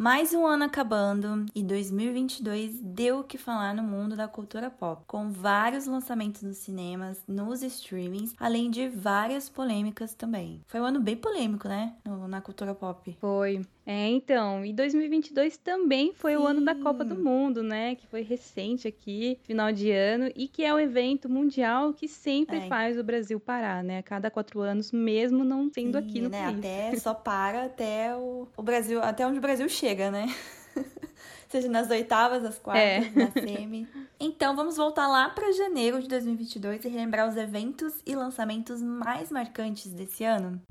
Mais 0.00 0.32
um 0.32 0.46
ano 0.46 0.64
acabando 0.64 1.44
e 1.54 1.62
2022 1.62 2.80
deu 2.80 3.18
o 3.18 3.22
que 3.22 3.36
falar 3.36 3.74
no 3.74 3.82
mundo 3.82 4.16
da 4.16 4.26
cultura 4.26 4.70
pop, 4.70 5.02
com 5.06 5.30
vários 5.30 5.84
lançamentos 5.84 6.40
nos 6.40 6.56
cinemas, 6.56 7.22
nos 7.28 7.62
streamings, 7.62 8.34
além 8.40 8.70
de 8.70 8.88
várias 8.88 9.50
polêmicas 9.50 10.14
também. 10.14 10.62
Foi 10.68 10.80
um 10.80 10.86
ano 10.86 11.00
bem 11.00 11.18
polêmico, 11.18 11.68
né? 11.68 11.92
No, 12.02 12.26
na 12.26 12.40
cultura 12.40 12.74
pop. 12.74 13.14
Foi. 13.20 13.60
É, 13.90 14.06
então, 14.06 14.64
e 14.64 14.72
2022 14.72 15.56
também 15.56 16.12
foi 16.14 16.36
Sim. 16.36 16.38
o 16.38 16.46
ano 16.46 16.64
da 16.64 16.76
Copa 16.76 17.04
do 17.04 17.16
Mundo, 17.16 17.60
né? 17.60 17.96
Que 17.96 18.06
foi 18.06 18.22
recente 18.22 18.86
aqui, 18.86 19.36
final 19.42 19.72
de 19.72 19.90
ano, 19.90 20.30
e 20.36 20.46
que 20.46 20.64
é 20.64 20.72
o 20.72 20.78
evento 20.78 21.28
mundial 21.28 21.92
que 21.92 22.06
sempre 22.06 22.58
é. 22.58 22.68
faz 22.68 22.96
o 22.96 23.02
Brasil 23.02 23.40
parar, 23.40 23.82
né? 23.82 23.98
A 23.98 24.02
cada 24.04 24.30
quatro 24.30 24.60
anos, 24.60 24.92
mesmo 24.92 25.42
não 25.42 25.68
sendo 25.74 25.98
Sim, 25.98 26.04
aqui 26.04 26.20
no 26.20 26.28
né? 26.28 26.44
país. 26.44 26.58
Até 26.58 26.96
só 26.98 27.12
para 27.12 27.64
até 27.64 28.14
o, 28.14 28.46
o 28.56 28.62
Brasil, 28.62 29.02
até 29.02 29.26
onde 29.26 29.38
o 29.38 29.42
Brasil 29.42 29.68
chega, 29.68 29.99
né? 30.08 30.32
Seja 31.50 31.68
nas 31.68 31.90
oitavas, 31.90 32.44
nas 32.44 32.60
quartas, 32.60 32.84
é. 32.84 33.10
na 33.12 33.32
semi. 33.32 33.88
Então, 34.20 34.54
vamos 34.54 34.76
voltar 34.76 35.08
lá 35.08 35.28
para 35.30 35.50
janeiro 35.50 36.00
de 36.00 36.06
2022 36.06 36.84
e 36.84 36.88
relembrar 36.88 37.28
os 37.28 37.36
eventos 37.36 37.94
e 38.06 38.14
lançamentos 38.14 38.80
mais 38.80 39.32
marcantes 39.32 39.90
desse 39.90 40.22
ano. 40.22 40.62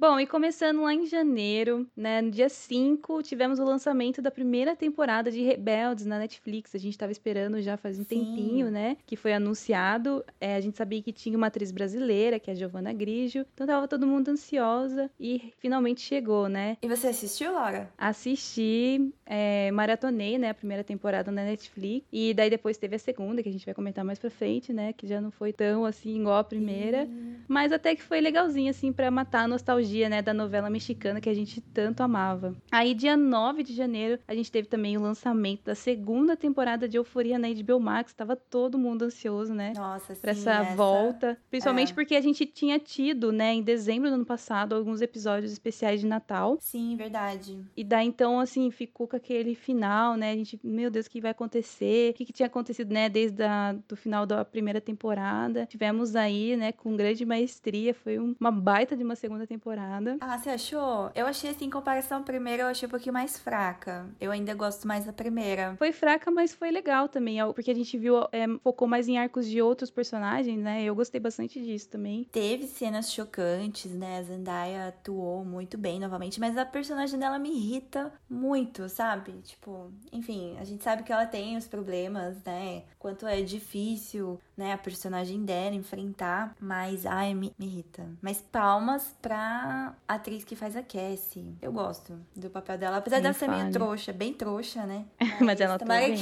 Bom, 0.00 0.20
e 0.20 0.28
começando 0.28 0.82
lá 0.82 0.94
em 0.94 1.06
janeiro, 1.06 1.84
né, 1.96 2.22
no 2.22 2.30
dia 2.30 2.48
5, 2.48 3.20
tivemos 3.24 3.58
o 3.58 3.64
lançamento 3.64 4.22
da 4.22 4.30
primeira 4.30 4.76
temporada 4.76 5.28
de 5.28 5.42
Rebeldes 5.42 6.06
na 6.06 6.20
Netflix. 6.20 6.72
A 6.72 6.78
gente 6.78 6.92
estava 6.92 7.10
esperando 7.10 7.60
já 7.60 7.76
faz 7.76 7.98
um 7.98 8.04
Sim. 8.04 8.24
tempinho, 8.24 8.70
né, 8.70 8.96
que 9.04 9.16
foi 9.16 9.32
anunciado. 9.32 10.24
É, 10.40 10.54
a 10.54 10.60
gente 10.60 10.76
sabia 10.76 11.02
que 11.02 11.12
tinha 11.12 11.36
uma 11.36 11.48
atriz 11.48 11.72
brasileira, 11.72 12.38
que 12.38 12.48
é 12.48 12.52
a 12.52 12.56
Giovanna 12.56 12.92
Grigio. 12.92 13.44
Então 13.52 13.66
tava 13.66 13.88
todo 13.88 14.06
mundo 14.06 14.28
ansiosa 14.28 15.10
e 15.18 15.52
finalmente 15.58 16.00
chegou, 16.00 16.48
né? 16.48 16.76
E 16.80 16.86
você 16.86 17.08
assistiu, 17.08 17.52
Laura? 17.52 17.90
Assisti, 17.98 19.12
é, 19.26 19.72
maratonei, 19.72 20.38
né, 20.38 20.50
a 20.50 20.54
primeira 20.54 20.84
temporada 20.84 21.32
na 21.32 21.42
Netflix. 21.42 22.06
E 22.12 22.32
daí 22.34 22.48
depois 22.48 22.78
teve 22.78 22.94
a 22.94 23.00
segunda, 23.00 23.42
que 23.42 23.48
a 23.48 23.52
gente 23.52 23.66
vai 23.66 23.74
comentar 23.74 24.04
mais 24.04 24.20
pra 24.20 24.30
frente, 24.30 24.72
né, 24.72 24.92
que 24.92 25.08
já 25.08 25.20
não 25.20 25.32
foi 25.32 25.52
tão 25.52 25.84
assim 25.84 26.20
igual 26.20 26.38
a 26.38 26.44
primeira. 26.44 27.08
Mas 27.48 27.72
até 27.72 27.96
que 27.96 28.02
foi 28.02 28.20
legalzinho, 28.20 28.70
assim, 28.70 28.92
para 28.92 29.10
matar 29.10 29.42
a 29.42 29.48
nostalgia 29.48 29.87
nostalgia, 29.88 30.08
né, 30.08 30.20
da 30.20 30.34
novela 30.34 30.68
mexicana 30.68 31.20
que 31.20 31.28
a 31.28 31.34
gente 31.34 31.60
tanto 31.60 32.02
amava. 32.02 32.54
Aí, 32.70 32.94
dia 32.94 33.16
9 33.16 33.62
de 33.62 33.74
janeiro, 33.74 34.20
a 34.28 34.34
gente 34.34 34.52
teve 34.52 34.68
também 34.68 34.96
o 34.96 35.00
lançamento 35.00 35.64
da 35.64 35.74
segunda 35.74 36.36
temporada 36.36 36.88
de 36.88 36.96
Euforia 36.96 37.38
na 37.38 37.48
HBO 37.48 37.80
Max. 37.80 38.12
Tava 38.12 38.36
todo 38.36 38.78
mundo 38.78 39.04
ansioso, 39.04 39.54
né? 39.54 39.72
Nossa, 39.74 40.14
sim, 40.14 40.20
pra 40.20 40.32
essa, 40.32 40.52
essa... 40.52 40.76
volta. 40.76 41.38
Principalmente 41.50 41.92
é. 41.92 41.94
porque 41.94 42.14
a 42.14 42.20
gente 42.20 42.44
tinha 42.46 42.78
tido, 42.78 43.32
né, 43.32 43.54
em 43.54 43.62
dezembro 43.62 44.10
do 44.10 44.14
ano 44.14 44.26
passado, 44.26 44.74
alguns 44.74 45.00
episódios 45.00 45.52
especiais 45.52 46.00
de 46.00 46.06
Natal. 46.06 46.58
Sim, 46.60 46.96
verdade. 46.96 47.58
E 47.76 47.82
daí, 47.82 48.06
então, 48.06 48.38
assim, 48.40 48.70
ficou 48.70 49.08
com 49.08 49.16
aquele 49.16 49.54
final, 49.54 50.16
né? 50.16 50.32
A 50.32 50.36
gente, 50.36 50.58
meu 50.62 50.90
Deus, 50.90 51.06
o 51.06 51.10
que 51.10 51.20
vai 51.20 51.30
acontecer? 51.30 52.10
O 52.10 52.14
que, 52.14 52.24
que 52.26 52.32
tinha 52.32 52.46
acontecido, 52.46 52.92
né, 52.92 53.08
desde 53.08 53.42
a, 53.42 53.74
do 53.88 53.96
final 53.96 54.26
da 54.26 54.44
primeira 54.44 54.80
temporada. 54.80 55.66
Tivemos 55.66 56.14
aí, 56.14 56.56
né, 56.56 56.72
com 56.72 56.96
grande 56.96 57.24
maestria. 57.24 57.94
Foi 57.94 58.18
um, 58.18 58.34
uma 58.38 58.50
baita 58.50 58.96
de 58.96 59.02
uma 59.02 59.16
segunda 59.16 59.46
temporada 59.46 59.77
temporada. 59.78 60.16
Ah, 60.20 60.38
você 60.38 60.50
achou? 60.50 61.10
Eu 61.14 61.26
achei 61.26 61.50
assim, 61.50 61.66
em 61.66 61.70
comparação 61.70 62.18
à 62.18 62.22
primeira, 62.22 62.64
eu 62.64 62.66
achei 62.66 62.86
um 62.86 62.90
pouquinho 62.90 63.12
mais 63.12 63.38
fraca. 63.38 64.06
Eu 64.20 64.30
ainda 64.30 64.54
gosto 64.54 64.86
mais 64.86 65.04
da 65.04 65.12
primeira. 65.12 65.74
Foi 65.78 65.92
fraca, 65.92 66.30
mas 66.30 66.52
foi 66.52 66.70
legal 66.70 67.08
também, 67.08 67.38
porque 67.54 67.70
a 67.70 67.74
gente 67.74 67.96
viu, 67.96 68.22
é, 68.32 68.46
focou 68.62 68.88
mais 68.88 69.08
em 69.08 69.18
arcos 69.18 69.46
de 69.46 69.62
outros 69.62 69.90
personagens, 69.90 70.58
né? 70.58 70.82
Eu 70.82 70.94
gostei 70.94 71.20
bastante 71.20 71.62
disso 71.62 71.88
também. 71.88 72.24
Teve 72.24 72.66
cenas 72.66 73.12
chocantes, 73.12 73.92
né? 73.92 74.18
A 74.18 74.22
Zendaya 74.22 74.88
atuou 74.88 75.44
muito 75.44 75.78
bem 75.78 76.00
novamente, 76.00 76.40
mas 76.40 76.56
a 76.56 76.64
personagem 76.64 77.18
dela 77.18 77.38
me 77.38 77.50
irrita 77.50 78.12
muito, 78.28 78.88
sabe? 78.88 79.32
Tipo, 79.42 79.92
enfim, 80.12 80.56
a 80.58 80.64
gente 80.64 80.82
sabe 80.82 81.02
que 81.02 81.12
ela 81.12 81.26
tem 81.26 81.56
os 81.56 81.68
problemas, 81.68 82.42
né? 82.44 82.82
Quanto 82.98 83.26
é 83.26 83.42
difícil, 83.42 84.40
né, 84.56 84.72
a 84.72 84.78
personagem 84.78 85.44
dela 85.44 85.74
enfrentar, 85.74 86.54
mas 86.60 87.06
ai, 87.06 87.34
me, 87.34 87.52
me 87.58 87.66
irrita. 87.66 88.08
Mas 88.20 88.40
palmas 88.40 89.14
pra 89.22 89.67
atriz 90.06 90.44
que 90.44 90.56
faz 90.56 90.76
a 90.76 90.82
Cassie. 90.82 91.56
Eu 91.60 91.72
gosto 91.72 92.18
do 92.34 92.50
papel 92.50 92.78
dela, 92.78 92.98
apesar 92.98 93.20
dela 93.20 93.34
ser 93.34 93.48
meio 93.48 93.70
trouxa, 93.70 94.12
bem 94.12 94.32
trouxa, 94.32 94.86
né? 94.86 95.04
Mas, 95.20 95.40
mas 95.40 95.60
ela 95.60 95.78
tá 95.78 95.84
bem. 95.84 96.16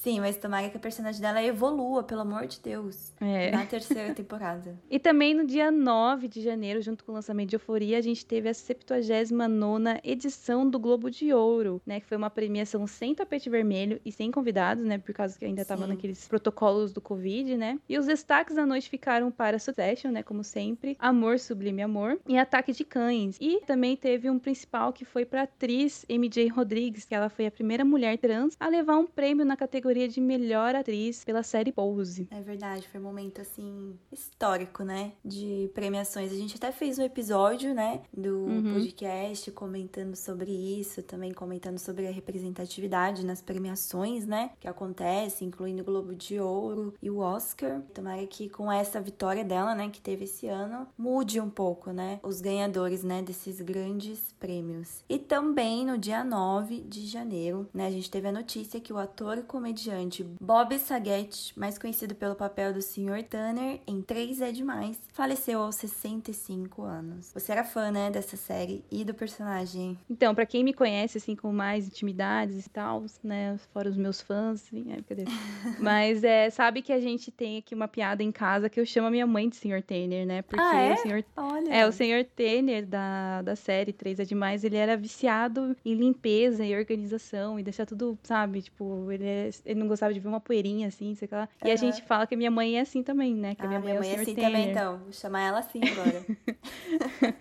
Sim, 0.00 0.18
mas 0.20 0.38
tomara 0.38 0.70
que 0.70 0.78
a 0.78 0.80
personagem 0.80 1.20
dela 1.20 1.42
evolua, 1.42 2.02
pelo 2.02 2.22
amor 2.22 2.46
de 2.46 2.58
Deus. 2.58 3.12
É. 3.20 3.50
Na 3.50 3.66
terceira 3.66 4.14
temporada. 4.14 4.74
e 4.88 4.98
também 4.98 5.34
no 5.34 5.44
dia 5.44 5.70
9 5.70 6.26
de 6.26 6.40
janeiro, 6.40 6.80
junto 6.80 7.04
com 7.04 7.12
o 7.12 7.14
lançamento 7.14 7.50
de 7.50 7.56
Euforia, 7.56 7.98
a 7.98 8.00
gente 8.00 8.24
teve 8.24 8.48
a 8.48 8.54
79 8.54 10.00
edição 10.02 10.68
do 10.68 10.78
Globo 10.78 11.10
de 11.10 11.34
Ouro, 11.34 11.82
né? 11.84 12.00
Que 12.00 12.06
foi 12.06 12.16
uma 12.16 12.30
premiação 12.30 12.86
sem 12.86 13.14
tapete 13.14 13.50
vermelho 13.50 14.00
e 14.02 14.10
sem 14.10 14.30
convidados, 14.30 14.84
né? 14.84 14.96
Por 14.96 15.12
causa 15.12 15.38
que 15.38 15.44
ainda 15.44 15.66
tava 15.66 15.82
Sim. 15.82 15.90
naqueles 15.90 16.26
protocolos 16.26 16.94
do 16.94 17.00
Covid, 17.02 17.58
né? 17.58 17.78
E 17.86 17.98
os 17.98 18.06
destaques 18.06 18.56
da 18.56 18.64
noite 18.64 18.88
ficaram 18.88 19.30
para 19.30 19.58
Succession, 19.58 20.10
né? 20.10 20.22
Como 20.22 20.42
sempre, 20.42 20.96
Amor 20.98 21.38
Sublime 21.38 21.82
Amor 21.82 22.18
e 22.26 22.38
Ataque 22.38 22.72
de 22.72 22.84
Cães. 22.84 23.36
E 23.38 23.60
também 23.66 23.98
teve 23.98 24.30
um 24.30 24.38
principal 24.38 24.94
que 24.94 25.04
foi 25.04 25.26
pra 25.26 25.42
atriz 25.42 26.06
MJ 26.08 26.48
Rodrigues, 26.48 27.04
que 27.04 27.14
ela 27.14 27.28
foi 27.28 27.44
a 27.44 27.50
primeira 27.50 27.84
mulher 27.84 28.16
trans 28.16 28.56
a 28.58 28.66
levar 28.66 28.96
um 28.96 29.06
prêmio 29.06 29.44
na 29.44 29.58
categoria 29.58 29.89
categoria 29.90 30.08
de 30.08 30.20
melhor 30.20 30.74
atriz 30.74 31.24
pela 31.24 31.42
série 31.42 31.72
Pose. 31.72 32.28
É 32.30 32.40
verdade, 32.40 32.86
foi 32.86 33.00
um 33.00 33.02
momento 33.02 33.40
assim 33.40 33.98
histórico, 34.12 34.84
né? 34.84 35.12
De 35.24 35.68
premiações. 35.74 36.30
A 36.30 36.36
gente 36.36 36.56
até 36.56 36.70
fez 36.70 36.98
um 36.98 37.02
episódio, 37.02 37.74
né, 37.74 38.02
do 38.16 38.44
uhum. 38.44 38.74
podcast 38.74 39.50
comentando 39.50 40.14
sobre 40.14 40.52
isso, 40.52 41.02
também 41.02 41.32
comentando 41.32 41.78
sobre 41.78 42.06
a 42.06 42.12
representatividade 42.12 43.26
nas 43.26 43.42
premiações, 43.42 44.26
né, 44.26 44.50
que 44.60 44.68
acontece, 44.68 45.44
incluindo 45.44 45.82
o 45.82 45.84
Globo 45.84 46.14
de 46.14 46.38
Ouro 46.38 46.94
e 47.02 47.10
o 47.10 47.18
Oscar. 47.18 47.82
Tomara 47.92 48.24
que 48.26 48.48
com 48.48 48.70
essa 48.70 49.00
vitória 49.00 49.44
dela, 49.44 49.74
né, 49.74 49.88
que 49.90 50.00
teve 50.00 50.24
esse 50.24 50.46
ano, 50.46 50.86
mude 50.96 51.40
um 51.40 51.50
pouco, 51.50 51.90
né, 51.90 52.20
os 52.22 52.40
ganhadores, 52.40 53.02
né, 53.02 53.22
desses 53.22 53.60
grandes 53.60 54.32
prêmios. 54.38 55.04
E 55.08 55.18
também 55.18 55.84
no 55.84 55.98
dia 55.98 56.22
9 56.22 56.80
de 56.82 57.06
janeiro, 57.06 57.68
né, 57.74 57.86
a 57.86 57.90
gente 57.90 58.10
teve 58.10 58.28
a 58.28 58.32
notícia 58.32 58.80
que 58.80 58.92
o 58.92 58.98
ator 58.98 59.38
e 59.38 59.42
comediante 59.42 59.79
comediante 59.80 60.26
Bob 60.40 60.78
Saget, 60.78 61.58
mais 61.58 61.78
conhecido 61.78 62.14
pelo 62.14 62.34
papel 62.34 62.72
do 62.72 62.82
Sr. 62.82 63.22
Tanner 63.28 63.80
em 63.86 64.02
3 64.02 64.42
é 64.42 64.52
Demais, 64.52 65.00
faleceu 65.12 65.60
aos 65.62 65.76
65 65.76 66.82
anos. 66.82 67.30
Você 67.32 67.52
era 67.52 67.64
fã, 67.64 67.90
né, 67.90 68.10
dessa 68.10 68.36
série 68.36 68.84
e 68.90 69.04
do 69.04 69.14
personagem? 69.14 69.98
Então, 70.08 70.34
para 70.34 70.44
quem 70.44 70.62
me 70.62 70.74
conhece, 70.74 71.18
assim, 71.18 71.34
com 71.34 71.52
mais 71.52 71.86
intimidades 71.86 72.66
e 72.66 72.70
tal, 72.70 73.04
né, 73.22 73.58
fora 73.72 73.88
os 73.88 73.96
meus 73.96 74.20
fãs, 74.20 74.62
assim, 74.62 74.92
é, 74.92 75.02
cadê? 75.02 75.24
Mas 75.80 76.22
é, 76.22 76.50
sabe 76.50 76.82
que 76.82 76.92
a 76.92 77.00
gente 77.00 77.30
tem 77.30 77.58
aqui 77.58 77.74
uma 77.74 77.88
piada 77.88 78.22
em 78.22 78.32
casa 78.32 78.68
que 78.68 78.78
eu 78.78 78.84
chamo 78.84 79.06
a 79.06 79.10
minha 79.10 79.26
mãe 79.26 79.48
de 79.48 79.56
Sr. 79.56 79.82
Tanner, 79.82 80.26
né? 80.26 80.42
Porque 80.42 80.62
ah, 80.62 80.80
é? 80.80 80.94
o 80.94 80.96
Sr. 80.96 81.24
Olha. 81.36 81.72
É, 81.72 81.86
o 81.86 81.92
Sr. 81.92 82.24
Tanner 82.36 82.86
da, 82.86 83.42
da 83.42 83.56
série 83.56 83.92
3 83.92 84.20
é 84.20 84.24
Demais, 84.24 84.64
ele 84.64 84.76
era 84.76 84.96
viciado 84.96 85.76
em 85.84 85.94
limpeza 85.94 86.64
e 86.64 86.76
organização 86.76 87.58
e 87.58 87.62
deixar 87.62 87.86
tudo, 87.86 88.18
sabe, 88.22 88.62
tipo, 88.62 89.10
ele 89.10 89.24
é 89.24 89.50
ele 89.70 89.78
não 89.78 89.86
gostava 89.86 90.12
de 90.12 90.18
ver 90.18 90.28
uma 90.28 90.40
poeirinha 90.40 90.88
assim, 90.88 91.14
sei 91.14 91.28
lá. 91.30 91.48
E 91.64 91.68
uhum. 91.68 91.72
a 91.72 91.76
gente 91.76 92.02
fala 92.02 92.26
que 92.26 92.34
a 92.34 92.38
minha 92.38 92.50
mãe 92.50 92.76
é 92.76 92.80
assim 92.80 93.02
também, 93.02 93.34
né? 93.34 93.54
Que 93.54 93.62
ah, 93.62 93.66
a 93.66 93.68
minha 93.68 93.80
mãe, 93.80 93.90
minha 93.90 94.00
mãe 94.00 94.10
é, 94.10 94.14
é 94.16 94.20
assim 94.20 94.34
Tanner. 94.34 94.50
também, 94.50 94.70
então. 94.70 94.98
Vou 94.98 95.12
chamar 95.12 95.42
ela 95.42 95.58
assim 95.60 95.80
agora. 95.84 96.26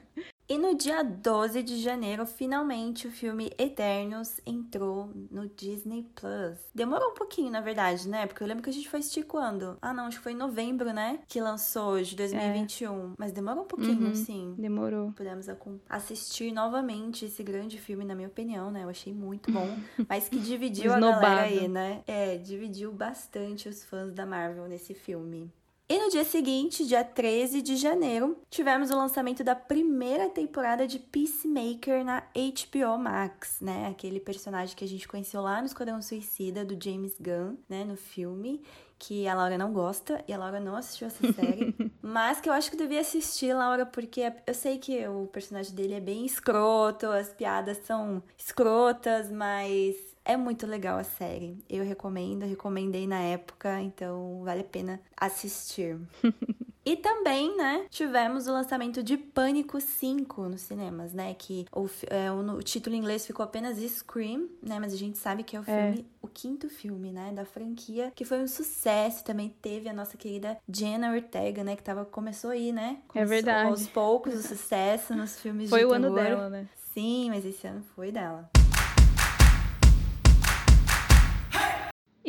E 0.51 0.57
no 0.57 0.75
dia 0.75 1.03
12 1.03 1.61
de 1.61 1.79
janeiro, 1.79 2.25
finalmente 2.25 3.07
o 3.07 3.11
filme 3.11 3.51
Eternos 3.55 4.41
entrou 4.43 5.11
no 5.29 5.47
Disney 5.47 6.07
Plus. 6.15 6.57
Demorou 6.73 7.11
um 7.11 7.13
pouquinho, 7.13 7.51
na 7.51 7.61
verdade, 7.61 8.09
né? 8.09 8.25
Porque 8.25 8.41
eu 8.41 8.47
lembro 8.47 8.63
que 8.63 8.69
a 8.71 8.73
gente 8.73 8.89
foi 8.89 8.99
assistir 8.99 9.21
quando? 9.25 9.77
Ah, 9.79 9.93
não, 9.93 10.05
acho 10.07 10.17
que 10.17 10.23
foi 10.23 10.31
em 10.31 10.35
novembro, 10.35 10.91
né? 10.91 11.19
Que 11.27 11.39
lançou 11.39 12.01
de 12.01 12.15
2021. 12.15 13.11
É. 13.11 13.13
Mas 13.15 13.31
demorou 13.31 13.63
um 13.63 13.67
pouquinho, 13.67 14.07
uhum, 14.07 14.15
sim. 14.15 14.55
Demorou. 14.57 15.11
Pudemos 15.11 15.45
assistir 15.87 16.51
novamente 16.51 17.25
esse 17.25 17.43
grande 17.43 17.77
filme, 17.77 18.03
na 18.03 18.15
minha 18.15 18.27
opinião, 18.27 18.71
né? 18.71 18.85
Eu 18.85 18.89
achei 18.89 19.13
muito 19.13 19.51
bom. 19.51 19.77
mas 20.09 20.29
que 20.29 20.39
dividiu 20.39 20.91
a 20.91 20.99
galera 20.99 21.41
aí, 21.41 21.67
né? 21.67 22.03
É, 22.07 22.37
dividiu 22.37 22.91
bastante 22.91 23.69
os 23.69 23.83
fãs 23.83 24.11
da 24.11 24.25
Marvel 24.25 24.67
nesse 24.67 24.95
filme. 24.95 25.53
E 25.91 25.97
no 25.97 26.07
dia 26.11 26.23
seguinte, 26.23 26.85
dia 26.85 27.03
13 27.03 27.63
de 27.63 27.75
janeiro, 27.75 28.37
tivemos 28.47 28.91
o 28.91 28.95
lançamento 28.95 29.43
da 29.43 29.55
primeira 29.55 30.29
temporada 30.29 30.85
de 30.85 30.99
Peacemaker 30.99 32.05
na 32.05 32.21
HBO 32.35 32.95
Max, 32.99 33.59
né? 33.59 33.87
Aquele 33.87 34.19
personagem 34.19 34.75
que 34.75 34.85
a 34.85 34.87
gente 34.87 35.07
conheceu 35.07 35.41
lá 35.41 35.59
no 35.59 35.65
Esquadrão 35.65 35.99
Suicida 35.99 36.63
do 36.63 36.77
James 36.79 37.15
Gunn, 37.19 37.55
né, 37.67 37.83
no 37.83 37.97
filme 37.97 38.61
que 38.99 39.27
a 39.27 39.33
Laura 39.33 39.57
não 39.57 39.71
gosta 39.71 40.23
e 40.27 40.33
a 40.33 40.37
Laura 40.37 40.59
não 40.59 40.75
assistiu 40.75 41.07
essa 41.07 41.31
série, 41.31 41.73
mas 42.03 42.41
que 42.41 42.49
eu 42.49 42.53
acho 42.53 42.69
que 42.69 42.75
devia 42.75 42.99
assistir, 42.99 43.53
Laura, 43.53 43.85
porque 43.85 44.31
eu 44.45 44.53
sei 44.53 44.77
que 44.77 45.07
o 45.07 45.25
personagem 45.27 45.73
dele 45.73 45.93
é 45.93 46.01
bem 46.01 46.25
escroto, 46.25 47.07
as 47.07 47.29
piadas 47.29 47.77
são 47.85 48.21
escrotas, 48.37 49.31
mas 49.31 49.95
é 50.29 50.37
muito 50.37 50.67
legal 50.67 50.99
a 50.99 51.03
série. 51.03 51.57
Eu 51.67 51.83
recomendo, 51.83 52.45
recomendei 52.45 53.07
na 53.07 53.19
época, 53.19 53.81
então 53.81 54.43
vale 54.43 54.61
a 54.61 54.63
pena 54.63 55.01
assistir. 55.17 55.97
E 56.85 56.95
também, 56.95 57.55
né, 57.55 57.85
tivemos 57.89 58.47
o 58.47 58.51
lançamento 58.51 59.03
de 59.03 59.15
Pânico 59.15 59.79
5 59.79 60.43
nos 60.49 60.61
cinemas, 60.61 61.13
né? 61.13 61.35
Que 61.35 61.67
o, 61.71 61.87
é, 62.09 62.31
o, 62.31 62.39
o, 62.53 62.63
título 62.63 62.95
em 62.95 62.99
inglês 62.99 63.27
ficou 63.27 63.43
apenas 63.43 63.77
Scream, 63.77 64.49
né? 64.59 64.79
Mas 64.79 64.93
a 64.93 64.97
gente 64.97 65.19
sabe 65.19 65.43
que 65.43 65.55
é 65.55 65.59
o 65.59 65.63
é. 65.67 65.91
filme, 65.91 66.07
o 66.19 66.27
quinto 66.27 66.67
filme, 66.67 67.11
né? 67.11 67.31
Da 67.31 67.45
franquia, 67.45 68.11
que 68.15 68.25
foi 68.25 68.41
um 68.41 68.47
sucesso. 68.47 69.23
Também 69.23 69.53
teve 69.61 69.87
a 69.87 69.93
nossa 69.93 70.17
querida 70.17 70.57
Jenna 70.67 71.11
Ortega, 71.11 71.63
né? 71.63 71.75
Que 71.75 71.83
tava, 71.83 72.05
começou 72.05 72.49
aí, 72.49 72.71
né? 72.71 72.97
É 72.97 73.11
começou 73.11 73.21
é 73.21 73.25
verdade. 73.25 73.69
Aos 73.69 73.85
poucos 73.85 74.33
o 74.33 74.41
sucesso 74.41 75.13
nos 75.13 75.39
filmes 75.39 75.69
foi 75.69 75.81
de 75.81 75.85
Foi 75.85 75.95
o 75.95 76.01
terror. 76.01 76.17
ano 76.17 76.29
dela, 76.29 76.49
né? 76.49 76.67
Sim, 76.91 77.29
mas 77.29 77.45
esse 77.45 77.67
ano 77.67 77.83
foi 77.95 78.11
dela. 78.11 78.49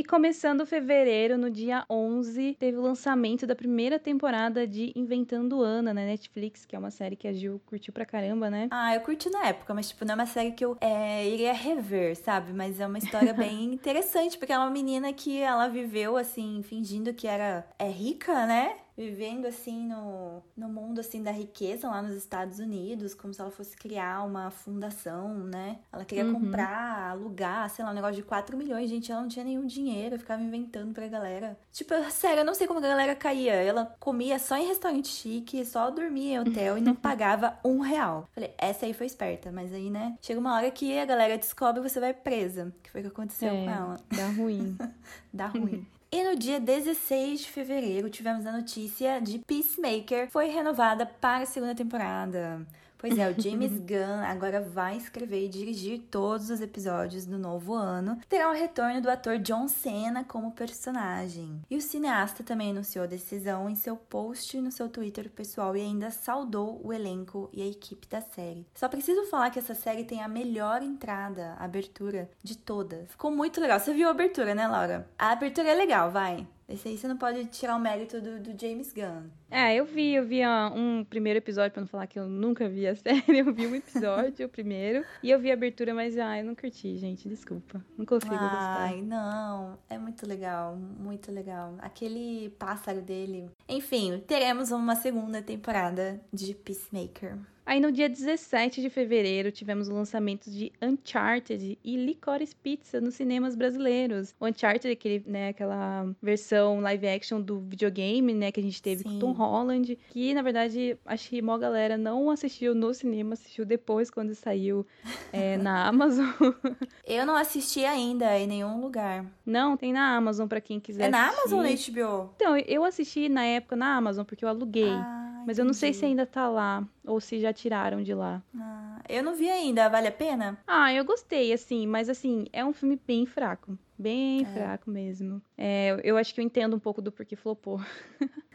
E 0.00 0.02
começando 0.02 0.64
fevereiro, 0.64 1.36
no 1.36 1.50
dia 1.50 1.84
11, 1.90 2.56
teve 2.58 2.78
o 2.78 2.80
lançamento 2.80 3.46
da 3.46 3.54
primeira 3.54 3.98
temporada 3.98 4.66
de 4.66 4.94
Inventando 4.96 5.60
Ana 5.60 5.92
na 5.92 6.00
Netflix, 6.00 6.64
que 6.64 6.74
é 6.74 6.78
uma 6.78 6.90
série 6.90 7.16
que 7.16 7.28
a 7.28 7.34
Gil 7.34 7.60
curtiu 7.66 7.92
pra 7.92 8.06
caramba, 8.06 8.48
né? 8.48 8.68
Ah, 8.70 8.94
eu 8.94 9.02
curti 9.02 9.28
na 9.28 9.48
época, 9.48 9.74
mas 9.74 9.90
tipo, 9.90 10.02
não 10.06 10.12
é 10.12 10.14
uma 10.14 10.24
série 10.24 10.52
que 10.52 10.64
eu 10.64 10.74
é, 10.80 11.28
iria 11.28 11.52
rever, 11.52 12.16
sabe? 12.16 12.50
Mas 12.54 12.80
é 12.80 12.86
uma 12.86 12.96
história 12.96 13.34
bem 13.34 13.64
interessante, 13.74 14.38
porque 14.38 14.54
é 14.54 14.58
uma 14.58 14.70
menina 14.70 15.12
que 15.12 15.38
ela 15.38 15.68
viveu 15.68 16.16
assim, 16.16 16.62
fingindo 16.62 17.12
que 17.12 17.26
era 17.26 17.68
é 17.78 17.90
rica, 17.90 18.46
né? 18.46 18.76
Vivendo 19.00 19.46
assim 19.46 19.86
no, 19.86 20.42
no 20.54 20.68
mundo 20.68 21.00
assim 21.00 21.22
da 21.22 21.30
riqueza 21.30 21.88
lá 21.88 22.02
nos 22.02 22.14
Estados 22.14 22.58
Unidos, 22.58 23.14
como 23.14 23.32
se 23.32 23.40
ela 23.40 23.50
fosse 23.50 23.74
criar 23.74 24.22
uma 24.26 24.50
fundação, 24.50 25.34
né? 25.34 25.78
Ela 25.90 26.04
queria 26.04 26.26
uhum. 26.26 26.34
comprar, 26.34 27.12
alugar, 27.12 27.70
sei 27.70 27.82
lá, 27.82 27.92
um 27.92 27.94
negócio 27.94 28.16
de 28.16 28.22
4 28.22 28.58
milhões, 28.58 28.90
gente, 28.90 29.10
ela 29.10 29.22
não 29.22 29.28
tinha 29.28 29.44
nenhum 29.44 29.64
dinheiro, 29.66 30.18
ficava 30.18 30.42
inventando 30.42 30.92
pra 30.92 31.08
galera. 31.08 31.58
Tipo, 31.72 31.94
sério, 32.10 32.40
eu 32.40 32.44
não 32.44 32.54
sei 32.54 32.66
como 32.66 32.78
a 32.78 32.82
galera 32.82 33.14
caía. 33.14 33.54
Ela 33.54 33.96
comia 33.98 34.38
só 34.38 34.56
em 34.56 34.66
restaurante 34.66 35.08
chique, 35.08 35.64
só 35.64 35.90
dormia 35.90 36.34
em 36.34 36.40
hotel 36.40 36.76
e 36.76 36.82
não 36.82 36.94
pagava 36.96 37.58
um 37.64 37.80
real. 37.80 38.28
Falei, 38.34 38.52
essa 38.58 38.84
aí 38.84 38.92
foi 38.92 39.06
esperta, 39.06 39.50
mas 39.50 39.72
aí, 39.72 39.88
né, 39.88 40.18
chega 40.20 40.38
uma 40.38 40.54
hora 40.54 40.70
que 40.70 40.98
a 40.98 41.06
galera 41.06 41.38
descobre 41.38 41.80
e 41.80 41.88
você 41.88 41.98
vai 41.98 42.12
presa. 42.12 42.70
Que 42.82 42.90
foi 42.90 43.00
o 43.00 43.04
que 43.04 43.10
aconteceu 43.10 43.48
é, 43.48 43.64
com 43.64 43.70
ela. 43.70 43.96
Dá 44.14 44.26
ruim. 44.28 44.76
dá 45.32 45.46
ruim. 45.46 45.86
E 46.12 46.24
no 46.24 46.34
dia 46.36 46.58
16 46.58 47.42
de 47.42 47.50
fevereiro 47.50 48.10
tivemos 48.10 48.44
a 48.44 48.50
notícia 48.50 49.20
de 49.20 49.38
Peacemaker 49.38 50.28
foi 50.28 50.48
renovada 50.48 51.06
para 51.06 51.44
a 51.44 51.46
segunda 51.46 51.72
temporada. 51.72 52.66
Pois 53.00 53.18
é, 53.18 53.30
o 53.30 53.40
James 53.40 53.72
Gunn 53.80 54.22
agora 54.26 54.60
vai 54.60 54.94
escrever 54.94 55.46
e 55.46 55.48
dirigir 55.48 56.02
todos 56.10 56.50
os 56.50 56.60
episódios 56.60 57.24
do 57.24 57.38
novo 57.38 57.72
ano. 57.72 58.20
Terá 58.28 58.50
o 58.50 58.54
retorno 58.54 59.00
do 59.00 59.10
ator 59.10 59.38
John 59.38 59.68
Cena 59.68 60.22
como 60.22 60.52
personagem. 60.52 61.62
E 61.70 61.76
o 61.78 61.80
cineasta 61.80 62.44
também 62.44 62.72
anunciou 62.72 63.04
a 63.04 63.08
decisão 63.08 63.70
em 63.70 63.74
seu 63.74 63.96
post 63.96 64.60
no 64.60 64.70
seu 64.70 64.86
Twitter 64.86 65.30
pessoal 65.30 65.74
e 65.74 65.80
ainda 65.80 66.10
saudou 66.10 66.78
o 66.84 66.92
elenco 66.92 67.48
e 67.54 67.62
a 67.62 67.66
equipe 67.66 68.06
da 68.06 68.20
série. 68.20 68.66
Só 68.74 68.86
preciso 68.86 69.24
falar 69.30 69.48
que 69.48 69.58
essa 69.58 69.74
série 69.74 70.04
tem 70.04 70.22
a 70.22 70.28
melhor 70.28 70.82
entrada, 70.82 71.54
abertura 71.58 72.30
de 72.42 72.54
todas. 72.54 73.10
Ficou 73.12 73.30
muito 73.30 73.62
legal. 73.62 73.80
Você 73.80 73.94
viu 73.94 74.08
a 74.08 74.10
abertura, 74.10 74.54
né, 74.54 74.68
Laura? 74.68 75.08
A 75.18 75.32
abertura 75.32 75.70
é 75.70 75.74
legal, 75.74 76.10
vai. 76.10 76.46
Esse 76.70 76.88
aí 76.88 76.96
você 76.96 77.08
não 77.08 77.16
pode 77.16 77.44
tirar 77.46 77.74
o 77.74 77.80
mérito 77.80 78.20
do, 78.20 78.38
do 78.38 78.58
James 78.58 78.92
Gunn. 78.92 79.28
É, 79.50 79.74
eu 79.74 79.84
vi, 79.84 80.14
eu 80.14 80.24
vi 80.24 80.40
um 80.46 81.04
primeiro 81.04 81.38
episódio, 81.38 81.72
pra 81.72 81.80
não 81.80 81.88
falar 81.88 82.06
que 82.06 82.18
eu 82.18 82.28
nunca 82.28 82.68
vi 82.68 82.86
a 82.86 82.94
série, 82.96 83.38
eu 83.40 83.52
vi 83.52 83.66
um 83.66 83.74
episódio, 83.74 84.46
o 84.46 84.48
primeiro, 84.48 85.04
e 85.22 85.30
eu 85.30 85.40
vi 85.40 85.50
a 85.50 85.54
abertura, 85.54 85.92
mas 85.92 86.16
ah, 86.16 86.38
eu 86.38 86.44
não 86.44 86.54
curti, 86.54 86.96
gente, 86.96 87.28
desculpa. 87.28 87.84
Não 87.98 88.06
consigo 88.06 88.34
Ai, 88.34 88.40
gostar. 88.40 88.76
Ai, 88.82 89.02
não, 89.02 89.78
é 89.88 89.98
muito 89.98 90.24
legal, 90.26 90.76
muito 90.76 91.32
legal. 91.32 91.74
Aquele 91.80 92.50
pássaro 92.50 93.02
dele. 93.02 93.50
Enfim, 93.68 94.22
teremos 94.24 94.70
uma 94.70 94.94
segunda 94.94 95.42
temporada 95.42 96.20
de 96.32 96.54
Peacemaker. 96.54 97.36
Aí 97.70 97.78
no 97.78 97.92
dia 97.92 98.08
17 98.08 98.82
de 98.82 98.90
fevereiro 98.90 99.52
tivemos 99.52 99.88
o 99.88 99.94
lançamento 99.94 100.50
de 100.50 100.72
Uncharted 100.82 101.78
e 101.84 101.96
Licorice 101.96 102.56
Pizza 102.56 103.00
nos 103.00 103.14
cinemas 103.14 103.54
brasileiros. 103.54 104.34
O 104.40 104.46
Uncharted, 104.46 104.90
aquele, 104.90 105.22
né, 105.24 105.50
aquela 105.50 106.04
versão 106.20 106.80
live 106.80 107.06
action 107.06 107.40
do 107.40 107.60
videogame, 107.60 108.34
né, 108.34 108.50
que 108.50 108.58
a 108.58 108.62
gente 108.64 108.82
teve 108.82 109.04
Sim. 109.04 109.10
com 109.10 109.18
Tom 109.20 109.30
Holland, 109.30 109.96
que 110.08 110.34
na 110.34 110.42
verdade 110.42 110.98
acho 111.06 111.28
que 111.28 111.38
a 111.38 111.58
galera 111.58 111.96
não 111.96 112.28
assistiu 112.28 112.74
no 112.74 112.92
cinema, 112.92 113.34
assistiu 113.34 113.64
depois 113.64 114.10
quando 114.10 114.34
saiu 114.34 114.84
é, 115.32 115.56
na 115.62 115.86
Amazon. 115.86 116.26
Eu 117.06 117.24
não 117.24 117.36
assisti 117.36 117.84
ainda 117.84 118.36
em 118.36 118.48
nenhum 118.48 118.80
lugar. 118.80 119.24
Não, 119.46 119.76
tem 119.76 119.92
na 119.92 120.16
Amazon 120.16 120.48
para 120.48 120.60
quem 120.60 120.80
quiser. 120.80 121.04
É 121.04 121.08
na 121.08 121.28
assistir. 121.28 121.54
Amazon 121.54 121.58
ou 121.58 121.64
na 121.64 122.16
HBO? 122.18 122.34
Então, 122.34 122.56
eu 122.56 122.84
assisti 122.84 123.28
na 123.28 123.44
época 123.44 123.76
na 123.76 123.94
Amazon 123.94 124.24
porque 124.24 124.44
eu 124.44 124.48
aluguei. 124.48 124.90
Ah. 124.90 125.39
Mas 125.46 125.58
eu 125.58 125.64
não 125.64 125.72
sei 125.72 125.92
se 125.92 126.04
ainda 126.04 126.26
tá 126.26 126.48
lá 126.48 126.86
ou 127.04 127.20
se 127.20 127.40
já 127.40 127.52
tiraram 127.52 128.02
de 128.02 128.14
lá. 128.14 128.42
Ah, 128.56 129.00
eu 129.08 129.22
não 129.22 129.34
vi 129.34 129.48
ainda, 129.48 129.88
vale 129.88 130.08
a 130.08 130.12
pena? 130.12 130.58
Ah, 130.66 130.92
eu 130.92 131.04
gostei, 131.04 131.52
assim, 131.52 131.86
mas 131.86 132.08
assim, 132.08 132.46
é 132.52 132.64
um 132.64 132.72
filme 132.72 133.00
bem 133.06 133.26
fraco. 133.26 133.78
Bem 133.98 134.42
é. 134.42 134.44
fraco 134.46 134.90
mesmo. 134.90 135.42
É, 135.62 136.00
eu 136.02 136.16
acho 136.16 136.34
que 136.34 136.40
eu 136.40 136.44
entendo 136.44 136.74
um 136.74 136.78
pouco 136.78 137.02
do 137.02 137.12
porquê 137.12 137.36
flopou. 137.36 137.78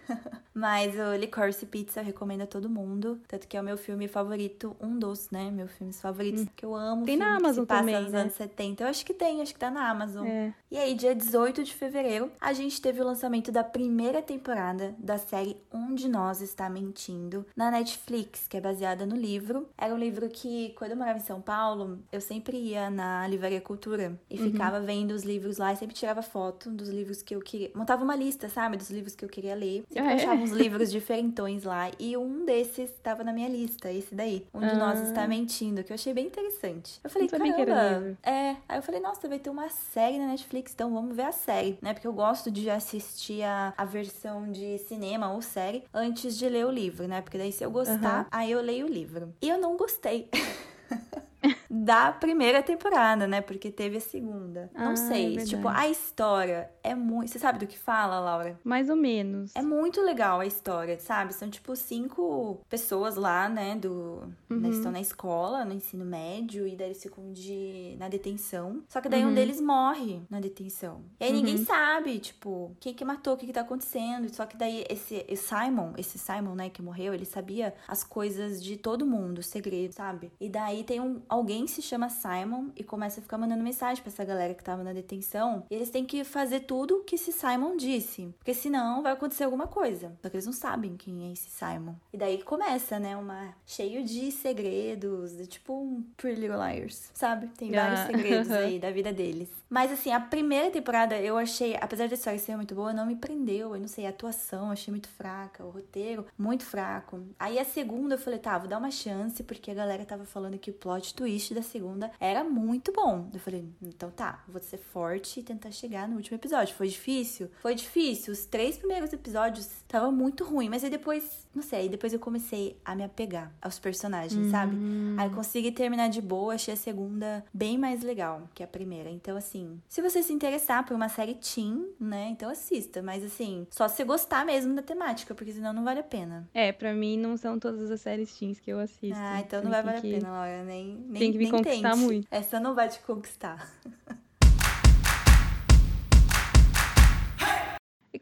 Mas 0.53 0.95
o 0.97 1.15
Licorice 1.15 1.65
Pizza 1.65 1.99
eu 1.99 2.03
recomendo 2.05 2.41
a 2.41 2.47
todo 2.47 2.69
mundo. 2.69 3.19
Tanto 3.27 3.47
que 3.47 3.57
é 3.57 3.61
o 3.61 3.63
meu 3.63 3.77
filme 3.77 4.07
favorito, 4.07 4.75
um 4.79 4.97
dos, 4.97 5.29
né? 5.29 5.51
Meus 5.51 5.71
filmes 5.73 6.01
favoritos, 6.01 6.43
hum. 6.43 6.47
que 6.55 6.65
eu 6.65 6.73
amo. 6.73 7.05
Tem 7.05 7.17
na 7.17 7.35
Amazon 7.35 7.65
passa 7.65 7.81
também, 7.81 8.01
nos 8.01 8.11
né? 8.11 8.21
anos 8.21 8.33
70. 8.33 8.83
Eu 8.83 8.87
acho 8.87 9.05
que 9.05 9.13
tem, 9.13 9.41
acho 9.41 9.53
que 9.53 9.59
tá 9.59 9.69
na 9.69 9.89
Amazon. 9.89 10.25
É. 10.25 10.53
E 10.71 10.77
aí, 10.77 10.95
dia 10.95 11.13
18 11.13 11.63
de 11.63 11.73
fevereiro, 11.73 12.31
a 12.39 12.53
gente 12.53 12.81
teve 12.81 13.01
o 13.01 13.03
lançamento 13.03 13.51
da 13.51 13.63
primeira 13.63 14.21
temporada 14.21 14.95
da 14.97 15.17
série 15.17 15.57
Um 15.73 15.93
de 15.93 16.07
Nós 16.07 16.41
Está 16.41 16.69
Mentindo, 16.69 17.45
na 17.55 17.69
Netflix, 17.69 18.47
que 18.47 18.55
é 18.55 18.61
baseada 18.61 19.05
no 19.05 19.15
livro. 19.15 19.67
Era 19.77 19.93
um 19.93 19.97
livro 19.97 20.29
que, 20.29 20.73
quando 20.77 20.91
eu 20.91 20.97
morava 20.97 21.19
em 21.19 21.21
São 21.21 21.41
Paulo, 21.41 21.99
eu 22.11 22.21
sempre 22.21 22.57
ia 22.57 22.89
na 22.89 23.27
Livraria 23.27 23.61
Cultura 23.61 24.17
e 24.29 24.39
uhum. 24.39 24.51
ficava 24.51 24.79
vendo 24.79 25.11
os 25.11 25.23
livros 25.23 25.57
lá 25.57 25.73
e 25.73 25.75
sempre 25.75 25.95
tirava 25.95 26.21
foto 26.21 26.69
dos 26.69 26.87
livros 26.95 27.21
que 27.21 27.35
eu 27.35 27.41
queria. 27.41 27.71
Montava 27.75 28.03
uma 28.03 28.15
lista, 28.15 28.49
sabe? 28.49 28.77
Dos 28.77 28.89
livros 28.89 29.15
que 29.15 29.23
eu 29.23 29.29
queria 29.29 29.55
ler. 29.55 29.83
Sempre 29.87 30.07
ah, 30.07 30.11
é? 30.11 30.15
achava 30.15 30.41
uns 30.41 30.51
livros 30.51 30.91
diferentões 30.91 31.63
lá. 31.63 31.91
E 31.99 32.15
um 32.17 32.45
desses 32.45 32.89
estava 32.91 33.23
na 33.23 33.33
minha 33.33 33.49
lista, 33.49 33.91
esse 33.91 34.15
daí. 34.15 34.45
Um 34.53 34.59
de 34.59 34.65
ah. 34.65 34.75
nós 34.75 35.01
está 35.01 35.27
mentindo, 35.27 35.83
que 35.83 35.91
eu 35.91 35.95
achei 35.95 36.13
bem 36.13 36.27
interessante. 36.27 36.99
Eu 37.03 37.09
falei, 37.09 37.27
caramba. 37.27 38.17
É. 38.23 38.55
Aí 38.67 38.77
eu 38.77 38.81
falei, 38.81 39.01
nossa, 39.01 39.27
vai 39.27 39.39
ter 39.39 39.49
uma 39.49 39.69
série 39.69 40.17
na 40.17 40.27
Netflix, 40.27 40.73
então 40.73 40.93
vamos 40.93 41.15
ver 41.15 41.23
a 41.23 41.31
série, 41.31 41.77
né? 41.81 41.93
Porque 41.93 42.07
eu 42.07 42.13
gosto 42.13 42.49
de 42.49 42.69
assistir 42.69 43.43
a, 43.43 43.73
a 43.77 43.85
versão 43.85 44.51
de 44.51 44.77
cinema 44.79 45.31
ou 45.33 45.41
série 45.41 45.83
antes 45.93 46.37
de 46.37 46.47
ler 46.47 46.65
o 46.65 46.71
livro, 46.71 47.07
né? 47.07 47.21
Porque 47.21 47.37
daí 47.37 47.51
se 47.51 47.63
eu 47.63 47.71
gostar, 47.71 48.21
uhum. 48.21 48.25
aí 48.31 48.51
eu 48.51 48.61
leio 48.61 48.85
o 48.85 48.89
livro. 48.89 49.33
E 49.41 49.49
eu 49.49 49.57
não 49.57 49.75
gostei. 49.75 50.29
da 51.69 52.11
primeira 52.11 52.61
temporada, 52.61 53.27
né? 53.27 53.41
Porque 53.41 53.71
teve 53.71 53.97
a 53.97 54.01
segunda. 54.01 54.69
Não 54.73 54.91
ah, 54.91 54.95
sei. 54.95 55.37
É 55.37 55.43
tipo, 55.43 55.67
a 55.67 55.87
história 55.87 56.69
é 56.83 56.93
muito. 56.93 57.31
Você 57.31 57.39
sabe 57.39 57.59
do 57.59 57.67
que 57.67 57.77
fala, 57.77 58.19
Laura? 58.19 58.59
Mais 58.63 58.89
ou 58.89 58.95
menos. 58.95 59.55
É 59.55 59.61
muito 59.61 60.01
legal 60.01 60.39
a 60.39 60.45
história, 60.45 60.99
sabe? 60.99 61.33
São, 61.33 61.49
tipo, 61.49 61.75
cinco 61.75 62.61
pessoas 62.69 63.15
lá, 63.15 63.49
né? 63.49 63.75
Do. 63.75 64.23
Uhum. 64.49 64.59
Né, 64.59 64.69
estão 64.69 64.91
na 64.91 65.01
escola, 65.01 65.65
no 65.65 65.73
ensino 65.73 66.05
médio, 66.05 66.67
e 66.67 66.75
daí 66.75 66.87
eles 66.87 67.01
ficam 67.01 67.31
de... 67.31 67.95
na 67.97 68.07
detenção. 68.07 68.83
Só 68.87 69.01
que 69.01 69.09
daí 69.09 69.23
uhum. 69.23 69.31
um 69.31 69.33
deles 69.33 69.59
morre 69.59 70.21
na 70.29 70.39
detenção. 70.39 71.01
E 71.19 71.23
aí 71.23 71.31
uhum. 71.31 71.37
ninguém 71.37 71.65
sabe, 71.65 72.19
tipo, 72.19 72.75
quem 72.79 72.93
que 72.93 73.03
matou, 73.03 73.33
o 73.33 73.37
que 73.37 73.45
que 73.45 73.53
tá 73.53 73.61
acontecendo. 73.61 74.33
Só 74.33 74.45
que 74.45 74.55
daí 74.55 74.85
esse, 74.89 75.25
esse 75.27 75.45
Simon, 75.45 75.93
esse 75.97 76.17
Simon, 76.17 76.55
né, 76.55 76.69
que 76.69 76.81
morreu, 76.81 77.13
ele 77.13 77.25
sabia 77.25 77.73
as 77.87 78.03
coisas 78.03 78.61
de 78.61 78.77
todo 78.77 79.05
mundo, 79.05 79.41
segredos, 79.43 79.95
sabe? 79.95 80.31
E 80.39 80.49
daí 80.49 80.83
tem 80.83 80.99
um 80.99 81.21
alguém 81.35 81.67
se 81.67 81.81
chama 81.81 82.09
Simon 82.09 82.69
e 82.75 82.83
começa 82.83 83.19
a 83.19 83.23
ficar 83.23 83.37
mandando 83.37 83.63
mensagem 83.63 84.01
para 84.01 84.11
essa 84.11 84.23
galera 84.23 84.53
que 84.53 84.63
tava 84.63 84.83
na 84.83 84.93
detenção. 84.93 85.65
E 85.69 85.75
eles 85.75 85.89
têm 85.89 86.05
que 86.05 86.23
fazer 86.23 86.61
tudo 86.61 87.03
que 87.03 87.15
esse 87.15 87.31
Simon 87.31 87.77
disse, 87.77 88.33
porque 88.37 88.53
senão 88.53 89.03
vai 89.03 89.13
acontecer 89.13 89.43
alguma 89.43 89.67
coisa. 89.67 90.15
Só 90.21 90.29
que 90.29 90.35
eles 90.35 90.45
não 90.45 90.53
sabem 90.53 90.95
quem 90.97 91.29
é 91.29 91.33
esse 91.33 91.49
Simon. 91.49 91.95
E 92.13 92.17
daí 92.17 92.41
começa, 92.41 92.99
né, 92.99 93.15
uma 93.15 93.53
cheio 93.65 94.03
de 94.03 94.31
segredos, 94.31 95.35
de 95.35 95.47
tipo 95.47 95.73
um 95.73 96.03
Pretty 96.17 96.41
Little 96.41 96.57
Liars, 96.57 97.11
sabe? 97.13 97.47
Tem 97.57 97.71
vários 97.71 97.99
ah. 98.01 98.05
segredos 98.07 98.51
aí 98.51 98.79
da 98.79 98.91
vida 98.91 99.11
deles. 99.11 99.49
Mas 99.69 99.91
assim, 99.91 100.11
a 100.11 100.19
primeira 100.19 100.69
temporada 100.71 101.19
eu 101.19 101.37
achei, 101.37 101.75
apesar 101.75 102.07
da 102.07 102.13
história 102.13 102.39
ser 102.39 102.55
muito 102.55 102.75
boa, 102.75 102.93
não 102.93 103.05
me 103.05 103.15
prendeu. 103.15 103.75
Eu 103.75 103.81
não 103.81 103.87
sei, 103.87 104.05
a 104.05 104.09
atuação 104.09 104.71
achei 104.71 104.91
muito 104.91 105.09
fraca, 105.09 105.65
o 105.65 105.69
roteiro 105.69 106.25
muito 106.37 106.63
fraco. 106.63 107.21
Aí 107.39 107.59
a 107.59 107.65
segunda 107.65 108.15
eu 108.15 108.19
falei, 108.19 108.39
tá, 108.39 108.57
vou 108.57 108.67
dar 108.67 108.77
uma 108.77 108.91
chance, 108.91 109.43
porque 109.43 109.71
a 109.71 109.73
galera 109.73 110.05
tava 110.05 110.25
falando 110.25 110.57
que 110.57 110.69
o 110.69 110.73
plot 110.73 111.13
twist 111.13 111.24
da 111.53 111.61
segunda 111.61 112.11
era 112.19 112.43
muito 112.43 112.91
bom. 112.91 113.29
Eu 113.33 113.39
falei, 113.39 113.65
então 113.81 114.09
tá, 114.11 114.43
vou 114.47 114.61
ser 114.61 114.77
forte 114.77 115.39
e 115.39 115.43
tentar 115.43 115.71
chegar 115.71 116.07
no 116.07 116.15
último 116.15 116.37
episódio. 116.37 116.75
Foi 116.75 116.87
difícil? 116.87 117.49
Foi 117.61 117.75
difícil. 117.75 118.33
Os 118.33 118.45
três 118.45 118.77
primeiros 118.77 119.11
episódios 119.13 119.65
estavam 119.65 120.11
muito 120.11 120.43
ruim, 120.43 120.69
mas 120.69 120.83
aí 120.83 120.89
depois, 120.89 121.44
não 121.55 121.63
sei, 121.63 121.87
depois 121.87 122.11
eu 122.11 122.19
comecei 122.19 122.77
a 122.83 122.93
me 122.93 123.03
apegar 123.03 123.51
aos 123.61 123.79
personagens, 123.79 124.45
uhum. 124.45 124.51
sabe? 124.51 124.75
Aí 125.17 125.27
eu 125.27 125.33
consegui 125.33 125.71
terminar 125.71 126.09
de 126.09 126.21
boa, 126.21 126.55
achei 126.55 126.73
a 126.73 126.77
segunda 126.77 127.45
bem 127.53 127.77
mais 127.77 128.03
legal 128.03 128.49
que 128.53 128.61
a 128.61 128.67
primeira. 128.67 129.09
Então, 129.09 129.37
assim, 129.37 129.81
se 129.87 130.01
você 130.01 130.21
se 130.21 130.33
interessar 130.33 130.85
por 130.85 130.93
uma 130.93 131.07
série 131.07 131.35
teen, 131.35 131.87
né, 131.99 132.27
então 132.29 132.49
assista. 132.49 133.01
Mas, 133.01 133.23
assim, 133.23 133.65
só 133.71 133.87
se 133.87 134.03
gostar 134.03 134.45
mesmo 134.45 134.75
da 134.75 134.81
temática, 134.81 135.33
porque 135.33 135.53
senão 135.53 135.71
não 135.71 135.83
vale 135.83 136.01
a 136.01 136.03
pena. 136.03 136.47
É, 136.53 136.71
pra 136.71 136.93
mim 136.93 137.17
não 137.17 137.37
são 137.37 137.57
todas 137.57 137.89
as 137.89 138.01
séries 138.01 138.37
teens 138.37 138.59
que 138.59 138.71
eu 138.71 138.79
assisto. 138.79 139.17
Ah, 139.17 139.39
então 139.39 139.63
não 139.63 139.71
vai 139.71 139.81
valer 139.81 139.97
a 139.97 140.01
pena, 140.01 140.31
Laura. 140.31 140.63
Nem, 140.63 140.97
nem, 141.07 141.19
tem 141.19 141.31
que 141.31 141.37
me 141.37 141.43
nem 141.45 141.51
conquistar 141.51 141.91
tente. 141.91 142.03
muito. 142.03 142.27
Essa 142.29 142.59
não 142.59 142.75
vai 142.75 142.89
te 142.89 142.99
conquistar. 142.99 143.65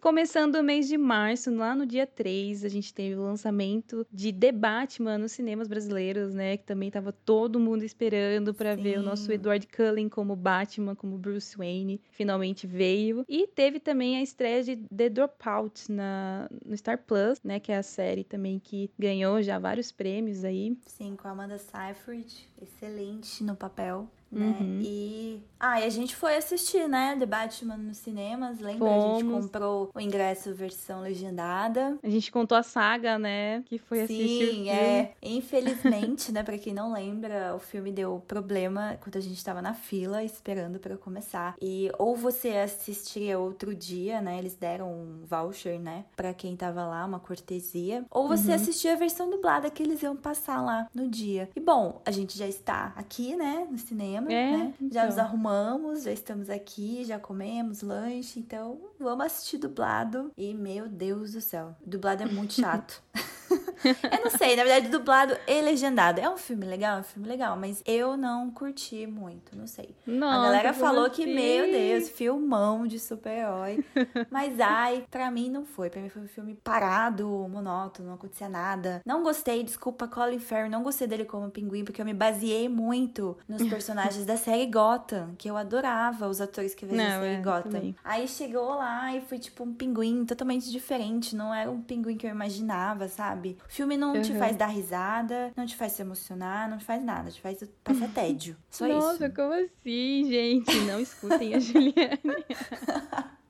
começando 0.03 0.55
o 0.55 0.63
mês 0.63 0.89
de 0.89 0.97
março, 0.97 1.49
lá 1.55 1.73
no 1.73 1.85
dia 1.85 2.05
3, 2.05 2.65
a 2.65 2.67
gente 2.67 2.93
teve 2.93 3.15
o 3.15 3.23
lançamento 3.23 4.05
de 4.11 4.33
The 4.33 4.51
Batman 4.51 5.17
nos 5.17 5.31
cinemas 5.31 5.65
brasileiros, 5.65 6.33
né? 6.33 6.57
Que 6.57 6.65
também 6.65 6.91
tava 6.91 7.13
todo 7.13 7.57
mundo 7.57 7.83
esperando 7.83 8.53
para 8.53 8.75
ver 8.75 8.99
o 8.99 9.01
nosso 9.01 9.31
Edward 9.31 9.65
Cullen 9.65 10.09
como 10.09 10.35
Batman, 10.35 10.93
como 10.93 11.17
Bruce 11.17 11.55
Wayne. 11.55 12.01
Finalmente 12.11 12.67
veio. 12.67 13.23
E 13.29 13.47
teve 13.47 13.79
também 13.79 14.17
a 14.17 14.21
estreia 14.21 14.61
de 14.61 14.75
The 14.75 15.07
Dropout 15.07 15.89
na, 15.89 16.49
no 16.65 16.75
Star 16.75 16.97
Plus, 16.97 17.41
né? 17.41 17.61
Que 17.61 17.71
é 17.71 17.77
a 17.77 17.83
série 17.83 18.25
também 18.25 18.59
que 18.59 18.91
ganhou 18.99 19.41
já 19.41 19.57
vários 19.57 19.89
prêmios 19.89 20.43
aí. 20.43 20.77
Sim, 20.85 21.15
com 21.15 21.29
a 21.29 21.31
Amanda 21.31 21.57
Seyfried. 21.57 22.49
Excelente 22.61 23.41
no 23.41 23.55
papel 23.55 24.09
né? 24.33 24.57
Uhum. 24.59 24.79
E. 24.81 25.41
Ah, 25.59 25.79
e 25.79 25.85
a 25.85 25.89
gente 25.89 26.13
foi 26.13 26.35
assistir, 26.35 26.89
né? 26.89 27.15
The 27.17 27.25
Batman 27.25 27.77
nos 27.77 27.97
cinemas. 27.97 28.59
Lembra? 28.59 28.79
Fomos. 28.79 29.15
A 29.15 29.19
gente 29.19 29.31
comprou 29.31 29.89
o 29.93 29.99
ingresso 29.99 30.53
versão 30.53 31.01
legendada. 31.01 31.97
A 32.03 32.09
gente 32.09 32.31
contou 32.31 32.57
a 32.57 32.63
saga, 32.63 33.17
né? 33.17 33.63
Que 33.65 33.77
foi 33.77 34.01
assistir. 34.01 34.51
Sim, 34.51 34.69
é. 34.69 35.13
Infelizmente, 35.21 36.31
né? 36.33 36.43
Pra 36.43 36.57
quem 36.57 36.73
não 36.73 36.91
lembra, 36.91 37.55
o 37.55 37.59
filme 37.59 37.93
deu 37.93 38.21
problema 38.27 38.97
quando 39.01 39.15
a 39.15 39.21
gente 39.21 39.43
tava 39.43 39.61
na 39.61 39.73
fila 39.73 40.21
esperando 40.21 40.79
para 40.79 40.97
começar. 40.97 41.55
E 41.61 41.89
ou 41.97 42.15
você 42.15 42.49
assistiria 42.49 43.39
outro 43.39 43.73
dia, 43.73 44.21
né? 44.21 44.37
Eles 44.39 44.55
deram 44.55 44.91
um 44.91 45.21
voucher, 45.25 45.79
né? 45.79 46.03
Pra 46.15 46.33
quem 46.33 46.57
tava 46.57 46.85
lá, 46.85 47.05
uma 47.05 47.19
cortesia. 47.19 48.03
Ou 48.11 48.27
você 48.27 48.49
uhum. 48.49 48.55
assistia 48.55 48.93
a 48.93 48.97
versão 48.97 49.29
dublada 49.29 49.69
que 49.69 49.81
eles 49.81 50.01
iam 50.03 50.15
passar 50.15 50.61
lá 50.61 50.87
no 50.93 51.07
dia. 51.07 51.49
E 51.55 51.59
bom, 51.59 52.01
a 52.05 52.11
gente 52.11 52.37
já 52.37 52.47
está 52.47 52.91
aqui, 52.97 53.35
né? 53.35 53.65
No 53.71 53.77
cinema 53.77 54.22
é, 54.31 54.57
né? 54.57 54.73
Então. 54.81 54.91
Já 54.91 55.05
nos 55.05 55.17
arrumamos, 55.17 56.03
já 56.03 56.11
estamos 56.11 56.49
aqui, 56.49 57.03
já 57.03 57.19
comemos 57.19 57.81
lanche, 57.81 58.39
então 58.39 58.79
vamos 58.99 59.25
assistir 59.25 59.57
dublado. 59.57 60.31
E 60.37 60.53
meu 60.53 60.87
Deus 60.87 61.33
do 61.33 61.41
céu, 61.41 61.75
dublado 61.85 62.23
é 62.23 62.25
muito 62.25 62.53
chato. 62.53 63.01
eu 63.83 64.23
não 64.23 64.31
sei, 64.31 64.55
na 64.55 64.63
verdade, 64.63 64.89
dublado 64.89 65.35
e 65.47 65.61
legendado. 65.61 66.19
É 66.19 66.29
um 66.29 66.37
filme 66.37 66.65
legal, 66.65 66.97
é 66.97 67.01
um 67.01 67.03
filme 67.03 67.27
legal, 67.27 67.57
mas 67.57 67.81
eu 67.85 68.17
não 68.17 68.49
curti 68.51 69.05
muito, 69.07 69.55
não 69.55 69.67
sei. 69.67 69.95
Nossa, 70.05 70.39
a 70.39 70.43
galera 70.45 70.73
falou 70.73 71.09
que, 71.09 71.25
meu 71.25 71.65
Deus, 71.65 72.09
filmão 72.09 72.85
de 72.87 72.99
super-herói. 72.99 73.83
mas 74.29 74.59
ai, 74.59 75.05
pra 75.09 75.29
mim 75.31 75.49
não 75.49 75.65
foi. 75.65 75.89
Pra 75.89 76.01
mim 76.01 76.09
foi 76.09 76.21
um 76.21 76.27
filme 76.27 76.55
parado, 76.55 77.27
monótono, 77.49 78.09
não 78.09 78.15
acontecia 78.15 78.49
nada. 78.49 79.01
Não 79.05 79.23
gostei, 79.23 79.63
desculpa, 79.63 80.07
Colin 80.07 80.39
Farrell, 80.39 80.69
não 80.69 80.83
gostei 80.83 81.07
dele 81.07 81.25
como 81.25 81.49
pinguim, 81.49 81.83
porque 81.83 82.01
eu 82.01 82.05
me 82.05 82.13
baseei 82.13 82.69
muito 82.69 83.37
nos 83.47 83.63
personagens 83.67 84.25
da 84.25 84.37
série 84.37 84.65
Gotham, 84.65 85.35
que 85.37 85.49
eu 85.49 85.57
adorava 85.57 86.27
os 86.27 86.41
atores 86.41 86.73
que 86.73 86.85
veio 86.85 86.97
da 86.97 87.19
série 87.19 87.35
é, 87.35 87.41
Gotham. 87.41 87.71
Também. 87.71 87.95
Aí 88.03 88.27
chegou 88.27 88.75
lá 88.75 89.15
e 89.15 89.21
foi 89.21 89.39
tipo 89.39 89.63
um 89.63 89.73
pinguim 89.73 90.25
totalmente 90.25 90.71
diferente, 90.71 91.35
não 91.35 91.53
era 91.53 91.69
um 91.69 91.81
pinguim 91.81 92.17
que 92.17 92.25
eu 92.25 92.31
imaginava, 92.31 93.07
sabe? 93.07 93.42
O 93.51 93.69
filme 93.69 93.97
não 93.97 94.13
uhum. 94.13 94.21
te 94.21 94.33
faz 94.33 94.55
dar 94.55 94.67
risada, 94.67 95.51
não 95.55 95.65
te 95.65 95.75
faz 95.75 95.91
se 95.93 96.01
emocionar, 96.01 96.69
não 96.69 96.77
te 96.77 96.85
faz 96.85 97.03
nada, 97.03 97.29
te 97.29 97.41
faz 97.41 97.63
passar 97.83 98.09
tédio. 98.13 98.57
Só 98.69 98.87
Nossa, 98.87 98.97
isso. 98.97 99.21
Nossa, 99.21 99.29
como 99.29 99.53
assim, 99.53 100.25
gente? 100.29 100.75
Não 100.81 100.99
escutem 100.99 101.53
a 101.53 101.59
Juliane. 101.61 102.19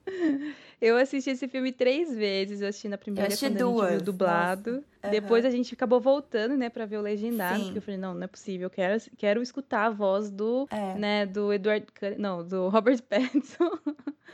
Eu 0.83 0.97
assisti 0.97 1.29
esse 1.29 1.47
filme 1.47 1.71
três 1.71 2.13
vezes. 2.13 2.61
Eu 2.61 2.67
assisti 2.67 2.89
na 2.89 2.97
primeira 2.97 3.29
eu 3.29 3.33
assisti 3.33 3.45
quando 3.45 3.57
duas. 3.57 3.79
a 3.79 3.89
gente 3.91 3.97
viu 3.97 4.05
dublado. 4.05 4.71
Uhum. 4.71 5.09
Depois 5.09 5.45
a 5.45 5.49
gente 5.49 5.73
acabou 5.73 6.01
voltando, 6.01 6.57
né, 6.57 6.69
pra 6.69 6.85
ver 6.85 6.97
o 6.97 7.01
legendado. 7.01 7.57
Sim. 7.57 7.63
Porque 7.65 7.77
eu 7.77 7.81
falei, 7.81 7.99
não, 7.99 8.13
não 8.13 8.23
é 8.23 8.27
possível. 8.27 8.65
Eu 8.65 8.69
quero, 8.69 9.01
quero 9.17 9.41
escutar 9.41 9.85
a 9.85 9.89
voz 9.89 10.29
do, 10.29 10.67
é. 10.69 10.93
né, 10.95 11.25
do 11.25 11.53
Edward 11.53 11.85
Cullen. 11.97 12.17
Não, 12.17 12.45
do 12.45 12.67
Robert 12.67 13.01
Pattinson. 13.09 13.71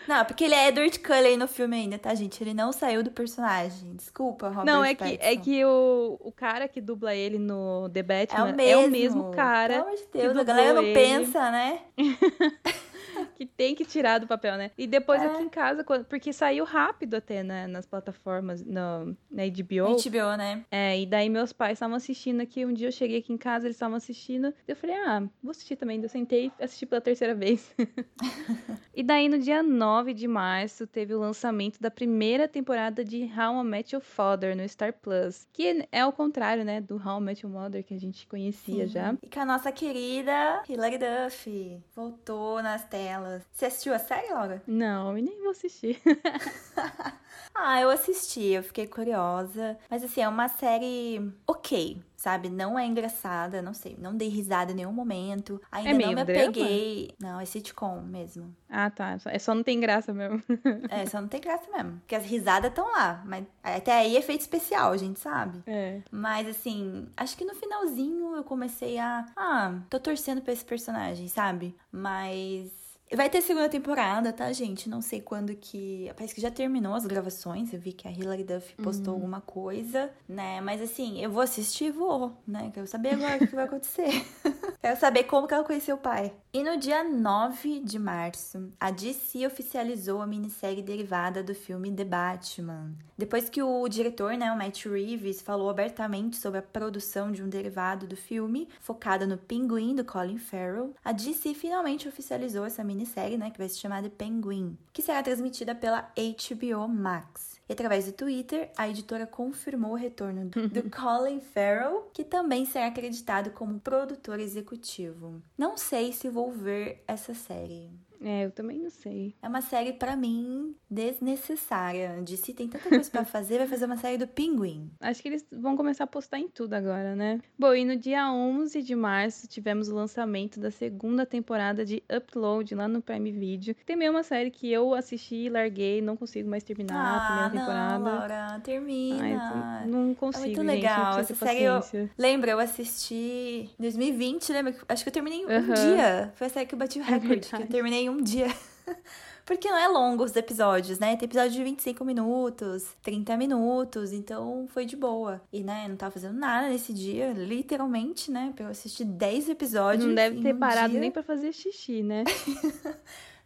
Não, 0.08 0.26
porque 0.26 0.46
ele 0.46 0.56
é 0.56 0.70
Edward 0.70 0.98
Cullen 1.00 1.38
no 1.38 1.48
filme 1.48 1.76
ainda, 1.76 2.00
tá, 2.00 2.16
gente? 2.16 2.44
Ele 2.44 2.54
não 2.54 2.72
saiu 2.72 3.04
do 3.04 3.12
personagem. 3.12 3.96
Desculpa, 3.96 4.50
Robert 4.50 4.66
Não, 4.66 4.84
é 4.84 4.96
Pattinson. 4.96 5.18
que, 5.18 5.26
é 5.26 5.38
que 5.38 5.66
o, 5.66 6.18
o 6.20 6.32
cara 6.32 6.68
que 6.68 6.82
dubla 6.82 7.14
ele 7.14 7.38
no 7.38 7.90
The 7.90 8.02
Batman 8.02 8.50
é 8.50 8.52
o 8.52 8.56
mesmo, 8.56 8.72
é 8.72 8.88
o 8.88 8.90
mesmo 8.90 9.32
cara. 9.32 9.74
Pelo 9.74 9.88
amor 9.88 9.98
de 9.98 10.08
Deus, 10.12 10.38
a 10.38 10.44
galera 10.44 10.74
não 10.74 10.84
ele. 10.84 10.94
pensa, 10.94 11.52
né? 11.52 11.82
que 13.36 13.46
tem 13.46 13.76
que 13.76 13.86
tirar 13.86 14.20
do 14.20 14.28
papel, 14.28 14.58
né? 14.58 14.72
E 14.78 14.88
depois 14.88 15.22
é. 15.22 15.26
aqui 15.26 15.44
em 15.44 15.50
casa, 15.50 15.84
porque 16.08 16.32
saiu 16.34 16.64
rápido 16.64 17.16
até 17.16 17.44
né, 17.44 17.68
nas 17.68 17.86
plataformas, 17.86 18.64
no, 18.64 19.16
na 19.30 19.44
HBO. 19.46 19.96
HBO, 20.02 20.38
né? 20.38 20.64
É, 20.72 21.00
e 21.00 21.06
daí 21.06 21.30
meus 21.30 21.54
pais 21.54 21.74
estavam 21.74 21.96
assistindo 21.96 22.42
aqui. 22.42 22.66
Um 22.66 22.74
dia 22.74 22.88
eu 22.88 22.92
cheguei 22.92 23.20
aqui 23.20 23.34
em 23.34 23.38
casa, 23.38 23.66
eles 23.66 23.76
estavam 23.76 23.98
assistindo. 23.98 24.54
Eu 24.68 24.76
falei, 24.76 24.96
ah, 24.96 25.24
vou 25.42 25.52
assistir 25.52 25.76
também. 25.76 26.02
Eu 26.02 26.10
sentei 26.10 26.52
e 26.60 26.64
assisti 26.64 26.86
pela 26.86 27.02
terceira 27.02 27.34
vez. 27.36 27.74
e 28.94 29.04
daí 29.04 29.28
no 29.30 29.40
dia 29.40 29.62
9 29.62 30.14
de 30.14 30.28
março 30.28 30.88
teve 30.88 31.14
o 31.14 31.20
lançamento 31.20 31.80
da 31.80 31.92
primeira 31.92 32.48
temporada 32.48 33.04
de 33.04 33.24
How 33.24 33.62
I 33.62 33.64
Met 33.64 33.96
Your 33.96 34.04
Father 34.04 34.56
no 34.56 34.68
Star 34.68 34.94
Plus. 34.94 35.48
Que 35.54 35.88
é 35.92 36.06
o 36.06 36.12
contrário, 36.12 36.64
né? 36.64 36.82
Do 36.82 36.96
How 36.96 37.20
I 37.20 37.24
Met 37.24 37.46
Your 37.46 37.54
Mother 37.54 37.84
que 37.84 37.94
a 37.94 38.00
gente 38.00 38.28
conhecia 38.28 38.88
Sim. 38.88 38.94
já. 38.94 39.16
E 39.22 39.30
com 39.30 39.40
a 39.40 39.46
nossa 39.46 39.72
querida 39.72 40.64
Hilary 40.68 40.98
Duff 40.98 41.82
voltou 41.96 42.62
nas 42.62 42.84
telas. 42.86 43.09
Você 43.52 43.66
assistiu 43.66 43.94
a 43.94 44.00
série, 44.00 44.32
Laura? 44.32 44.62
Não, 44.68 45.18
e 45.18 45.22
nem 45.22 45.40
vou 45.40 45.52
assistir. 45.52 46.02
ah, 47.54 47.82
eu 47.82 47.90
assisti, 47.90 48.48
eu 48.48 48.64
fiquei 48.64 48.88
curiosa. 48.88 49.78
Mas 49.90 50.04
assim, 50.04 50.22
é 50.22 50.28
uma 50.28 50.48
série 50.48 51.32
ok, 51.46 52.02
sabe? 52.16 52.50
Não 52.50 52.78
é 52.78 52.86
engraçada, 52.86 53.62
não 53.62 53.74
sei. 53.74 53.98
Não 54.00 54.16
dei 54.16 54.30
risada 54.30 54.72
em 54.72 54.76
nenhum 54.76 54.92
momento. 54.92 55.62
Ainda 55.72 55.90
é 55.90 55.94
não 55.94 56.14
me 56.14 56.22
apeguei. 56.22 57.12
Não, 57.20 57.40
é 57.40 57.46
sitcom 57.46 58.02
mesmo. 58.02 58.56
Ah, 58.70 58.90
tá. 58.90 59.18
É 59.26 59.40
só 59.40 59.54
não 59.56 59.64
tem 59.64 59.80
graça 59.80 60.14
mesmo. 60.14 60.42
é, 60.90 61.06
só 61.06 61.22
não 61.22 61.28
tem 61.28 61.42
graça 61.42 61.70
mesmo. 61.72 62.00
Porque 62.00 62.16
as 62.16 62.26
risadas 62.26 62.70
estão 62.70 62.92
lá. 62.92 63.24
Mas 63.26 63.46
até 63.64 63.94
aí 63.94 64.18
é 64.18 64.22
feito 64.22 64.42
especial, 64.42 64.92
a 64.92 64.98
gente 64.98 65.20
sabe. 65.20 65.62
É. 65.66 66.02
Mas 66.12 66.48
assim, 66.48 67.08
acho 67.18 67.38
que 67.38 67.46
no 67.46 67.56
finalzinho 67.56 68.36
eu 68.36 68.44
comecei 68.44 68.98
a. 68.98 69.26
Ah, 69.36 69.80
tô 69.90 70.00
torcendo 70.00 70.42
pra 70.42 70.54
esse 70.54 70.66
personagem, 70.66 71.28
sabe? 71.28 71.76
Mas 71.92 72.72
Vai 73.16 73.28
ter 73.28 73.42
segunda 73.42 73.68
temporada, 73.68 74.32
tá, 74.32 74.52
gente? 74.54 74.88
Não 74.88 75.02
sei 75.02 75.20
quando 75.20 75.56
que. 75.56 76.12
Parece 76.16 76.36
que 76.36 76.42
já 76.42 76.52
terminou 76.52 76.94
as 76.94 77.06
gravações. 77.08 77.74
Eu 77.74 77.80
vi 77.80 77.92
que 77.92 78.08
a 78.08 78.12
Hilary 78.12 78.44
Duff 78.44 78.76
postou 78.76 79.14
uhum. 79.14 79.20
alguma 79.20 79.42
coisa, 79.42 80.12
né? 80.28 80.62
Mas 80.62 80.82
assim, 80.82 81.20
eu 81.20 81.32
vou 81.32 81.42
assistir 81.42 81.86
e 81.86 81.92
vou, 81.92 82.38
né? 82.48 82.70
Quero 82.74 82.86
saber 82.86 83.16
agora 83.16 83.44
o 83.44 83.48
que 83.48 83.56
vai 83.56 83.66
acontecer. 83.66 84.10
Quero 84.82 84.98
saber 84.98 85.26
como 85.26 85.46
que 85.46 85.54
ela 85.54 85.66
conheceu 85.66 85.98
o 85.98 86.00
pai. 86.00 86.32
E 86.54 86.64
no 86.64 86.78
dia 86.78 87.04
9 87.04 87.82
de 87.82 88.00
março, 88.00 88.72
a 88.80 88.90
DC 88.90 89.46
oficializou 89.46 90.22
a 90.22 90.26
minissérie 90.26 90.82
derivada 90.82 91.44
do 91.44 91.54
filme 91.54 91.92
The 91.94 92.06
Batman. 92.06 92.94
Depois 93.18 93.50
que 93.50 93.62
o 93.62 93.86
diretor, 93.90 94.38
né, 94.38 94.50
o 94.50 94.58
Matt 94.58 94.86
Reeves, 94.86 95.42
falou 95.42 95.70
abertamente 95.70 96.38
sobre 96.38 96.60
a 96.60 96.64
produção 96.64 97.30
de 97.30 97.44
um 97.44 97.50
derivado 97.50 98.08
do 98.08 98.16
filme, 98.16 98.70
focada 98.80 99.28
no 99.28 99.38
Pinguim 99.38 99.94
do 99.94 100.06
Colin 100.06 100.38
Farrell, 100.38 100.96
a 101.04 101.12
DC 101.12 101.54
finalmente 101.56 102.08
oficializou 102.08 102.66
essa 102.66 102.82
minissérie 102.82 103.38
né, 103.38 103.52
que 103.52 103.60
vai 103.60 103.68
se 103.68 103.80
chamar 103.80 104.02
The 104.02 104.10
Penguin, 104.10 104.78
que 104.94 105.02
será 105.02 105.22
transmitida 105.22 105.76
pela 105.76 106.10
HBO 106.16 106.88
Max. 106.88 107.49
E 107.70 107.74
através 107.74 108.08
do 108.08 108.14
Twitter, 108.14 108.72
a 108.76 108.90
editora 108.90 109.28
confirmou 109.28 109.92
o 109.92 109.96
retorno 109.96 110.50
do, 110.50 110.90
Colin 110.90 111.40
Farrell, 111.40 112.10
que 112.12 112.24
também 112.24 112.66
será 112.66 112.88
acreditado 112.88 113.52
como 113.52 113.80
produtor 113.80 114.40
executivo. 114.40 115.40
Não 115.56 115.78
sei 115.78 116.12
se 116.12 116.28
vou 116.30 116.52
ver 116.52 117.04
essa 117.08 117.36
série. 117.36 117.92
É, 118.22 118.46
eu 118.46 118.52
também 118.52 118.80
não 118.80 118.90
sei. 118.90 119.34
É 119.42 119.48
uma 119.48 119.62
série, 119.62 119.94
para 119.94 120.16
mim, 120.16 120.76
desnecessária. 120.90 122.22
De 122.24 122.38
se 122.38 122.54
tem 122.54 122.68
tanta 122.68 122.90
coisa 122.90 123.10
para 123.10 123.26
fazer, 123.26 123.58
vai 123.60 123.68
fazer 123.68 123.86
uma 123.86 123.98
série 123.98 124.18
do 124.18 124.28
Pinguim. 124.28 124.92
Acho 125.00 125.22
que 125.22 125.30
eles 125.30 125.46
vão 125.52 125.78
começar 125.78 126.04
a 126.04 126.08
postar 126.08 126.40
em 126.40 126.48
tudo 126.48 126.74
agora, 126.74 127.16
né? 127.16 127.40
Bom, 127.58 127.74
e 127.74 127.86
no 127.86 127.96
dia 127.96 128.32
11 128.32 128.82
de 128.82 128.96
março 128.96 129.48
tivemos 129.48 129.90
o 129.90 129.96
lançamento 129.96 130.60
da 130.60 130.72
segunda 130.72 131.26
temporada 131.26 131.86
de 131.86 132.04
Upload 132.12 132.76
lá 132.76 132.88
no 132.88 133.02
Prime 133.02 133.32
Video. 133.32 133.76
Também 133.86 134.08
é 134.08 134.12
uma 134.12 134.24
série 134.24 134.52
que 134.52 134.72
eu 134.72 134.94
assisti, 134.94 135.50
larguei, 135.50 136.02
não 136.02 136.18
consigo 136.18 136.50
mais 136.50 136.64
terminar 136.64 136.96
ah, 136.96 137.18
a 137.18 137.26
primeira 137.26 137.50
temporada. 137.52 138.00
Não, 138.00 138.20
Laura, 138.20 138.60
termina. 138.64 139.24
Ai, 139.24 139.88
não 139.88 140.14
consigo, 140.14 140.44
é 140.44 140.48
muito 140.48 140.62
legal. 140.64 141.14
Gente, 141.14 141.32
Essa 141.32 141.46
série 141.46 141.64
eu... 141.64 141.80
Lembra, 142.18 142.52
eu 142.52 142.60
assisti 142.60 143.70
em 143.80 143.82
2020, 143.82 144.52
lembra? 144.52 144.76
Acho 144.88 145.04
que 145.04 145.10
eu 145.10 145.14
terminei 145.14 145.46
uhum. 145.46 145.58
um 145.58 145.74
dia. 145.74 146.32
Foi 146.36 146.48
a 146.48 146.50
série 146.50 146.66
que 146.66 146.76
eu 146.76 146.80
bati 146.80 147.00
o 147.00 147.02
é 147.02 147.06
recorde, 147.06 147.48
é 147.54 147.58
que 147.58 147.64
eu 147.64 147.68
terminei 147.68 148.09
em 148.10 148.16
um 148.16 148.22
dia. 148.22 148.48
Porque 149.46 149.68
não 149.68 149.78
é 149.78 149.88
longo 149.88 150.24
os 150.24 150.36
episódios, 150.36 151.00
né? 151.00 151.16
Tem 151.16 151.26
episódio 151.26 151.52
de 151.52 151.64
25 151.64 152.06
minutos, 152.06 152.96
30 153.02 153.36
minutos, 153.36 154.14
então 154.14 154.68
foi 154.72 154.86
de 154.86 154.96
boa. 154.96 155.42
E, 155.52 155.64
né, 155.64 155.88
não 155.88 155.96
tava 155.96 156.12
fazendo 156.12 156.38
nada 156.38 156.70
nesse 156.70 156.94
dia, 156.94 157.34
literalmente, 157.34 158.30
né? 158.30 158.54
Eu 158.60 158.68
assisti 158.68 159.04
10 159.04 159.50
episódios. 159.50 160.06
Não 160.06 160.14
deve 160.14 160.40
ter 160.40 160.54
um 160.54 160.60
parado 160.60 160.92
dia. 160.92 161.00
nem 161.00 161.10
para 161.10 161.24
fazer 161.24 161.52
xixi, 161.52 162.04
né? 162.04 162.26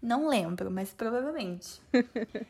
Não 0.04 0.28
lembro, 0.28 0.70
mas 0.70 0.94
provavelmente. 0.94 1.82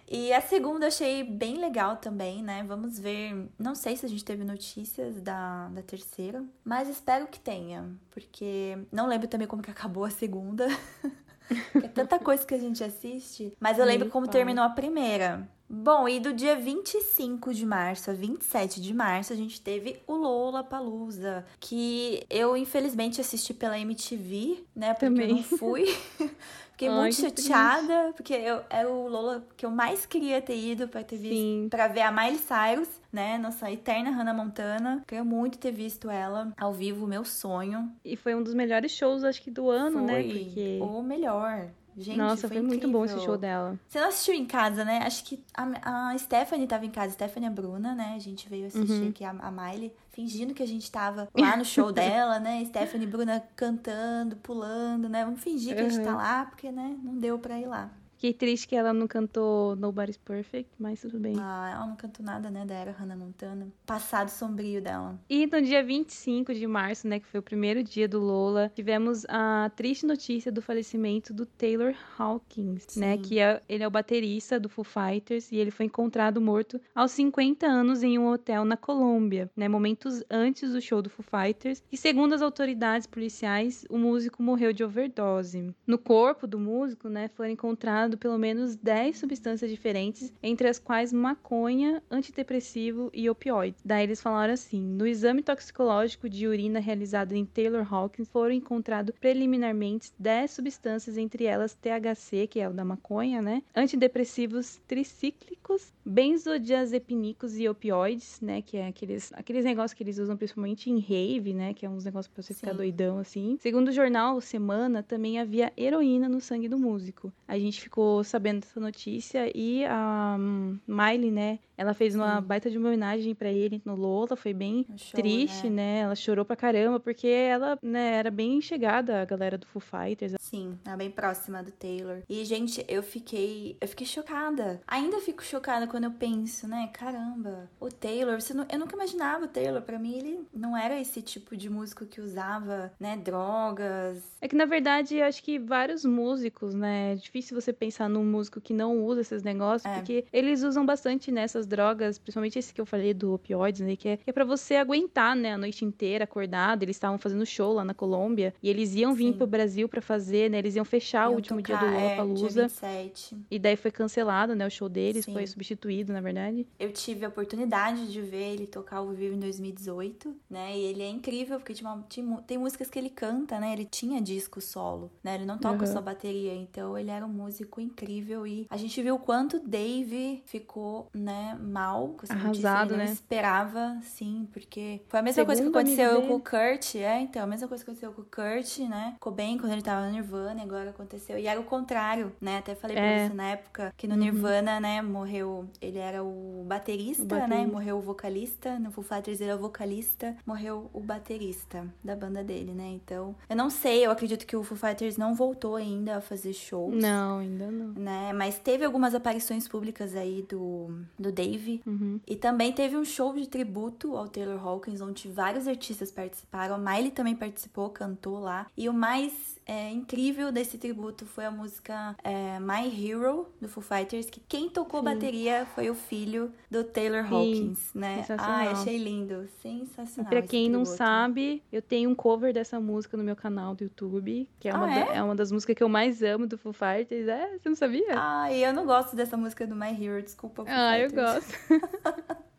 e 0.10 0.34
a 0.34 0.42
segunda 0.42 0.88
achei 0.88 1.24
bem 1.24 1.58
legal 1.60 1.98
também, 1.98 2.42
né? 2.42 2.64
Vamos 2.64 2.98
ver. 2.98 3.48
Não 3.60 3.76
sei 3.76 3.96
se 3.96 4.04
a 4.04 4.10
gente 4.10 4.26
teve 4.26 4.44
notícias 4.44 5.22
da, 5.22 5.68
da 5.68 5.84
terceira, 5.84 6.44
mas 6.66 6.90
espero 6.90 7.28
que 7.28 7.40
tenha, 7.40 7.88
porque 8.10 8.76
não 8.92 9.06
lembro 9.06 9.28
também 9.28 9.48
como 9.48 9.62
que 9.62 9.70
acabou 9.70 10.04
a 10.04 10.10
segunda. 10.10 10.68
é 11.76 11.88
tanta 11.88 12.20
coisa 12.20 12.46
que 12.46 12.54
a 12.54 12.60
gente 12.60 12.84
assiste. 12.84 13.54
Mas 13.60 13.80
eu 13.80 13.86
lembro 13.86 14.10
como 14.10 14.28
terminou 14.28 14.64
a 14.64 14.70
primeira. 14.70 15.48
Bom, 15.76 16.08
e 16.08 16.20
do 16.20 16.32
dia 16.34 16.56
25 16.56 17.52
de 17.52 17.66
março 17.66 18.12
a 18.12 18.14
27 18.14 18.80
de 18.80 18.94
março, 18.94 19.34
a 19.34 19.36
gente 19.36 19.60
teve 19.60 20.00
o 20.06 20.14
Lola 20.14 20.64
Palusa, 20.64 21.44
que 21.60 22.24
eu 22.30 22.56
infelizmente 22.56 23.20
assisti 23.20 23.56
pela 23.56 23.80
MTV, 23.80 24.64
né? 24.76 24.94
Porque 24.94 25.06
Também. 25.06 25.30
eu 25.30 25.36
não 25.38 25.44
fui. 25.44 25.86
Fiquei 26.74 26.90
Ai, 26.90 26.96
muito 26.96 27.16
chateada, 27.16 27.86
triste. 27.86 28.14
porque 28.18 28.34
eu, 28.34 28.62
era 28.68 28.90
o 28.90 29.08
Lola 29.08 29.46
que 29.56 29.64
eu 29.64 29.70
mais 29.70 30.08
queria 30.08 30.42
ter 30.42 30.58
ido 30.58 30.88
pra 30.88 31.04
ter 31.04 31.18
visto, 31.18 31.36
Sim. 31.36 31.68
pra 31.70 31.88
ver 31.88 32.02
a 32.02 32.12
Miley 32.12 32.40
Cyrus, 32.40 32.90
né? 33.12 33.38
Nossa 33.38 33.72
eterna 33.72 34.10
Hannah 34.10 34.34
Montana. 34.34 35.04
Queria 35.08 35.24
muito 35.24 35.60
ter 35.60 35.72
visto 35.72 36.10
ela 36.10 36.52
ao 36.58 36.74
vivo, 36.74 37.06
meu 37.06 37.24
sonho. 37.24 37.92
E 38.04 38.18
foi 38.18 38.34
um 38.34 38.42
dos 38.42 38.56
melhores 38.56 38.92
shows, 38.92 39.24
acho 39.24 39.42
que, 39.42 39.52
do 39.52 39.70
ano, 39.70 40.00
foi 40.00 40.02
né? 40.02 40.24
Porque... 40.24 40.80
o 40.82 41.04
melhor. 41.04 41.70
Gente, 41.98 42.18
Nossa, 42.18 42.48
foi, 42.48 42.58
foi 42.58 42.62
muito 42.62 42.88
bom 42.88 43.06
esse 43.06 43.20
show 43.20 43.38
dela. 43.38 43.78
Você 43.88 44.00
não 44.00 44.08
assistiu 44.10 44.34
em 44.34 44.46
casa, 44.46 44.84
né? 44.84 45.00
Acho 45.06 45.24
que 45.24 45.44
a, 45.54 46.10
a 46.12 46.18
Stephanie 46.18 46.68
tava 46.68 46.86
em 46.86 46.90
casa, 46.90 47.14
Stephanie 47.14 47.48
e 47.48 47.52
a 47.52 47.54
Bruna, 47.54 47.94
né? 47.94 48.14
A 48.16 48.20
gente 48.20 48.50
veio 48.50 48.68
assistir 48.68 49.04
Uhum. 49.04 49.10
aqui 49.10 49.24
a, 49.24 49.30
a 49.32 49.52
Miley, 49.52 49.94
fingindo 50.12 50.54
que 50.54 50.64
a 50.64 50.68
gente 50.68 50.92
tava 50.92 51.28
lá 51.34 51.56
no 51.56 51.64
show 51.66 51.92
dela, 51.94 52.40
né? 52.40 52.64
Stephanie 52.66 53.06
e 53.08 53.10
Bruna 53.10 53.44
cantando, 53.56 54.36
pulando, 54.38 55.08
né? 55.08 55.24
Vamos 55.26 55.42
fingir 55.42 55.76
que 55.76 55.82
a 55.84 55.90
gente 55.90 56.02
tá 56.04 56.12
Uhum. 56.12 56.18
lá, 56.18 56.46
porque, 56.46 56.72
né? 56.72 56.98
Não 57.04 57.18
deu 57.18 57.38
pra 57.40 57.60
ir 57.60 57.68
lá. 57.68 57.92
Fiquei 58.24 58.34
triste 58.34 58.70
que 58.70 58.76
ela 58.78 58.94
não 58.94 59.06
cantou 59.06 59.76
Nobody's 59.76 60.16
Perfect, 60.16 60.72
mas 60.80 61.02
tudo 61.02 61.20
bem. 61.20 61.36
Ah, 61.38 61.72
ela 61.74 61.86
não 61.86 61.98
cantou 61.98 62.26
nada, 62.26 62.50
né? 62.50 62.66
Da 62.66 62.74
era 62.74 62.92
Hannah 62.92 63.18
Montana. 63.18 63.68
Passado 63.86 64.30
sombrio 64.30 64.82
dela. 64.82 65.20
E 65.30 65.46
no 65.46 65.62
dia 65.62 65.84
25 65.84 66.54
de 66.54 66.66
março, 66.66 67.06
né, 67.06 67.20
que 67.20 67.28
foi 67.28 67.42
o 67.42 67.44
primeiro 67.44 67.84
dia 67.84 68.08
do 68.08 68.22
Lola, 68.22 68.72
tivemos 68.74 69.26
a 69.28 69.70
triste 69.76 70.06
notícia 70.06 70.54
do 70.54 70.62
falecimento 70.62 71.34
do 71.34 71.46
Taylor 71.46 71.94
Hawkins, 72.18 72.96
né, 72.96 73.18
Sim. 73.18 73.22
que 73.24 73.40
é, 73.40 73.62
ele 73.68 73.84
é 73.84 73.88
o 73.88 73.92
baterista 73.92 74.58
do 74.58 74.70
Foo 74.70 74.86
Fighters 74.86 75.52
e 75.52 75.58
ele 75.58 75.70
foi 75.70 75.88
encontrado 75.88 76.40
morto 76.40 76.80
aos 76.96 77.12
50 77.12 77.68
anos 77.68 78.04
em 78.04 78.18
um 78.18 78.30
hotel 78.30 78.64
na 78.64 78.78
Colômbia, 78.78 79.52
né, 79.54 79.68
momentos 79.68 80.24
antes 80.32 80.72
do 80.72 80.80
show 80.80 81.02
do 81.02 81.10
Foo 81.10 81.26
Fighters. 81.26 81.84
E 81.92 81.98
segundo 81.98 82.34
as 82.34 82.42
autoridades 82.42 83.06
policiais, 83.06 83.86
o 83.90 83.98
músico 83.98 84.42
morreu 84.42 84.72
de 84.72 84.82
overdose. 84.82 85.76
No 85.86 85.98
corpo 85.98 86.48
do 86.48 86.58
músico, 86.58 87.10
né, 87.10 87.28
foram 87.28 87.50
encontrados 87.50 88.13
pelo 88.18 88.38
menos 88.38 88.76
10 88.76 89.18
substâncias 89.18 89.70
diferentes, 89.70 90.32
entre 90.42 90.68
as 90.68 90.80
quais 90.80 91.14
maconha, 91.14 92.02
antidepressivo 92.10 93.10
e 93.14 93.30
opioides. 93.30 93.82
Daí 93.84 94.04
eles 94.04 94.22
falaram 94.22 94.54
assim: 94.54 94.82
no 94.82 95.06
exame 95.06 95.42
toxicológico 95.42 96.30
de 96.30 96.48
urina 96.48 96.80
realizado 96.80 97.34
em 97.34 97.46
Taylor 97.46 97.86
Hawkins 97.92 98.30
foram 98.30 98.54
encontrados 98.54 99.16
preliminarmente 99.20 100.12
10 100.20 100.52
substâncias, 100.52 101.18
entre 101.18 101.46
elas 101.46 101.74
THC, 101.76 102.48
que 102.48 102.60
é 102.60 102.70
o 102.70 102.74
da 102.74 102.86
maconha, 102.86 103.42
né? 103.42 103.64
Antidepressivos 103.76 104.80
tricíclicos, 104.88 105.94
benzodiazepínicos 106.06 107.58
e 107.58 107.68
opioides, 107.68 108.40
né? 108.42 108.62
Que 108.62 108.78
é 108.78 108.88
aqueles, 108.88 109.32
aqueles 109.34 109.66
negócios 109.66 109.94
que 109.94 110.04
eles 110.04 110.18
usam 110.18 110.38
principalmente 110.38 110.90
em 110.90 111.00
rave, 111.00 111.54
né? 111.54 111.74
Que 111.74 111.86
é 111.86 111.90
uns 111.90 112.06
negócios 112.06 112.34
pra 112.34 112.44
você 112.44 112.54
ficar 112.54 112.72
Sim. 112.72 112.78
doidão 112.78 113.20
assim. 113.20 113.58
Segundo 113.60 113.90
o 113.90 113.92
jornal 113.92 114.40
Semana, 114.42 115.02
também 115.02 115.40
havia 115.40 115.72
heroína 115.78 116.28
no 116.28 116.40
sangue 116.40 116.68
do 116.68 116.78
músico. 116.78 117.32
A 117.48 117.58
gente 117.58 117.82
ficou 117.82 118.03
sabendo 118.24 118.62
dessa 118.62 118.80
notícia 118.80 119.52
e 119.56 119.86
a 119.86 120.36
hum, 120.40 120.80
Miley, 120.88 121.32
né? 121.32 121.60
Ela 121.76 121.94
fez 121.96 122.16
uma 122.16 122.40
Sim. 122.40 122.48
baita 122.48 122.70
de 122.70 122.78
uma 122.78 122.88
homenagem 122.90 123.34
pra 123.34 123.50
ele 123.50 123.82
no 123.84 123.96
Lola, 123.96 124.36
foi 124.36 124.54
bem 124.54 124.86
show, 124.96 125.20
triste, 125.20 125.70
né? 125.70 125.74
né? 125.74 126.00
Ela 126.02 126.16
chorou 126.16 126.46
pra 126.46 126.56
caramba, 126.56 127.00
porque 127.00 127.28
ela, 127.28 127.80
né, 127.82 128.16
era 128.16 128.30
bem 128.30 128.62
chegada 128.62 129.22
à 129.22 129.26
galera 129.26 129.58
do 129.58 129.66
Foo 129.66 129.82
Fighters. 129.82 130.34
Sim, 130.40 130.78
ela 130.86 130.94
é 130.94 130.98
bem 130.98 131.10
próxima 131.10 131.64
do 131.64 131.72
Taylor. 131.72 132.20
E, 132.30 132.46
gente, 132.46 132.86
eu 132.88 133.02
fiquei. 133.02 133.76
Eu 133.82 133.88
fiquei 133.88 134.06
chocada. 134.06 134.82
Ainda 134.88 135.20
fico 135.20 135.44
chocada 135.44 135.88
quando 135.88 136.04
eu 136.04 136.12
penso, 136.12 136.68
né? 136.68 136.90
Caramba, 136.94 137.68
o 137.80 137.90
Taylor, 137.90 138.40
você 138.40 138.54
não- 138.54 138.68
eu 138.72 138.78
nunca 138.78 138.96
imaginava 138.96 139.46
o 139.46 139.48
Taylor. 139.48 139.82
Pra 139.82 139.98
mim, 139.98 140.16
ele 140.16 140.48
não 140.54 140.78
era 140.78 141.00
esse 141.02 141.24
tipo 141.24 141.58
de 141.58 141.70
músico 141.72 142.06
que 142.06 142.22
usava, 142.22 142.94
né, 143.00 143.18
drogas. 143.18 144.24
É 144.40 144.48
que, 144.48 144.56
na 144.56 144.66
verdade, 144.66 145.16
eu 145.16 145.26
acho 145.26 145.42
que 145.42 145.58
vários 145.58 146.06
músicos, 146.06 146.74
né? 146.76 147.14
É 147.14 147.16
difícil 147.16 147.60
você 147.60 147.74
pensar 147.86 148.08
num 148.10 148.24
músico 148.24 148.62
que 148.62 148.74
não 148.74 149.04
usa 149.04 149.22
esses 149.22 149.44
negócios, 149.44 149.92
É. 149.92 149.96
porque 149.96 150.26
eles 150.32 150.64
usam 150.64 150.86
bastante 150.86 151.32
nessas 151.32 151.66
drogas, 151.68 152.18
principalmente 152.18 152.58
esse 152.60 152.74
que 152.74 152.80
eu 152.80 152.86
falei 152.86 153.14
do 153.14 153.34
opioides, 153.34 153.82
né? 153.82 153.96
Que 153.96 154.10
é, 154.10 154.18
que 154.18 154.30
é 154.30 154.34
pra 154.34 154.46
você 154.46 154.76
aguentar, 154.76 155.36
né? 155.36 155.54
A 155.54 155.58
noite 155.58 155.84
inteira 155.84 156.24
acordado. 156.24 156.84
Eles 156.84 156.96
estavam 156.96 157.18
fazendo 157.18 157.46
show 157.46 157.74
lá 157.74 157.84
na 157.84 157.94
Colômbia 157.94 158.54
e 158.64 158.70
eles 158.70 158.96
iam 158.96 159.14
vir 159.14 159.32
Sim. 159.32 159.38
pro 159.38 159.48
Brasil 159.48 159.90
pra 159.90 160.02
fazer, 160.02 160.50
né? 160.50 160.58
Eles 160.60 160.76
iam 160.76 160.86
fechar 160.86 161.28
o 161.28 161.32
Iam 161.32 161.36
último 161.36 161.62
dia 161.62 161.76
tocar, 161.78 161.90
do 161.90 161.96
é, 161.96 161.98
dia 161.98 162.24
Lollapalooza. 162.24 162.62
27. 162.68 163.38
E 163.52 163.60
daí 163.60 163.76
foi 163.76 163.92
cancelado, 163.92 164.56
né? 164.56 164.66
O 164.66 164.70
show 164.72 164.88
deles 164.90 165.26
Sim. 165.26 165.34
foi 165.34 165.46
substituído, 165.48 166.14
na 166.14 166.22
verdade. 166.22 166.66
Eu 166.80 166.92
tive 166.92 167.26
a 167.26 167.30
oportunidade 167.30 168.12
de 168.12 168.22
ver 168.22 168.54
ele 168.54 168.68
tocar 168.68 168.98
ao 168.98 169.10
vivo 169.10 169.36
em 169.36 169.40
2018, 169.40 170.36
né? 170.50 170.78
E 170.78 170.82
ele 170.84 171.02
é 171.04 171.10
incrível, 171.10 171.58
porque 171.60 171.74
tinha 171.74 171.90
uma- 171.90 172.06
tinha 172.08 172.24
tem 172.48 172.58
músicas 172.58 172.90
que 172.90 172.98
ele 172.98 173.10
canta, 173.10 173.60
né? 173.60 173.74
Ele 173.74 173.86
tinha 173.86 174.22
disco 174.22 174.62
solo, 174.62 175.12
né? 175.24 175.36
Ele 175.36 175.46
não 175.46 175.58
toca 175.58 175.86
Uhum. 175.86 175.92
só 175.92 176.02
bateria, 176.02 176.54
então 176.54 176.98
ele 176.98 177.10
era 177.10 177.26
um 177.26 177.30
músico 177.30 177.73
incrível. 177.82 178.46
E 178.48 178.68
a 178.70 178.78
gente 178.78 179.02
viu 179.02 179.16
o 179.16 179.20
quanto 179.20 179.60
Dave 179.60 180.42
ficou, 180.46 181.08
né, 181.14 181.58
mal 181.62 182.10
com 182.10 182.24
essa 182.24 182.34
notícia. 182.36 182.70
Arrasado, 182.70 182.94
Ele 182.94 183.00
não 183.00 183.06
né? 183.08 183.12
esperava, 183.14 183.98
sim, 184.04 184.48
porque 184.52 185.02
foi 185.08 185.20
a 185.20 185.24
mesma 185.24 185.46
coisa 185.46 185.62
que 185.62 185.68
Segundo 185.68 185.78
aconteceu 185.80 186.22
com 186.28 186.36
o 186.36 186.40
Kurt, 186.40 186.96
é, 186.96 187.20
então, 187.22 187.44
a 187.44 187.48
mesma 187.48 187.68
coisa 187.68 187.84
que 187.84 187.90
aconteceu 187.90 188.12
com 188.14 188.22
o 188.22 188.26
Kurt, 188.26 188.80
né? 188.90 189.12
Ficou 189.16 189.32
bem 189.34 189.58
quando 189.58 189.72
ele 189.74 189.82
tava 189.82 190.06
no 190.06 190.12
Nirvana, 190.12 190.60
e 190.62 190.64
agora 190.64 190.90
aconteceu. 190.90 191.38
E 191.38 191.48
era 191.48 191.60
o 191.60 191.64
contrário, 191.64 192.32
né? 192.40 192.58
Até 192.58 192.76
falei 192.76 192.96
pra 192.96 193.06
É. 193.06 193.28
você 193.30 193.34
na 193.34 193.50
época 193.50 193.94
que 193.98 194.08
no 194.08 194.14
Uhum. 194.16 194.20
Nirvana, 194.22 194.80
né, 194.80 195.02
morreu. 195.02 195.66
Ele 195.82 195.98
era 195.98 196.24
o 196.24 196.64
baterista, 196.68 197.24
O 197.24 197.28
né? 197.28 197.40
baterista. 197.48 197.72
Morreu 197.72 197.98
o 197.98 198.02
vocalista. 198.02 198.80
No 198.80 198.92
Foo 198.92 199.04
Fighters 199.04 199.40
ele 199.42 199.50
era 199.50 199.58
o 199.60 199.62
vocalista. 199.62 200.36
Morreu 200.46 200.90
o 200.94 201.00
baterista 201.00 201.88
da 202.04 202.16
banda 202.16 202.44
dele, 202.44 202.72
né? 202.74 202.88
Então, 202.90 203.36
eu 203.50 203.56
não 203.56 203.70
sei, 203.70 204.06
eu 204.06 204.12
acredito 204.12 204.46
que 204.46 204.56
o 204.56 204.64
Foo 204.64 204.78
Fighters 204.78 205.18
não 205.18 205.34
voltou 205.34 205.76
ainda 205.76 206.18
a 206.18 206.22
fazer 206.22 206.54
shows. 206.54 206.96
Não, 207.02 207.40
ainda 207.40 207.63
não. 207.72 207.94
Né? 207.94 208.34
Mas 208.34 208.58
teve 208.60 208.86
algumas 208.86 209.14
aparições 209.14 209.68
públicas 209.68 210.16
aí 210.16 210.46
do, 210.50 210.92
do 211.18 211.32
Dave. 211.32 211.82
Uhum. 211.86 212.20
E 212.28 212.36
também 212.36 212.72
teve 212.72 212.96
um 212.98 213.06
show 213.06 213.34
de 213.34 213.48
tributo 213.48 214.16
ao 214.16 214.28
Taylor 214.28 214.66
Hawkins, 214.66 215.02
onde 215.02 215.28
vários 215.28 215.68
artistas 215.68 216.12
participaram. 216.12 216.76
A 216.76 216.78
Miley 216.78 217.12
também 217.12 217.36
participou, 217.36 217.90
cantou 217.90 218.40
lá. 218.40 218.68
E 218.78 218.88
o 218.90 218.94
mais 218.94 219.54
é, 219.66 219.90
incrível 219.92 220.52
desse 220.52 220.78
tributo 220.78 221.26
foi 221.26 221.46
a 221.46 221.52
música 221.52 222.16
é, 222.24 222.60
My 222.60 222.88
Hero, 222.88 223.48
do 223.62 223.68
Foo 223.70 223.82
Fighters, 223.82 224.30
que 224.30 224.40
quem 224.42 224.70
tocou 224.70 225.00
Sim. 225.00 225.06
bateria 225.06 225.66
foi 225.74 225.90
o 225.90 225.96
filho 225.96 226.52
do 226.70 226.84
Taylor 226.84 227.24
Sim, 227.28 227.34
Hawkins, 227.34 227.94
né? 227.94 228.26
Ai, 228.38 228.68
achei 228.70 228.98
lindo. 228.98 229.46
E 229.46 229.48
Sensacional. 229.62 230.30
pra 230.30 230.40
esse 230.40 230.48
quem 230.50 230.70
não 230.70 230.82
tributo. 230.82 230.98
sabe, 230.98 231.64
eu 231.72 231.82
tenho 231.82 232.10
um 232.10 232.16
cover 232.16 232.54
dessa 232.54 232.80
música 232.80 233.16
no 233.16 233.24
meu 233.24 233.36
canal 233.36 233.74
do 233.74 233.84
YouTube, 233.86 234.50
que 234.60 234.68
é 234.68 234.72
Ah, 234.72 234.76
uma, 234.78 234.88
da- 234.88 235.14
é? 235.14 235.18
é 235.18 235.24
uma 235.24 235.36
das 235.36 235.52
músicas 235.52 235.76
que 235.76 235.84
eu 235.84 235.90
mais 235.90 236.22
amo 236.22 236.46
do 236.46 236.58
Foo 236.58 236.74
Fighters. 236.74 237.28
É, 237.28 237.58
você 237.58 237.70
não 237.70 237.76
sabia? 237.76 238.06
Ai, 238.16 238.66
eu 238.66 238.74
não 238.74 238.86
gosto 238.86 239.16
dessa 239.16 239.38
música 239.38 239.66
do 239.66 239.76
My 239.76 239.92
Hero, 239.92 240.22
desculpa. 240.22 240.66
Foo 240.66 240.74
Ah, 240.74 241.00
eu 241.00 241.10
Fighters. 241.10 241.46
gosto. 241.46 241.54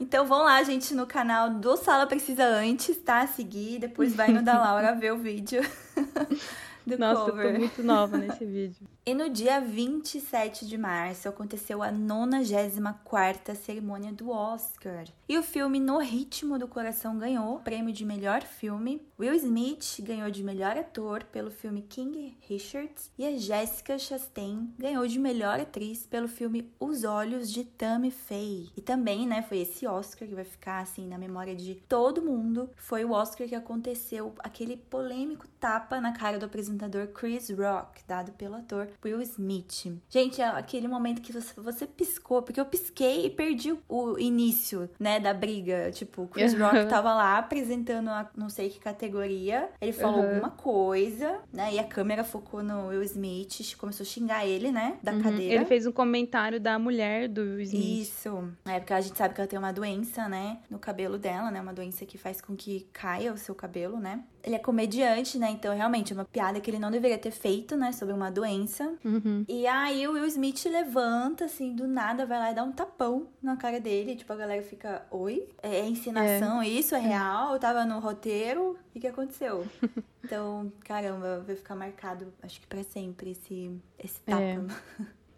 Então 0.00 0.26
vão 0.26 0.42
lá, 0.42 0.62
gente, 0.62 0.94
no 0.94 1.06
canal 1.06 1.50
do 1.50 1.76
Sala 1.76 2.06
Precisa 2.06 2.44
Antes, 2.44 2.96
tá? 2.98 3.26
Seguir, 3.26 3.78
depois 3.78 4.14
vai 4.14 4.28
no 4.28 4.42
da 4.42 4.58
Laura 4.58 4.94
ver 4.94 5.12
o 5.12 5.18
vídeo. 5.18 5.62
do 6.86 6.98
Nossa, 6.98 7.30
cover. 7.30 7.46
eu 7.46 7.52
tô 7.52 7.58
muito 7.58 7.82
nova 7.82 8.16
nesse 8.18 8.44
vídeo. 8.44 8.86
E 9.04 9.14
no 9.14 9.28
dia 9.28 9.60
27 9.60 10.64
de 10.64 10.78
março 10.78 11.28
aconteceu 11.28 11.82
a 11.82 11.90
94ª 11.90 13.52
cerimônia 13.56 14.12
do 14.12 14.30
Oscar. 14.30 15.06
E 15.28 15.36
o 15.36 15.42
filme 15.42 15.80
No 15.80 15.98
Ritmo 15.98 16.56
do 16.56 16.68
Coração 16.68 17.18
ganhou 17.18 17.56
o 17.56 17.58
prêmio 17.58 17.92
de 17.92 18.04
melhor 18.04 18.44
filme. 18.44 19.02
Will 19.18 19.34
Smith 19.34 20.00
ganhou 20.02 20.30
de 20.30 20.44
melhor 20.44 20.76
ator 20.76 21.24
pelo 21.24 21.50
filme 21.50 21.82
King 21.82 22.38
Richards 22.42 23.10
e 23.18 23.26
a 23.26 23.36
Jessica 23.36 23.98
Chastain 23.98 24.72
ganhou 24.78 25.04
de 25.08 25.18
melhor 25.18 25.58
atriz 25.58 26.06
pelo 26.06 26.28
filme 26.28 26.70
Os 26.78 27.02
Olhos 27.02 27.50
de 27.50 27.64
Tammy 27.64 28.12
Faye. 28.12 28.70
E 28.76 28.80
também, 28.80 29.26
né, 29.26 29.42
foi 29.42 29.58
esse 29.58 29.84
Oscar 29.84 30.28
que 30.28 30.34
vai 30.34 30.44
ficar 30.44 30.78
assim 30.78 31.08
na 31.08 31.18
memória 31.18 31.56
de 31.56 31.74
todo 31.74 32.22
mundo. 32.22 32.70
Foi 32.76 33.04
o 33.04 33.10
Oscar 33.10 33.48
que 33.48 33.56
aconteceu 33.56 34.32
aquele 34.38 34.76
polêmico 34.76 35.48
tapa 35.58 36.00
na 36.00 36.12
cara 36.12 36.38
do 36.38 36.46
apresentador 36.46 37.08
Chris 37.08 37.50
Rock, 37.50 38.02
dado 38.06 38.30
pelo 38.32 38.54
ator 38.54 38.91
Will 39.04 39.20
Smith. 39.22 39.92
Gente, 40.08 40.40
é 40.40 40.46
aquele 40.46 40.88
momento 40.88 41.20
que 41.22 41.32
você, 41.32 41.58
você 41.60 41.86
piscou, 41.86 42.42
porque 42.42 42.60
eu 42.60 42.64
pisquei 42.66 43.26
e 43.26 43.30
perdi 43.30 43.74
o 43.88 44.18
início, 44.18 44.88
né, 44.98 45.18
da 45.20 45.32
briga. 45.34 45.90
Tipo, 45.92 46.22
o 46.22 46.28
Chris 46.28 46.54
Rock 46.58 46.86
tava 46.88 47.14
lá 47.14 47.38
apresentando 47.38 48.08
a 48.10 48.28
não 48.36 48.48
sei 48.48 48.70
que 48.70 48.78
categoria, 48.80 49.68
ele 49.80 49.92
falou 49.92 50.20
Uhum. 50.22 50.28
alguma 50.28 50.50
coisa, 50.50 51.38
né, 51.52 51.74
e 51.74 51.78
a 51.78 51.84
câmera 51.84 52.24
focou 52.24 52.62
no 52.62 52.88
Will 52.88 53.02
Smith, 53.02 53.76
começou 53.76 54.04
a 54.04 54.06
xingar 54.06 54.46
ele, 54.46 54.70
né, 54.72 54.98
da 55.02 55.12
Uhum. 55.12 55.22
cadeira. 55.22 55.54
Ele 55.56 55.64
fez 55.64 55.86
um 55.86 55.92
comentário 55.92 56.60
da 56.60 56.78
mulher 56.78 57.28
do 57.28 57.40
Will 57.42 57.60
Smith. 57.62 58.02
Isso. 58.08 58.48
É 58.64 58.78
porque 58.80 58.92
a 58.92 59.00
gente 59.00 59.16
sabe 59.18 59.34
que 59.34 59.40
ela 59.40 59.48
tem 59.48 59.58
uma 59.58 59.72
doença, 59.72 60.28
né? 60.28 60.58
No 60.70 60.78
cabelo 60.78 61.18
dela, 61.18 61.50
né? 61.50 61.60
Uma 61.60 61.72
doença 61.72 62.06
que 62.06 62.16
faz 62.16 62.40
com 62.40 62.56
que 62.56 62.86
caia 62.92 63.32
o 63.32 63.36
seu 63.38 63.54
cabelo, 63.54 63.98
né? 63.98 64.22
Ele 64.42 64.56
é 64.56 64.58
comediante, 64.58 65.38
né? 65.38 65.50
Então, 65.50 65.74
realmente, 65.74 66.12
é 66.12 66.16
uma 66.16 66.24
piada 66.24 66.60
que 66.60 66.68
ele 66.70 66.78
não 66.78 66.90
deveria 66.90 67.18
ter 67.18 67.30
feito, 67.30 67.76
né? 67.76 67.92
Sobre 67.92 68.12
uma 68.14 68.30
doença. 68.30 68.81
Uhum. 69.04 69.44
E 69.48 69.66
aí 69.66 70.06
o 70.06 70.12
Will 70.12 70.26
Smith 70.26 70.64
levanta, 70.66 71.44
assim, 71.44 71.74
do 71.74 71.86
nada, 71.86 72.26
vai 72.26 72.38
lá 72.38 72.52
e 72.52 72.54
dá 72.54 72.62
um 72.62 72.72
tapão 72.72 73.28
na 73.42 73.56
cara 73.56 73.80
dele. 73.80 74.16
Tipo, 74.16 74.32
a 74.32 74.36
galera 74.36 74.62
fica, 74.62 75.06
oi? 75.10 75.48
É, 75.62 75.80
é 75.80 75.86
encenação 75.86 76.62
isso? 76.62 76.94
É 76.94 76.98
real? 76.98 77.54
Eu 77.54 77.60
tava 77.60 77.84
no 77.84 77.98
roteiro? 77.98 78.78
O 78.94 79.00
que, 79.00 79.06
aconteceu? 79.06 79.66
Então, 80.24 80.72
caramba, 80.84 81.42
vai 81.44 81.56
ficar 81.56 81.74
marcado, 81.74 82.32
acho 82.44 82.60
que 82.60 82.66
pra 82.68 82.84
sempre, 82.84 83.32
esse, 83.32 83.76
esse 83.98 84.20
tapa. 84.20 84.40
É. 84.40 84.58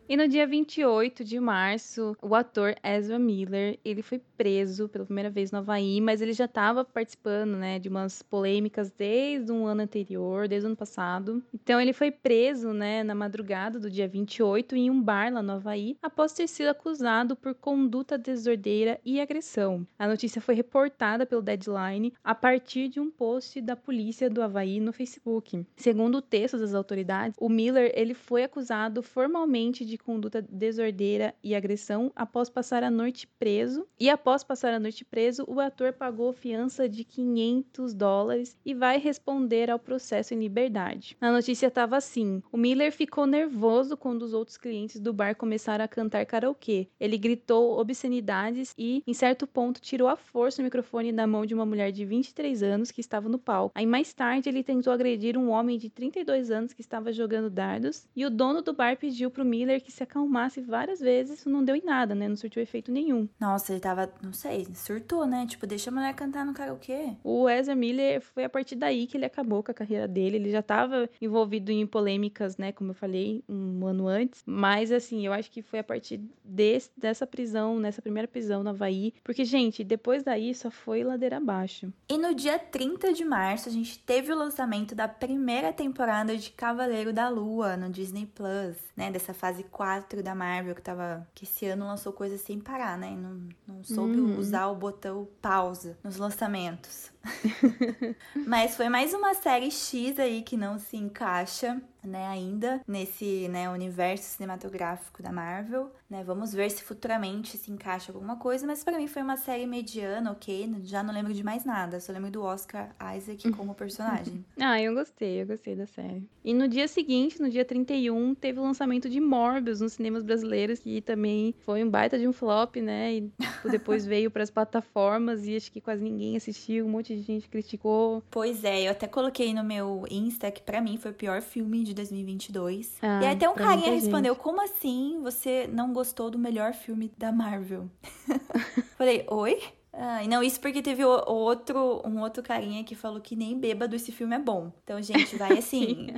E 0.07 0.19
no 0.19 0.29
dia 0.29 0.47
28 0.47 1.25
de 1.25 1.41
março, 1.41 2.15
o 2.21 2.35
ator 2.35 2.75
Ezra 2.85 3.19
Miller, 3.19 3.79
ele 3.83 4.03
foi 4.03 4.21
preso 4.37 4.87
pela 4.87 5.07
primeira 5.07 5.31
vez 5.31 5.51
no 5.51 5.59
Havaí, 5.59 5.99
mas 5.99 6.21
ele 6.21 6.35
já 6.35 6.45
estava 6.45 6.85
participando, 6.85 7.57
né, 7.57 7.79
de 7.79 7.89
umas 7.89 8.23
polêmicas 8.23 8.91
desde 8.91 9.51
um 9.51 9.67
ano 9.67 9.81
anterior, 9.81 10.47
desde 10.47 10.67
o 10.67 10.69
ano 10.69 10.77
passado. 10.77 11.43
Então 11.55 11.81
ele 11.81 11.95
foi 11.95 12.11
preso, 12.11 12.75
né, 12.75 13.03
na 13.03 13.15
madrugada 13.15 13.81
do 13.81 13.91
dia 13.91 14.07
28 14.07 14.77
em 14.77 14.91
um 14.91 15.01
bar 15.01 15.33
lá 15.33 15.43
no 15.43 15.53
Havaí, 15.53 15.97
após 16.03 16.35
ter 16.35 16.49
sido 16.49 16.69
acusado 16.69 17.35
por 17.35 17.55
conduta 17.55 18.19
desordeira 18.19 19.01
e 19.07 19.23
agressão. 19.23 19.87
A 19.99 20.07
notícia 20.07 20.41
foi 20.41 20.55
reportada 20.55 21.25
pelo 21.25 21.41
Deadline 21.41 22.13
a 22.23 22.35
partir 22.35 22.89
de 22.89 23.01
um 23.01 23.11
post 23.11 23.59
da 23.63 23.75
polícia 23.75 24.29
do 24.29 24.43
Havaí 24.43 24.81
no 24.81 24.93
Facebook. 24.93 25.67
Segundo 25.77 26.17
o 26.17 26.23
texto 26.23 26.59
das 26.59 26.75
autoridades, 26.75 27.37
o 27.41 27.49
Miller, 27.49 27.91
ele 27.95 28.13
foi 28.13 28.45
acusado 28.45 29.03
formalmente 29.03 29.87
de 29.87 29.94
de 29.95 29.99
conduta 29.99 30.43
desordeira 30.43 31.35
e 31.43 31.55
agressão 31.55 32.11
após 32.17 32.51
passar 32.51 32.83
a 32.83 32.91
noite 32.91 33.29
preso. 33.39 33.87
E 33.99 34.11
após 34.11 34.43
passar 34.43 34.75
a 34.75 34.81
noite 34.81 35.05
preso, 35.05 35.45
o 35.47 35.61
ator 35.61 35.93
pagou 35.93 36.33
fiança 36.33 36.89
de 36.89 37.05
500 37.05 37.95
dólares 37.95 38.57
e 38.65 38.75
vai 38.75 38.99
responder 38.99 39.71
ao 39.71 39.79
processo 39.79 40.35
em 40.35 40.41
liberdade. 40.41 41.17
A 41.21 41.31
notícia 41.31 41.69
estava 41.69 41.97
assim: 41.97 42.43
o 42.51 42.57
Miller 42.57 42.93
ficou 42.93 43.27
nervoso 43.27 43.97
quando 43.97 44.23
os 44.23 44.35
outros 44.35 44.57
clientes 44.57 44.99
do 44.99 45.13
bar 45.13 45.37
começaram 45.37 45.85
a 45.85 45.89
cantar 45.89 46.27
karaokê. 46.27 46.89
Ele 46.99 47.17
gritou 47.17 47.79
obscenidades 47.79 48.75
e, 48.77 49.03
em 49.07 49.15
certo 49.15 49.47
ponto, 49.47 49.81
tirou 49.81 50.09
à 50.09 50.17
força 50.17 50.61
o 50.61 50.65
microfone 50.65 51.13
da 51.13 51.27
mão 51.27 51.47
de 51.47 51.55
uma 51.55 51.65
mulher 51.65 51.93
de 51.93 52.05
23 52.05 52.63
anos 52.63 52.91
que 52.91 53.01
estava 53.01 53.29
no 53.29 53.39
palco. 53.39 53.73
Aí 53.77 53.87
mais 53.87 54.13
tarde 54.13 54.49
ele 54.49 54.65
tentou 54.65 54.93
agredir 54.93 55.39
um 55.39 55.51
homem 55.51 55.79
de 55.79 55.89
32 55.89 56.51
anos 56.51 56.73
que 56.73 56.81
estava 56.81 57.13
jogando 57.13 57.49
dardos 57.49 58.09
e 58.17 58.27
o 58.27 58.31
dono 58.31 58.61
do 58.61 58.73
bar 58.73 58.97
pediu 58.97 59.31
pro 59.31 59.45
Miller 59.45 59.84
que 59.85 59.93
se 59.93 60.03
acalmasse 60.03 60.61
várias 60.61 60.99
vezes, 61.01 61.41
isso 61.41 61.51
não 61.51 61.65
deu 61.65 61.77
em 61.77 61.85
nada, 61.85 62.15
né? 62.15 62.29
Não 62.29 62.37
surtiu 62.37 62.63
efeito 62.63 62.91
nenhum. 62.91 63.29
Nossa, 63.39 63.73
ele 63.73 63.81
tava, 63.81 64.13
não 64.23 64.33
sei, 64.33 64.67
surtou, 64.75 65.27
né? 65.27 65.47
Tipo, 65.47 65.67
deixa 65.67 65.91
a 65.91 65.93
mulher 65.93 66.15
cantar 66.15 66.45
no 66.45 66.55
karaokê. 66.55 67.13
O 67.23 67.49
Ezra 67.49 67.75
Miller 67.75 68.21
foi 68.21 68.45
a 68.45 68.49
partir 68.49 68.77
daí 68.77 69.07
que 69.07 69.17
ele 69.17 69.25
acabou 69.25 69.63
com 69.63 69.71
a 69.71 69.75
carreira 69.75 70.09
dele. 70.09 70.37
Ele 70.37 70.51
já 70.51 70.61
estava 70.61 71.09
envolvido 71.21 71.71
em 71.71 71.87
polêmicas, 71.87 72.57
né? 72.57 72.73
Como 72.73 72.91
eu 72.91 72.95
falei 72.95 73.45
um 73.49 73.87
ano 73.87 74.09
antes. 74.09 74.43
Mas, 74.47 74.91
assim, 74.91 75.27
eu 75.27 75.33
acho 75.33 75.51
que 75.51 75.63
foi 75.63 75.79
a 75.79 75.85
partir 75.85 76.21
desse, 76.43 76.91
dessa 76.97 77.27
prisão, 77.27 77.79
nessa 77.79 78.01
primeira 78.01 78.27
prisão 78.27 78.63
no 78.63 78.71
Havaí. 78.71 79.15
Porque, 79.23 79.45
gente, 79.45 79.85
depois 79.85 80.23
daí 80.23 80.55
só 80.55 80.71
foi 80.71 81.05
ladeira 81.05 81.37
abaixo. 81.37 81.93
E 82.09 82.17
no 82.17 82.35
dia 82.35 82.59
30 82.59 83.13
de 83.13 83.25
março, 83.25 83.69
a 83.69 83.73
gente 83.73 83.99
teve 83.99 84.33
o 84.33 84.37
lançamento 84.37 84.95
da 84.95 85.07
primeira 85.07 85.73
temporada 85.73 86.37
de 86.37 86.51
Cavaleiro 86.51 87.13
da 87.13 87.29
Lua 87.29 87.77
no 87.77 87.91
Disney 87.91 88.27
Plus, 88.27 88.77
né? 88.97 89.11
Dessa 89.11 89.35
fase 89.35 89.65
4 89.75 90.23
da 90.23 90.37
Marvel, 90.37 90.73
que 90.73 90.81
tava. 90.81 91.27
que 91.35 91.45
esse 91.45 91.67
ano 91.67 91.85
lançou 91.87 92.13
coisas 92.13 92.41
sem 92.41 92.61
parar, 92.61 92.97
né? 92.97 93.11
Não, 93.11 93.41
não 93.67 93.83
soube 93.83 94.21
Uhum. 94.21 94.39
usar 94.39 94.69
o 94.69 94.77
botão 94.77 95.29
pausa 95.43 95.99
nos 96.05 96.17
lançamentos. 96.17 97.11
Mas 98.47 98.77
foi 98.77 98.89
mais 98.89 99.13
uma 99.13 99.35
série 99.35 99.71
X 99.73 100.19
aí 100.21 100.43
que 100.43 100.57
não 100.57 100.79
se 100.79 100.97
encaixa, 100.97 101.83
né, 102.07 102.27
ainda 102.27 102.81
nesse, 102.87 103.49
né, 103.49 103.69
universo 103.69 104.25
cinematográfico 104.37 105.23
da 105.23 105.33
Marvel, 105.33 105.91
né? 106.09 106.23
Vamos 106.25 106.53
ver 106.53 106.71
se 106.71 106.83
futuramente 106.83 107.57
se 107.57 107.71
encaixa 107.71 108.13
alguma 108.13 108.37
coisa, 108.37 108.67
mas 108.67 108.85
pra 108.85 108.97
mim 108.97 109.07
foi 109.07 109.23
uma 109.23 109.37
série 109.37 109.67
mediana, 109.67 110.33
OK? 110.33 110.75
Já 110.85 111.03
não 111.03 111.13
lembro 111.13 111.33
de 111.33 111.43
mais 111.43 111.65
nada, 111.65 112.01
só 112.01 112.13
lembro 112.13 112.31
do 112.31 112.43
Oscar 112.43 112.95
Isaac 113.17 113.51
como 113.53 113.75
personagem. 113.75 114.45
Ah, 114.61 114.81
eu 114.81 114.95
gostei, 114.95 115.43
eu 115.43 115.47
gostei 115.47 115.75
da 115.75 115.87
série. 115.87 116.27
E 116.45 116.55
no 116.55 116.67
dia 116.69 116.89
seguinte, 116.89 117.41
no 117.41 117.51
dia 117.51 117.65
31, 117.65 118.35
teve 118.35 118.59
o 118.59 118.63
lançamento 118.63 119.11
de 119.11 119.21
Morbius 119.21 119.81
nos 119.81 119.95
cinemas 119.95 120.23
brasileiros, 120.23 120.79
que 120.79 121.01
também 121.01 121.55
foi 121.61 121.85
um 121.85 121.91
baita 121.91 122.19
de 122.19 122.27
um 122.27 122.33
flop, 122.33 122.77
né? 122.77 123.15
E 123.15 123.33
tipo, 123.39 123.69
depois 123.69 124.05
veio 124.07 124.31
pras 124.31 124.51
plataformas 124.51 125.47
e 125.47 125.57
acho 125.57 125.71
que 125.71 125.81
quase 125.81 126.03
ninguém 126.03 126.37
assistiu, 126.37 126.87
um 126.87 126.89
monte 126.89 127.15
de 127.15 127.23
gente 127.23 127.49
criticou. 127.49 128.23
Pois 128.31 128.65
é, 128.65 128.87
eu 128.87 128.93
até 128.93 129.07
coloquei 129.07 129.53
no 129.53 129.65
meu 129.65 130.05
Insta 130.11 130.51
que 130.51 130.63
pra 130.63 130.81
mim 130.81 130.97
foi 130.97 131.11
o 131.11 131.15
pior 131.15 131.43
filme 131.43 131.83
de 131.83 131.94
2022. 131.95 132.99
Ah, 133.01 133.23
e 133.23 133.27
até 133.27 133.49
um 133.49 133.55
carinha 133.55 133.93
respondeu: 133.93 134.37
Como 134.37 134.63
assim 134.63 135.21
você 135.23 135.69
não 135.73 135.93
gostou 135.93 136.31
do 136.31 136.39
melhor 136.39 136.75
filme 136.75 137.11
da 137.17 137.33
Marvel? 137.33 137.89
Falei: 138.99 139.25
Oi? 139.31 139.61
Ah, 139.97 140.25
e 140.25 140.29
não, 140.29 140.43
isso 140.43 140.61
porque 140.61 140.83
teve 140.83 141.05
outro, 141.05 142.03
um 142.05 142.21
outro 142.21 142.43
carinha 142.43 142.83
que 142.83 142.95
falou 142.95 143.21
que 143.21 143.37
nem 143.37 143.59
bêbado 143.59 143.95
esse 143.95 144.11
filme 144.11 144.35
é 144.35 144.39
bom. 144.39 144.73
Então, 144.83 145.01
gente, 145.01 145.37
vai 145.37 145.57
assim. 145.59 146.15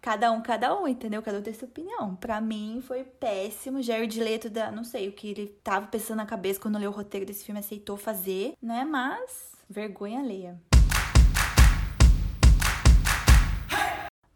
cada 0.00 0.30
um, 0.30 0.42
cada 0.42 0.78
um, 0.78 0.86
entendeu? 0.86 1.22
Cada 1.22 1.38
um 1.38 1.42
tem 1.42 1.54
sua 1.54 1.66
opinião. 1.66 2.14
Pra 2.16 2.40
mim 2.40 2.82
foi 2.86 3.02
péssimo. 3.02 3.82
Jared 3.82 4.20
Leto, 4.20 4.50
da, 4.50 4.70
não 4.70 4.84
sei 4.84 5.08
o 5.08 5.12
que 5.12 5.28
ele 5.28 5.46
tava 5.64 5.86
pensando 5.86 6.18
na 6.18 6.26
cabeça 6.26 6.60
quando 6.60 6.78
leu 6.78 6.90
o 6.90 6.94
roteiro 6.94 7.24
desse 7.24 7.44
filme, 7.44 7.60
aceitou 7.60 7.96
fazer, 7.96 8.52
né? 8.60 8.84
Mas, 8.84 9.52
vergonha 9.70 10.20
alheia. 10.20 10.60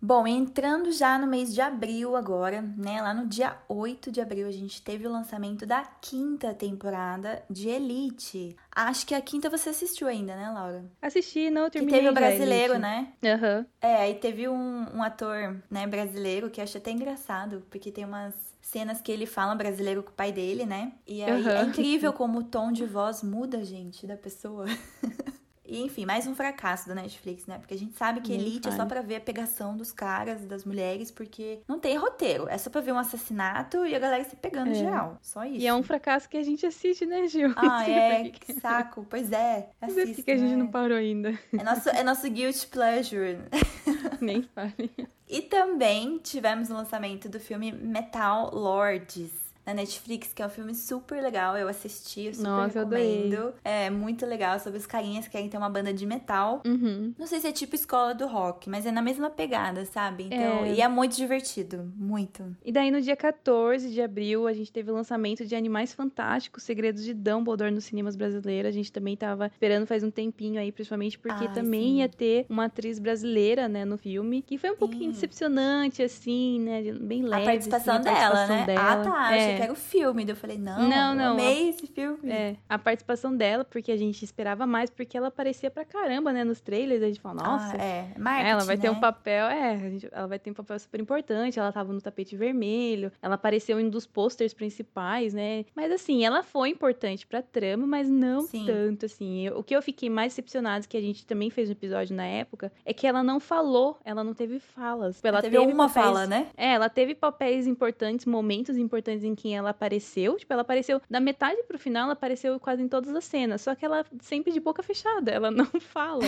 Bom, 0.01 0.29
entrando 0.29 0.93
já 0.93 1.19
no 1.19 1.27
mês 1.27 1.53
de 1.53 1.61
abril 1.61 2.15
agora, 2.15 2.63
né? 2.63 3.03
Lá 3.03 3.13
no 3.13 3.27
dia 3.27 3.57
8 3.69 4.13
de 4.13 4.21
abril 4.21 4.47
a 4.47 4.53
gente 4.53 4.81
teve 4.81 5.05
o 5.07 5.11
lançamento 5.11 5.67
da 5.67 5.85
quinta 6.01 6.55
temporada 6.55 7.43
de 7.51 7.69
Elite. 7.69 8.55
Acho 8.71 9.05
que 9.05 9.15
a 9.15 9.21
quinta 9.21 9.51
você 9.51 9.71
assistiu 9.71 10.07
ainda, 10.07 10.37
né, 10.37 10.51
Laura? 10.51 10.85
Assisti, 11.03 11.51
não, 11.51 11.63
eu 11.63 11.71
Que 11.71 11.79
terminei 11.79 12.01
teve 12.01 12.11
o 12.11 12.15
brasileiro, 12.15 12.79
né? 12.79 13.13
Aham. 13.25 13.67
É, 13.81 13.97
aí 13.97 14.15
teve 14.15 14.49
um, 14.49 14.87
um 14.97 15.03
ator, 15.03 15.61
né, 15.69 15.85
brasileiro 15.85 16.49
que 16.49 16.61
eu 16.61 16.65
acho 16.65 16.79
até 16.79 16.93
engraçado, 16.93 17.65
porque 17.69 17.91
tem 17.91 18.05
umas 18.05 18.35
cenas 18.63 19.01
que 19.01 19.11
ele 19.11 19.27
fala 19.27 19.55
brasileiro 19.57 20.05
com 20.05 20.11
o 20.11 20.15
pai 20.15 20.31
dele, 20.31 20.65
né? 20.65 20.93
E 21.09 21.25
aí 21.25 21.49
é 21.49 21.57
Aham. 21.57 21.69
incrível 21.71 22.13
como 22.13 22.39
o 22.39 22.45
tom 22.45 22.71
de 22.71 22.87
voz 22.87 23.23
muda, 23.25 23.65
gente, 23.65 24.07
da 24.07 24.17
pessoa. 24.17 24.67
E 25.69 25.83
enfim, 25.83 26.07
mais 26.07 26.27
um 26.27 26.35
fracasso 26.35 26.89
da 26.89 26.95
Netflix, 26.95 27.47
né? 27.47 27.59
Porque 27.59 27.75
a 27.75 27.79
gente 27.79 27.95
sabe 27.95 28.23
que 28.23 28.33
Elite 28.33 28.69
é 28.69 28.73
só 28.73 28.87
pra 28.87 29.03
ver 29.03 29.17
a 29.17 29.21
pegação 29.21 29.77
dos 29.77 29.93
caras, 29.93 30.47
das 30.47 30.65
mulheres, 30.65 31.11
porque 31.11 31.61
não 31.69 31.79
tem 31.79 31.95
roteiro. 31.99 32.49
É 32.49 32.57
só 32.57 32.71
pra 32.71 32.81
ver 32.81 32.93
um 32.93 32.99
assassinato 32.99 33.85
e 33.85 33.95
a 33.95 33.99
galera 33.99 34.25
se 34.25 34.35
pegando 34.35 34.71
É. 34.71 34.75
geral. 34.75 35.19
Só 35.21 35.45
isso. 35.45 35.59
E 35.59 35.67
é 35.67 35.75
um 35.75 35.83
fracasso 35.83 36.27
que 36.27 36.39
a 36.39 36.43
gente 36.43 36.65
assiste, 36.65 37.05
né, 37.05 37.27
Gil? 37.29 37.53
Ah, 37.55 37.85
é, 37.89 38.31
que 38.31 38.55
saco. 38.55 39.07
Pois 39.11 39.31
é. 39.31 39.69
Por 39.79 39.91
Assista, 39.91 40.23
que 40.23 40.31
a 40.31 40.37
gente 40.39 40.53
né? 40.53 40.57
não 40.57 40.69
parou 40.69 40.97
ainda. 40.97 41.39
É 41.53 41.63
nosso, 41.63 41.91
é 41.91 42.03
nosso 42.03 42.31
guilty 42.31 42.67
pleasure. 42.69 43.39
Nem 44.23 44.43
fale. 44.43 44.91
E 45.29 45.43
também 45.43 46.17
tivemos 46.19 46.71
o 46.71 46.73
lançamento 46.73 47.29
do 47.29 47.39
filme 47.39 47.73
Metal 47.73 48.51
Lords. 48.55 49.48
Na 49.69 49.75
Netflix, 49.75 50.33
que 50.33 50.43
é 50.43 50.47
um 50.47 50.49
filme 50.49 50.75
super 50.75 51.23
legal. 51.23 51.55
Eu 51.57 51.69
assisti, 51.69 52.23
eu 52.23 52.33
super 52.35 52.49
Nossa, 52.49 52.79
recomendo. 52.79 53.35
Eu 53.35 53.55
é 53.63 53.91
muito 53.91 54.25
legal 54.25 54.59
sobre 54.59 54.79
os 54.79 54.87
carinhas 54.87 55.27
que 55.27 55.33
querem 55.33 55.49
ter 55.49 55.59
uma 55.59 55.69
banda 55.69 55.93
de 55.93 56.07
metal. 56.07 56.63
Uhum. 56.67 57.13
Não 57.19 57.27
sei 57.27 57.39
se 57.41 57.47
é 57.49 57.53
tipo 57.53 57.75
escola 57.75 58.15
do 58.15 58.27
rock, 58.27 58.69
mas 58.71 58.87
é 58.87 58.91
na 58.91 59.03
mesma 59.03 59.29
pegada, 59.29 59.85
sabe? 59.85 60.25
Então, 60.25 60.65
É. 60.65 60.73
e 60.75 60.81
é 60.81 60.89
muito 60.89 61.15
divertido, 61.17 61.93
muito. 61.97 62.57
E 62.65 62.73
daí, 62.73 62.91
no 62.91 63.01
dia 63.01 63.15
14 63.15 63.91
de 63.91 64.01
abril, 64.01 64.47
a 64.49 64.55
gente 64.55 64.73
teve 64.73 64.91
o 64.91 64.95
lançamento 64.95 65.45
de 65.45 65.55
Animais 65.55 65.93
Fantásticos, 65.93 66.63
Segredos 66.63 67.05
de 67.05 67.13
Dumbledore 67.13 67.71
nos 67.71 67.85
cinemas 67.85 68.17
brasileiros. 68.17 68.69
A 68.71 68.73
gente 68.73 68.91
também 68.91 69.17
tava 69.17 69.47
esperando 69.49 69.87
faz 69.87 70.03
um 70.03 70.11
tempinho 70.11 70.59
aí, 70.59 70.73
principalmente 70.73 71.19
porque 71.19 71.47
Ai, 71.47 71.53
também 71.53 71.83
sim. 71.83 71.97
ia 71.99 72.09
ter 72.09 72.47
uma 72.49 72.65
atriz 72.65 72.99
brasileira, 72.99 73.69
né, 73.69 73.85
no 73.85 73.99
filme. 73.99 74.41
Que 74.41 74.57
foi 74.57 74.71
um 74.71 74.77
pouquinho 74.77 75.05
Sim. 75.13 75.21
decepcionante, 75.21 76.03
assim, 76.03 76.59
né? 76.61 76.83
Bem 77.01 77.23
leve. 77.23 77.43
a 77.43 77.45
participação 77.45 77.97
assim, 77.97 78.09
a 78.09 78.13
dela, 78.13 78.31
participação 78.31 78.57
né? 78.57 78.67
dela. 78.67 78.93
Ah, 78.93 78.97
tá. 79.05 79.11
Achei 79.29 79.41
É. 79.51 79.57
que 79.57 79.58
era 79.65 79.73
o 79.73 79.77
filme. 79.77 80.25
Daí 80.25 80.33
eu 80.33 80.37
falei, 80.37 80.59
não, 80.59 80.89
Não, 80.89 81.15
não, 81.15 81.33
amei 81.33 81.69
esse 81.71 81.87
filme. 81.87 82.31
É, 82.31 82.57
a 82.69 82.79
participação 82.79 83.37
dela, 83.37 83.65
porque 83.65 83.91
a 83.93 83.97
gente 83.97 84.25
esperava 84.25 84.67
mais, 84.67 84.91
porque 84.91 85.17
ela 85.17 85.29
aparecia 85.29 85.71
pra 85.71 85.85
caramba, 85.85 86.33
né, 86.33 86.45
nos 86.45 86.61
trailers, 86.61 87.03
a 87.03 87.07
gente 87.07 87.21
fala, 87.21 87.43
nossa, 87.43 87.77
Ah, 87.79 87.83
é. 87.85 88.15
Marketing, 88.19 88.51
ela 88.51 88.65
vai 88.65 88.77
ter 88.79 88.91
um 88.91 88.95
né? 88.95 89.01
papel, 89.01 89.47
é, 89.47 89.75
a 89.75 89.91
gente- 89.91 90.09
ela 90.11 90.27
vai 90.27 90.39
ter 90.39 90.51
um 90.51 90.55
papel 90.55 90.79
super 90.79 91.01
importante, 91.01 91.59
ela 91.59 91.73
tava 91.73 91.93
no 91.93 92.01
tapete 92.01 92.37
vermelho, 92.37 93.11
ela 93.23 93.35
apareceu 93.35 93.79
em 93.81 93.87
um 93.87 93.91
dos 93.91 94.07
posters 94.07 94.53
principais, 94.55 95.35
né, 95.35 95.65
mas 95.75 95.91
assim, 95.93 96.25
ela 96.25 96.43
foi 96.43 96.69
importante 96.71 97.27
pra 97.27 97.43
trama, 97.43 97.87
mas 97.87 98.09
não 98.09 98.43
Sim. 98.43 98.65
tanto, 98.67 99.07
assim, 99.07 99.47
Eu- 99.47 99.59
o 99.59 99.63
que 99.63 99.75
eu 99.75 99.83
fiquei 99.83 100.09
mais 100.11 100.33
decepcionada, 100.33 100.87
que 100.87 100.97
a 100.97 101.01
gente 101.01 101.27
também 101.27 101.51
fez 101.51 101.69
um 101.69 101.73
episódio 101.73 102.15
na 102.15 102.25
época, 102.27 102.73
é 102.85 102.93
que 102.93 103.07
ela 103.07 103.23
não 103.23 103.39
falou, 103.41 103.99
ela 104.05 104.23
não 104.25 104.35
teve 104.35 104.59
falas, 104.59 105.21
ela 105.25 105.41
Teve 105.43 105.59
uma 105.59 105.89
papéis- 105.89 106.07
fala, 106.07 106.27
né? 106.27 106.47
é, 106.57 106.73
ela 106.73 106.89
teve 106.89 107.15
papéis 107.15 107.67
importantes, 107.67 108.27
momentos 108.27 108.77
importantes 108.77 109.25
em 109.25 109.35
que 109.35 109.48
ela 109.55 109.71
apareceu. 109.71 110.37
Tipo, 110.37 110.53
ela 110.53 110.63
apareceu 110.63 111.01
da 111.09 111.21
metade 111.21 111.63
pro 111.65 111.79
final, 111.79 112.05
ela 112.05 112.13
apareceu 112.13 112.59
quase 112.61 112.83
em 112.83 112.89
todas 112.89 113.15
as 113.15 113.25
cenas. 113.25 113.61
Só 113.63 113.75
que 113.75 113.85
ela 113.85 114.05
sempre 114.21 114.53
de 114.53 114.61
boca 114.61 114.83
fechada, 114.83 115.31
ela 115.31 115.51
não 115.51 115.67
fala. 115.81 116.23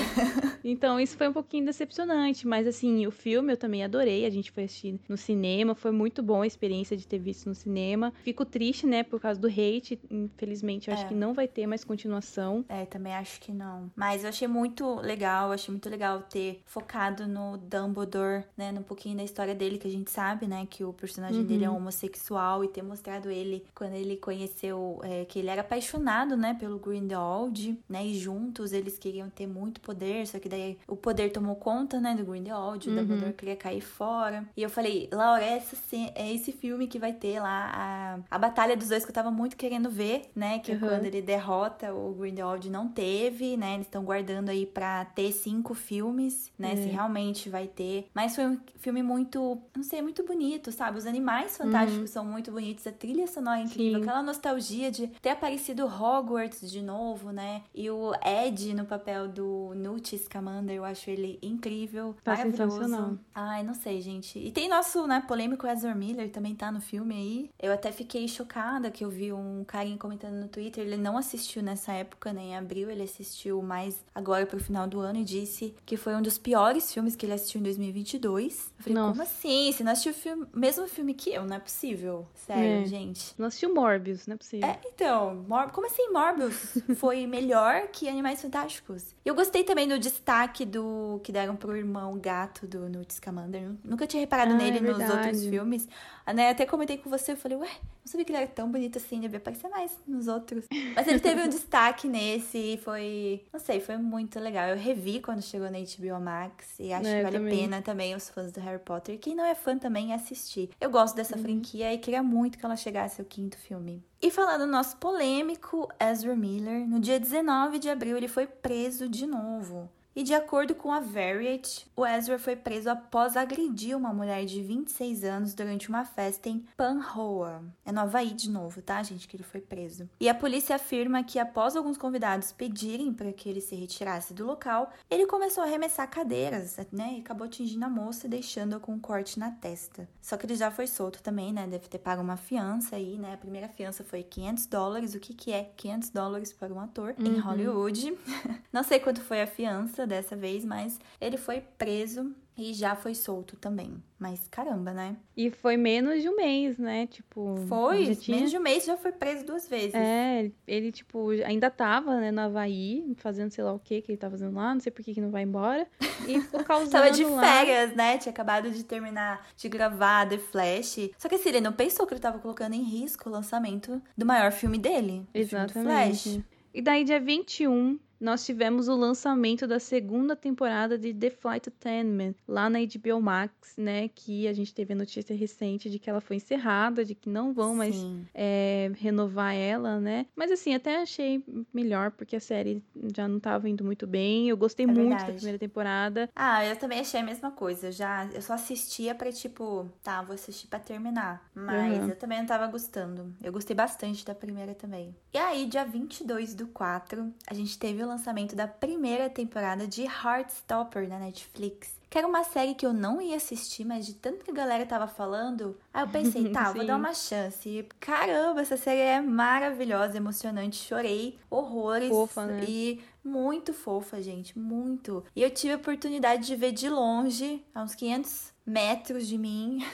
então, 0.64 0.98
isso 1.00 1.16
foi 1.16 1.28
um 1.28 1.32
pouquinho 1.32 1.64
decepcionante. 1.64 2.46
Mas, 2.46 2.66
assim, 2.66 3.06
o 3.06 3.10
filme 3.10 3.52
eu 3.52 3.56
também 3.56 3.84
adorei. 3.84 4.24
A 4.26 4.30
gente 4.30 4.50
foi 4.50 4.64
assistir 4.64 4.98
no 5.08 5.16
cinema. 5.16 5.74
Foi 5.74 5.90
muito 5.90 6.22
bom 6.22 6.42
a 6.42 6.46
experiência 6.46 6.96
de 6.96 7.06
ter 7.06 7.18
visto 7.18 7.48
no 7.48 7.54
cinema. 7.54 8.12
Fico 8.22 8.44
triste, 8.44 8.86
né, 8.86 9.02
por 9.02 9.20
causa 9.20 9.40
do 9.40 9.48
hate. 9.48 9.98
Infelizmente, 10.10 10.88
eu 10.88 10.94
acho 10.94 11.04
É. 11.04 11.08
que 11.08 11.14
não 11.14 11.32
vai 11.34 11.48
ter 11.48 11.66
mais 11.66 11.84
continuação. 11.84 12.64
É, 12.68 12.84
também 12.86 13.14
acho 13.14 13.40
que 13.40 13.52
não. 13.52 13.90
Mas 13.96 14.22
eu 14.22 14.28
achei 14.28 14.46
muito 14.48 14.96
legal, 15.00 15.52
achei 15.52 15.72
muito 15.72 15.88
legal 15.88 16.20
ter 16.22 16.62
focado 16.64 17.26
no 17.26 17.56
Dumbledore, 17.58 18.44
né? 18.56 18.72
Num 18.72 18.82
pouquinho 18.82 19.16
da 19.16 19.24
história 19.24 19.54
dele, 19.54 19.78
que 19.78 19.86
a 19.86 19.90
gente 19.90 20.10
sabe, 20.10 20.46
né? 20.46 20.66
Que 20.68 20.84
o 20.84 20.92
personagem 20.92 21.40
Uhum. 21.40 21.46
dele 21.46 21.64
é 21.64 21.70
homossexual 21.70 22.64
e 22.64 22.68
ter 22.68 22.82
mostrado 22.82 23.09
ele 23.30 23.64
quando 23.74 23.94
ele 23.94 24.16
conheceu 24.16 25.00
é, 25.02 25.24
que 25.24 25.38
ele 25.38 25.48
era 25.48 25.62
apaixonado, 25.62 26.36
né? 26.36 26.54
Pelo 26.58 26.78
Grindelwald, 26.78 27.78
né? 27.88 28.04
E 28.06 28.18
juntos 28.18 28.72
eles 28.72 28.98
queriam 28.98 29.28
ter 29.28 29.46
muito 29.46 29.80
poder, 29.80 30.26
só 30.26 30.38
que 30.38 30.48
daí 30.48 30.78
o 30.86 30.96
poder 30.96 31.30
tomou 31.32 31.56
conta, 31.56 32.00
né? 32.00 32.14
Do 32.14 32.24
Grindelwald, 32.24 32.88
o 32.88 32.90
Uhum. 32.92 32.96
Dumbledore 33.00 33.32
queria 33.32 33.56
cair 33.56 33.80
fora. 33.80 34.44
E 34.56 34.62
eu 34.62 34.70
falei, 34.70 35.08
Laura, 35.12 35.42
essa, 35.44 35.76
é 36.14 36.32
esse 36.32 36.52
filme 36.52 36.86
que 36.86 36.98
vai 36.98 37.12
ter 37.12 37.40
lá 37.40 37.70
a, 37.74 38.18
a 38.30 38.38
batalha 38.38 38.76
dos 38.76 38.88
dois 38.88 39.04
que 39.04 39.10
eu 39.10 39.14
tava 39.14 39.30
muito 39.30 39.56
querendo 39.56 39.90
ver, 39.90 40.30
né? 40.34 40.58
Que 40.58 40.72
é 40.72 40.74
Uhum. 40.74 40.80
quando 40.80 41.04
ele 41.06 41.20
derrota 41.22 41.92
o 41.92 42.12
Grindelwald 42.14 42.68
não 42.70 42.88
teve, 42.88 43.56
né? 43.56 43.74
Eles 43.74 43.86
estão 43.86 44.04
guardando 44.04 44.48
aí 44.50 44.64
pra 44.66 45.04
ter 45.04 45.32
cinco 45.32 45.74
filmes, 45.74 46.50
né? 46.58 46.72
É. 46.72 46.76
Se 46.76 46.88
realmente 46.88 47.48
vai 47.48 47.66
ter. 47.66 48.06
Mas 48.14 48.34
foi 48.34 48.46
um 48.46 48.58
filme 48.76 49.02
muito, 49.02 49.58
não 49.76 49.82
sei, 49.82 50.00
muito 50.02 50.24
bonito, 50.24 50.70
sabe? 50.72 50.98
Os 50.98 51.06
animais 51.06 51.56
fantásticos 51.56 52.10
são 52.10 52.24
muito 52.24 52.50
bonitos, 52.52 52.86
a 52.90 52.92
trilha 52.92 53.26
sonora 53.26 53.60
incrível, 53.60 53.98
Sim. 54.00 54.02
aquela 54.06 54.22
nostalgia 54.22 54.90
de 54.90 55.06
ter 55.22 55.30
aparecido 55.30 55.86
Hogwarts 55.86 56.70
de 56.70 56.82
novo, 56.82 57.30
né? 57.32 57.62
E 57.74 57.90
o 57.90 58.12
Ed 58.24 58.74
no 58.74 58.84
papel 58.84 59.28
do 59.28 59.72
Newt 59.74 60.16
Scamander, 60.18 60.76
eu 60.76 60.84
acho 60.84 61.08
ele 61.10 61.38
incrível, 61.42 62.14
Tá 62.22 62.32
maravilhoso. 62.36 62.72
sensacional. 62.78 63.18
Ai, 63.34 63.62
não 63.62 63.74
sei, 63.74 64.00
gente. 64.00 64.38
E 64.38 64.50
tem 64.50 64.68
nosso, 64.68 65.06
né, 65.06 65.22
polêmico 65.26 65.66
Ezra 65.66 65.94
Miller 65.94 66.30
também 66.30 66.54
tá 66.54 66.70
no 66.70 66.80
filme 66.80 67.14
aí. 67.14 67.50
Eu 67.58 67.72
até 67.72 67.90
fiquei 67.92 68.26
chocada 68.28 68.90
que 68.90 69.04
eu 69.04 69.10
vi 69.10 69.32
um 69.32 69.64
carinha 69.66 69.96
comentando 69.96 70.34
no 70.34 70.48
Twitter, 70.48 70.84
ele 70.84 70.96
não 70.96 71.16
assistiu 71.16 71.62
nessa 71.62 71.92
época, 71.92 72.32
né, 72.32 72.42
em 72.42 72.56
abril, 72.56 72.90
ele 72.90 73.02
assistiu 73.02 73.62
mais 73.62 74.04
agora 74.14 74.44
pro 74.46 74.60
final 74.60 74.86
do 74.86 75.00
ano 75.00 75.18
e 75.20 75.24
disse 75.24 75.74
que 75.86 75.96
foi 75.96 76.14
um 76.14 76.22
dos 76.22 76.38
piores 76.38 76.92
filmes 76.92 77.14
que 77.16 77.24
ele 77.26 77.32
assistiu 77.34 77.60
em 77.60 77.64
2022. 77.64 78.72
Eu 78.78 78.82
falei, 78.84 78.94
Nossa. 78.94 79.10
como 79.12 79.22
assim? 79.22 79.72
Você 79.72 79.84
não 79.84 79.92
assistiu 79.92 80.12
o 80.12 80.14
filme, 80.14 80.46
mesmo 80.54 80.86
filme 80.88 81.14
que 81.14 81.30
eu? 81.30 81.44
Não 81.44 81.56
é 81.56 81.58
possível. 81.60 82.26
Sério, 82.34 82.79
É. 82.79 82.79
gente. 82.86 83.34
Não 83.38 83.46
assistiu 83.46 83.74
Morbius, 83.74 84.26
não 84.26 84.34
é 84.34 84.36
possível. 84.36 84.68
É, 84.68 84.78
então, 84.86 85.34
Mor 85.48 85.70
como 85.70 85.86
assim 85.86 86.10
Morbius 86.10 86.78
foi 86.96 87.26
melhor 87.26 87.88
que 87.88 88.08
Animais 88.08 88.40
Fantásticos? 88.42 89.14
Eu 89.24 89.34
gostei 89.34 89.64
também 89.64 89.86
do 89.88 89.98
destaque 89.98 90.64
do 90.64 91.20
que 91.22 91.32
deram 91.32 91.56
pro 91.56 91.76
irmão 91.76 92.18
gato 92.18 92.66
do 92.66 92.88
Newt 92.88 93.12
Scamander. 93.14 93.70
Nunca 93.84 94.06
tinha 94.06 94.20
reparado 94.20 94.52
Ah, 94.52 94.56
nele 94.56 94.78
é 94.78 94.80
nos 94.80 95.08
outros 95.08 95.44
filmes. 95.46 95.88
A 96.26 96.32
né, 96.32 96.50
até 96.50 96.64
comentei 96.64 96.96
com 96.96 97.10
você, 97.10 97.32
eu 97.32 97.36
falei, 97.36 97.58
ué, 97.58 97.66
não 97.68 98.06
sabia 98.06 98.24
que 98.24 98.30
ele 98.32 98.38
era 98.38 98.46
tão 98.46 98.70
bonito 98.70 98.98
assim, 98.98 99.20
devia 99.20 99.38
aparecer 99.38 99.68
mais 99.68 99.98
nos 100.06 100.28
outros. 100.28 100.64
Mas 100.94 101.08
ele 101.08 101.18
teve 101.18 101.42
um 101.42 101.48
destaque 101.48 102.06
nesse 102.08 102.56
e 102.58 102.76
foi, 102.78 103.44
não 103.52 103.58
sei, 103.58 103.80
foi 103.80 103.96
muito 103.96 104.38
legal. 104.38 104.68
Eu 104.68 104.76
revi 104.76 105.20
quando 105.20 105.42
chegou 105.42 105.68
na 105.70 105.78
HBO 105.78 106.20
Max 106.20 106.78
e 106.78 106.92
acho 106.92 107.08
É, 107.08 107.16
que 107.18 107.22
vale 107.24 107.36
a 107.36 107.50
pena 107.50 107.82
também 107.82 108.14
os 108.14 108.28
fãs 108.30 108.52
do 108.52 108.60
Harry 108.60 108.78
Potter. 108.78 109.18
Quem 109.18 109.34
não 109.34 109.44
é 109.44 109.54
fã 109.54 109.76
também 109.76 110.12
assistir. 110.12 110.70
Eu 110.80 110.90
gosto 110.90 111.16
dessa 111.16 111.36
Uhum. 111.36 111.42
franquia 111.42 111.92
e 111.92 111.98
queria 111.98 112.22
muito 112.22 112.58
que 112.58 112.64
ela 112.64 112.69
chegasse 112.76 113.20
ao 113.20 113.26
quinto 113.26 113.56
filme. 113.56 114.04
E 114.20 114.30
falando 114.30 114.60
do 114.60 114.70
nosso 114.70 114.96
polêmico 114.96 115.88
Ezra 115.98 116.36
Miller, 116.36 116.86
no 116.86 117.00
dia 117.00 117.18
19 117.18 117.78
de 117.78 117.88
abril 117.88 118.16
ele 118.16 118.28
foi 118.28 118.46
preso 118.46 119.08
de 119.08 119.26
novo. 119.26 119.90
E 120.14 120.22
de 120.24 120.34
acordo 120.34 120.74
com 120.74 120.92
a 120.92 120.98
Variety, 120.98 121.86
o 121.96 122.04
Ezra 122.04 122.38
foi 122.38 122.56
preso 122.56 122.90
após 122.90 123.36
agredir 123.36 123.96
uma 123.96 124.12
mulher 124.12 124.44
de 124.44 124.60
26 124.60 125.22
anos 125.24 125.54
durante 125.54 125.88
uma 125.88 126.04
festa 126.04 126.48
em 126.48 126.64
Panhoa. 126.76 127.62
É 127.84 127.92
no 127.92 128.00
Havaí 128.00 128.30
de 128.32 128.50
novo, 128.50 128.82
tá, 128.82 129.00
gente, 129.04 129.28
que 129.28 129.36
ele 129.36 129.44
foi 129.44 129.60
preso. 129.60 130.08
E 130.18 130.28
a 130.28 130.34
polícia 130.34 130.74
afirma 130.76 131.22
que 131.22 131.38
após 131.38 131.76
alguns 131.76 131.96
convidados 131.96 132.50
pedirem 132.50 133.12
para 133.12 133.32
que 133.32 133.48
ele 133.48 133.60
se 133.60 133.74
retirasse 133.76 134.34
do 134.34 134.44
local, 134.44 134.90
ele 135.08 135.26
começou 135.26 135.62
a 135.62 135.66
arremessar 135.66 136.10
cadeiras, 136.10 136.76
né, 136.92 137.14
e 137.16 137.20
acabou 137.20 137.46
atingindo 137.46 137.84
a 137.84 137.88
moça 137.88 138.26
e 138.26 138.30
deixando-a 138.30 138.80
com 138.80 138.92
um 138.92 138.98
corte 138.98 139.38
na 139.38 139.50
testa. 139.52 140.08
Só 140.20 140.36
que 140.36 140.44
ele 140.44 140.56
já 140.56 140.70
foi 140.72 140.86
solto 140.88 141.22
também, 141.22 141.52
né, 141.52 141.66
deve 141.68 141.88
ter 141.88 141.98
pago 141.98 142.20
uma 142.20 142.36
fiança 142.36 142.96
aí, 142.96 143.16
né, 143.16 143.34
a 143.34 143.38
primeira 143.38 143.68
fiança 143.68 144.02
foi 144.02 144.22
500 144.24 144.66
dólares, 144.66 145.14
o 145.14 145.20
que 145.20 145.32
que 145.34 145.52
é 145.52 145.70
500 145.76 146.10
dólares 146.10 146.52
para 146.52 146.74
um 146.74 146.80
ator 146.80 147.14
em 147.18 147.34
Uhum. 147.34 147.40
Hollywood? 147.40 148.18
Não 148.72 148.82
sei 148.82 148.98
quanto 148.98 149.20
foi 149.20 149.40
a 149.40 149.46
fiança 149.46 149.99
dessa 150.06 150.36
vez, 150.36 150.64
mas 150.64 150.98
ele 151.20 151.36
foi 151.36 151.62
preso 151.78 152.34
e 152.60 152.74
já 152.74 152.94
foi 152.94 153.14
solto 153.14 153.56
também. 153.56 154.02
Mas 154.18 154.46
caramba, 154.50 154.92
né? 154.92 155.16
E 155.34 155.50
foi 155.50 155.78
menos 155.78 156.20
de 156.20 156.28
um 156.28 156.36
mês, 156.36 156.76
né? 156.76 157.06
Tipo. 157.06 157.56
Foi, 157.66 158.14
tinha... 158.16 158.36
menos 158.36 158.50
de 158.50 158.58
um 158.58 158.60
mês 158.60 158.84
já 158.84 158.98
foi 158.98 159.12
preso 159.12 159.46
duas 159.46 159.66
vezes. 159.66 159.94
É, 159.94 160.50
ele, 160.66 160.92
tipo, 160.92 161.30
ainda 161.44 161.70
tava, 161.70 162.20
né, 162.20 162.30
no 162.30 162.42
Havaí, 162.42 163.14
fazendo 163.16 163.50
sei 163.50 163.64
lá 163.64 163.72
o 163.72 163.78
que 163.78 164.02
que 164.02 164.12
ele 164.12 164.18
tá 164.18 164.28
fazendo 164.28 164.54
lá, 164.54 164.74
não 164.74 164.80
sei 164.80 164.92
por 164.92 165.02
que 165.02 165.14
que 165.14 165.20
não 165.22 165.30
vai 165.30 165.42
embora. 165.42 165.86
E 166.28 166.38
ficou 166.38 166.62
causando 166.64 166.90
Tava 166.90 167.10
de 167.10 167.24
lá. 167.24 167.40
férias, 167.40 167.96
né? 167.96 168.18
Tinha 168.18 168.30
acabado 168.30 168.70
de 168.70 168.84
terminar 168.84 169.46
de 169.56 169.68
gravar 169.68 170.28
The 170.28 170.36
Flash. 170.36 171.10
Só 171.16 171.30
que 171.30 171.36
assim, 171.36 171.48
ele 171.48 171.62
não 171.62 171.72
pensou 171.72 172.06
que 172.06 172.12
ele 172.12 172.20
tava 172.20 172.38
colocando 172.38 172.74
em 172.74 172.82
risco 172.82 173.28
o 173.28 173.32
lançamento 173.32 174.02
do 174.14 174.26
maior 174.26 174.52
filme 174.52 174.76
dele. 174.76 175.26
o 175.30 175.32
filme 175.32 175.64
Exatamente. 175.64 176.30
Flash. 176.30 176.40
E 176.72 176.82
daí, 176.82 177.04
dia 177.04 177.18
21, 177.18 177.98
nós 178.20 178.44
tivemos 178.44 178.86
o 178.88 178.94
lançamento 178.96 179.66
da 179.66 179.78
segunda 179.80 180.36
temporada 180.36 180.98
de 180.98 181.14
The 181.14 181.30
Flight 181.30 181.68
Attendant, 181.68 182.34
lá 182.46 182.68
na 182.68 182.78
HBO 182.80 183.20
Max, 183.20 183.74
né? 183.76 184.08
Que 184.14 184.46
a 184.46 184.52
gente 184.52 184.74
teve 184.74 184.92
a 184.92 184.96
notícia 184.96 185.34
recente 185.34 185.88
de 185.88 185.98
que 185.98 186.10
ela 186.10 186.20
foi 186.20 186.36
encerrada, 186.36 187.04
de 187.04 187.14
que 187.14 187.28
não 187.28 187.52
vão 187.52 187.74
mais 187.74 187.94
Sim. 187.96 188.26
é, 188.34 188.90
renovar 188.98 189.54
ela, 189.54 189.98
né? 189.98 190.26
Mas 190.36 190.50
assim, 190.52 190.74
até 190.74 191.00
achei 191.02 191.42
melhor, 191.72 192.10
porque 192.10 192.36
a 192.36 192.40
série 192.40 192.82
já 193.16 193.26
não 193.26 193.40
tava 193.40 193.68
indo 193.68 193.84
muito 193.84 194.06
bem. 194.06 194.48
Eu 194.48 194.56
gostei 194.56 194.84
É 194.84 194.86
muito 194.86 195.10
da 195.10 195.16
verdade. 195.16 195.36
primeira 195.36 195.58
temporada. 195.58 196.28
Ah, 196.36 196.64
eu 196.64 196.76
também 196.76 197.00
achei 197.00 197.20
a 197.20 197.24
mesma 197.24 197.50
coisa. 197.50 197.88
Eu 197.88 197.92
já, 197.92 198.26
eu 198.34 198.42
só 198.42 198.52
assistia 198.54 199.14
pra 199.14 199.32
tipo, 199.32 199.88
tá, 200.02 200.20
vou 200.22 200.34
assistir 200.34 200.66
pra 200.66 200.78
terminar. 200.78 201.48
Mas 201.54 202.02
Uhum. 202.02 202.08
eu 202.10 202.16
também 202.16 202.38
não 202.38 202.46
tava 202.46 202.66
gostando. 202.66 203.34
Eu 203.42 203.52
gostei 203.52 203.74
bastante 203.74 204.24
da 204.24 204.34
primeira 204.34 204.74
também. 204.74 205.14
E 205.32 205.38
aí, 205.38 205.66
dia 205.66 205.84
22 205.84 206.54
do 206.54 206.66
4, 206.68 207.32
a 207.46 207.54
gente 207.54 207.78
teve 207.78 208.02
o 208.02 208.09
lançamento 208.10 208.54
da 208.54 208.68
primeira 208.68 209.30
temporada 209.30 209.86
de 209.86 210.02
Heartstopper 210.02 211.08
na 211.08 211.18
Netflix. 211.18 211.98
que 212.10 212.18
era 212.18 212.26
uma 212.26 212.42
série 212.42 212.74
que 212.74 212.84
eu 212.84 212.92
não 212.92 213.20
ia 213.22 213.36
assistir, 213.36 213.84
mas 213.84 214.04
de 214.04 214.14
tanto 214.14 214.44
que 214.44 214.50
a 214.50 214.54
galera 214.54 214.84
tava 214.84 215.06
falando, 215.06 215.76
aí 215.94 216.02
eu 216.02 216.08
pensei, 216.08 216.48
tá, 216.50 216.72
vou 216.72 216.84
dar 216.84 216.96
uma 216.96 217.14
chance. 217.14 217.68
E, 217.68 217.88
caramba, 218.00 218.60
essa 218.60 218.76
série 218.76 219.00
é 219.00 219.20
maravilhosa, 219.20 220.16
emocionante, 220.16 220.76
chorei 220.76 221.38
horrores. 221.48 222.08
Fofa, 222.08 222.46
né? 222.46 222.64
E 222.66 223.00
muito 223.22 223.72
fofa, 223.72 224.20
gente, 224.20 224.58
muito. 224.58 225.24
E 225.36 225.42
eu 225.42 225.50
tive 225.50 225.74
a 225.74 225.76
oportunidade 225.76 226.46
de 226.46 226.56
ver 226.56 226.72
de 226.72 226.88
longe, 226.88 227.64
a 227.72 227.82
uns 227.82 227.94
500 227.94 228.49
metros 228.66 229.26
de 229.26 229.36
mim, 229.36 229.84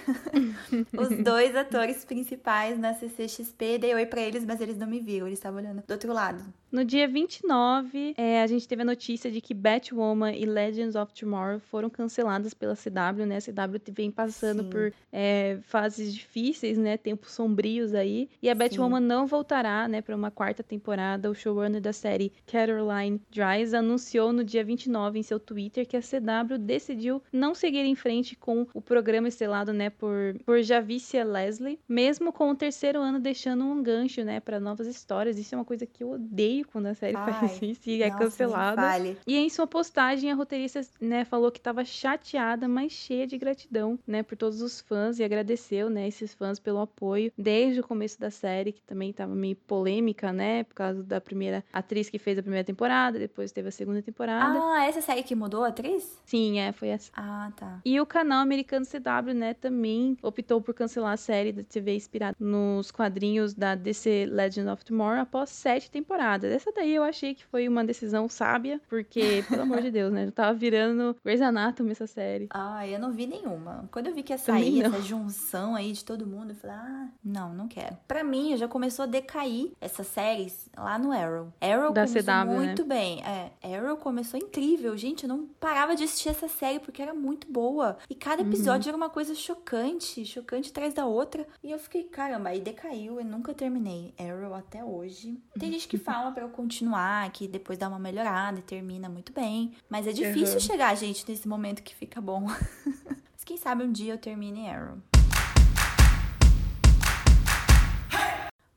os 0.96 1.24
dois 1.24 1.54
atores 1.56 2.04
principais 2.04 2.78
na 2.78 2.94
CCXP. 2.94 3.78
Dei 3.78 3.94
oi 3.94 4.06
pra 4.06 4.20
eles, 4.20 4.44
mas 4.44 4.60
eles 4.60 4.76
não 4.76 4.86
me 4.86 5.00
viram, 5.00 5.26
eles 5.26 5.38
estavam 5.38 5.60
olhando 5.60 5.82
do 5.86 5.90
outro 5.90 6.12
lado. 6.12 6.44
No 6.70 6.84
dia 6.84 7.08
29, 7.08 8.14
é, 8.18 8.42
a 8.42 8.46
gente 8.46 8.66
teve 8.66 8.82
a 8.82 8.84
notícia 8.84 9.30
de 9.30 9.40
que 9.40 9.54
Batwoman 9.54 10.32
e 10.32 10.44
Legends 10.44 10.96
of 10.96 11.12
Tomorrow 11.14 11.60
foram 11.60 11.88
canceladas 11.88 12.52
pela 12.52 12.74
CW, 12.74 13.24
né? 13.24 13.36
A 13.36 13.40
CW 13.40 13.80
vem 13.92 14.10
passando 14.10 14.64
Sim. 14.64 14.70
por 14.70 14.92
é, 15.12 15.58
fases 15.62 16.12
difíceis, 16.12 16.76
né? 16.76 16.96
Tempos 16.96 17.32
sombrios 17.32 17.94
aí. 17.94 18.28
E 18.42 18.50
a 18.50 18.54
Batwoman 18.54 19.00
Sim. 19.00 19.06
não 19.06 19.26
voltará, 19.26 19.86
né, 19.88 20.02
para 20.02 20.14
uma 20.14 20.30
quarta 20.30 20.62
temporada. 20.62 21.30
O 21.30 21.34
showrunner 21.34 21.80
da 21.80 21.92
série, 21.92 22.32
Caroline 22.46 23.22
Dries, 23.30 23.72
anunciou 23.72 24.32
no 24.32 24.44
dia 24.44 24.64
29 24.64 25.18
em 25.18 25.22
seu 25.22 25.38
Twitter 25.38 25.86
que 25.86 25.96
a 25.96 26.02
CW 26.02 26.58
decidiu 26.58 27.22
não 27.32 27.54
seguir 27.54 27.84
em 27.84 27.94
frente 27.94 28.34
com 28.36 28.55
o 28.72 28.80
programa 28.80 29.28
estelado, 29.28 29.72
né, 29.72 29.90
por, 29.90 30.36
por 30.44 30.62
Javicia 30.62 31.24
Leslie, 31.24 31.78
mesmo 31.88 32.32
com 32.32 32.50
o 32.50 32.54
terceiro 32.54 33.00
ano 33.00 33.18
deixando 33.18 33.64
um 33.64 33.82
gancho, 33.82 34.22
né, 34.24 34.40
para 34.40 34.60
novas 34.60 34.86
histórias. 34.86 35.38
Isso 35.38 35.54
é 35.54 35.58
uma 35.58 35.64
coisa 35.64 35.84
que 35.84 36.02
eu 36.02 36.12
odeio 36.12 36.66
quando 36.72 36.86
a 36.86 36.94
série 36.94 37.16
Ai, 37.16 37.32
faz 37.32 37.62
isso 37.62 37.88
e 37.88 38.02
é 38.02 38.10
cancelada. 38.10 38.82
E 39.26 39.36
em 39.36 39.48
sua 39.48 39.66
postagem, 39.66 40.30
a 40.30 40.34
roteirista, 40.34 40.80
né, 41.00 41.24
falou 41.24 41.50
que 41.50 41.58
estava 41.58 41.84
chateada, 41.84 42.68
mas 42.68 42.92
cheia 42.92 43.26
de 43.26 43.36
gratidão, 43.36 43.98
né, 44.06 44.22
por 44.22 44.36
todos 44.36 44.62
os 44.62 44.80
fãs 44.80 45.18
e 45.18 45.24
agradeceu, 45.24 45.90
né, 45.90 46.06
esses 46.06 46.32
fãs 46.34 46.58
pelo 46.58 46.80
apoio 46.80 47.32
desde 47.36 47.80
o 47.80 47.82
começo 47.82 48.20
da 48.20 48.30
série, 48.30 48.72
que 48.72 48.82
também 48.82 49.10
estava 49.10 49.34
meio 49.34 49.56
polêmica, 49.56 50.32
né, 50.32 50.64
por 50.64 50.74
causa 50.74 51.02
da 51.02 51.20
primeira 51.20 51.64
atriz 51.72 52.08
que 52.08 52.18
fez 52.18 52.38
a 52.38 52.42
primeira 52.42 52.64
temporada, 52.64 53.18
depois 53.18 53.52
teve 53.52 53.68
a 53.68 53.72
segunda 53.72 54.02
temporada. 54.02 54.58
Ah, 54.62 54.86
essa 54.86 55.00
série 55.00 55.22
que 55.22 55.34
mudou 55.34 55.64
a 55.64 55.68
atriz? 55.68 56.18
Sim, 56.24 56.58
é, 56.58 56.72
foi 56.72 56.88
essa. 56.88 57.10
Ah, 57.14 57.50
tá. 57.56 57.80
E 57.84 58.00
o 58.00 58.06
canal 58.06 58.45
americano 58.46 58.86
CW, 58.86 59.34
né, 59.34 59.54
também 59.54 60.16
optou 60.22 60.60
por 60.60 60.74
cancelar 60.74 61.12
a 61.12 61.16
série 61.16 61.52
da 61.52 61.62
TV 61.62 61.94
inspirada 61.94 62.36
nos 62.38 62.90
quadrinhos 62.90 63.54
da 63.54 63.74
DC 63.74 64.26
Legend 64.30 64.68
of 64.68 64.84
Tomorrow 64.84 65.20
após 65.20 65.50
sete 65.50 65.90
temporadas. 65.90 66.52
Essa 66.52 66.72
daí 66.72 66.94
eu 66.94 67.02
achei 67.02 67.34
que 67.34 67.44
foi 67.44 67.68
uma 67.68 67.84
decisão 67.84 68.28
sábia, 68.28 68.80
porque, 68.88 69.44
pelo 69.48 69.62
amor 69.62 69.82
de 69.82 69.90
Deus, 69.90 70.12
né? 70.12 70.26
Eu 70.26 70.32
tava 70.32 70.54
virando 70.54 71.16
Grey's 71.24 71.40
Anatomy 71.40 71.92
essa 71.92 72.06
série. 72.06 72.48
Ah, 72.50 72.86
eu 72.86 72.98
não 72.98 73.12
vi 73.12 73.26
nenhuma. 73.26 73.88
Quando 73.90 74.06
eu 74.06 74.14
vi 74.14 74.22
que 74.22 74.32
ia 74.32 74.38
sair 74.38 74.82
essa 74.82 75.00
junção 75.02 75.74
aí 75.74 75.92
de 75.92 76.04
todo 76.04 76.26
mundo, 76.26 76.50
eu 76.50 76.56
falei, 76.56 76.76
ah, 76.76 77.08
não, 77.24 77.54
não 77.54 77.68
quero. 77.68 77.96
Pra 78.06 78.22
mim, 78.22 78.56
já 78.56 78.68
começou 78.68 79.04
a 79.04 79.06
decair 79.06 79.72
essas 79.80 80.06
séries 80.06 80.68
lá 80.76 80.98
no 80.98 81.12
Arrow. 81.12 81.52
Arrow 81.60 81.92
da 81.92 82.06
começou 82.06 82.22
CW, 82.22 82.28
né? 82.30 82.44
muito 82.44 82.82
né? 82.82 82.88
bem. 82.88 83.22
É, 83.22 83.76
Arrow 83.76 83.96
começou 83.96 84.38
incrível. 84.38 84.96
Gente, 84.96 85.24
eu 85.24 85.28
não 85.28 85.46
parava 85.60 85.96
de 85.96 86.04
assistir 86.04 86.28
essa 86.28 86.48
série 86.48 86.78
porque 86.78 87.02
era 87.02 87.14
muito 87.14 87.50
boa. 87.50 87.96
E 88.08 88.14
cada 88.14 88.35
uhum. 88.42 88.48
episódio 88.48 88.84
uhum. 88.84 88.88
era 88.88 88.96
uma 88.96 89.10
coisa 89.10 89.34
chocante, 89.34 90.24
chocante 90.24 90.70
atrás 90.70 90.94
da 90.94 91.06
outra. 91.06 91.46
E 91.62 91.70
eu 91.70 91.78
fiquei, 91.78 92.04
caramba, 92.04 92.50
aí 92.50 92.60
decaiu. 92.60 93.18
Eu 93.18 93.24
nunca 93.24 93.54
terminei 93.54 94.14
Arrow 94.18 94.54
até 94.54 94.84
hoje. 94.84 95.40
Tem 95.58 95.72
gente 95.72 95.88
que 95.88 95.98
fala 95.98 96.30
pra 96.32 96.44
eu 96.44 96.50
continuar, 96.50 97.30
que 97.32 97.48
depois 97.48 97.78
dá 97.78 97.88
uma 97.88 97.98
melhorada 97.98 98.58
e 98.58 98.62
termina 98.62 99.08
muito 99.08 99.32
bem. 99.32 99.72
Mas 99.88 100.06
é 100.06 100.12
difícil 100.12 100.54
uhum. 100.54 100.60
chegar, 100.60 100.94
gente, 100.96 101.24
nesse 101.28 101.48
momento 101.48 101.82
que 101.82 101.94
fica 101.94 102.20
bom. 102.20 102.46
Mas 102.46 103.44
quem 103.44 103.56
sabe 103.56 103.84
um 103.84 103.92
dia 103.92 104.14
eu 104.14 104.18
termine 104.18 104.68
Arrow. 104.68 104.98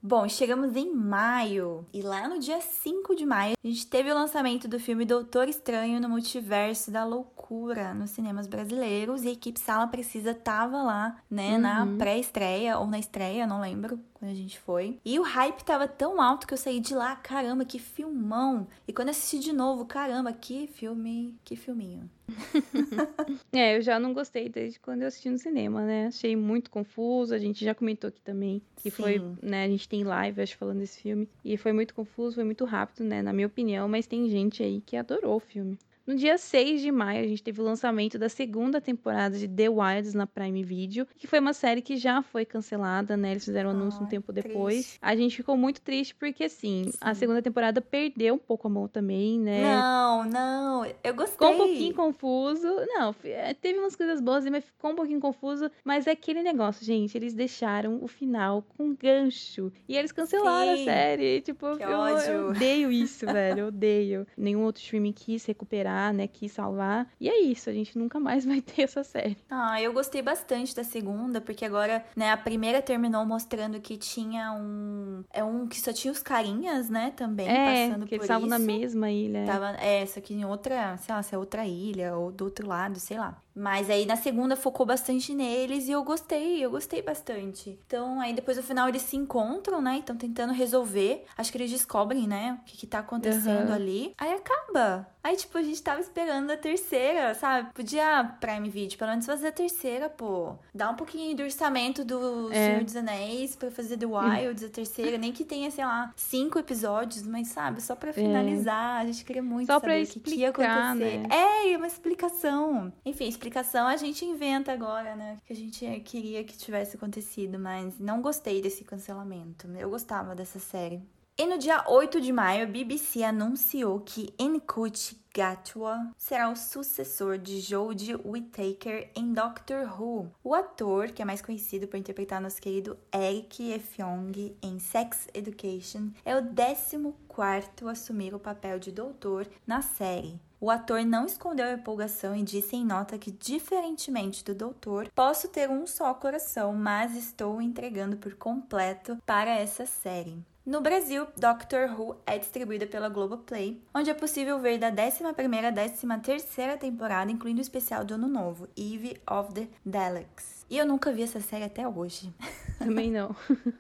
Bom, 0.02 0.30
chegamos 0.30 0.78
em 0.78 0.94
maio. 0.94 1.86
E 1.94 2.02
lá 2.02 2.28
no 2.28 2.40
dia 2.40 2.62
5 2.62 3.16
de 3.16 3.26
maio 3.26 3.56
a 3.62 3.68
gente 3.68 3.86
teve 3.86 4.10
o 4.10 4.14
lançamento 4.14 4.68
do 4.68 4.80
filme 4.80 5.04
Doutor 5.04 5.50
Estranho 5.50 6.00
no 6.00 6.08
Multiverso 6.08 6.90
da 6.90 7.04
Loucura 7.04 7.94
nos 7.94 8.12
cinemas 8.12 8.48
brasileiros. 8.48 9.24
E 9.24 9.28
a 9.28 9.32
equipe 9.32 9.60
Sala 9.60 9.88
Precisa 9.88 10.34
tava 10.34 10.82
lá, 10.82 11.18
né, 11.30 11.56
uhum. 11.56 11.60
na 11.60 11.88
pré-estreia 11.98 12.80
ou 12.80 12.88
na 12.88 12.98
estreia, 12.98 13.46
não 13.46 13.60
lembro, 13.60 14.00
quando 14.20 14.32
a 14.32 14.36
gente 14.36 14.60
foi. 14.60 15.00
E 15.06 15.18
o 15.18 15.24
hype 15.24 15.64
tava 15.64 15.88
tão 15.88 16.22
alto 16.22 16.46
que 16.46 16.54
eu 16.54 16.58
saí 16.58 16.82
de 16.82 16.94
lá, 16.94 17.16
caramba, 17.16 17.64
que 17.64 17.80
filmão. 17.80 18.68
E 18.86 18.92
quando 18.92 19.10
assisti 19.10 19.40
de 19.40 19.54
novo, 19.54 19.86
caramba, 19.86 20.34
que 20.34 20.68
filme, 20.68 21.34
que 21.46 21.56
filminho. 21.56 22.10
é, 23.54 23.78
eu 23.78 23.82
já 23.82 23.98
não 23.98 24.14
gostei 24.14 24.50
desde 24.50 24.80
quando 24.80 25.02
eu 25.02 25.08
assisti 25.08 25.30
no 25.30 25.38
cinema, 25.38 25.86
né? 25.86 26.08
Achei 26.08 26.36
muito 26.36 26.70
confuso. 26.70 27.34
A 27.34 27.40
gente 27.40 27.64
já 27.64 27.74
comentou 27.74 28.10
aqui 28.10 28.22
também 28.22 28.62
que 28.76 28.92
foi, 28.92 29.22
né? 29.42 29.64
A 29.64 29.68
gente 29.68 29.88
tem 29.88 30.04
live, 30.04 30.42
acho, 30.42 30.58
falando 30.58 30.80
desse 30.80 31.02
filme. 31.02 31.28
E 31.44 31.56
foi 31.58 31.72
muito 31.72 31.94
confuso, 31.94 32.36
foi 32.36 32.44
muito 32.44 32.66
rápido, 32.66 33.06
né? 33.06 33.22
Na 33.22 33.32
minha 33.32 33.48
opinião, 33.48 33.88
mas 33.88 34.06
tem 34.06 34.30
gente 34.30 34.62
aí 34.62 34.82
que 34.82 34.98
adorou 34.98 35.38
o 35.38 35.40
filme. 35.40 35.80
No 36.10 36.16
dia 36.16 36.40
6 36.40 36.82
de 36.82 36.92
maio, 36.92 37.24
a 37.24 37.28
gente 37.28 37.44
teve 37.44 37.62
o 37.62 37.64
lançamento 37.64 38.18
da 38.18 38.28
segunda 38.28 38.82
temporada 38.82 39.38
de 39.38 39.48
The 39.48 39.70
Wilds 39.70 40.16
na 40.16 40.26
Prime 40.26 40.64
Video, 40.64 41.06
que 41.16 41.28
foi 41.28 41.38
uma 41.38 41.54
série 41.54 41.84
que 41.84 41.98
já 41.98 42.24
foi 42.24 42.46
cancelada, 42.46 43.16
né? 43.16 43.30
Eles 43.30 43.46
fizeram 43.46 43.70
o 43.70 43.74
anúncio 43.74 44.02
um 44.02 44.08
tempo 44.08 44.34
depois. 44.34 44.76
Triste. 44.76 45.00
A 45.04 45.16
gente 45.16 45.38
ficou 45.38 45.56
muito 45.56 45.80
triste 45.82 46.16
porque, 46.16 46.46
assim, 46.46 46.86
Sim. 46.86 46.98
a 47.00 47.14
segunda 47.14 47.44
temporada 47.44 47.80
perdeu 47.80 48.34
um 48.34 48.40
pouco 48.40 48.66
a 48.66 48.72
mão 48.72 48.88
também, 48.88 49.40
né? 49.40 49.62
Não, 49.62 50.24
não, 50.26 50.86
eu 51.04 51.14
gostei. 51.14 51.34
Ficou 51.34 51.54
um 51.54 51.58
pouquinho 51.58 51.94
confuso. 51.94 52.68
Não, 52.88 53.16
é, 53.26 53.54
teve 53.54 53.78
umas 53.78 53.96
coisas 53.96 54.20
boas, 54.20 54.44
mas 54.46 54.66
ficou 54.66 54.94
um 54.94 54.96
pouquinho 54.96 55.20
confuso. 55.20 55.70
Mas 55.86 56.08
é 56.08 56.12
aquele 56.12 56.42
negócio, 56.42 56.84
gente, 56.84 57.16
eles 57.16 57.36
deixaram 57.36 58.00
o 58.02 58.08
final 58.08 58.64
com 58.76 58.96
gancho. 58.96 59.72
E 59.88 59.96
eles 59.96 60.12
cancelaram 60.12 60.76
Sim. 60.76 60.82
a 60.82 60.86
série. 60.86 61.42
Tipo, 61.42 61.78
que 61.78 61.84
eu, 61.84 62.00
ódio. 62.00 62.32
eu 62.32 62.50
odeio 62.50 62.92
isso, 62.92 63.28
velho. 63.32 63.60
Eu 63.60 63.68
odeio. 63.68 64.26
Nenhum 64.36 64.64
outro 64.64 64.82
streaming 64.82 65.14
quis 65.14 65.46
recuperar 65.46 65.99
né, 66.14 66.28
quis 66.28 66.52
salvar. 66.52 67.08
E 67.20 67.30
é 67.30 67.42
isso, 67.42 67.70
a 67.70 67.74
gente 67.74 67.98
nunca 67.98 68.20
mais 68.20 68.46
vai 68.46 68.62
ter 68.62 68.84
essa 68.84 69.04
série. 69.04 69.38
Ah, 69.50 69.82
eu 69.82 69.94
gostei 69.94 70.22
bastante 70.22 70.76
da 70.76 70.84
segunda, 70.84 71.42
porque 71.42 71.66
agora, 71.66 72.04
né, 72.16 72.32
a 72.32 72.38
primeira 72.38 72.82
terminou 72.82 73.26
mostrando 73.26 73.80
que 73.80 73.98
tinha 73.98 74.52
um. 74.54 75.24
É 75.32 75.44
um 75.44 75.68
que 75.68 75.80
só 75.80 75.92
tinha 75.92 76.12
os 76.12 76.22
carinhas, 76.22 76.90
né, 76.90 77.12
também, 77.16 77.48
é, 77.48 77.88
passando 77.88 78.06
que 78.06 78.16
eles 78.16 78.24
estavam 78.24 78.48
na 78.48 78.60
mesma 78.60 79.12
ilha. 79.12 79.46
Tava, 79.46 79.72
é, 79.82 80.06
só 80.06 80.22
que 80.22 80.34
em 80.34 80.46
outra, 80.46 80.98
sei 80.98 81.14
lá, 81.14 81.22
se 81.22 81.36
é 81.36 81.38
outra 81.38 81.66
ilha 81.66 82.16
ou 82.16 82.32
do 82.32 82.46
outro 82.46 82.68
lado, 82.68 83.00
sei 83.00 83.18
lá. 83.18 83.42
Mas 83.60 83.90
aí 83.90 84.06
na 84.06 84.16
segunda 84.16 84.56
focou 84.56 84.86
bastante 84.86 85.34
neles 85.34 85.90
e 85.90 85.92
eu 85.92 86.02
gostei, 86.02 86.64
eu 86.64 86.72
gostei 86.72 87.02
bastante. 87.02 87.78
Então 87.86 88.22
aí 88.22 88.34
depois 88.34 88.56
no 88.56 88.64
final 88.64 88.88
eles 88.88 89.02
se 89.02 89.18
encontram, 89.18 89.82
né? 89.82 89.98
Estão 90.00 90.16
tentando 90.16 90.54
resolver. 90.54 91.26
Acho 91.38 91.52
que 91.52 91.58
eles 91.58 91.70
descobrem, 91.70 92.26
né? 92.26 92.58
O 92.62 92.66
que, 92.66 92.78
que 92.78 92.88
tá 92.88 93.00
acontecendo 93.00 93.68
uhum. 93.68 93.76
ali. 93.76 94.14
Aí 94.18 94.34
acaba. 94.34 95.06
Aí, 95.30 95.38
tipo, 95.38 95.56
a 95.60 95.62
gente 95.62 95.82
tava 95.84 96.00
esperando 96.02 96.50
a 96.50 96.58
terceira, 96.58 97.36
sabe? 97.36 97.72
Podia 97.74 98.24
Prime 98.40 98.68
Video, 98.68 98.98
pelo 98.98 99.12
menos 99.12 99.28
fazer 99.28 99.50
a 99.50 99.52
terceira, 99.52 100.10
pô. 100.10 100.56
Dá 100.74 100.90
um 100.90 100.96
pouquinho 100.96 101.36
do 101.38 101.44
orçamento 101.44 102.04
do 102.04 102.52
é. 102.52 102.56
Senhor 102.56 102.84
dos 102.84 102.96
Anéis 102.96 103.56
pra 103.56 103.70
fazer 103.70 103.98
The 103.98 104.08
Wilds, 104.08 104.64
a 104.64 104.70
terceira. 104.70 105.20
Nem 105.20 105.32
que 105.32 105.46
tenha, 105.46 105.70
sei 105.70 105.86
lá, 105.86 106.12
cinco 106.16 106.58
episódios, 106.58 107.22
mas, 107.28 107.50
sabe? 107.50 107.80
Só 107.80 107.96
pra 107.96 108.10
é. 108.10 108.14
finalizar. 108.14 108.98
É. 108.98 109.02
A 109.04 109.06
gente 109.06 109.24
queria 109.24 109.44
muito 109.44 109.68
Só 109.68 109.80
saber 109.80 110.04
o 110.04 110.08
que, 110.08 110.36
ia 110.36 110.50
acontecer. 110.50 111.20
Né? 111.20 111.28
É, 111.30 111.78
uma 111.78 111.86
explicação. 111.86 112.92
Enfim, 113.06 113.28
explicação 113.28 113.60
explicação 113.60 113.88
a 113.88 113.98
gente 113.98 114.26
inventa 114.26 114.72
agora, 114.72 115.16
né? 115.16 115.38
Que 115.46 115.54
a 115.54 115.56
gente 115.56 115.86
queria 116.02 116.44
que 116.44 116.58
tivesse 116.58 116.96
acontecido, 116.96 117.60
mas 117.60 118.00
não 118.00 118.22
gostei 118.22 118.62
desse 118.62 118.84
cancelamento. 118.84 119.68
Eu 119.78 119.90
gostava 119.90 120.34
dessa 120.34 120.60
série. 120.60 121.02
E 121.40 121.46
no 121.46 121.58
dia 121.58 121.86
8 121.88 122.20
de 122.20 122.34
maio, 122.34 122.64
a 122.64 122.66
BBC 122.66 123.24
anunciou 123.24 124.02
que 124.02 124.34
Nkut 124.38 125.18
Gatwa 125.34 126.12
será 126.18 126.50
o 126.50 126.56
sucessor 126.58 127.38
de 127.38 127.62
Jodie 127.62 128.14
Whittaker 128.26 129.10
em 129.16 129.32
Doctor 129.32 129.88
Who. 129.88 130.30
O 130.44 130.54
ator, 130.54 131.14
que 131.14 131.22
é 131.22 131.26
mais 131.26 131.42
conhecido 131.42 131.88
por 131.88 131.96
interpretar 131.96 132.42
nosso 132.42 132.62
querido 132.62 132.98
Eric 133.16 133.72
Efyong 133.72 134.54
em 134.62 134.80
Sex 134.80 135.30
Education, 135.34 136.10
é 136.26 136.36
o 136.36 136.42
14º 136.42 137.88
a 137.88 137.92
assumir 137.92 138.36
o 138.36 138.40
papel 138.40 138.78
de 138.78 138.92
doutor 138.92 139.48
na 139.66 139.82
série. 139.82 140.42
O 140.60 140.70
ator 140.70 141.06
não 141.06 141.26
escondeu 141.26 141.68
a 141.68 141.72
empolgação 141.72 142.36
e 142.36 142.44
disse 142.44 142.76
em 142.76 142.84
nota 142.84 143.18
que, 143.18 143.32
diferentemente 143.32 144.44
do 144.44 144.54
doutor, 144.54 145.10
posso 145.16 145.48
ter 145.48 145.70
um 145.70 145.88
só 145.88 146.14
coração, 146.14 146.74
mas 146.74 147.16
estou 147.16 147.62
entregando 147.62 148.18
por 148.18 148.36
completo 148.36 149.18
para 149.26 149.52
essa 149.52 149.86
série. 149.86 150.44
No 150.66 150.82
Brasil, 150.82 151.26
Doctor 151.38 151.90
Who 151.98 152.18
é 152.26 152.38
distribuída 152.38 152.86
pela 152.86 153.08
Globoplay, 153.08 153.82
onde 153.96 154.10
é 154.10 154.14
possível 154.14 154.60
ver 154.60 154.78
da 154.78 154.92
11ª 154.92 156.14
à 156.14 156.20
13ª 156.20 156.78
temporada, 156.78 157.32
incluindo 157.32 157.60
o 157.60 157.62
especial 157.62 158.04
do 158.04 158.16
Ano 158.16 158.28
Novo, 158.28 158.68
Eve 158.76 159.20
of 159.26 159.54
the 159.54 159.68
Daleks. 159.86 160.59
E 160.70 160.78
eu 160.78 160.86
nunca 160.86 161.12
vi 161.12 161.24
essa 161.24 161.40
série 161.40 161.64
até 161.64 161.88
hoje. 161.88 162.32
Também 162.78 163.12
não. 163.12 163.36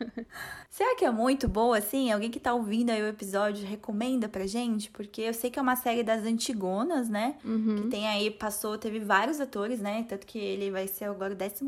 Será 0.69 0.95
que 0.95 1.05
é 1.05 1.11
muito 1.11 1.47
boa, 1.47 1.77
assim? 1.77 2.11
Alguém 2.11 2.29
que 2.29 2.39
tá 2.39 2.53
ouvindo 2.53 2.89
aí 2.89 3.01
o 3.01 3.07
episódio 3.07 3.65
recomenda 3.65 4.27
pra 4.27 4.45
gente? 4.45 4.89
Porque 4.91 5.21
eu 5.21 5.33
sei 5.33 5.49
que 5.49 5.57
é 5.57 5.61
uma 5.61 5.75
série 5.75 6.03
das 6.03 6.23
antigonas, 6.23 7.07
né? 7.09 7.35
Uhum. 7.45 7.75
Que 7.75 7.87
tem 7.89 8.07
aí, 8.07 8.29
passou, 8.29 8.77
teve 8.77 8.99
vários 8.99 9.39
atores, 9.39 9.79
né? 9.79 10.05
Tanto 10.07 10.27
que 10.27 10.37
ele 10.37 10.69
vai 10.69 10.87
ser 10.87 11.05
agora 11.05 11.33
o 11.33 11.37
14 11.37 11.63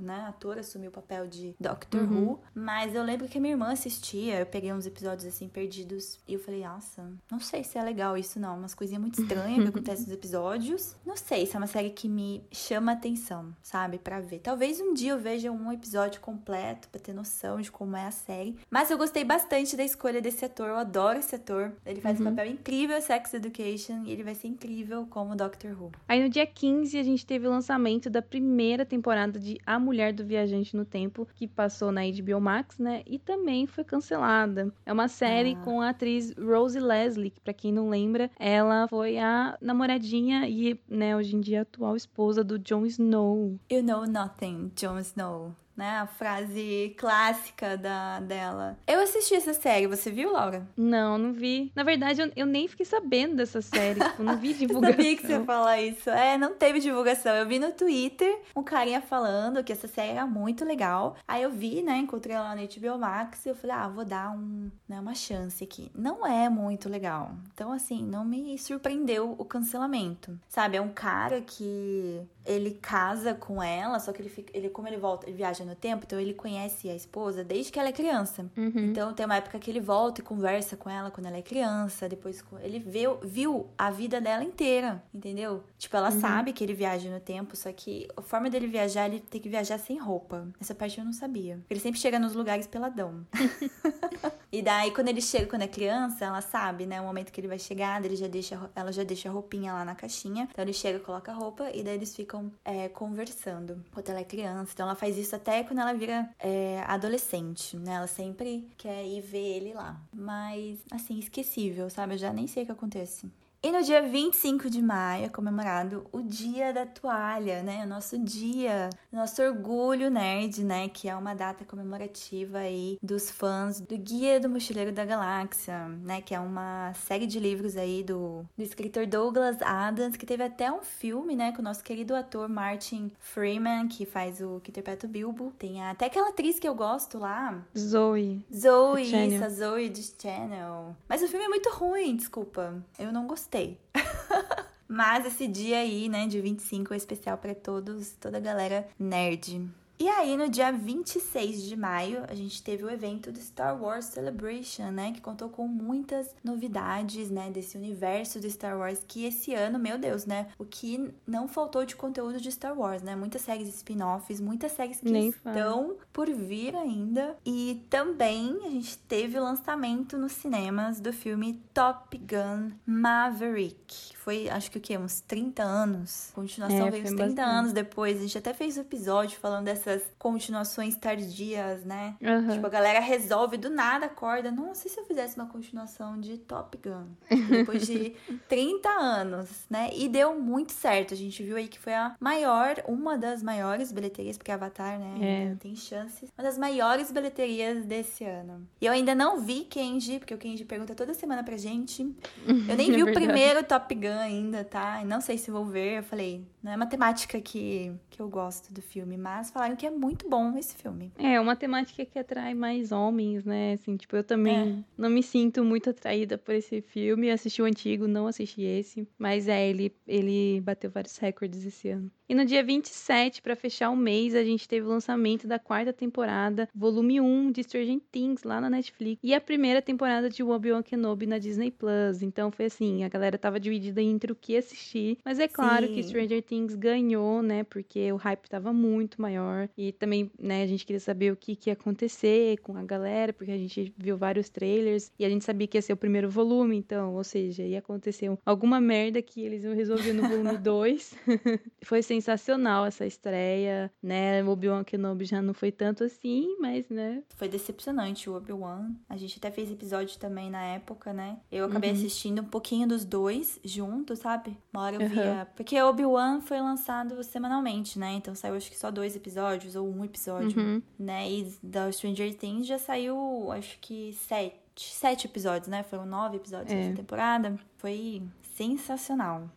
né? 0.00 0.26
Ator 0.28 0.58
assumiu 0.58 0.90
o 0.90 0.92
papel 0.92 1.26
de 1.26 1.54
Doctor 1.58 2.02
uhum. 2.02 2.30
Who. 2.30 2.40
Mas 2.54 2.94
eu 2.94 3.02
lembro 3.02 3.28
que 3.28 3.38
a 3.38 3.40
minha 3.40 3.54
irmã 3.54 3.72
assistia, 3.72 4.40
eu 4.40 4.46
peguei 4.46 4.72
uns 4.72 4.86
episódios 4.86 5.26
assim 5.26 5.48
perdidos. 5.48 6.18
E 6.26 6.34
eu 6.34 6.40
falei, 6.40 6.62
nossa, 6.62 7.10
não 7.30 7.40
sei 7.40 7.64
se 7.64 7.78
é 7.78 7.82
legal 7.82 8.16
isso, 8.16 8.38
não. 8.38 8.58
Umas 8.58 8.74
coisinhas 8.74 9.00
muito 9.00 9.20
estranhas 9.20 9.62
que 9.62 9.68
acontecem 9.68 10.06
nos 10.06 10.14
episódios. 10.14 10.96
Não 11.04 11.16
sei 11.16 11.46
se 11.46 11.56
é 11.56 11.58
uma 11.58 11.66
série 11.66 11.90
que 11.90 12.08
me 12.08 12.44
chama 12.50 12.92
atenção, 12.92 13.54
sabe? 13.62 13.98
Pra 13.98 14.20
ver. 14.20 14.33
Talvez 14.38 14.80
um 14.80 14.94
dia 14.94 15.12
eu 15.12 15.18
veja 15.18 15.50
um 15.50 15.72
episódio 15.72 16.20
completo 16.20 16.88
pra 16.88 17.00
ter 17.00 17.12
noção 17.12 17.60
de 17.60 17.70
como 17.70 17.96
é 17.96 18.06
a 18.06 18.10
série. 18.10 18.56
Mas 18.70 18.90
eu 18.90 18.98
gostei 18.98 19.24
bastante 19.24 19.76
da 19.76 19.84
escolha 19.84 20.20
desse 20.20 20.44
ator. 20.44 20.68
Eu 20.68 20.76
adoro 20.76 21.18
esse 21.18 21.34
ator. 21.34 21.72
Ele 21.84 22.00
faz 22.00 22.20
uhum. 22.20 22.26
um 22.26 22.30
papel 22.30 22.52
incrível 22.52 22.96
em 22.96 23.00
Sex 23.00 23.34
Education 23.34 24.04
e 24.04 24.12
ele 24.12 24.22
vai 24.22 24.34
ser 24.34 24.48
incrível 24.48 25.06
como 25.08 25.36
Doctor 25.36 25.70
Who. 25.80 25.92
Aí 26.08 26.22
no 26.22 26.28
dia 26.28 26.46
15 26.46 26.98
a 26.98 27.02
gente 27.02 27.26
teve 27.26 27.46
o 27.46 27.50
lançamento 27.50 28.08
da 28.08 28.22
primeira 28.22 28.84
temporada 28.84 29.38
de 29.38 29.58
A 29.66 29.78
Mulher 29.78 30.12
do 30.12 30.24
Viajante 30.24 30.76
no 30.76 30.84
Tempo, 30.84 31.26
que 31.34 31.46
passou 31.46 31.90
na 31.90 32.02
HBO 32.02 32.40
Max, 32.40 32.78
né? 32.78 33.02
E 33.06 33.18
também 33.18 33.66
foi 33.66 33.84
cancelada. 33.84 34.72
É 34.84 34.92
uma 34.92 35.08
série 35.08 35.56
ah. 35.58 35.64
com 35.64 35.80
a 35.80 35.90
atriz 35.90 36.32
Rosie 36.38 36.80
Leslie, 36.80 37.30
que 37.30 37.40
pra 37.40 37.52
quem 37.52 37.72
não 37.72 37.88
lembra, 37.88 38.30
ela 38.38 38.86
foi 38.88 39.18
a 39.18 39.56
namoradinha 39.60 40.48
e, 40.48 40.78
né, 40.88 41.16
hoje 41.16 41.36
em 41.36 41.40
dia 41.40 41.62
atual 41.62 41.96
esposa 41.96 42.44
do 42.44 42.58
Jon 42.58 42.86
Snow. 42.86 43.58
You 43.70 43.82
know 43.82 44.04
nothing, 44.24 44.72
Jon 44.74 45.04
Snow 45.04 45.54
né? 45.76 45.98
A 45.98 46.06
frase 46.06 46.94
clássica 46.98 47.76
da, 47.76 48.20
dela. 48.20 48.78
Eu 48.86 49.00
assisti 49.00 49.34
essa 49.34 49.54
série, 49.54 49.86
você 49.86 50.10
viu, 50.10 50.32
Laura? 50.32 50.66
Não, 50.76 51.18
não 51.18 51.32
vi. 51.32 51.72
Na 51.74 51.82
verdade, 51.82 52.20
eu, 52.22 52.32
eu 52.36 52.46
nem 52.46 52.68
fiquei 52.68 52.86
sabendo 52.86 53.36
dessa 53.36 53.60
série. 53.60 54.00
Tipo, 54.00 54.22
não 54.22 54.36
vi 54.36 54.54
divulgação. 54.54 54.90
eu 54.90 54.96
sabia 54.96 55.16
que 55.16 55.26
você 55.26 55.32
ia 55.32 55.44
falar 55.44 55.80
isso. 55.80 56.10
É, 56.10 56.38
não 56.38 56.54
teve 56.54 56.80
divulgação. 56.80 57.34
Eu 57.34 57.46
vi 57.46 57.58
no 57.58 57.72
Twitter 57.72 58.40
um 58.54 58.62
carinha 58.62 59.00
falando 59.00 59.62
que 59.64 59.72
essa 59.72 59.88
série 59.88 60.12
era 60.12 60.26
muito 60.26 60.64
legal. 60.64 61.16
Aí 61.26 61.42
eu 61.42 61.50
vi, 61.50 61.82
né? 61.82 61.98
Encontrei 61.98 62.36
ela 62.36 62.54
no 62.54 62.62
HBO 62.62 62.98
Max 62.98 63.44
e 63.46 63.48
eu 63.48 63.54
falei, 63.54 63.76
ah, 63.76 63.88
vou 63.88 64.04
dar 64.04 64.30
um, 64.30 64.70
né, 64.88 65.00
uma 65.00 65.14
chance 65.14 65.62
aqui. 65.62 65.90
Não 65.94 66.26
é 66.26 66.48
muito 66.48 66.88
legal. 66.88 67.32
Então, 67.52 67.72
assim, 67.72 68.04
não 68.04 68.24
me 68.24 68.56
surpreendeu 68.58 69.34
o 69.36 69.44
cancelamento. 69.44 70.38
Sabe, 70.48 70.76
é 70.76 70.80
um 70.80 70.92
cara 70.92 71.40
que 71.40 72.20
ele 72.44 72.72
casa 72.72 73.34
com 73.34 73.62
ela, 73.62 73.98
só 73.98 74.12
que 74.12 74.20
ele 74.20 74.28
fica. 74.28 74.56
Ele, 74.56 74.68
como 74.68 74.88
ele 74.88 74.96
volta, 74.96 75.26
ele 75.26 75.36
viaja 75.36 75.63
no 75.64 75.74
tempo, 75.74 76.04
então 76.06 76.20
ele 76.20 76.34
conhece 76.34 76.90
a 76.90 76.94
esposa 76.94 77.42
desde 77.42 77.72
que 77.72 77.78
ela 77.78 77.88
é 77.88 77.92
criança. 77.92 78.46
Uhum. 78.56 78.72
Então 78.76 79.12
tem 79.14 79.24
uma 79.24 79.36
época 79.36 79.58
que 79.58 79.70
ele 79.70 79.80
volta 79.80 80.20
e 80.20 80.24
conversa 80.24 80.76
com 80.76 80.90
ela 80.90 81.10
quando 81.10 81.26
ela 81.26 81.36
é 81.36 81.42
criança, 81.42 82.08
depois 82.08 82.44
ele 82.60 82.78
viu, 82.78 83.18
viu 83.22 83.66
a 83.78 83.90
vida 83.90 84.20
dela 84.20 84.44
inteira, 84.44 85.02
entendeu? 85.14 85.64
Tipo, 85.78 85.96
ela 85.96 86.10
uhum. 86.10 86.20
sabe 86.20 86.52
que 86.52 86.62
ele 86.62 86.74
viaja 86.74 87.10
no 87.10 87.20
tempo, 87.20 87.56
só 87.56 87.72
que 87.72 88.06
a 88.16 88.22
forma 88.22 88.50
dele 88.50 88.66
viajar, 88.66 89.06
ele 89.06 89.20
tem 89.20 89.40
que 89.40 89.48
viajar 89.48 89.78
sem 89.78 89.98
roupa. 89.98 90.48
Essa 90.60 90.74
parte 90.74 90.98
eu 90.98 91.04
não 91.04 91.12
sabia. 91.12 91.58
Ele 91.70 91.80
sempre 91.80 92.00
chega 92.00 92.18
nos 92.18 92.34
lugares 92.34 92.66
peladão. 92.66 93.26
e 94.52 94.62
daí, 94.62 94.90
quando 94.90 95.08
ele 95.08 95.20
chega 95.20 95.46
quando 95.46 95.62
é 95.62 95.68
criança, 95.68 96.24
ela 96.24 96.40
sabe, 96.40 96.86
né? 96.86 97.00
O 97.00 97.04
momento 97.04 97.32
que 97.32 97.40
ele 97.40 97.48
vai 97.48 97.58
chegar, 97.58 98.04
ele 98.04 98.16
já 98.16 98.26
deixa, 98.26 98.70
ela 98.74 98.92
já 98.92 99.02
deixa 99.02 99.28
a 99.28 99.32
roupinha 99.32 99.72
lá 99.72 99.84
na 99.84 99.94
caixinha. 99.94 100.48
Então 100.50 100.64
ele 100.64 100.72
chega, 100.72 100.98
coloca 100.98 101.32
a 101.32 101.34
roupa 101.34 101.70
e 101.72 101.82
daí 101.82 101.94
eles 101.94 102.14
ficam 102.14 102.34
ficam 102.34 102.50
é, 102.64 102.88
conversando 102.88 103.84
quando 103.92 104.10
ela 104.10 104.20
é 104.20 104.24
criança. 104.24 104.72
Então 104.72 104.86
ela 104.86 104.94
faz 104.94 105.16
isso 105.16 105.36
até 105.36 105.53
quando 105.62 105.80
ela 105.80 105.92
vira 105.92 106.28
é, 106.38 106.82
adolescente, 106.86 107.76
né? 107.76 107.94
Ela 107.94 108.06
sempre 108.06 108.68
quer 108.76 109.04
ir 109.06 109.20
ver 109.20 109.56
ele 109.56 109.74
lá. 109.74 110.00
Mas, 110.12 110.78
assim, 110.90 111.18
esquecível, 111.18 111.88
sabe? 111.90 112.14
Eu 112.14 112.18
já 112.18 112.32
nem 112.32 112.46
sei 112.46 112.62
o 112.64 112.66
que 112.66 112.72
acontece. 112.72 113.30
E 113.64 113.72
no 113.72 113.82
dia 113.82 114.02
25 114.02 114.68
de 114.68 114.82
maio 114.82 115.24
é 115.24 115.28
comemorado 115.30 116.04
o 116.12 116.20
Dia 116.20 116.70
da 116.70 116.84
Toalha, 116.84 117.62
né? 117.62 117.82
O 117.82 117.88
nosso 117.88 118.18
dia, 118.18 118.90
nosso 119.10 119.40
orgulho 119.40 120.10
nerd, 120.10 120.62
né? 120.62 120.90
Que 120.90 121.08
é 121.08 121.16
uma 121.16 121.32
data 121.32 121.64
comemorativa 121.64 122.58
aí 122.58 122.98
dos 123.02 123.30
fãs 123.30 123.80
do 123.80 123.96
Guia 123.96 124.38
do 124.38 124.50
Mochileiro 124.50 124.92
da 124.92 125.06
Galáxia, 125.06 125.88
né? 126.02 126.20
Que 126.20 126.34
é 126.34 126.40
uma 126.40 126.92
série 126.92 127.26
de 127.26 127.40
livros 127.40 127.74
aí 127.74 128.02
do, 128.02 128.44
do 128.54 128.62
escritor 128.62 129.06
Douglas 129.06 129.56
Adams, 129.62 130.18
que 130.18 130.26
teve 130.26 130.42
até 130.42 130.70
um 130.70 130.82
filme, 130.82 131.34
né? 131.34 131.50
Com 131.52 131.62
o 131.62 131.64
nosso 131.64 131.82
querido 131.82 132.14
ator 132.14 132.50
Martin 132.50 133.10
Freeman, 133.18 133.88
que 133.88 134.04
faz 134.04 134.42
o 134.42 134.60
que 134.62 134.72
interpreta 134.72 135.06
o 135.06 135.08
Bilbo. 135.08 135.54
Tem 135.58 135.82
até 135.82 136.04
aquela 136.04 136.28
atriz 136.28 136.58
que 136.58 136.68
eu 136.68 136.74
gosto 136.74 137.16
lá. 137.16 137.64
Zoe. 137.74 138.44
Zoe, 138.54 139.04
isso, 139.04 139.42
a 139.42 139.48
Zoe 139.48 139.88
de 139.88 140.02
Channel. 140.20 140.94
Mas 141.08 141.22
o 141.22 141.28
filme 141.28 141.46
é 141.46 141.48
muito 141.48 141.70
ruim, 141.70 142.14
desculpa. 142.14 142.84
Eu 142.98 143.10
não 143.10 143.26
gostei 143.26 143.53
gostei. 143.54 143.78
Mas 144.88 145.24
esse 145.24 145.46
dia 145.46 145.78
aí, 145.78 146.08
né, 146.08 146.26
de 146.26 146.40
25 146.40 146.92
é 146.92 146.96
especial 146.96 147.38
para 147.38 147.54
todos, 147.54 148.12
toda 148.20 148.36
a 148.36 148.40
galera 148.40 148.86
nerd. 148.98 149.66
E 149.96 150.08
aí, 150.08 150.36
no 150.36 150.48
dia 150.48 150.72
26 150.72 151.62
de 151.62 151.76
maio, 151.76 152.24
a 152.28 152.34
gente 152.34 152.60
teve 152.62 152.84
o 152.84 152.90
evento 152.90 153.30
do 153.30 153.38
Star 153.38 153.80
Wars 153.80 154.06
Celebration, 154.06 154.90
né? 154.90 155.12
Que 155.12 155.20
contou 155.20 155.48
com 155.48 155.68
muitas 155.68 156.34
novidades, 156.42 157.30
né? 157.30 157.48
Desse 157.50 157.76
universo 157.76 158.40
do 158.40 158.50
Star 158.50 158.76
Wars, 158.76 159.00
que 159.06 159.24
esse 159.24 159.54
ano, 159.54 159.78
meu 159.78 159.96
Deus, 159.96 160.26
né? 160.26 160.48
O 160.58 160.64
que 160.64 161.12
não 161.24 161.46
faltou 161.46 161.86
de 161.86 161.94
conteúdo 161.94 162.40
de 162.40 162.50
Star 162.50 162.76
Wars, 162.76 163.02
né? 163.02 163.14
Muitas 163.14 163.42
séries 163.42 163.68
spin-offs, 163.68 164.40
muitas 164.40 164.72
séries 164.72 164.98
que 164.98 165.10
Nem 165.10 165.28
estão 165.28 165.84
fala. 165.84 165.96
por 166.12 166.28
vir 166.28 166.74
ainda. 166.74 167.36
E 167.46 167.84
também 167.88 168.58
a 168.64 168.70
gente 168.70 168.98
teve 168.98 169.38
o 169.38 169.42
lançamento 169.42 170.18
nos 170.18 170.32
cinemas 170.32 170.98
do 170.98 171.12
filme 171.12 171.62
Top 171.72 172.18
Gun 172.18 172.72
Maverick. 172.84 174.16
Foi, 174.24 174.48
acho 174.48 174.70
que 174.70 174.78
o 174.78 174.80
quê? 174.80 174.98
Uns 174.98 175.20
30 175.20 175.62
anos. 175.62 176.30
A 176.32 176.34
continuação 176.34 176.86
é, 176.86 176.90
veio 176.90 177.04
uns 177.04 177.10
30 177.10 177.26
bastante. 177.26 177.40
anos 177.40 177.72
depois. 177.72 178.18
A 178.18 178.22
gente 178.22 178.38
até 178.38 178.52
fez 178.52 178.76
um 178.76 178.80
episódio 178.80 179.38
falando 179.38 179.66
dessa 179.66 179.84
essas 179.84 180.02
continuações 180.18 180.96
tardias, 180.96 181.84
né? 181.84 182.16
Uhum. 182.20 182.54
Tipo, 182.54 182.66
a 182.66 182.70
galera 182.70 183.00
resolve 183.00 183.58
do 183.58 183.68
nada, 183.68 184.06
acorda. 184.06 184.50
Nossa, 184.50 184.88
e 184.88 184.90
se 184.90 184.98
eu 184.98 185.04
fizesse 185.04 185.36
uma 185.36 185.46
continuação 185.46 186.18
de 186.18 186.38
Top 186.38 186.78
Gun? 186.78 187.08
Depois 187.50 187.86
de 187.86 188.14
30 188.48 188.88
anos, 188.88 189.66
né? 189.68 189.90
E 189.94 190.08
deu 190.08 190.40
muito 190.40 190.72
certo. 190.72 191.12
A 191.12 191.16
gente 191.16 191.42
viu 191.42 191.56
aí 191.56 191.68
que 191.68 191.78
foi 191.78 191.92
a 191.92 192.16
maior, 192.18 192.82
uma 192.88 193.18
das 193.18 193.42
maiores 193.42 193.92
bilheterias, 193.92 194.38
porque 194.38 194.50
Avatar, 194.50 194.98
né? 194.98 195.52
É. 195.52 195.56
Tem 195.56 195.76
chances. 195.76 196.30
Uma 196.36 196.44
das 196.44 196.56
maiores 196.56 197.12
bilheterias 197.12 197.84
desse 197.84 198.24
ano. 198.24 198.66
E 198.80 198.86
eu 198.86 198.92
ainda 198.92 199.14
não 199.14 199.40
vi 199.40 199.64
Kenji, 199.64 200.18
porque 200.18 200.34
o 200.34 200.38
Kenji 200.38 200.64
pergunta 200.64 200.94
toda 200.94 201.12
semana 201.12 201.44
pra 201.44 201.56
gente. 201.58 202.02
Eu 202.46 202.76
nem 202.76 202.88
é 202.90 202.94
vi 202.94 203.02
o 203.02 203.12
primeiro 203.12 203.62
Top 203.62 203.94
Gun 203.94 204.13
ainda, 204.18 204.64
tá? 204.64 205.02
Não 205.04 205.20
sei 205.20 205.38
se 205.38 205.50
vou 205.50 205.64
ver. 205.64 205.98
Eu 205.98 206.02
falei, 206.02 206.44
não 206.62 206.72
é 206.72 206.76
matemática 206.76 207.40
que, 207.40 207.92
que 208.10 208.20
eu 208.20 208.28
gosto 208.28 208.72
do 208.72 208.80
filme, 208.80 209.16
mas 209.16 209.50
falaram 209.50 209.76
que 209.76 209.86
é 209.86 209.90
muito 209.90 210.28
bom 210.28 210.56
esse 210.56 210.74
filme. 210.74 211.12
É, 211.18 211.38
uma 211.40 211.56
temática 211.56 212.04
que 212.04 212.18
atrai 212.18 212.54
mais 212.54 212.92
homens, 212.92 213.44
né? 213.44 213.74
Assim, 213.74 213.96
tipo, 213.96 214.16
eu 214.16 214.24
também 214.24 214.56
é. 214.56 214.84
não 214.96 215.10
me 215.10 215.22
sinto 215.22 215.64
muito 215.64 215.90
atraída 215.90 216.38
por 216.38 216.54
esse 216.54 216.80
filme. 216.80 217.30
Assisti 217.30 217.62
o 217.62 217.64
antigo, 217.64 218.08
não 218.08 218.26
assisti 218.26 218.62
esse. 218.62 219.06
Mas 219.18 219.48
é, 219.48 219.68
ele, 219.68 219.94
ele 220.06 220.60
bateu 220.60 220.90
vários 220.90 221.16
recordes 221.18 221.64
esse 221.64 221.88
ano. 221.90 222.10
E 222.26 222.34
no 222.34 222.44
dia 222.44 222.64
27, 222.64 223.42
para 223.42 223.54
fechar 223.54 223.90
o 223.90 223.96
mês, 223.96 224.34
a 224.34 224.42
gente 224.42 224.66
teve 224.66 224.86
o 224.86 224.88
lançamento 224.88 225.46
da 225.46 225.58
quarta 225.58 225.92
temporada, 225.92 226.66
volume 226.74 227.20
1 227.20 227.52
de 227.52 227.62
Stranger 227.62 228.00
Things 228.10 228.42
lá 228.44 228.62
na 228.62 228.70
Netflix. 228.70 229.20
E 229.22 229.34
a 229.34 229.40
primeira 229.40 229.82
temporada 229.82 230.30
de 230.30 230.42
Obi-Wan 230.42 230.82
Kenobi 230.82 231.26
na 231.26 231.38
Disney 231.38 231.70
Plus. 231.70 232.22
Então 232.22 232.50
foi 232.50 232.64
assim, 232.64 233.04
a 233.04 233.08
galera 233.10 233.36
tava 233.36 233.60
dividida 233.60 234.00
entre 234.04 234.32
o 234.32 234.36
que 234.36 234.56
assistir. 234.56 235.18
Mas 235.24 235.38
é 235.38 235.48
claro 235.48 235.86
Sim. 235.86 235.94
que 235.94 236.02
Stranger 236.02 236.42
Things 236.42 236.74
ganhou, 236.74 237.42
né? 237.42 237.64
Porque 237.64 238.12
o 238.12 238.16
hype 238.16 238.48
tava 238.48 238.72
muito 238.72 239.20
maior. 239.20 239.68
E 239.76 239.92
também, 239.92 240.30
né, 240.38 240.62
a 240.62 240.66
gente 240.66 240.84
queria 240.84 241.00
saber 241.00 241.32
o 241.32 241.36
que, 241.36 241.56
que 241.56 241.70
ia 241.70 241.74
acontecer 241.74 242.58
com 242.58 242.76
a 242.76 242.82
galera, 242.82 243.32
porque 243.32 243.50
a 243.50 243.58
gente 243.58 243.92
viu 243.96 244.16
vários 244.16 244.48
trailers 244.48 245.12
e 245.18 245.24
a 245.24 245.28
gente 245.28 245.44
sabia 245.44 245.66
que 245.66 245.76
ia 245.76 245.82
ser 245.82 245.92
o 245.92 245.96
primeiro 245.96 246.28
volume, 246.30 246.76
então, 246.76 247.14
ou 247.14 247.24
seja, 247.24 247.62
ia 247.62 247.78
acontecer 247.78 248.30
alguma 248.44 248.80
merda 248.80 249.20
que 249.22 249.40
eles 249.40 249.64
iam 249.64 249.74
resolver 249.74 250.12
no 250.12 250.28
volume 250.28 250.58
2. 250.58 251.14
foi 251.82 252.02
sensacional 252.02 252.86
essa 252.86 253.06
estreia, 253.06 253.90
né? 254.02 254.42
O 254.42 254.50
Obi-Wan 254.50 254.84
Kenobi 254.84 255.24
já 255.24 255.40
não 255.40 255.54
foi 255.54 255.70
tanto 255.70 256.04
assim, 256.04 256.56
mas, 256.60 256.88
né? 256.88 257.22
Foi 257.36 257.48
decepcionante 257.48 258.28
o 258.28 258.34
Obi-Wan. 258.34 258.92
A 259.08 259.16
gente 259.16 259.38
até 259.38 259.50
fez 259.50 259.70
episódio 259.70 260.18
também 260.18 260.50
na 260.50 260.62
época, 260.64 261.12
né? 261.12 261.38
Eu 261.50 261.64
acabei 261.66 261.90
uhum. 261.90 261.96
assistindo 261.96 262.42
um 262.42 262.44
pouquinho 262.44 262.86
dos 262.88 263.04
dois 263.04 263.58
juntos, 263.64 263.93
sabe? 264.16 264.56
Uma 264.72 264.82
hora 264.82 264.96
eu 264.96 265.00
uhum. 265.00 265.08
via. 265.08 265.48
Porque 265.54 265.80
Obi-Wan 265.80 266.40
foi 266.40 266.60
lançado 266.60 267.22
semanalmente, 267.22 267.98
né? 267.98 268.12
Então 268.14 268.34
saiu 268.34 268.54
acho 268.54 268.70
que 268.70 268.78
só 268.78 268.90
dois 268.90 269.14
episódios 269.14 269.76
ou 269.76 269.88
um 269.88 270.04
episódio, 270.04 270.60
uhum. 270.60 270.82
né? 270.98 271.30
E 271.30 271.52
da 271.62 271.90
Stranger 271.92 272.34
Things 272.34 272.66
já 272.66 272.78
saiu, 272.78 273.52
acho 273.52 273.78
que 273.80 274.12
sete, 274.14 274.56
sete 274.76 275.26
episódios, 275.26 275.68
né? 275.68 275.82
Foram 275.82 276.06
nove 276.06 276.36
episódios 276.36 276.72
é. 276.72 276.74
nessa 276.74 276.96
temporada. 276.96 277.56
Foi 277.76 278.22
sensacional. 278.56 279.48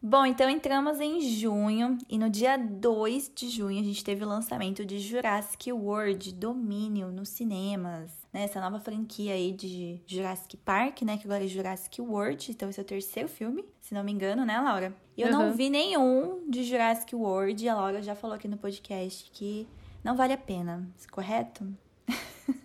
Bom, 0.00 0.24
então 0.24 0.48
entramos 0.48 1.00
em 1.00 1.20
junho 1.20 1.98
e 2.08 2.16
no 2.16 2.30
dia 2.30 2.56
2 2.56 3.32
de 3.34 3.48
junho 3.48 3.80
a 3.80 3.84
gente 3.84 4.04
teve 4.04 4.24
o 4.24 4.28
lançamento 4.28 4.84
de 4.84 5.00
Jurassic 5.00 5.72
World 5.72 6.32
Domínio 6.34 7.10
nos 7.10 7.30
cinemas. 7.30 8.12
Né, 8.32 8.44
essa 8.44 8.60
nova 8.60 8.78
franquia 8.78 9.32
aí 9.32 9.52
de 9.52 10.00
Jurassic 10.06 10.56
Park, 10.58 11.02
né? 11.02 11.16
Que 11.16 11.26
agora 11.26 11.44
é 11.44 11.48
Jurassic 11.48 12.00
World. 12.00 12.50
Então, 12.50 12.68
esse 12.68 12.78
é 12.78 12.82
o 12.82 12.86
terceiro 12.86 13.28
filme, 13.28 13.64
se 13.80 13.94
não 13.94 14.04
me 14.04 14.12
engano, 14.12 14.44
né, 14.44 14.60
Laura? 14.60 14.94
E 15.16 15.22
eu 15.22 15.28
uhum. 15.28 15.32
não 15.32 15.52
vi 15.52 15.70
nenhum 15.70 16.48
de 16.48 16.62
Jurassic 16.62 17.16
World. 17.16 17.64
E 17.64 17.68
a 17.68 17.74
Laura 17.74 18.02
já 18.02 18.14
falou 18.14 18.36
aqui 18.36 18.46
no 18.46 18.58
podcast 18.58 19.30
que 19.32 19.66
não 20.04 20.14
vale 20.14 20.34
a 20.34 20.38
pena, 20.38 20.86
correto? 21.10 21.66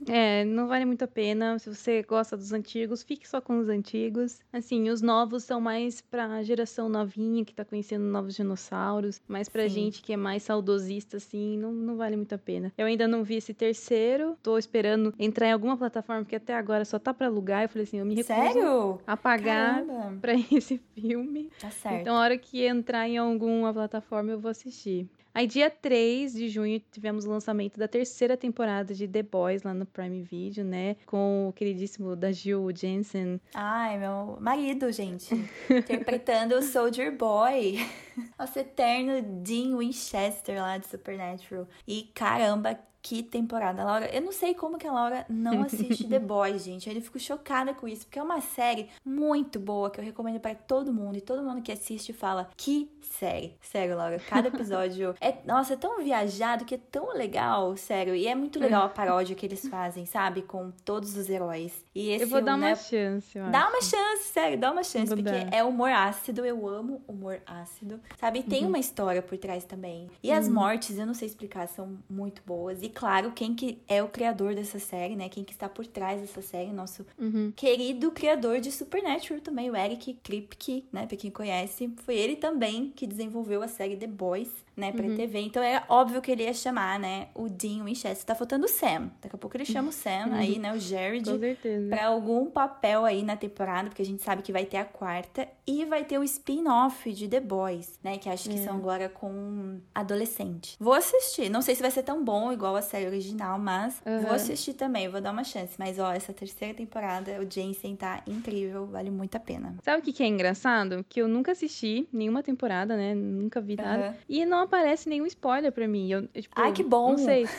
É, 0.07 0.43
não 0.45 0.67
vale 0.67 0.85
muito 0.85 1.03
a 1.03 1.07
pena. 1.07 1.57
Se 1.59 1.73
você 1.73 2.03
gosta 2.03 2.35
dos 2.35 2.51
antigos, 2.51 3.03
fique 3.03 3.27
só 3.27 3.39
com 3.41 3.57
os 3.59 3.69
antigos. 3.69 4.39
Assim, 4.51 4.89
os 4.89 5.01
novos 5.01 5.43
são 5.43 5.61
mais 5.61 6.01
pra 6.01 6.43
geração 6.43 6.89
novinha 6.89 7.45
que 7.45 7.53
tá 7.53 7.63
conhecendo 7.63 8.03
novos 8.03 8.35
dinossauros. 8.35 9.21
Mas 9.27 9.47
pra 9.49 9.63
Sim. 9.63 9.69
gente 9.69 10.01
que 10.01 10.13
é 10.13 10.17
mais 10.17 10.43
saudosista, 10.43 11.17
assim, 11.17 11.57
não, 11.57 11.71
não 11.71 11.95
vale 11.95 12.15
muito 12.15 12.33
a 12.33 12.37
pena. 12.37 12.71
Eu 12.77 12.85
ainda 12.85 13.07
não 13.07 13.23
vi 13.23 13.35
esse 13.35 13.53
terceiro. 13.53 14.37
Tô 14.43 14.57
esperando 14.57 15.13
entrar 15.17 15.47
em 15.47 15.51
alguma 15.53 15.77
plataforma, 15.77 16.23
porque 16.23 16.35
até 16.35 16.53
agora 16.53 16.85
só 16.85 16.99
tá 16.99 17.13
pra 17.13 17.27
alugar. 17.27 17.63
Eu 17.63 17.69
falei 17.69 17.83
assim, 17.83 17.97
eu 17.97 18.05
me 18.05 18.15
recuso 18.15 18.27
Sério? 18.33 18.99
a 19.07 19.17
pagar 19.17 19.85
Caramba. 19.85 20.17
pra 20.21 20.33
esse 20.51 20.77
filme. 20.93 21.49
Tá 21.59 21.69
certo. 21.71 22.01
Então, 22.01 22.15
a 22.15 22.19
hora 22.19 22.37
que 22.37 22.65
entrar 22.65 23.07
em 23.07 23.17
alguma 23.17 23.73
plataforma, 23.73 24.31
eu 24.31 24.39
vou 24.39 24.51
assistir. 24.51 25.07
Aí, 25.33 25.47
dia 25.47 25.69
3 25.69 26.33
de 26.33 26.47
junho, 26.47 26.79
tivemos 26.91 27.25
o 27.25 27.29
lançamento 27.29 27.79
da 27.79 27.87
terceira 27.87 28.37
temporada 28.37 28.93
de 28.93 29.07
The 29.07 29.23
Boys 29.23 29.63
lá 29.63 29.73
no 29.73 29.85
Prime 29.85 30.21
Video, 30.21 30.63
né? 30.63 30.95
Com 31.07 31.47
o 31.49 31.53
queridíssimo 31.53 32.15
da 32.15 32.31
Jill 32.31 32.69
Jensen. 32.75 33.41
Ai, 33.53 33.97
meu 33.97 34.37
marido, 34.39 34.91
gente. 34.91 35.33
interpretando 35.69 36.53
o 36.55 36.61
Soldier 36.61 37.15
Boy. 37.17 37.79
Nosso 38.37 38.59
eterno 38.59 39.23
Dean 39.43 39.75
Winchester 39.75 40.61
lá 40.61 40.77
de 40.77 40.85
Supernatural. 40.87 41.67
E 41.87 42.03
caramba, 42.13 42.79
que 43.03 43.21
temporada, 43.21 43.83
Laura. 43.83 44.09
Eu 44.15 44.21
não 44.21 44.31
sei 44.31 44.55
como 44.55 44.77
que 44.77 44.87
a 44.87 44.91
Laura 44.91 45.25
não 45.27 45.61
assiste 45.63 46.07
The 46.07 46.19
Boys, 46.19 46.63
gente. 46.63 46.89
Eu 46.89 47.01
fico 47.01 47.19
chocada 47.19 47.73
com 47.73 47.85
isso, 47.85 48.05
porque 48.05 48.17
é 48.17 48.23
uma 48.23 48.39
série 48.39 48.87
muito 49.03 49.59
boa 49.59 49.91
que 49.91 49.99
eu 49.99 50.03
recomendo 50.05 50.39
para 50.39 50.55
todo 50.55 50.93
mundo. 50.93 51.17
E 51.17 51.21
todo 51.21 51.43
mundo 51.43 51.61
que 51.61 51.71
assiste 51.71 52.13
fala: 52.13 52.49
que 52.55 52.89
série. 53.01 53.57
Sério, 53.61 53.97
Laura. 53.97 54.19
Cada 54.19 54.47
episódio 54.53 55.13
é, 55.19 55.35
nossa, 55.45 55.73
é 55.73 55.75
tão 55.75 56.01
viajado 56.01 56.63
que 56.63 56.75
é 56.75 56.77
tão 56.77 57.13
legal, 57.13 57.75
sério. 57.75 58.15
E 58.15 58.25
é 58.25 58.33
muito 58.33 58.57
legal 58.57 58.85
a 58.85 58.89
paródia 58.89 59.35
que 59.35 59.45
eles 59.45 59.67
fazem, 59.67 60.05
sabe? 60.05 60.41
Com 60.41 60.71
todos 60.85 61.17
os 61.17 61.29
heróis. 61.29 61.83
E 61.93 62.09
esse, 62.09 62.23
eu 62.23 62.27
vou 62.29 62.41
dar 62.41 62.57
né, 62.57 62.69
uma 62.69 62.75
chance, 62.75 63.37
eu 63.37 63.49
Dá 63.49 63.63
acho. 63.63 63.69
uma 63.69 63.81
chance, 63.81 64.23
sério, 64.29 64.57
dá 64.57 64.71
uma 64.71 64.83
chance. 64.83 65.07
Vou 65.07 65.17
porque 65.17 65.29
dar. 65.29 65.53
é 65.53 65.63
humor 65.63 65.91
ácido. 65.91 66.45
Eu 66.45 66.67
amo 66.67 67.03
humor 67.07 67.41
ácido. 67.45 67.99
Sabe? 68.17 68.39
E 68.39 68.43
tem 68.43 68.63
uhum. 68.63 68.69
uma 68.69 68.79
história 68.79 69.21
por 69.21 69.37
trás 69.37 69.65
também. 69.65 70.09
E 70.23 70.31
uhum. 70.31 70.37
as 70.37 70.47
mortes, 70.47 70.97
eu 70.97 71.05
não 71.05 71.13
sei 71.13 71.27
explicar, 71.27 71.67
são 71.67 71.97
muito 72.09 72.41
boas. 72.45 72.81
E 72.81 72.92
claro, 72.93 73.31
quem 73.31 73.53
que 73.55 73.79
é 73.87 74.01
o 74.01 74.07
criador 74.07 74.55
dessa 74.55 74.79
série, 74.79 75.15
né? 75.15 75.29
Quem 75.29 75.43
que 75.43 75.51
está 75.51 75.67
por 75.67 75.85
trás 75.85 76.21
dessa 76.21 76.41
série, 76.41 76.71
nosso 76.71 77.05
uhum. 77.17 77.51
querido 77.55 78.11
criador 78.11 78.59
de 78.59 78.71
Supernatural 78.71 79.41
também, 79.41 79.69
o 79.69 79.75
Eric 79.75 80.13
Kripke, 80.23 80.85
né? 80.91 81.05
Pra 81.05 81.17
quem 81.17 81.31
conhece. 81.31 81.91
Foi 82.05 82.15
ele 82.15 82.35
também 82.35 82.91
que 82.95 83.07
desenvolveu 83.07 83.61
a 83.61 83.67
série 83.67 83.97
The 83.97 84.07
Boys 84.07 84.63
né, 84.75 84.91
pra 84.91 85.05
uhum. 85.05 85.15
TV. 85.15 85.39
Então 85.39 85.61
é 85.61 85.83
óbvio 85.87 86.21
que 86.21 86.31
ele 86.31 86.43
ia 86.43 86.53
chamar, 86.53 86.99
né, 86.99 87.27
o 87.35 87.47
Dean 87.47 87.83
Winchester. 87.83 88.25
Tá 88.25 88.35
faltando 88.35 88.65
o 88.65 88.69
Sam. 88.69 89.11
Daqui 89.21 89.35
a 89.35 89.37
pouco 89.37 89.55
ele 89.55 89.65
chama 89.65 89.89
o 89.89 89.91
Sam 89.91 90.27
uhum. 90.27 90.33
aí, 90.33 90.59
né, 90.59 90.73
o 90.73 90.79
Jared. 90.79 91.29
Com 91.29 91.39
certeza. 91.39 91.89
Pra 91.89 92.07
algum 92.07 92.45
papel 92.47 93.05
aí 93.05 93.23
na 93.23 93.35
temporada, 93.35 93.89
porque 93.89 94.01
a 94.01 94.05
gente 94.05 94.23
sabe 94.23 94.41
que 94.41 94.51
vai 94.51 94.65
ter 94.65 94.77
a 94.77 94.85
quarta. 94.85 95.47
E 95.65 95.85
vai 95.85 96.03
ter 96.03 96.17
o 96.17 96.23
spin-off 96.23 97.11
de 97.11 97.27
The 97.27 97.39
Boys, 97.39 97.99
né, 98.03 98.17
que 98.17 98.29
acho 98.29 98.49
que 98.49 98.55
é. 98.55 98.63
são 98.63 98.75
agora 98.75 99.07
com 99.07 99.79
adolescente. 99.93 100.75
Vou 100.79 100.93
assistir. 100.93 101.49
Não 101.49 101.61
sei 101.61 101.75
se 101.75 101.81
vai 101.81 101.91
ser 101.91 102.03
tão 102.03 102.23
bom 102.23 102.51
igual 102.51 102.75
a 102.75 102.81
série 102.81 103.05
original, 103.05 103.59
mas 103.59 104.01
uhum. 104.05 104.21
vou 104.21 104.31
assistir 104.31 104.73
também, 104.73 105.07
vou 105.07 105.21
dar 105.21 105.31
uma 105.31 105.43
chance. 105.43 105.75
Mas, 105.77 105.99
ó, 105.99 106.11
essa 106.11 106.33
terceira 106.33 106.73
temporada, 106.73 107.39
o 107.39 107.49
Jensen 107.49 107.95
tá 107.95 108.21
incrível, 108.27 108.85
vale 108.85 109.09
muito 109.09 109.35
a 109.35 109.39
pena. 109.39 109.75
Sabe 109.83 109.99
o 109.99 110.01
que, 110.01 110.11
que 110.11 110.23
é 110.23 110.27
engraçado? 110.27 111.05
Que 111.07 111.21
eu 111.21 111.27
nunca 111.27 111.51
assisti 111.51 112.07
nenhuma 112.11 112.43
temporada, 112.43 112.95
né, 112.97 113.13
nunca 113.13 113.61
vi 113.61 113.75
nada. 113.75 114.17
E 114.27 114.45
não 114.63 114.65
aparece 114.65 115.09
nenhum 115.09 115.25
spoiler 115.25 115.71
pra 115.71 115.87
mim. 115.87 116.09
Eu, 116.09 116.27
tipo, 116.27 116.53
Ai, 116.55 116.71
que 116.71 116.83
bom! 116.83 117.11
Não 117.11 117.17
sei. 117.17 117.47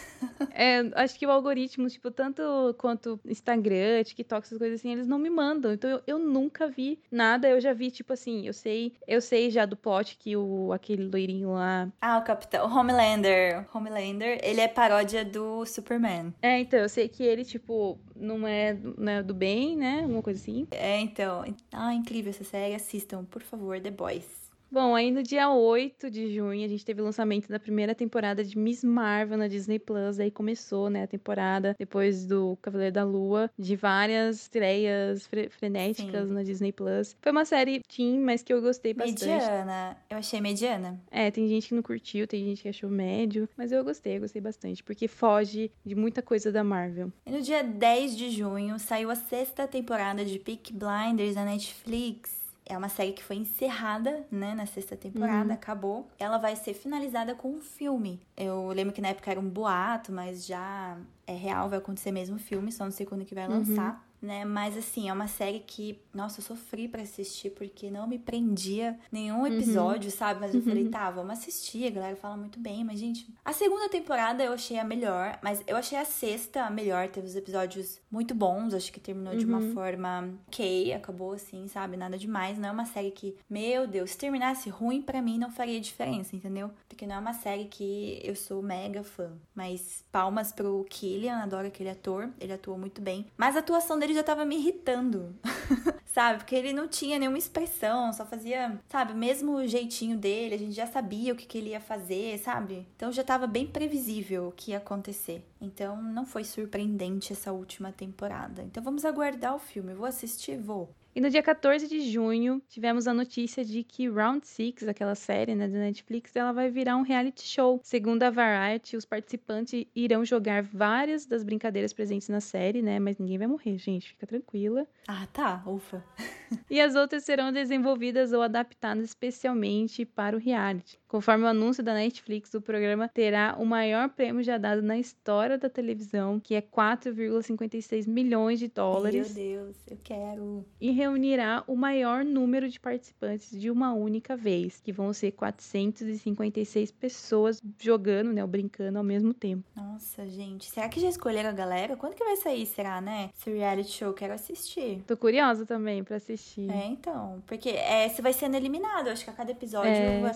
É, 0.56 0.80
acho 0.94 1.18
que 1.18 1.26
o 1.26 1.30
algoritmo, 1.30 1.88
tipo, 1.88 2.10
tanto 2.10 2.42
quanto 2.78 3.20
Instagram, 3.26 4.02
TikTok, 4.04 4.46
essas 4.46 4.58
coisas 4.58 4.80
assim, 4.80 4.92
eles 4.92 5.06
não 5.06 5.18
me 5.18 5.28
mandam. 5.28 5.72
Então 5.72 5.90
eu, 5.90 6.02
eu 6.06 6.18
nunca 6.18 6.66
vi 6.66 6.98
nada. 7.10 7.48
Eu 7.48 7.60
já 7.60 7.72
vi, 7.72 7.90
tipo 7.90 8.12
assim, 8.12 8.46
eu 8.46 8.52
sei, 8.52 8.94
eu 9.06 9.20
sei 9.20 9.50
já 9.50 9.66
do 9.66 9.76
plot 9.76 10.16
que 10.16 10.36
o 10.36 10.72
aquele 10.72 11.06
loirinho 11.06 11.52
lá. 11.52 11.90
Ah, 12.00 12.18
o 12.18 12.22
Capitão. 12.22 12.66
O 12.66 12.74
Homelander. 12.74 13.66
Homelander, 13.74 14.40
ele 14.42 14.60
é 14.60 14.68
paródia 14.68 15.24
do 15.24 15.66
Superman. 15.66 16.32
É, 16.40 16.58
então, 16.60 16.78
eu 16.80 16.88
sei 16.88 17.08
que 17.08 17.22
ele, 17.22 17.44
tipo, 17.44 17.98
não 18.16 18.46
é, 18.46 18.76
não 18.96 19.12
é 19.12 19.22
do 19.22 19.34
bem, 19.34 19.76
né? 19.76 20.02
Alguma 20.02 20.22
coisa 20.22 20.40
assim. 20.40 20.66
É, 20.70 21.00
então. 21.00 21.44
Ah, 21.72 21.92
incrível 21.92 22.30
essa 22.30 22.44
série. 22.44 22.74
Assistam, 22.74 23.24
por 23.24 23.42
favor, 23.42 23.80
The 23.80 23.90
Boys. 23.90 24.43
Bom, 24.74 24.92
aí 24.92 25.12
no 25.12 25.22
dia 25.22 25.48
8 25.48 26.10
de 26.10 26.34
junho 26.34 26.64
a 26.64 26.68
gente 26.68 26.84
teve 26.84 27.00
o 27.00 27.04
lançamento 27.04 27.48
da 27.48 27.60
primeira 27.60 27.94
temporada 27.94 28.42
de 28.42 28.58
Miss 28.58 28.82
Marvel 28.82 29.38
na 29.38 29.46
Disney 29.46 29.78
Plus. 29.78 30.18
Aí 30.18 30.32
começou, 30.32 30.90
né, 30.90 31.04
a 31.04 31.06
temporada 31.06 31.76
depois 31.78 32.26
do 32.26 32.58
Cavaleiro 32.60 32.92
da 32.92 33.04
Lua, 33.04 33.48
de 33.56 33.76
várias 33.76 34.40
estreias 34.40 35.28
fre 35.28 35.48
frenéticas 35.48 36.26
Sim. 36.26 36.34
na 36.34 36.42
Disney 36.42 36.72
Plus. 36.72 37.16
Foi 37.22 37.30
uma 37.30 37.44
série 37.44 37.82
teen, 37.86 38.18
mas 38.18 38.42
que 38.42 38.52
eu 38.52 38.60
gostei 38.60 38.92
bastante. 38.92 39.24
Mediana. 39.24 39.96
Eu 40.10 40.16
achei 40.16 40.40
mediana. 40.40 41.00
É, 41.08 41.30
tem 41.30 41.46
gente 41.46 41.68
que 41.68 41.74
não 41.76 41.82
curtiu, 41.82 42.26
tem 42.26 42.44
gente 42.44 42.62
que 42.62 42.68
achou 42.68 42.90
médio, 42.90 43.48
mas 43.56 43.70
eu 43.70 43.84
gostei, 43.84 44.16
eu 44.16 44.22
gostei 44.22 44.42
bastante, 44.42 44.82
porque 44.82 45.06
foge 45.06 45.70
de 45.86 45.94
muita 45.94 46.20
coisa 46.20 46.50
da 46.50 46.64
Marvel. 46.64 47.12
E 47.24 47.30
no 47.30 47.40
dia 47.40 47.62
10 47.62 48.16
de 48.16 48.28
junho 48.28 48.76
saiu 48.80 49.08
a 49.08 49.14
sexta 49.14 49.68
temporada 49.68 50.24
de 50.24 50.40
Peak 50.40 50.72
Blinders 50.72 51.36
na 51.36 51.44
Netflix. 51.44 52.43
É 52.66 52.76
uma 52.76 52.88
série 52.88 53.12
que 53.12 53.22
foi 53.22 53.36
encerrada, 53.36 54.24
né, 54.30 54.54
na 54.54 54.64
sexta 54.64 54.96
temporada, 54.96 55.48
uhum. 55.48 55.54
acabou. 55.54 56.08
Ela 56.18 56.38
vai 56.38 56.56
ser 56.56 56.72
finalizada 56.72 57.34
com 57.34 57.50
um 57.50 57.60
filme. 57.60 58.20
Eu 58.36 58.68
lembro 58.68 58.92
que 58.92 59.00
na 59.00 59.08
época 59.08 59.30
era 59.30 59.38
um 59.38 59.48
boato, 59.48 60.10
mas 60.10 60.46
já 60.46 60.96
é 61.26 61.34
real, 61.34 61.68
vai 61.68 61.78
acontecer 61.78 62.10
mesmo 62.10 62.36
o 62.36 62.38
filme, 62.38 62.72
só 62.72 62.84
no 62.84 62.92
segundo 62.92 63.24
que 63.24 63.34
vai 63.34 63.46
uhum. 63.46 63.96
Né? 64.24 64.44
Mas 64.44 64.76
assim, 64.76 65.08
é 65.08 65.12
uma 65.12 65.28
série 65.28 65.60
que, 65.60 66.00
nossa, 66.12 66.40
eu 66.40 66.44
sofri 66.44 66.88
para 66.88 67.02
assistir 67.02 67.50
porque 67.50 67.90
não 67.90 68.06
me 68.06 68.18
prendia 68.18 68.98
nenhum 69.12 69.40
uhum. 69.40 69.46
episódio, 69.46 70.10
uhum. 70.10 70.16
sabe? 70.16 70.40
Mas 70.40 70.54
eu 70.54 70.60
uhum. 70.60 70.66
falei, 70.66 70.88
tá, 70.88 71.10
vamos 71.10 71.32
assistir, 71.32 71.86
a 71.86 71.90
galera 71.90 72.16
fala 72.16 72.36
muito 72.36 72.58
bem, 72.58 72.84
mas 72.84 72.98
gente, 72.98 73.26
a 73.44 73.52
segunda 73.52 73.88
temporada 73.88 74.42
eu 74.42 74.52
achei 74.52 74.78
a 74.78 74.84
melhor, 74.84 75.38
mas 75.42 75.62
eu 75.66 75.76
achei 75.76 75.98
a 75.98 76.04
sexta 76.04 76.62
a 76.62 76.70
melhor, 76.70 77.08
teve 77.08 77.26
os 77.26 77.36
episódios 77.36 78.00
muito 78.10 78.34
bons, 78.34 78.74
acho 78.74 78.92
que 78.92 79.00
terminou 79.00 79.32
uhum. 79.32 79.38
de 79.38 79.44
uma 79.44 79.58
uhum. 79.58 79.74
forma 79.74 80.34
ok, 80.48 80.92
acabou 80.92 81.32
assim, 81.32 81.68
sabe? 81.68 81.96
Nada 81.96 82.16
demais, 82.16 82.58
não 82.58 82.68
é 82.68 82.72
uma 82.72 82.86
série 82.86 83.10
que, 83.10 83.36
meu 83.48 83.86
Deus, 83.86 84.12
se 84.12 84.18
terminasse 84.18 84.70
ruim 84.70 85.02
para 85.02 85.20
mim 85.20 85.38
não 85.38 85.50
faria 85.50 85.80
diferença, 85.80 86.34
entendeu? 86.34 86.70
Porque 86.88 87.06
não 87.06 87.16
é 87.16 87.18
uma 87.18 87.34
série 87.34 87.66
que 87.66 88.20
eu 88.24 88.34
sou 88.34 88.62
mega 88.62 89.02
fã, 89.02 89.32
mas 89.54 90.02
palmas 90.10 90.52
pro 90.52 90.86
Killian, 90.88 91.36
adoro 91.38 91.66
aquele 91.66 91.90
ator, 91.90 92.30
ele 92.40 92.52
atuou 92.52 92.78
muito 92.78 93.00
bem, 93.00 93.26
mas 93.36 93.56
a 93.56 93.58
atuação 93.58 93.98
dele 93.98 94.13
já 94.14 94.22
tava 94.22 94.44
me 94.44 94.56
irritando. 94.56 95.34
sabe? 96.14 96.38
Porque 96.38 96.54
ele 96.54 96.72
não 96.72 96.86
tinha 96.86 97.18
nenhuma 97.18 97.36
expressão, 97.36 98.12
só 98.12 98.24
fazia, 98.24 98.80
sabe, 98.88 99.12
mesmo 99.14 99.56
o 99.56 99.66
jeitinho 99.66 100.16
dele, 100.16 100.54
a 100.54 100.58
gente 100.58 100.72
já 100.72 100.86
sabia 100.86 101.32
o 101.32 101.36
que, 101.36 101.44
que 101.44 101.58
ele 101.58 101.70
ia 101.70 101.80
fazer, 101.80 102.38
sabe? 102.38 102.86
Então 102.94 103.10
já 103.10 103.24
tava 103.24 103.48
bem 103.48 103.66
previsível 103.66 104.48
o 104.48 104.52
que 104.52 104.70
ia 104.70 104.78
acontecer. 104.78 105.44
Então 105.60 106.00
não 106.00 106.24
foi 106.24 106.44
surpreendente 106.44 107.32
essa 107.32 107.50
última 107.52 107.90
temporada. 107.90 108.62
Então 108.62 108.82
vamos 108.82 109.04
aguardar 109.04 109.56
o 109.56 109.58
filme. 109.58 109.92
Vou 109.92 110.06
assistir? 110.06 110.56
Vou. 110.56 110.94
E 111.14 111.20
no 111.20 111.30
dia 111.30 111.44
14 111.44 111.86
de 111.86 112.00
junho, 112.10 112.60
tivemos 112.68 113.06
a 113.06 113.14
notícia 113.14 113.64
de 113.64 113.84
que 113.84 114.08
Round 114.08 114.44
6, 114.44 114.88
aquela 114.88 115.14
série 115.14 115.54
né, 115.54 115.68
da 115.68 115.78
Netflix, 115.78 116.34
ela 116.34 116.50
vai 116.50 116.68
virar 116.68 116.96
um 116.96 117.02
reality 117.02 117.46
show. 117.46 117.80
Segundo 117.84 118.24
a 118.24 118.30
Variety, 118.30 118.96
os 118.96 119.04
participantes 119.04 119.86
irão 119.94 120.24
jogar 120.24 120.64
várias 120.64 121.24
das 121.24 121.44
brincadeiras 121.44 121.92
presentes 121.92 122.28
na 122.28 122.40
série, 122.40 122.82
né? 122.82 122.98
Mas 122.98 123.16
ninguém 123.16 123.38
vai 123.38 123.46
morrer, 123.46 123.78
gente, 123.78 124.08
fica 124.08 124.26
tranquila. 124.26 124.88
Ah, 125.06 125.26
tá, 125.32 125.62
ufa. 125.66 126.02
e 126.70 126.80
as 126.80 126.94
outras 126.94 127.24
serão 127.24 127.52
desenvolvidas 127.52 128.32
ou 128.32 128.42
adaptadas 128.42 129.04
especialmente 129.04 130.04
para 130.04 130.36
o 130.36 130.38
reality. 130.38 130.98
Conforme 131.06 131.44
o 131.44 131.46
anúncio 131.46 131.82
da 131.82 131.94
Netflix, 131.94 132.52
o 132.54 132.60
programa 132.60 133.08
terá 133.08 133.56
o 133.58 133.64
maior 133.64 134.08
prêmio 134.08 134.42
já 134.42 134.58
dado 134.58 134.82
na 134.82 134.98
história 134.98 135.56
da 135.56 135.68
televisão, 135.68 136.40
que 136.40 136.54
é 136.54 136.60
4,56 136.60 138.08
milhões 138.08 138.58
de 138.58 138.66
dólares. 138.68 139.32
Meu 139.34 139.44
Deus, 139.44 139.76
eu 139.88 139.98
quero. 140.02 140.66
E 140.80 140.90
reunirá 140.90 141.62
o 141.68 141.76
maior 141.76 142.24
número 142.24 142.68
de 142.68 142.80
participantes 142.80 143.50
de 143.50 143.70
uma 143.70 143.92
única 143.92 144.36
vez, 144.36 144.80
que 144.80 144.92
vão 144.92 145.12
ser 145.12 145.32
456 145.32 146.90
pessoas 146.90 147.62
jogando, 147.80 148.32
né, 148.32 148.42
ou 148.42 148.48
brincando 148.48 148.98
ao 148.98 149.04
mesmo 149.04 149.32
tempo. 149.32 149.64
Nossa, 149.76 150.26
gente, 150.28 150.68
será 150.70 150.88
que 150.88 150.98
já 150.98 151.08
escolheram 151.08 151.50
a 151.50 151.52
galera? 151.52 151.96
Quando 151.96 152.14
que 152.14 152.24
vai 152.24 152.36
sair, 152.36 152.66
será, 152.66 153.00
né? 153.00 153.30
Esse 153.38 153.50
reality 153.50 153.90
show, 153.90 154.12
quero 154.12 154.32
assistir. 154.32 154.93
Tô 155.06 155.16
curiosa 155.16 155.64
também 155.66 156.02
para 156.04 156.16
assistir. 156.16 156.70
É, 156.70 156.86
então. 156.86 157.42
Porque 157.46 157.70
é, 157.70 158.08
você 158.08 158.20
vai 158.22 158.32
sendo 158.32 158.54
eliminado. 158.56 159.08
Acho 159.08 159.24
que 159.24 159.30
a 159.30 159.34
cada 159.34 159.50
episódio 159.52 159.90
É, 159.90 160.20
vai- 160.20 160.32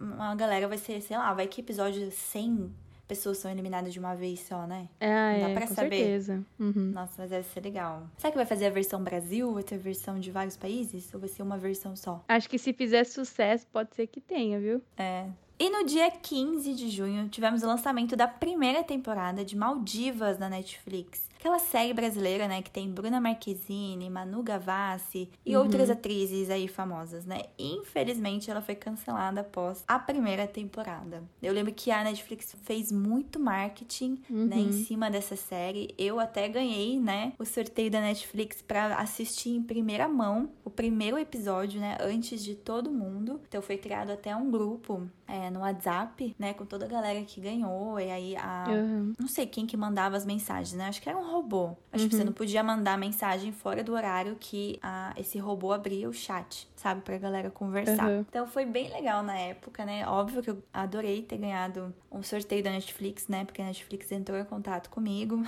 uma 0.00 0.34
galera 0.34 0.68
vai 0.68 0.78
ser, 0.78 1.00
sei 1.00 1.16
lá, 1.16 1.32
vai 1.34 1.46
que 1.46 1.60
episódio 1.60 2.10
100 2.10 2.72
pessoas 3.08 3.38
são 3.38 3.50
eliminadas 3.50 3.92
de 3.92 3.98
uma 3.98 4.14
vez 4.14 4.40
só, 4.40 4.66
né? 4.66 4.88
Ah, 5.00 5.38
Dá 5.40 5.48
é, 5.50 5.54
pra 5.54 5.66
com 5.66 5.74
saber. 5.74 5.96
certeza. 5.96 6.42
Uhum. 6.58 6.92
Nossa, 6.94 7.12
mas 7.18 7.30
deve 7.30 7.46
ser 7.48 7.60
legal. 7.60 8.04
Será 8.16 8.30
que 8.30 8.36
vai 8.38 8.46
fazer 8.46 8.66
a 8.66 8.70
versão 8.70 9.02
Brasil? 9.04 9.52
Vai 9.52 9.62
ter 9.62 9.76
versão 9.76 10.18
de 10.18 10.30
vários 10.30 10.56
países? 10.56 11.12
Ou 11.12 11.20
vai 11.20 11.28
ser 11.28 11.42
uma 11.42 11.58
versão 11.58 11.94
só? 11.94 12.24
Acho 12.26 12.48
que 12.48 12.58
se 12.58 12.72
fizer 12.72 13.04
sucesso, 13.04 13.66
pode 13.70 13.94
ser 13.94 14.06
que 14.06 14.20
tenha, 14.20 14.58
viu? 14.58 14.80
É. 14.96 15.26
E 15.58 15.68
no 15.70 15.84
dia 15.84 16.10
15 16.10 16.74
de 16.74 16.88
junho, 16.88 17.28
tivemos 17.28 17.62
o 17.62 17.66
lançamento 17.66 18.16
da 18.16 18.26
primeira 18.26 18.82
temporada 18.82 19.44
de 19.44 19.56
Maldivas 19.56 20.38
na 20.38 20.48
Netflix. 20.48 21.30
Aquela 21.42 21.58
série 21.58 21.92
brasileira, 21.92 22.46
né, 22.46 22.62
que 22.62 22.70
tem 22.70 22.88
Bruna 22.88 23.20
Marquezine, 23.20 24.08
Manu 24.08 24.44
Gavassi 24.44 25.28
e 25.44 25.56
Uhum. 25.56 25.64
outras 25.64 25.90
atrizes 25.90 26.48
aí 26.48 26.68
famosas, 26.68 27.26
né? 27.26 27.40
Infelizmente, 27.58 28.48
ela 28.48 28.62
foi 28.62 28.76
cancelada 28.76 29.40
após 29.40 29.82
a 29.88 29.98
primeira 29.98 30.46
temporada. 30.46 31.24
Eu 31.42 31.52
lembro 31.52 31.74
que 31.74 31.90
a 31.90 32.04
Netflix 32.04 32.54
fez 32.62 32.92
muito 32.92 33.40
marketing, 33.40 34.22
né, 34.30 34.56
em 34.58 34.66
Uhum. 34.66 34.84
cima 34.84 35.10
dessa 35.10 35.34
série. 35.34 35.92
Eu 35.98 36.20
até 36.20 36.48
ganhei, 36.48 37.00
né, 37.00 37.32
o 37.40 37.44
sorteio 37.44 37.90
da 37.90 38.00
Netflix 38.00 38.62
pra 38.62 38.94
assistir 38.98 39.50
em 39.50 39.62
primeira 39.64 40.06
mão 40.06 40.48
o 40.64 40.70
primeiro 40.70 41.18
episódio, 41.18 41.80
né, 41.80 41.98
antes 42.00 42.44
de 42.44 42.54
todo 42.54 42.88
mundo. 42.92 43.40
Então 43.48 43.60
foi 43.60 43.76
criado 43.78 44.10
até 44.12 44.34
um 44.36 44.48
grupo 44.48 45.08
é, 45.26 45.48
no 45.50 45.60
WhatsApp, 45.60 46.36
né, 46.38 46.52
com 46.52 46.66
toda 46.66 46.84
a 46.84 46.88
galera 46.88 47.22
que 47.22 47.40
ganhou. 47.40 47.98
E 47.98 48.10
aí 48.10 48.36
a 48.36 48.66
Uhum. 48.68 49.14
não 49.18 49.26
sei 49.26 49.46
quem 49.46 49.66
que 49.66 49.76
mandava 49.78 50.14
as 50.16 50.26
mensagens, 50.26 50.74
né? 50.74 50.84
Acho 50.86 51.00
que 51.00 51.08
era 51.08 51.16
um 51.18 51.31
robô. 51.32 51.76
Acho 51.92 52.08
que 52.08 52.16
você 52.16 52.24
não 52.24 52.32
podia 52.32 52.62
mandar 52.62 52.96
mensagem 52.96 53.52
fora 53.52 53.82
do 53.82 53.92
horário 53.92 54.36
que 54.38 54.78
a, 54.82 55.12
esse 55.16 55.38
robô 55.38 55.72
abria 55.72 56.08
o 56.08 56.12
chat, 56.12 56.68
sabe? 56.76 57.02
Pra 57.02 57.18
galera 57.18 57.50
conversar. 57.50 58.08
Uhum. 58.08 58.24
Então 58.28 58.46
foi 58.46 58.64
bem 58.64 58.90
legal 58.90 59.22
na 59.22 59.36
época, 59.36 59.84
né? 59.84 60.06
Óbvio 60.06 60.42
que 60.42 60.50
eu 60.50 60.62
adorei 60.72 61.22
ter 61.22 61.36
ganhado 61.36 61.94
um 62.10 62.22
sorteio 62.22 62.62
da 62.62 62.70
Netflix, 62.70 63.28
né? 63.28 63.44
Porque 63.44 63.60
a 63.60 63.64
Netflix 63.64 64.10
entrou 64.10 64.38
em 64.38 64.44
contato 64.44 64.88
comigo. 64.88 65.42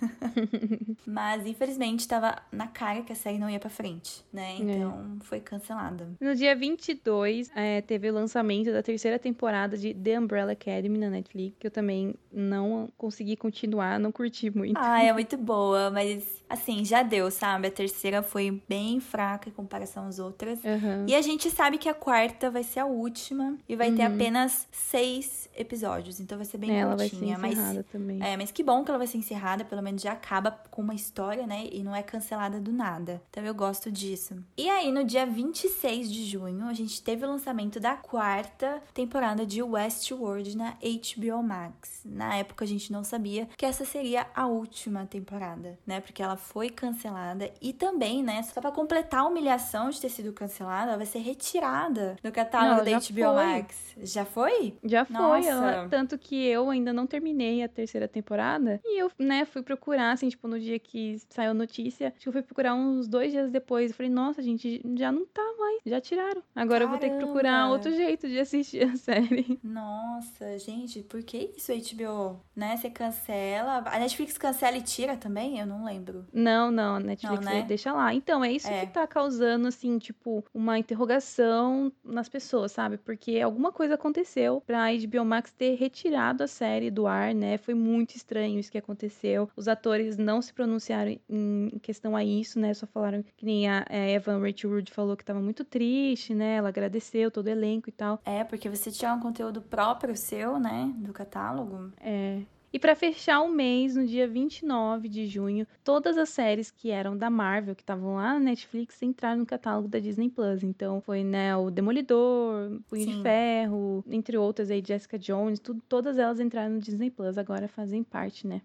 Mas 1.06 1.46
infelizmente 1.46 2.06
tava 2.06 2.36
na 2.52 2.68
cara 2.68 3.02
que 3.02 3.12
a 3.12 3.16
série 3.16 3.38
não 3.38 3.50
ia 3.50 3.58
pra 3.58 3.70
frente, 3.70 4.24
né? 4.32 4.56
Então 4.58 5.18
foi 5.22 5.40
cancelada. 5.40 6.08
No 6.20 6.34
dia 6.34 6.54
22, 6.54 7.50
é, 7.54 7.80
teve 7.80 8.10
o 8.10 8.14
lançamento 8.14 8.72
da 8.72 8.82
terceira 8.82 9.18
temporada 9.18 9.76
de 9.76 9.92
The 9.94 10.18
Umbrella 10.18 10.52
Academy 10.52 10.98
na 10.98 11.10
Netflix, 11.10 11.56
que 11.58 11.66
eu 11.66 11.70
também 11.70 12.14
não 12.32 12.88
consegui 12.96 13.36
continuar, 13.36 13.98
não 13.98 14.12
curti 14.12 14.50
muito. 14.50 14.78
Ah, 14.78 15.02
é 15.02 15.12
muito 15.12 15.27
boa, 15.36 15.90
mas 15.90 16.24
assim, 16.48 16.84
já 16.84 17.02
deu, 17.02 17.30
sabe? 17.30 17.68
A 17.68 17.70
terceira 17.70 18.22
foi 18.22 18.62
bem 18.68 19.00
fraca 19.00 19.48
em 19.48 19.52
comparação 19.52 20.06
às 20.06 20.18
outras. 20.18 20.58
Aham. 20.64 21.04
E 21.06 21.14
a 21.14 21.20
gente 21.20 21.50
sabe 21.50 21.76
que 21.78 21.88
a 21.88 21.94
quarta 21.94 22.50
vai 22.50 22.62
ser 22.62 22.80
a 22.80 22.86
última 22.86 23.56
e 23.68 23.76
vai 23.76 23.92
ter 23.92 24.06
Uhum. 24.06 24.14
apenas 24.14 24.66
seis 24.72 25.47
episódios, 25.58 26.20
então 26.20 26.38
vai 26.38 26.44
ser 26.46 26.58
bem 26.58 26.70
Ela 26.78 26.96
vai 26.96 27.08
ser 27.08 27.16
curtinha. 27.16 27.38
mas 27.38 27.52
encerrada 27.52 27.84
também. 27.90 28.22
é, 28.22 28.36
mas 28.36 28.50
que 28.50 28.62
bom 28.62 28.84
que 28.84 28.90
ela 28.90 28.98
vai 28.98 29.06
ser 29.06 29.18
encerrada, 29.18 29.64
pelo 29.64 29.82
menos 29.82 30.00
já 30.00 30.12
acaba 30.12 30.50
com 30.70 30.80
uma 30.82 30.94
história, 30.94 31.46
né? 31.46 31.66
E 31.72 31.82
não 31.82 31.94
é 31.94 32.02
cancelada 32.02 32.60
do 32.60 32.72
nada. 32.72 33.20
Então 33.30 33.44
eu 33.44 33.54
gosto 33.54 33.90
disso. 33.90 34.36
E 34.56 34.68
aí, 34.68 34.90
no 34.92 35.04
dia 35.04 35.26
26 35.26 36.10
de 36.12 36.24
junho, 36.24 36.66
a 36.66 36.72
gente 36.72 37.02
teve 37.02 37.24
o 37.24 37.28
lançamento 37.28 37.80
da 37.80 37.96
quarta 37.96 38.82
temporada 38.94 39.44
de 39.44 39.62
Westworld 39.62 40.56
na 40.56 40.72
HBO 40.80 41.42
Max. 41.42 42.00
Na 42.04 42.36
época 42.36 42.64
a 42.64 42.68
gente 42.68 42.92
não 42.92 43.02
sabia 43.04 43.48
que 43.56 43.66
essa 43.66 43.84
seria 43.84 44.26
a 44.34 44.46
última 44.46 45.06
temporada, 45.06 45.78
né? 45.86 46.00
Porque 46.00 46.22
ela 46.22 46.36
foi 46.36 46.70
cancelada 46.70 47.50
e 47.60 47.72
também, 47.72 48.22
né, 48.22 48.42
só 48.42 48.60
pra 48.60 48.70
completar 48.70 49.20
a 49.20 49.26
humilhação 49.26 49.90
de 49.90 50.00
ter 50.00 50.08
sido 50.08 50.32
cancelada, 50.32 50.88
ela 50.88 50.96
vai 50.96 51.06
ser 51.06 51.18
retirada 51.20 52.16
do 52.22 52.30
catálogo 52.30 52.84
Não, 52.84 52.84
da 52.84 52.98
HBO 52.98 53.14
foi. 53.14 53.46
Max. 53.46 53.76
Já 54.02 54.24
foi? 54.24 54.74
Já 54.84 55.04
foi, 55.04 55.14
Nossa. 55.16 55.47
Tanto 55.90 56.18
que 56.18 56.46
eu 56.46 56.68
ainda 56.70 56.92
não 56.92 57.06
terminei 57.06 57.62
a 57.62 57.68
terceira 57.68 58.06
temporada. 58.08 58.80
E 58.84 59.00
eu, 59.00 59.10
né, 59.18 59.44
fui 59.44 59.62
procurar, 59.62 60.12
assim, 60.12 60.28
tipo, 60.28 60.46
no 60.48 60.58
dia 60.58 60.78
que 60.78 61.18
saiu 61.30 61.50
a 61.50 61.54
notícia, 61.54 62.08
acho 62.08 62.20
que 62.20 62.28
eu 62.28 62.32
fui 62.32 62.42
procurar 62.42 62.74
uns 62.74 63.06
dois 63.08 63.32
dias 63.32 63.50
depois. 63.50 63.90
Eu 63.90 63.96
falei, 63.96 64.10
nossa, 64.10 64.42
gente, 64.42 64.80
já 64.96 65.10
não 65.12 65.24
tá 65.26 65.42
mais, 65.58 65.80
já 65.86 66.00
tiraram. 66.00 66.42
Agora 66.54 66.84
eu 66.84 66.88
vou 66.88 66.98
ter 66.98 67.10
que 67.10 67.16
procurar 67.16 67.50
Caramba. 67.52 67.72
outro 67.72 67.92
jeito 67.92 68.28
de 68.28 68.38
assistir 68.38 68.82
a 68.84 68.94
série. 68.96 69.58
Nossa, 69.62 70.58
gente, 70.58 71.02
por 71.02 71.22
que 71.22 71.52
isso, 71.56 71.72
HBO? 71.72 72.40
Né? 72.54 72.76
Você 72.76 72.90
cancela. 72.90 73.82
A 73.86 73.98
Netflix 73.98 74.36
cancela 74.38 74.76
e 74.76 74.82
tira 74.82 75.16
também? 75.16 75.58
Eu 75.58 75.66
não 75.66 75.84
lembro. 75.84 76.26
Não, 76.32 76.70
não, 76.70 76.96
a 76.96 77.00
Netflix 77.00 77.44
Não, 77.44 77.52
né? 77.52 77.62
deixa 77.62 77.92
lá. 77.92 78.12
Então, 78.14 78.44
é 78.44 78.52
isso 78.52 78.68
É. 78.68 78.86
que 78.86 78.92
tá 78.92 79.06
causando, 79.06 79.68
assim, 79.68 79.98
tipo, 79.98 80.44
uma 80.52 80.78
interrogação 80.78 81.92
nas 82.04 82.28
pessoas, 82.28 82.72
sabe? 82.72 82.98
Porque 82.98 83.40
alguma 83.40 83.72
coisa 83.72 83.94
aconteceu 83.94 84.62
pra 84.66 84.86
HBO 84.92 85.24
Max 85.38 85.52
ter 85.52 85.76
retirado 85.76 86.42
a 86.42 86.48
série 86.48 86.90
do 86.90 87.06
ar, 87.06 87.32
né? 87.34 87.56
Foi 87.58 87.74
muito 87.74 88.16
estranho 88.16 88.58
isso 88.58 88.70
que 88.70 88.78
aconteceu. 88.78 89.48
Os 89.56 89.68
atores 89.68 90.18
não 90.18 90.42
se 90.42 90.52
pronunciaram 90.52 91.16
em 91.28 91.78
questão 91.80 92.16
a 92.16 92.24
isso, 92.24 92.58
né? 92.58 92.74
Só 92.74 92.86
falaram 92.86 93.22
que 93.36 93.44
nem 93.44 93.68
a, 93.68 93.84
a 93.88 94.08
Evan 94.10 94.40
Rachel 94.40 94.70
Wood 94.70 94.90
falou 94.92 95.16
que 95.16 95.24
tava 95.24 95.40
muito 95.40 95.64
triste, 95.64 96.34
né? 96.34 96.56
Ela 96.56 96.68
agradeceu 96.68 97.30
todo 97.30 97.46
o 97.46 97.50
elenco 97.50 97.88
e 97.88 97.92
tal. 97.92 98.20
É, 98.24 98.42
porque 98.42 98.68
você 98.68 98.90
tinha 98.90 99.14
um 99.14 99.20
conteúdo 99.20 99.62
próprio 99.62 100.16
seu, 100.16 100.58
né? 100.58 100.92
Do 100.96 101.12
catálogo. 101.12 101.92
É. 102.00 102.40
E 102.72 102.78
pra 102.78 102.94
fechar 102.94 103.40
o 103.40 103.48
mês, 103.48 103.96
no 103.96 104.06
dia 104.06 104.28
29 104.28 105.08
de 105.08 105.26
junho, 105.26 105.66
todas 105.82 106.18
as 106.18 106.28
séries 106.28 106.70
que 106.70 106.90
eram 106.90 107.16
da 107.16 107.30
Marvel, 107.30 107.74
que 107.74 107.82
estavam 107.82 108.16
lá 108.16 108.34
na 108.34 108.40
Netflix, 108.40 109.00
entraram 109.02 109.40
no 109.40 109.46
catálogo 109.46 109.88
da 109.88 109.98
Disney 109.98 110.28
Plus. 110.28 110.62
Então, 110.62 111.00
foi, 111.00 111.24
né, 111.24 111.56
o 111.56 111.70
Demolidor, 111.70 112.78
Punho 112.88 113.04
Sim. 113.04 113.16
de 113.16 113.22
Ferro, 113.22 114.04
entre 114.10 114.36
outras 114.36 114.70
aí, 114.70 114.82
Jessica 114.84 115.18
Jones, 115.18 115.58
tudo, 115.58 115.82
todas 115.88 116.18
elas 116.18 116.40
entraram 116.40 116.74
no 116.74 116.80
Disney 116.80 117.10
Plus, 117.10 117.38
agora 117.38 117.68
fazem 117.68 118.02
parte, 118.02 118.46
né? 118.46 118.60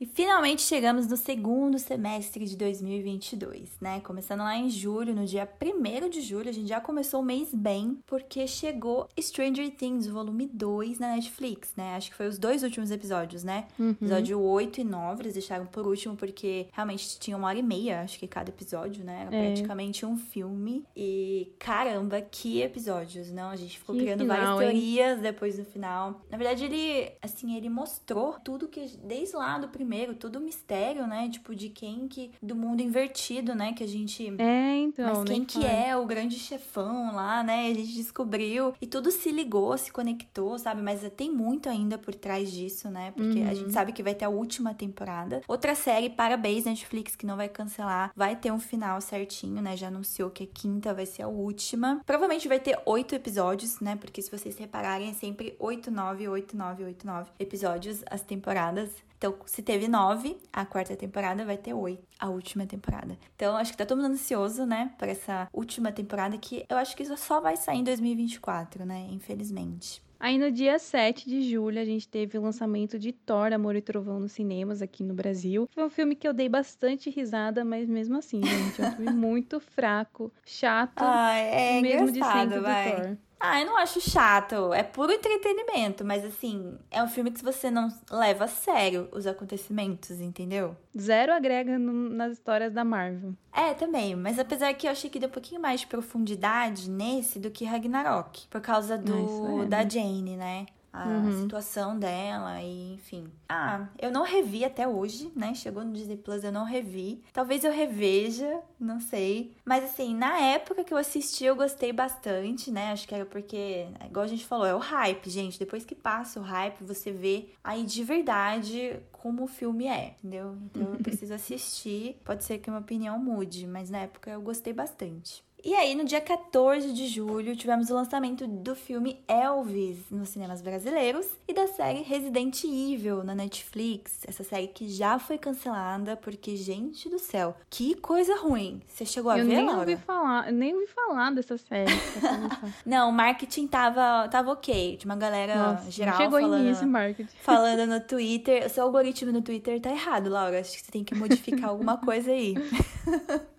E 0.00 0.06
finalmente 0.06 0.62
chegamos 0.62 1.08
no 1.08 1.16
segundo 1.16 1.76
semestre 1.76 2.44
de 2.44 2.56
2022, 2.56 3.80
né? 3.80 3.98
Começando 4.00 4.40
lá 4.40 4.56
em 4.56 4.70
julho, 4.70 5.12
no 5.12 5.26
dia 5.26 5.48
1 5.60 6.08
de 6.08 6.20
julho, 6.20 6.48
a 6.48 6.52
gente 6.52 6.68
já 6.68 6.80
começou 6.80 7.20
o 7.20 7.24
mês 7.24 7.52
bem, 7.52 7.98
porque 8.06 8.46
chegou 8.46 9.08
Stranger 9.20 9.68
Things, 9.74 10.06
volume 10.06 10.46
2 10.46 11.00
na 11.00 11.16
Netflix, 11.16 11.72
né? 11.76 11.96
Acho 11.96 12.10
que 12.10 12.16
foi 12.16 12.28
os 12.28 12.38
dois 12.38 12.62
últimos 12.62 12.92
episódios, 12.92 13.42
né? 13.42 13.66
Uhum. 13.76 13.90
Episódio 13.90 14.40
8 14.40 14.82
e 14.82 14.84
9, 14.84 15.22
eles 15.22 15.32
deixaram 15.32 15.66
por 15.66 15.84
último 15.84 16.14
porque 16.14 16.68
realmente 16.72 17.18
tinha 17.18 17.36
uma 17.36 17.48
hora 17.48 17.58
e 17.58 17.62
meia, 17.64 18.02
acho 18.02 18.20
que 18.20 18.28
cada 18.28 18.50
episódio, 18.50 19.04
né? 19.04 19.22
Era 19.26 19.34
É. 19.36 19.46
praticamente 19.46 20.06
um 20.06 20.16
filme. 20.16 20.84
E 20.96 21.52
caramba, 21.58 22.20
que 22.20 22.62
episódios, 22.62 23.32
não? 23.32 23.50
A 23.50 23.56
gente 23.56 23.76
ficou 23.76 23.96
Que 23.96 24.02
criando 24.02 24.20
final, 24.20 24.36
várias 24.36 24.60
hein? 24.60 24.80
teorias 24.80 25.20
depois 25.20 25.58
no 25.58 25.64
final. 25.64 26.20
Na 26.30 26.38
verdade, 26.38 26.66
ele, 26.66 27.10
assim, 27.20 27.56
ele 27.56 27.68
mostrou 27.68 28.34
tudo 28.44 28.68
que, 28.68 28.86
desde 29.02 29.34
lá 29.34 29.58
do 29.58 29.66
primeiro, 29.66 29.87
todo 30.14 30.36
o 30.36 30.40
mistério, 30.40 31.06
né? 31.06 31.28
Tipo, 31.28 31.54
de 31.54 31.68
quem 31.68 32.06
que, 32.08 32.30
do 32.42 32.54
mundo 32.54 32.80
invertido, 32.82 33.54
né? 33.54 33.72
Que 33.72 33.84
a 33.84 33.86
gente 33.88 34.26
É, 34.38 34.76
então. 34.76 35.06
mas 35.20 35.24
quem 35.28 35.44
que 35.44 35.54
fala. 35.60 35.66
é 35.66 35.96
o 35.96 36.04
grande 36.06 36.38
chefão 36.38 37.14
lá, 37.14 37.42
né? 37.42 37.66
A 37.70 37.74
gente 37.74 37.94
descobriu 37.94 38.74
e 38.80 38.86
tudo 38.86 39.10
se 39.10 39.30
ligou, 39.30 39.76
se 39.78 39.90
conectou, 39.92 40.58
sabe? 40.58 40.82
Mas 40.82 41.00
tem 41.16 41.30
muito 41.32 41.68
ainda 41.68 41.96
por 41.98 42.14
trás 42.14 42.50
disso, 42.52 42.90
né? 42.90 43.12
Porque 43.16 43.38
a 43.40 43.48
Uhum. 43.48 43.54
gente 43.54 43.72
sabe 43.72 43.92
que 43.92 44.02
vai 44.02 44.14
ter 44.14 44.24
a 44.24 44.28
última 44.28 44.74
temporada. 44.74 45.40
Outra 45.48 45.74
série, 45.74 46.10
parabéns 46.10 46.64
Netflix, 46.64 47.14
que 47.16 47.26
não 47.26 47.36
vai 47.36 47.48
cancelar, 47.48 48.12
vai 48.14 48.36
ter 48.36 48.52
um 48.52 48.58
final 48.58 49.00
certinho, 49.00 49.62
né? 49.62 49.76
Já 49.76 49.88
anunciou 49.88 50.30
que 50.30 50.44
a 50.44 50.46
quinta 50.46 50.92
vai 50.94 51.06
ser 51.06 51.22
a 51.22 51.28
última. 51.28 52.00
Provavelmente 52.04 52.48
vai 52.48 52.60
ter 52.60 52.78
oito 52.86 53.14
episódios, 53.14 53.80
né? 53.80 53.96
Porque 53.96 54.20
se 54.22 54.30
vocês 54.30 54.56
repararem, 54.58 55.10
é 55.10 55.12
sempre 55.14 55.54
oito, 55.58 55.90
nove, 55.90 56.28
oito, 56.28 56.56
nove, 56.56 56.84
oito, 56.84 57.06
nove 57.06 57.30
episódios 57.38 58.02
as 58.10 58.22
temporadas. 58.22 58.90
Então, 59.18 59.34
se 59.46 59.62
teve 59.62 59.88
nove, 59.88 60.36
a 60.52 60.64
quarta 60.64 60.96
temporada 60.96 61.44
vai 61.44 61.56
ter 61.58 61.74
oito, 61.74 62.02
a 62.20 62.28
última 62.30 62.64
temporada. 62.66 63.18
Então, 63.34 63.56
acho 63.56 63.72
que 63.72 63.78
tá 63.78 63.84
todo 63.84 64.00
mundo 64.00 64.12
ansioso, 64.12 64.64
né, 64.64 64.92
para 64.96 65.10
essa 65.10 65.48
última 65.52 65.90
temporada 65.90 66.38
que 66.38 66.64
eu 66.68 66.76
acho 66.76 66.96
que 66.96 67.02
isso 67.02 67.16
só 67.16 67.40
vai 67.40 67.56
sair 67.56 67.78
em 67.78 67.84
2024, 67.84 68.84
né, 68.86 69.08
infelizmente. 69.10 70.00
Aí 70.20 70.36
no 70.36 70.50
dia 70.50 70.80
7 70.80 71.28
de 71.28 71.48
julho 71.48 71.80
a 71.80 71.84
gente 71.84 72.08
teve 72.08 72.36
o 72.36 72.42
lançamento 72.42 72.98
de 72.98 73.12
Thor, 73.12 73.52
Amor 73.52 73.76
e 73.76 73.80
Trovão 73.80 74.18
nos 74.18 74.32
cinemas 74.32 74.82
aqui 74.82 75.04
no 75.04 75.14
Brasil. 75.14 75.68
Foi 75.72 75.84
um 75.84 75.90
filme 75.90 76.16
que 76.16 76.26
eu 76.26 76.32
dei 76.32 76.48
bastante 76.48 77.08
risada, 77.08 77.64
mas 77.64 77.88
mesmo 77.88 78.16
assim, 78.18 78.40
gente, 78.44 78.82
é 78.82 78.88
um 78.88 78.92
filme 78.96 79.12
muito 79.14 79.60
fraco, 79.60 80.32
chato, 80.44 81.02
Ah, 81.04 81.34
é 81.34 81.80
mesmo 81.80 82.10
de 82.10 82.24
sempre 82.24 82.58
vai. 82.58 82.90
do 82.90 83.02
Thor. 83.02 83.16
Ah, 83.40 83.60
eu 83.60 83.66
não 83.66 83.76
acho 83.76 84.00
chato, 84.00 84.72
é 84.74 84.82
puro 84.82 85.12
entretenimento, 85.12 86.04
mas 86.04 86.24
assim, 86.24 86.76
é 86.90 87.00
um 87.02 87.06
filme 87.08 87.30
que 87.30 87.44
você 87.44 87.70
não 87.70 87.88
leva 88.10 88.44
a 88.44 88.48
sério 88.48 89.08
os 89.12 89.26
acontecimentos, 89.28 90.20
entendeu? 90.20 90.76
Zero 90.98 91.32
agrega 91.32 91.78
no- 91.78 92.10
nas 92.10 92.32
histórias 92.32 92.72
da 92.72 92.84
Marvel. 92.84 93.34
É, 93.52 93.74
também, 93.74 94.16
mas 94.16 94.38
apesar 94.38 94.74
que 94.74 94.86
eu 94.86 94.90
achei 94.90 95.08
que 95.08 95.18
deu 95.20 95.28
um 95.28 95.32
pouquinho 95.32 95.60
mais 95.60 95.80
de 95.80 95.86
profundidade 95.86 96.90
nesse 96.90 97.38
do 97.38 97.50
que 97.50 97.64
Ragnarok, 97.64 98.46
por 98.48 98.60
causa 98.60 98.98
do 98.98 99.12
Ah, 99.14 99.62
é, 99.62 99.66
da 99.66 99.84
né? 99.84 99.90
Jane, 99.90 100.36
né? 100.36 100.66
A 100.92 101.08
uhum. 101.08 101.42
situação 101.42 101.98
dela 101.98 102.60
e 102.62 102.94
enfim. 102.94 103.30
Ah, 103.48 103.86
eu 103.98 104.10
não 104.10 104.22
revi 104.22 104.64
até 104.64 104.86
hoje, 104.86 105.30
né? 105.34 105.54
Chegou 105.54 105.84
no 105.84 105.92
Disney 105.92 106.16
Plus, 106.16 106.44
eu 106.44 106.52
não 106.52 106.64
revi. 106.64 107.22
Talvez 107.32 107.64
eu 107.64 107.72
reveja, 107.72 108.60
não 108.78 109.00
sei. 109.00 109.54
Mas 109.64 109.84
assim, 109.84 110.14
na 110.14 110.38
época 110.38 110.84
que 110.84 110.92
eu 110.92 110.98
assisti, 110.98 111.44
eu 111.44 111.56
gostei 111.56 111.92
bastante, 111.92 112.70
né? 112.70 112.92
Acho 112.92 113.06
que 113.06 113.14
era 113.14 113.26
porque, 113.26 113.86
igual 114.06 114.24
a 114.24 114.28
gente 114.28 114.46
falou, 114.46 114.66
é 114.66 114.74
o 114.74 114.78
hype, 114.78 115.30
gente. 115.30 115.58
Depois 115.58 115.84
que 115.84 115.94
passa 115.94 116.40
o 116.40 116.42
hype, 116.42 116.84
você 116.84 117.10
vê 117.12 117.50
aí 117.62 117.84
de 117.84 118.02
verdade 118.02 119.00
como 119.12 119.44
o 119.44 119.48
filme 119.48 119.86
é, 119.86 120.14
entendeu? 120.18 120.56
Então 120.64 120.94
eu 120.94 120.98
preciso 121.02 121.34
assistir. 121.34 122.20
Pode 122.24 122.44
ser 122.44 122.58
que 122.58 122.70
minha 122.70 122.80
opinião 122.80 123.18
mude, 123.18 123.66
mas 123.66 123.90
na 123.90 123.98
época 123.98 124.30
eu 124.30 124.40
gostei 124.40 124.72
bastante. 124.72 125.47
E 125.64 125.74
aí, 125.74 125.94
no 125.96 126.04
dia 126.04 126.20
14 126.20 126.92
de 126.92 127.08
julho, 127.08 127.56
tivemos 127.56 127.90
o 127.90 127.94
lançamento 127.94 128.46
do 128.46 128.76
filme 128.76 129.18
Elvis 129.26 129.98
nos 130.08 130.28
cinemas 130.28 130.62
brasileiros 130.62 131.26
e 131.48 131.52
da 131.52 131.66
série 131.66 132.00
Resident 132.02 132.62
Evil 132.62 133.24
na 133.24 133.34
Netflix. 133.34 134.20
Essa 134.26 134.44
série 134.44 134.68
que 134.68 134.88
já 134.88 135.18
foi 135.18 135.36
cancelada 135.36 136.16
porque, 136.16 136.54
gente 136.56 137.08
do 137.08 137.18
céu, 137.18 137.56
que 137.68 137.96
coisa 137.96 138.36
ruim. 138.36 138.80
Você 138.86 139.04
chegou 139.04 139.32
a 139.32 139.38
eu 139.38 139.46
ver, 139.46 139.56
nem 139.56 139.66
Laura? 139.66 139.80
Ouvi 139.90 139.96
falar, 139.96 140.52
nem 140.52 140.74
ouvi 140.74 140.86
falar 140.86 141.32
dessa 141.32 141.58
série. 141.58 141.92
não, 142.86 143.10
o 143.10 143.12
marketing 143.12 143.66
tava, 143.66 144.28
tava 144.28 144.52
ok. 144.52 144.96
Tinha 144.96 145.12
uma 145.12 145.18
galera 145.18 145.72
Nossa, 145.72 145.90
geral 145.90 146.16
chegou 146.16 146.40
falando, 146.40 146.64
início 146.64 146.86
marketing. 146.86 147.36
falando 147.42 147.84
no 147.86 148.00
Twitter. 148.00 148.64
O 148.64 148.70
seu 148.70 148.84
algoritmo 148.84 149.32
no 149.32 149.42
Twitter 149.42 149.80
tá 149.80 149.90
errado, 149.90 150.30
Laura. 150.30 150.60
Acho 150.60 150.72
que 150.72 150.82
você 150.82 150.92
tem 150.92 151.02
que 151.02 151.16
modificar 151.16 151.70
alguma 151.70 151.96
coisa 152.04 152.30
aí. 152.30 152.54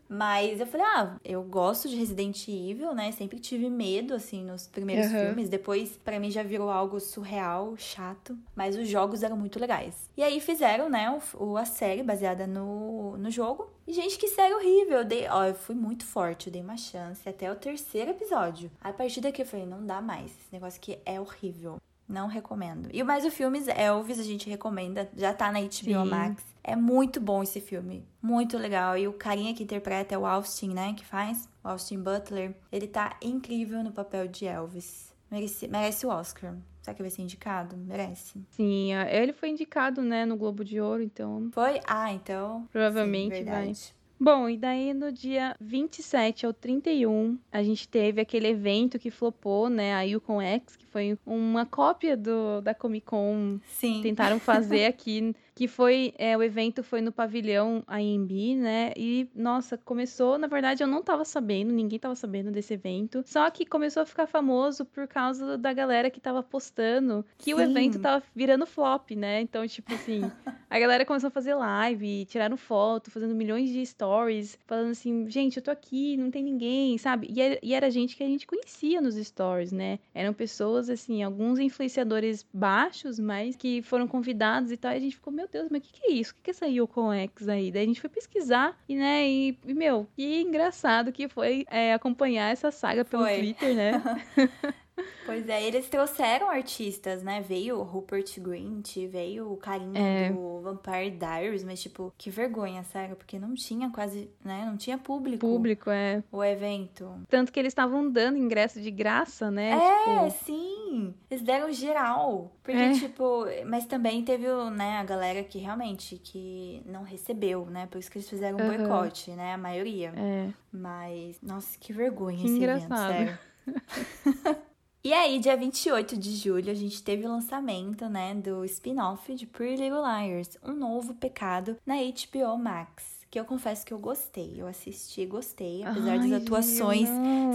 Mas 0.09 0.59
eu 0.59 0.65
falei, 0.65 0.87
ah, 0.87 1.15
eu 1.23 1.43
gosto 1.43 1.87
de 1.87 1.95
Resident 1.95 2.47
Evil, 2.47 2.95
né? 2.95 3.11
Sempre 3.11 3.39
tive 3.39 3.69
medo, 3.69 4.15
assim, 4.15 4.43
nos 4.43 4.65
primeiros 4.65 5.11
uhum. 5.11 5.19
filmes. 5.19 5.49
Depois, 5.49 5.97
para 6.03 6.19
mim, 6.19 6.31
já 6.31 6.41
virou 6.41 6.71
algo 6.71 6.99
surreal, 6.99 7.77
chato. 7.77 8.35
Mas 8.55 8.75
os 8.75 8.87
jogos 8.87 9.21
eram 9.21 9.37
muito 9.37 9.59
legais. 9.59 10.09
E 10.17 10.23
aí 10.23 10.39
fizeram, 10.39 10.89
né, 10.89 11.15
o, 11.35 11.55
a 11.55 11.65
série 11.65 12.01
baseada 12.01 12.47
no, 12.47 13.15
no 13.17 13.29
jogo. 13.29 13.69
E, 13.85 13.93
gente, 13.93 14.17
que 14.17 14.27
série 14.27 14.53
horrível. 14.53 14.99
Eu 14.99 15.05
dei, 15.05 15.27
ó, 15.27 15.45
eu 15.45 15.53
fui 15.53 15.75
muito 15.75 16.05
forte, 16.05 16.47
eu 16.47 16.53
dei 16.53 16.61
uma 16.61 16.77
chance 16.77 17.29
até 17.29 17.51
o 17.51 17.55
terceiro 17.55 18.11
episódio. 18.11 18.71
A 18.81 18.91
partir 18.91 19.21
daqui 19.21 19.43
eu 19.43 19.45
falei, 19.45 19.67
não 19.67 19.85
dá 19.85 20.01
mais. 20.01 20.31
Esse 20.31 20.51
negócio 20.51 20.79
aqui 20.79 20.97
é 21.05 21.21
horrível. 21.21 21.77
Não 22.09 22.27
recomendo. 22.27 22.89
E 22.91 23.03
mais 23.03 23.23
o 23.23 23.29
filme 23.29 23.63
Elvis 23.67 24.19
a 24.19 24.23
gente 24.23 24.49
recomenda, 24.49 25.07
já 25.15 25.31
tá 25.31 25.51
na 25.51 25.61
HBO 25.61 25.69
Sim. 25.71 26.09
Max. 26.09 26.43
É 26.63 26.75
muito 26.75 27.21
bom 27.21 27.43
esse 27.43 27.61
filme, 27.61 28.03
muito 28.19 28.57
legal. 28.57 28.97
E 28.97 29.07
o 29.07 29.13
carinha 29.13 29.53
que 29.53 29.63
interpreta 29.63 30.15
é 30.15 30.17
o 30.17 30.25
Austin, 30.25 30.73
né, 30.73 30.93
que 30.97 31.05
faz, 31.05 31.47
o 31.63 31.67
Austin 31.67 31.99
Butler. 31.99 32.55
Ele 32.71 32.87
tá 32.87 33.15
incrível 33.21 33.83
no 33.83 33.91
papel 33.91 34.27
de 34.27 34.45
Elvis. 34.45 35.13
Merece, 35.29 35.67
merece 35.67 36.05
o 36.07 36.09
Oscar. 36.09 36.55
Será 36.81 36.95
que 36.95 37.03
vai 37.03 37.11
ser 37.11 37.21
indicado? 37.21 37.77
Merece. 37.77 38.41
Sim, 38.49 38.93
ele 38.93 39.31
foi 39.31 39.49
indicado, 39.49 40.01
né, 40.01 40.25
no 40.25 40.35
Globo 40.35 40.65
de 40.65 40.81
Ouro, 40.81 41.03
então. 41.03 41.49
Foi? 41.53 41.79
Ah, 41.85 42.11
então. 42.11 42.67
Provavelmente 42.71 43.37
sim, 43.37 43.45
vai. 43.45 43.71
Bom, 44.19 44.49
e 44.49 44.57
daí 44.57 44.93
no 44.93 45.13
dia 45.13 45.55
27 45.61 46.45
ao 46.45 46.51
31, 46.51 47.37
a 47.49 47.63
gente 47.63 47.87
teve 47.87 48.19
aquele 48.19 48.49
evento 48.49 48.99
que 48.99 49.09
flopou, 49.09 49.69
né? 49.69 49.93
A 49.93 50.01
Yukon 50.01 50.41
X, 50.41 50.75
que 50.75 50.85
foi 50.85 51.17
uma 51.25 51.65
cópia 51.65 52.17
do, 52.17 52.59
da 52.59 52.73
Comic 52.73 53.05
Con. 53.05 53.59
Sim. 53.65 54.01
Tentaram 54.03 54.37
fazer 54.37 54.85
aqui 54.91 55.33
que 55.59 55.67
foi 55.67 56.13
é, 56.17 56.37
o 56.37 56.41
evento 56.41 56.81
foi 56.81 57.01
no 57.01 57.11
pavilhão 57.11 57.83
AMB, 57.85 58.55
né? 58.55 58.93
E 58.95 59.27
nossa, 59.35 59.77
começou, 59.77 60.37
na 60.37 60.47
verdade 60.47 60.81
eu 60.81 60.87
não 60.87 61.03
tava 61.03 61.25
sabendo, 61.25 61.73
ninguém 61.73 61.99
tava 61.99 62.15
sabendo 62.15 62.49
desse 62.49 62.75
evento. 62.75 63.21
Só 63.25 63.49
que 63.49 63.65
começou 63.65 64.03
a 64.03 64.05
ficar 64.05 64.25
famoso 64.25 64.85
por 64.85 65.05
causa 65.05 65.57
da 65.57 65.73
galera 65.73 66.09
que 66.09 66.21
tava 66.21 66.41
postando 66.41 67.25
que 67.37 67.53
Sim. 67.53 67.55
o 67.55 67.59
evento 67.59 67.99
tava 67.99 68.23
virando 68.33 68.65
flop, 68.65 69.11
né? 69.11 69.41
Então, 69.41 69.67
tipo 69.67 69.93
assim, 69.93 70.21
a 70.69 70.79
galera 70.79 71.03
começou 71.03 71.27
a 71.27 71.31
fazer 71.31 71.53
live, 71.55 72.23
tiraram 72.23 72.55
foto, 72.55 73.11
fazendo 73.11 73.35
milhões 73.35 73.69
de 73.69 73.85
stories, 73.85 74.57
falando 74.65 74.91
assim, 74.91 75.29
gente, 75.29 75.57
eu 75.57 75.63
tô 75.63 75.71
aqui, 75.71 76.15
não 76.15 76.31
tem 76.31 76.41
ninguém, 76.41 76.97
sabe? 76.97 77.27
E 77.29 77.41
era, 77.41 77.59
e 77.61 77.73
era 77.73 77.91
gente 77.91 78.15
que 78.15 78.23
a 78.23 78.27
gente 78.27 78.47
conhecia 78.47 79.01
nos 79.01 79.15
stories, 79.15 79.73
né? 79.73 79.99
Eram 80.13 80.33
pessoas, 80.33 80.89
assim, 80.89 81.21
alguns 81.21 81.59
influenciadores 81.59 82.45
baixos, 82.53 83.19
mas 83.19 83.57
que 83.57 83.81
foram 83.81 84.07
convidados 84.07 84.71
e 84.71 84.77
tal, 84.77 84.93
e 84.93 84.95
a 84.95 84.99
gente 85.01 85.17
ficou, 85.17 85.33
meu 85.33 85.48
Deus, 85.51 85.67
mas 85.69 85.81
o 85.81 85.83
que, 85.83 85.99
que 85.99 86.07
é 86.07 86.11
isso? 86.13 86.31
O 86.31 86.35
que, 86.35 86.41
que 86.43 86.49
é 86.49 86.51
essa 86.51 86.67
Yukon 86.67 87.13
X 87.13 87.47
aí? 87.47 87.71
Daí 87.71 87.83
a 87.83 87.87
gente 87.87 88.01
foi 88.01 88.09
pesquisar 88.09 88.77
e, 88.87 88.95
né, 88.95 89.27
e, 89.27 89.57
e 89.65 89.73
meu, 89.73 90.07
que 90.15 90.41
engraçado 90.41 91.11
que 91.11 91.27
foi 91.27 91.65
é, 91.69 91.93
acompanhar 91.93 92.51
essa 92.51 92.71
saga 92.71 93.03
pelo 93.05 93.23
foi. 93.23 93.37
Twitter, 93.37 93.75
né? 93.75 93.91
Pois 95.25 95.47
é, 95.47 95.63
eles 95.63 95.87
trouxeram 95.89 96.49
artistas, 96.49 97.21
né? 97.21 97.41
Veio 97.41 97.77
o 97.77 97.83
Rupert 97.83 98.39
Grint, 98.39 98.97
veio 99.07 99.51
o 99.51 99.57
carinho 99.57 99.95
é. 99.95 100.31
do 100.31 100.61
Vampire 100.61 101.11
Diaries, 101.11 101.63
mas, 101.63 101.81
tipo, 101.81 102.13
que 102.17 102.29
vergonha, 102.29 102.83
sério, 102.83 103.15
porque 103.15 103.37
não 103.37 103.53
tinha 103.53 103.89
quase, 103.89 104.29
né? 104.43 104.65
Não 104.65 104.75
tinha 104.75 104.97
público. 104.97 105.45
Público, 105.45 105.89
é. 105.89 106.23
O 106.31 106.43
evento. 106.43 107.11
Tanto 107.29 107.51
que 107.51 107.59
eles 107.59 107.71
estavam 107.71 108.09
dando 108.09 108.37
ingresso 108.37 108.81
de 108.81 108.89
graça, 108.89 109.51
né? 109.51 109.71
É, 109.71 110.29
tipo... 110.29 110.45
sim. 110.45 111.13
Eles 111.29 111.43
deram 111.43 111.71
geral. 111.71 112.51
Porque, 112.63 112.79
é. 112.79 112.93
tipo, 112.93 113.45
mas 113.67 113.85
também 113.85 114.23
teve, 114.23 114.47
né, 114.71 114.97
a 114.97 115.03
galera 115.03 115.43
que 115.43 115.59
realmente 115.59 116.17
que 116.17 116.81
não 116.85 117.03
recebeu, 117.03 117.65
né? 117.65 117.87
Por 117.87 117.99
isso 117.99 118.09
que 118.09 118.17
eles 118.17 118.29
fizeram 118.29 118.57
um 118.57 118.61
uhum. 118.61 118.77
boicote, 118.77 119.31
né? 119.31 119.53
A 119.53 119.57
maioria. 119.57 120.13
É. 120.15 120.49
Mas, 120.71 121.39
nossa, 121.41 121.77
que 121.79 121.93
vergonha 121.93 122.37
que 122.37 122.45
esse 122.45 122.55
engraçado. 122.55 123.13
evento, 123.13 123.39
sério. 123.65 124.59
E 125.01 125.13
aí, 125.13 125.39
dia 125.39 125.55
28 125.55 126.17
de 126.17 126.35
julho, 126.35 126.69
a 126.69 126.73
gente 126.73 127.01
teve 127.01 127.25
o 127.25 127.29
lançamento, 127.29 128.09
né, 128.09 128.35
do 128.35 128.65
spin-off 128.65 129.33
de 129.33 129.45
Pretty 129.45 129.81
Little 129.83 130.01
Liars, 130.01 130.57
Um 130.61 130.73
Novo 130.73 131.13
Pecado, 131.13 131.77
na 131.85 131.95
HBO 131.95 132.57
Max. 132.57 133.17
Que 133.31 133.39
eu 133.39 133.45
confesso 133.45 133.85
que 133.85 133.93
eu 133.93 133.99
gostei. 133.99 134.55
Eu 134.57 134.67
assisti, 134.67 135.25
gostei, 135.25 135.83
apesar 135.83 136.19
Ai, 136.19 136.19
das 136.19 136.41
atuações 136.41 137.07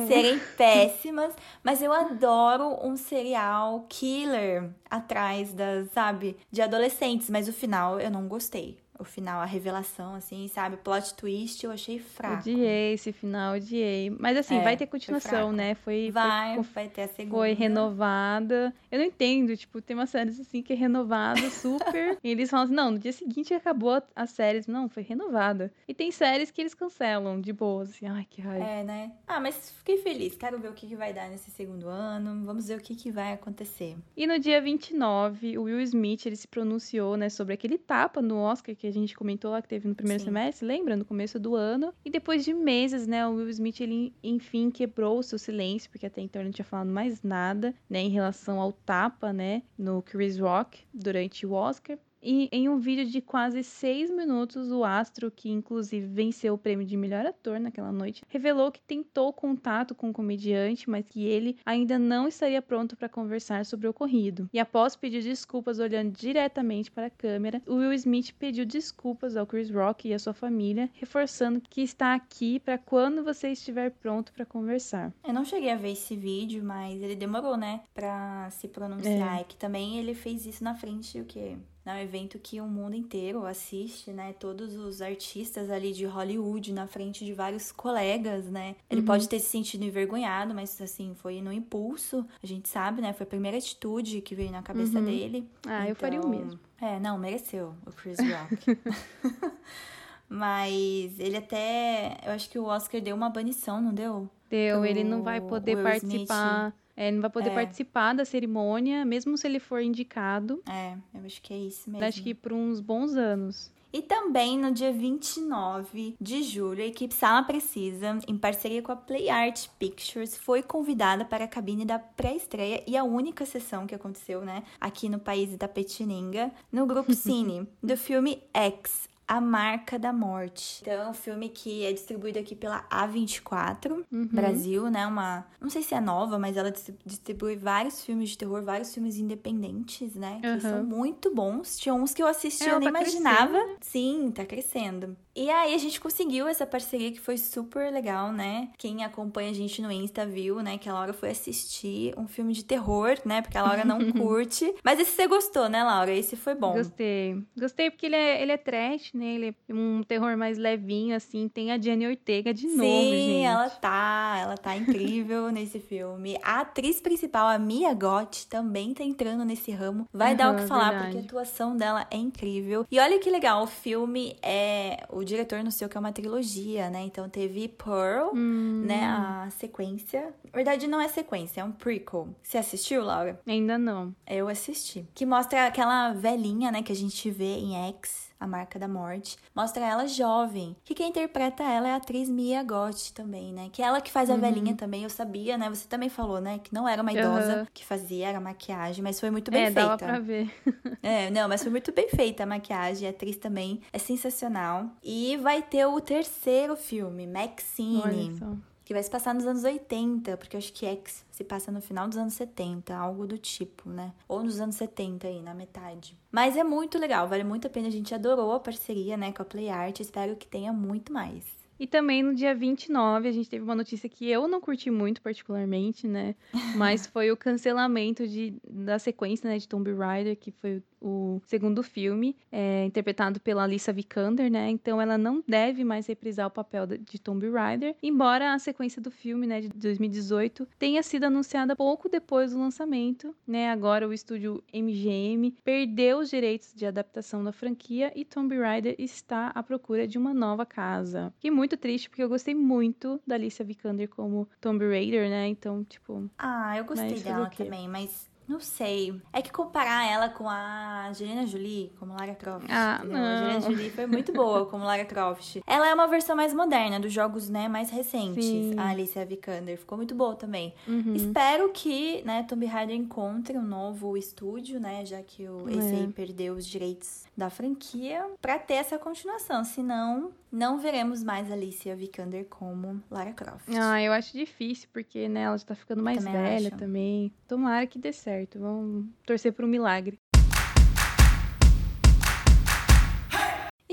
serem 0.08 0.38
péssimas. 0.56 1.34
Mas 1.62 1.82
eu 1.82 1.92
adoro 1.92 2.78
um 2.82 2.96
serial 2.96 3.84
killer 3.90 4.70
atrás 4.88 5.52
das, 5.52 5.90
sabe, 5.90 6.38
de 6.50 6.62
adolescentes. 6.62 7.28
Mas 7.28 7.46
o 7.46 7.52
final 7.52 8.00
eu 8.00 8.10
não 8.10 8.26
gostei 8.28 8.83
o 8.98 9.04
final, 9.04 9.40
a 9.40 9.44
revelação, 9.44 10.14
assim, 10.14 10.46
sabe? 10.48 10.76
Plot 10.76 11.14
twist, 11.14 11.64
eu 11.64 11.72
achei 11.72 11.98
fraco. 11.98 12.48
Odiei 12.48 12.94
esse 12.94 13.12
final, 13.12 13.54
odiei. 13.54 14.10
Mas 14.10 14.36
assim, 14.36 14.58
é, 14.58 14.62
vai 14.62 14.76
ter 14.76 14.86
continuação, 14.86 15.48
foi 15.48 15.56
né? 15.56 15.74
Foi. 15.74 16.10
Vai, 16.12 16.54
foi, 16.54 16.64
vai 16.74 16.88
ter 16.88 17.02
a 17.02 17.08
segunda. 17.08 17.36
Foi 17.36 17.52
renovada. 17.52 18.72
Eu 18.90 18.98
não 18.98 19.06
entendo, 19.06 19.56
tipo, 19.56 19.80
tem 19.82 19.96
uma 19.96 20.06
série 20.06 20.30
assim 20.30 20.62
que 20.62 20.72
é 20.72 20.76
renovada 20.76 21.40
super. 21.50 22.18
e 22.22 22.30
eles 22.30 22.50
falam 22.50 22.64
assim: 22.66 22.74
não, 22.74 22.90
no 22.92 22.98
dia 22.98 23.12
seguinte 23.12 23.52
acabou 23.52 24.00
a 24.14 24.26
série. 24.26 24.62
Não, 24.68 24.88
foi 24.88 25.02
renovada. 25.02 25.72
E 25.88 25.94
tem 25.94 26.10
séries 26.10 26.50
que 26.50 26.60
eles 26.60 26.74
cancelam, 26.74 27.40
de 27.40 27.52
boa, 27.52 27.82
assim, 27.82 28.06
ai, 28.06 28.26
que 28.30 28.40
raiva. 28.40 28.64
É, 28.64 28.84
né? 28.84 29.12
Ah, 29.26 29.40
mas 29.40 29.72
fiquei 29.78 29.98
feliz. 29.98 30.36
Quero 30.36 30.58
ver 30.58 30.68
o 30.68 30.72
que, 30.72 30.86
que 30.86 30.96
vai 30.96 31.12
dar 31.12 31.28
nesse 31.28 31.50
segundo 31.50 31.88
ano. 31.88 32.44
Vamos 32.44 32.68
ver 32.68 32.78
o 32.78 32.80
que, 32.80 32.94
que 32.94 33.10
vai 33.10 33.32
acontecer. 33.32 33.96
E 34.16 34.26
no 34.26 34.38
dia 34.38 34.60
29, 34.60 35.58
o 35.58 35.62
Will 35.64 35.80
Smith, 35.80 36.26
ele 36.26 36.36
se 36.36 36.46
pronunciou, 36.46 37.16
né, 37.16 37.28
sobre 37.28 37.54
aquele 37.54 37.76
tapa 37.76 38.22
no 38.22 38.36
Oscar 38.36 38.74
que 38.84 38.88
a 38.88 38.92
gente 38.92 39.16
comentou 39.16 39.50
lá 39.50 39.62
que 39.62 39.68
teve 39.68 39.88
no 39.88 39.94
primeiro 39.94 40.20
Sim. 40.20 40.26
semestre, 40.26 40.66
lembra? 40.66 40.94
No 40.94 41.06
começo 41.06 41.40
do 41.40 41.54
ano. 41.54 41.94
E 42.04 42.10
depois 42.10 42.44
de 42.44 42.52
meses, 42.52 43.06
né, 43.06 43.26
o 43.26 43.32
Will 43.36 43.48
Smith, 43.48 43.80
ele 43.80 44.12
enfim 44.22 44.70
quebrou 44.70 45.18
o 45.18 45.22
seu 45.22 45.38
silêncio, 45.38 45.90
porque 45.90 46.04
até 46.04 46.20
então 46.20 46.42
ele 46.42 46.48
não 46.48 46.52
tinha 46.52 46.66
falado 46.66 46.90
mais 46.90 47.22
nada, 47.22 47.74
né, 47.88 48.00
em 48.00 48.10
relação 48.10 48.60
ao 48.60 48.72
tapa, 48.72 49.32
né, 49.32 49.62
no 49.78 50.02
Chris 50.02 50.38
Rock 50.38 50.84
durante 50.92 51.46
o 51.46 51.52
Oscar. 51.52 51.98
E 52.24 52.48
em 52.50 52.70
um 52.70 52.78
vídeo 52.78 53.04
de 53.04 53.20
quase 53.20 53.62
seis 53.62 54.10
minutos, 54.10 54.72
o 54.72 54.82
astro, 54.82 55.30
que 55.30 55.50
inclusive 55.50 56.06
venceu 56.06 56.54
o 56.54 56.58
prêmio 56.58 56.86
de 56.86 56.96
melhor 56.96 57.26
ator 57.26 57.60
naquela 57.60 57.92
noite, 57.92 58.22
revelou 58.28 58.72
que 58.72 58.80
tentou 58.80 59.30
contato 59.30 59.94
com 59.94 60.08
o 60.08 60.12
comediante, 60.12 60.88
mas 60.88 61.04
que 61.04 61.26
ele 61.26 61.58
ainda 61.66 61.98
não 61.98 62.26
estaria 62.26 62.62
pronto 62.62 62.96
para 62.96 63.10
conversar 63.10 63.66
sobre 63.66 63.86
o 63.86 63.90
ocorrido. 63.90 64.48
E 64.54 64.58
após 64.58 64.96
pedir 64.96 65.22
desculpas 65.22 65.78
olhando 65.78 66.12
diretamente 66.12 66.90
para 66.90 67.06
a 67.06 67.10
câmera, 67.10 67.60
o 67.66 67.74
Will 67.74 67.92
Smith 67.92 68.32
pediu 68.38 68.64
desculpas 68.64 69.36
ao 69.36 69.46
Chris 69.46 69.70
Rock 69.70 70.08
e 70.08 70.14
à 70.14 70.18
sua 70.18 70.32
família, 70.32 70.88
reforçando 70.94 71.60
que 71.60 71.82
está 71.82 72.14
aqui 72.14 72.58
para 72.58 72.78
quando 72.78 73.22
você 73.22 73.48
estiver 73.48 73.90
pronto 73.90 74.32
para 74.32 74.46
conversar. 74.46 75.12
Eu 75.22 75.34
não 75.34 75.44
cheguei 75.44 75.70
a 75.70 75.76
ver 75.76 75.92
esse 75.92 76.16
vídeo, 76.16 76.64
mas 76.64 77.02
ele 77.02 77.16
demorou, 77.16 77.56
né, 77.56 77.82
para 77.92 78.48
se 78.50 78.66
pronunciar. 78.66 79.38
É. 79.38 79.42
E 79.42 79.44
que 79.44 79.56
também 79.56 79.98
ele 79.98 80.14
fez 80.14 80.46
isso 80.46 80.64
na 80.64 80.74
frente 80.74 81.20
o 81.20 81.24
que 81.26 81.58
é 81.86 81.92
um 81.92 81.98
evento 81.98 82.38
que 82.38 82.60
o 82.60 82.66
mundo 82.66 82.96
inteiro 82.96 83.44
assiste, 83.44 84.10
né? 84.10 84.32
Todos 84.38 84.74
os 84.74 85.02
artistas 85.02 85.70
ali 85.70 85.92
de 85.92 86.06
Hollywood 86.06 86.72
na 86.72 86.86
frente 86.86 87.24
de 87.24 87.34
vários 87.34 87.70
colegas, 87.70 88.46
né? 88.46 88.74
Ele 88.88 89.00
uhum. 89.00 89.06
pode 89.06 89.28
ter 89.28 89.38
se 89.38 89.48
sentido 89.48 89.84
envergonhado, 89.84 90.54
mas 90.54 90.80
assim, 90.80 91.14
foi 91.14 91.42
no 91.42 91.52
impulso, 91.52 92.26
a 92.42 92.46
gente 92.46 92.68
sabe, 92.68 93.02
né? 93.02 93.12
Foi 93.12 93.24
a 93.24 93.28
primeira 93.28 93.58
atitude 93.58 94.22
que 94.22 94.34
veio 94.34 94.50
na 94.50 94.62
cabeça 94.62 94.98
uhum. 94.98 95.04
dele. 95.04 95.48
Ah, 95.66 95.80
então, 95.80 95.88
eu 95.88 95.96
faria 95.96 96.20
o 96.20 96.28
mesmo. 96.28 96.58
É, 96.80 96.98
não, 96.98 97.18
mereceu 97.18 97.74
o 97.86 97.92
Chris 97.92 98.18
Rock. 98.18 98.78
mas 100.28 101.20
ele 101.20 101.36
até. 101.36 102.18
Eu 102.24 102.32
acho 102.32 102.48
que 102.48 102.58
o 102.58 102.64
Oscar 102.64 103.00
deu 103.00 103.14
uma 103.14 103.28
banição, 103.28 103.82
não 103.82 103.92
deu? 103.92 104.28
Deu, 104.48 104.84
ele 104.84 105.04
não 105.04 105.22
vai 105.22 105.40
poder 105.40 105.82
participar. 105.82 106.68
Smith 106.68 106.83
é, 106.96 107.10
não 107.10 107.20
vai 107.20 107.30
poder 107.30 107.50
É. 107.50 107.54
participar 107.54 108.12
da 108.14 108.24
cerimônia, 108.24 109.04
mesmo 109.04 109.36
se 109.36 109.46
ele 109.46 109.58
for 109.58 109.80
indicado. 109.82 110.62
É, 110.68 110.94
eu 111.14 111.24
acho 111.26 111.40
que 111.42 111.52
é 111.52 111.58
isso 111.58 111.90
mesmo. 111.90 112.04
Acho 112.06 112.22
que 112.22 112.34
por 112.34 112.52
uns 112.52 112.80
bons 112.80 113.14
anos. 113.16 113.72
E 113.92 114.02
também 114.02 114.58
no 114.58 114.72
dia 114.72 114.92
29 114.92 116.16
de 116.20 116.42
julho, 116.42 116.82
a 116.82 116.86
equipe 116.86 117.14
Sala 117.14 117.44
Precisa, 117.44 118.18
em 118.26 118.36
parceria 118.36 118.82
com 118.82 118.90
a 118.90 118.96
Play 118.96 119.28
Art 119.30 119.68
Pictures, 119.78 120.36
foi 120.36 120.62
convidada 120.64 121.24
para 121.24 121.44
a 121.44 121.48
cabine 121.48 121.84
da 121.84 121.98
pré-estreia 121.98 122.82
e 122.88 122.96
a 122.96 123.04
única 123.04 123.46
sessão 123.46 123.86
que 123.86 123.94
aconteceu, 123.94 124.40
né, 124.40 124.64
aqui 124.80 125.08
no 125.08 125.20
país 125.20 125.56
da 125.56 125.68
Petininga, 125.68 126.50
no 126.72 126.86
grupo 126.86 127.12
Cine, 127.14 127.68
do 127.80 127.96
filme 127.96 128.42
X. 128.52 129.08
A 129.26 129.40
Marca 129.40 129.98
da 129.98 130.12
Morte. 130.12 130.78
Então, 130.82 130.92
é 130.94 131.08
um 131.08 131.14
filme 131.14 131.48
que 131.48 131.84
é 131.84 131.92
distribuído 131.92 132.38
aqui 132.38 132.54
pela 132.54 132.84
A24 132.90 134.04
Uhum. 134.12 134.26
Brasil, 134.30 134.90
né? 134.90 135.06
Uma. 135.06 135.46
Não 135.60 135.70
sei 135.70 135.82
se 135.82 135.94
é 135.94 136.00
nova, 136.00 136.38
mas 136.38 136.56
ela 136.56 136.70
dis- 136.70 136.90
distribui 137.04 137.56
vários 137.56 138.04
filmes 138.04 138.30
de 138.30 138.38
terror, 138.38 138.62
vários 138.62 138.92
filmes 138.92 139.16
independentes, 139.16 140.14
né? 140.14 140.38
Que 140.40 140.46
Aham. 140.46 140.60
são 140.60 140.84
muito 140.84 141.34
bons. 141.34 141.78
Tinha 141.78 141.94
uns 141.94 142.12
que 142.12 142.22
eu 142.22 142.26
assisti 142.26 142.64
É, 142.64 142.66
eu 142.66 142.70
ela 142.72 142.80
nem 142.80 142.92
tá 142.92 143.00
imaginava. 143.00 143.58
Sim, 143.80 144.30
tá 144.34 144.44
crescendo. 144.44 145.16
E 145.36 145.50
aí 145.50 145.74
a 145.74 145.78
gente 145.78 146.00
conseguiu 146.00 146.46
essa 146.46 146.64
parceria 146.64 147.10
que 147.10 147.18
foi 147.20 147.36
super 147.36 147.92
legal, 147.92 148.32
né? 148.32 148.68
Quem 148.78 149.02
acompanha 149.04 149.50
a 149.50 149.54
gente 149.54 149.82
no 149.82 149.90
Insta 149.90 150.24
viu, 150.24 150.62
né? 150.62 150.78
Que 150.78 150.88
a 150.88 150.92
Laura 150.92 151.12
foi 151.12 151.30
assistir 151.30 152.14
um 152.16 152.28
filme 152.28 152.52
de 152.52 152.64
terror, 152.64 153.18
né? 153.24 153.42
Porque 153.42 153.58
a 153.58 153.62
Laura 153.62 153.84
não 153.84 153.98
curte. 154.12 154.72
Mas 154.84 155.00
esse 155.00 155.10
você 155.12 155.26
gostou, 155.26 155.68
né, 155.68 155.82
Laura? 155.82 156.12
Esse 156.12 156.36
foi 156.36 156.54
bom. 156.54 156.74
Gostei. 156.74 157.42
Gostei 157.58 157.90
porque 157.90 158.06
ele 158.06 158.14
é, 158.16 158.42
ele 158.42 158.52
é 158.52 158.56
trash, 158.56 159.12
é 159.22 159.54
um 159.72 160.02
terror 160.02 160.36
mais 160.36 160.58
levinho, 160.58 161.14
assim. 161.14 161.48
Tem 161.48 161.70
a 161.72 161.78
Jenny 161.80 162.06
Ortega 162.06 162.52
de 162.52 162.62
Sim, 162.68 162.76
novo, 162.76 163.10
gente. 163.10 163.42
ela 163.44 163.70
tá, 163.70 164.38
ela 164.40 164.56
tá 164.56 164.76
incrível 164.76 165.50
nesse 165.52 165.78
filme. 165.80 166.36
A 166.42 166.60
atriz 166.60 167.00
principal, 167.00 167.48
a 167.48 167.58
Mia 167.58 167.92
Goth, 167.94 168.46
também 168.48 168.92
tá 168.94 169.04
entrando 169.04 169.44
nesse 169.44 169.70
ramo. 169.70 170.08
Vai 170.12 170.34
dar 170.34 170.52
o 170.52 170.56
que 170.56 170.66
falar, 170.66 170.90
verdade. 170.90 171.04
porque 171.12 171.18
a 171.18 171.26
atuação 171.26 171.76
dela 171.76 172.06
é 172.10 172.16
incrível. 172.16 172.86
E 172.90 172.98
olha 172.98 173.18
que 173.18 173.30
legal, 173.30 173.62
o 173.62 173.66
filme 173.66 174.36
é. 174.42 175.04
O 175.10 175.22
diretor 175.24 175.58
anunciou 175.58 175.88
que 175.88 175.96
é 175.96 176.00
uma 176.00 176.12
trilogia, 176.12 176.90
né? 176.90 177.02
Então 177.02 177.28
teve 177.28 177.68
Pearl, 177.68 178.30
Hum, 178.34 178.82
né? 178.86 179.04
A 179.04 179.48
sequência. 179.50 180.32
Na 180.44 180.56
verdade, 180.56 180.86
não 180.86 181.00
é 181.00 181.08
sequência, 181.08 181.60
é 181.60 181.64
um 181.64 181.72
prequel. 181.72 182.28
Você 182.42 182.58
assistiu, 182.58 183.02
Laura? 183.04 183.40
Ainda 183.46 183.76
não. 183.76 184.14
Eu 184.26 184.48
assisti. 184.48 185.04
Que 185.14 185.26
mostra 185.26 185.66
aquela 185.66 186.12
velhinha, 186.12 186.70
né, 186.70 186.82
que 186.82 186.92
a 186.92 186.96
gente 186.96 187.30
vê 187.30 187.56
em 187.56 187.74
X, 187.88 188.32
a 188.44 188.46
marca 188.46 188.78
da 188.78 188.86
morte. 188.86 189.36
Mostra 189.54 189.84
ela 189.84 190.06
jovem. 190.06 190.76
Que 190.84 190.94
quem 190.94 191.08
interpreta 191.08 191.62
ela 191.62 191.88
é 191.88 191.92
a 191.92 191.96
atriz 191.96 192.28
Mia 192.28 192.62
Goth 192.62 193.12
também, 193.14 193.52
né? 193.52 193.68
Que 193.72 193.82
é 193.82 193.86
ela 193.86 194.00
que 194.00 194.10
faz 194.12 194.30
a 194.30 194.36
velhinha 194.36 194.74
também. 194.74 195.02
Eu 195.02 195.10
sabia, 195.10 195.56
né? 195.58 195.68
Você 195.68 195.88
também 195.88 196.08
falou, 196.08 196.40
né? 196.40 196.58
Que 196.58 196.72
não 196.72 196.88
era 196.88 197.02
uma 197.02 197.12
idosa 197.12 197.54
Aham. 197.54 197.66
que 197.72 197.84
fazia, 197.84 198.28
era 198.28 198.40
maquiagem, 198.40 199.02
mas 199.02 199.18
foi 199.18 199.30
muito 199.30 199.50
bem 199.50 199.64
é, 199.64 199.70
dava 199.70 199.98
feita. 199.98 200.04
pra 200.06 200.18
ver. 200.18 200.50
É, 201.02 201.30
não, 201.30 201.48
mas 201.48 201.62
foi 201.62 201.70
muito 201.70 201.92
bem 201.92 202.08
feita 202.08 202.44
a 202.44 202.46
maquiagem. 202.46 203.06
A 203.06 203.10
atriz 203.10 203.36
também 203.36 203.82
é 203.92 203.98
sensacional. 203.98 204.86
E 205.02 205.36
vai 205.36 205.60
ter 205.60 205.84
o 205.84 206.00
terceiro 206.00 206.76
filme, 206.76 207.26
Maxine. 207.26 208.38
Que 208.84 208.92
vai 208.92 209.02
se 209.02 209.10
passar 209.10 209.34
nos 209.34 209.46
anos 209.46 209.64
80, 209.64 210.36
porque 210.36 210.56
eu 210.56 210.58
acho 210.58 210.72
que 210.72 210.84
X 210.84 211.24
se 211.30 211.42
passa 211.42 211.72
no 211.72 211.80
final 211.80 212.06
dos 212.06 212.18
anos 212.18 212.34
70, 212.34 212.94
algo 212.94 213.26
do 213.26 213.38
tipo, 213.38 213.88
né? 213.88 214.12
Ou 214.28 214.42
nos 214.42 214.60
anos 214.60 214.76
70 214.76 215.26
aí, 215.26 215.40
na 215.40 215.54
metade. 215.54 216.16
Mas 216.30 216.56
é 216.56 216.62
muito 216.62 216.98
legal, 216.98 217.26
vale 217.26 217.44
muito 217.44 217.66
a 217.66 217.70
pena. 217.70 217.88
A 217.88 217.90
gente 217.90 218.14
adorou 218.14 218.52
a 218.52 218.60
parceria, 218.60 219.16
né, 219.16 219.32
com 219.32 219.42
a 219.42 219.44
Play 219.44 219.70
Art. 219.70 220.00
Espero 220.00 220.36
que 220.36 220.46
tenha 220.46 220.72
muito 220.72 221.12
mais. 221.12 221.63
E 221.78 221.86
também 221.86 222.22
no 222.22 222.34
dia 222.34 222.54
29, 222.54 223.28
a 223.28 223.32
gente 223.32 223.48
teve 223.50 223.64
uma 223.64 223.74
notícia 223.74 224.08
que 224.08 224.28
eu 224.28 224.46
não 224.46 224.60
curti 224.60 224.90
muito 224.90 225.20
particularmente, 225.20 226.06
né? 226.06 226.34
Mas 226.76 227.06
foi 227.06 227.30
o 227.30 227.36
cancelamento 227.36 228.26
de, 228.28 228.54
da 228.68 228.98
sequência 228.98 229.48
né, 229.48 229.58
de 229.58 229.68
Tomb 229.68 229.92
Raider, 229.92 230.36
que 230.36 230.50
foi 230.52 230.82
o 231.00 231.40
segundo 231.46 231.82
filme, 231.82 232.34
é, 232.50 232.84
interpretado 232.86 233.38
pela 233.38 233.64
Alissa 233.64 233.92
Vikander, 233.92 234.50
né? 234.50 234.70
Então 234.70 235.00
ela 235.00 235.18
não 235.18 235.42
deve 235.46 235.84
mais 235.84 236.06
reprisar 236.06 236.46
o 236.46 236.50
papel 236.50 236.86
de- 236.86 237.18
Tomb 237.24 237.48
Raider, 237.50 237.94
embora 238.02 238.52
a 238.54 238.58
sequência 238.58 239.00
do 239.02 239.10
filme, 239.10 239.46
né, 239.46 239.60
de 239.62 239.68
2018, 239.68 240.66
tenha 240.78 241.02
sido 241.02 241.24
anunciada 241.24 241.74
pouco 241.76 242.08
depois 242.08 242.52
do 242.52 242.58
lançamento, 242.58 243.34
né? 243.46 243.70
Agora 243.70 244.06
o 244.08 244.12
estúdio 244.12 244.62
MGM 244.72 245.54
perdeu 245.64 246.18
os 246.18 246.30
direitos 246.30 246.72
de 246.74 246.84
adaptação 246.86 247.42
da 247.44 247.52
franquia 247.52 248.12
e 248.14 248.24
Tomb 248.24 248.56
Raider 248.58 248.94
está 248.98 249.48
à 249.48 249.62
procura 249.62 250.06
de 250.06 250.16
uma 250.18 250.32
nova 250.34 250.64
casa. 250.66 251.32
Fiquei 251.36 251.50
muito 251.50 251.63
triste 251.68 252.08
porque 252.08 252.22
eu 252.22 252.28
gostei 252.28 252.54
muito 252.54 253.20
da 253.26 253.34
Alicia 253.34 253.64
Vikander 253.64 254.08
como 254.08 254.48
Tomb 254.60 254.86
Raider, 254.88 255.28
né? 255.28 255.48
Então, 255.48 255.84
tipo, 255.84 256.28
Ah, 256.38 256.76
eu 256.76 256.84
gostei 256.84 257.18
dela 257.20 257.50
também, 257.50 257.88
mas 257.88 258.28
não 258.46 258.60
sei. 258.60 259.18
É 259.32 259.40
que 259.40 259.50
comparar 259.50 260.06
ela 260.06 260.28
com 260.28 260.46
a 260.50 261.08
Angelina 261.08 261.46
Jolie, 261.46 261.90
como 261.98 262.12
Lara 262.12 262.34
Croft. 262.34 262.66
Ah, 262.70 262.98
entendeu? 263.00 263.16
A 263.16 263.20
não. 263.20 263.26
Angelina 263.46 263.60
Jolie 263.62 263.90
foi 263.90 264.06
muito 264.06 264.32
boa 264.34 264.66
como 264.68 264.84
Lara 264.84 265.04
Croft. 265.06 265.60
Ela 265.66 265.88
é 265.88 265.94
uma 265.94 266.06
versão 266.06 266.36
mais 266.36 266.52
moderna 266.52 267.00
dos 267.00 267.10
jogos, 267.10 267.48
né, 267.48 267.68
mais 267.68 267.88
recentes. 267.88 268.44
Sim. 268.44 268.74
A 268.78 268.90
Alicia 268.90 269.24
Vikander 269.24 269.78
ficou 269.78 269.96
muito 269.96 270.14
boa 270.14 270.34
também. 270.36 270.74
uhum. 270.86 271.14
Espero 271.14 271.70
que, 271.72 272.22
né, 272.24 272.42
Tomb 272.42 272.66
Raider 272.66 272.94
encontre 272.94 273.56
um 273.56 273.62
novo 273.62 274.14
estúdio, 274.14 274.78
né, 274.78 275.06
já 275.06 275.22
que 275.22 275.48
o, 275.48 275.66
É. 275.70 276.00
aí 276.02 276.12
perdeu 276.12 276.52
os 276.54 276.66
direitos 276.66 277.23
da 277.36 277.50
franquia, 277.50 278.24
pra 278.40 278.58
ter 278.58 278.74
essa 278.74 278.98
continuação. 278.98 279.64
Senão, 279.64 280.32
não 280.52 280.78
veremos 280.78 281.22
mais 281.22 281.50
Alicia 281.50 281.96
Vikander 281.96 282.44
como 282.46 283.02
Lara 283.10 283.32
Croft. 283.32 283.68
Ah, 283.76 284.00
eu 284.00 284.12
acho 284.12 284.32
difícil, 284.32 284.88
porque, 284.92 285.28
né, 285.28 285.42
ela 285.42 285.58
já 285.58 285.64
tá 285.64 285.74
ficando 285.74 286.02
mais 286.02 286.18
Também 286.18 286.32
velha 286.32 286.68
acho. 286.68 286.76
também. 286.76 287.32
Tomara 287.48 287.86
que 287.86 287.98
dê 287.98 288.12
certo. 288.12 288.58
Vamos 288.58 289.06
torcer 289.26 289.52
por 289.52 289.64
um 289.64 289.68
milagre. 289.68 290.18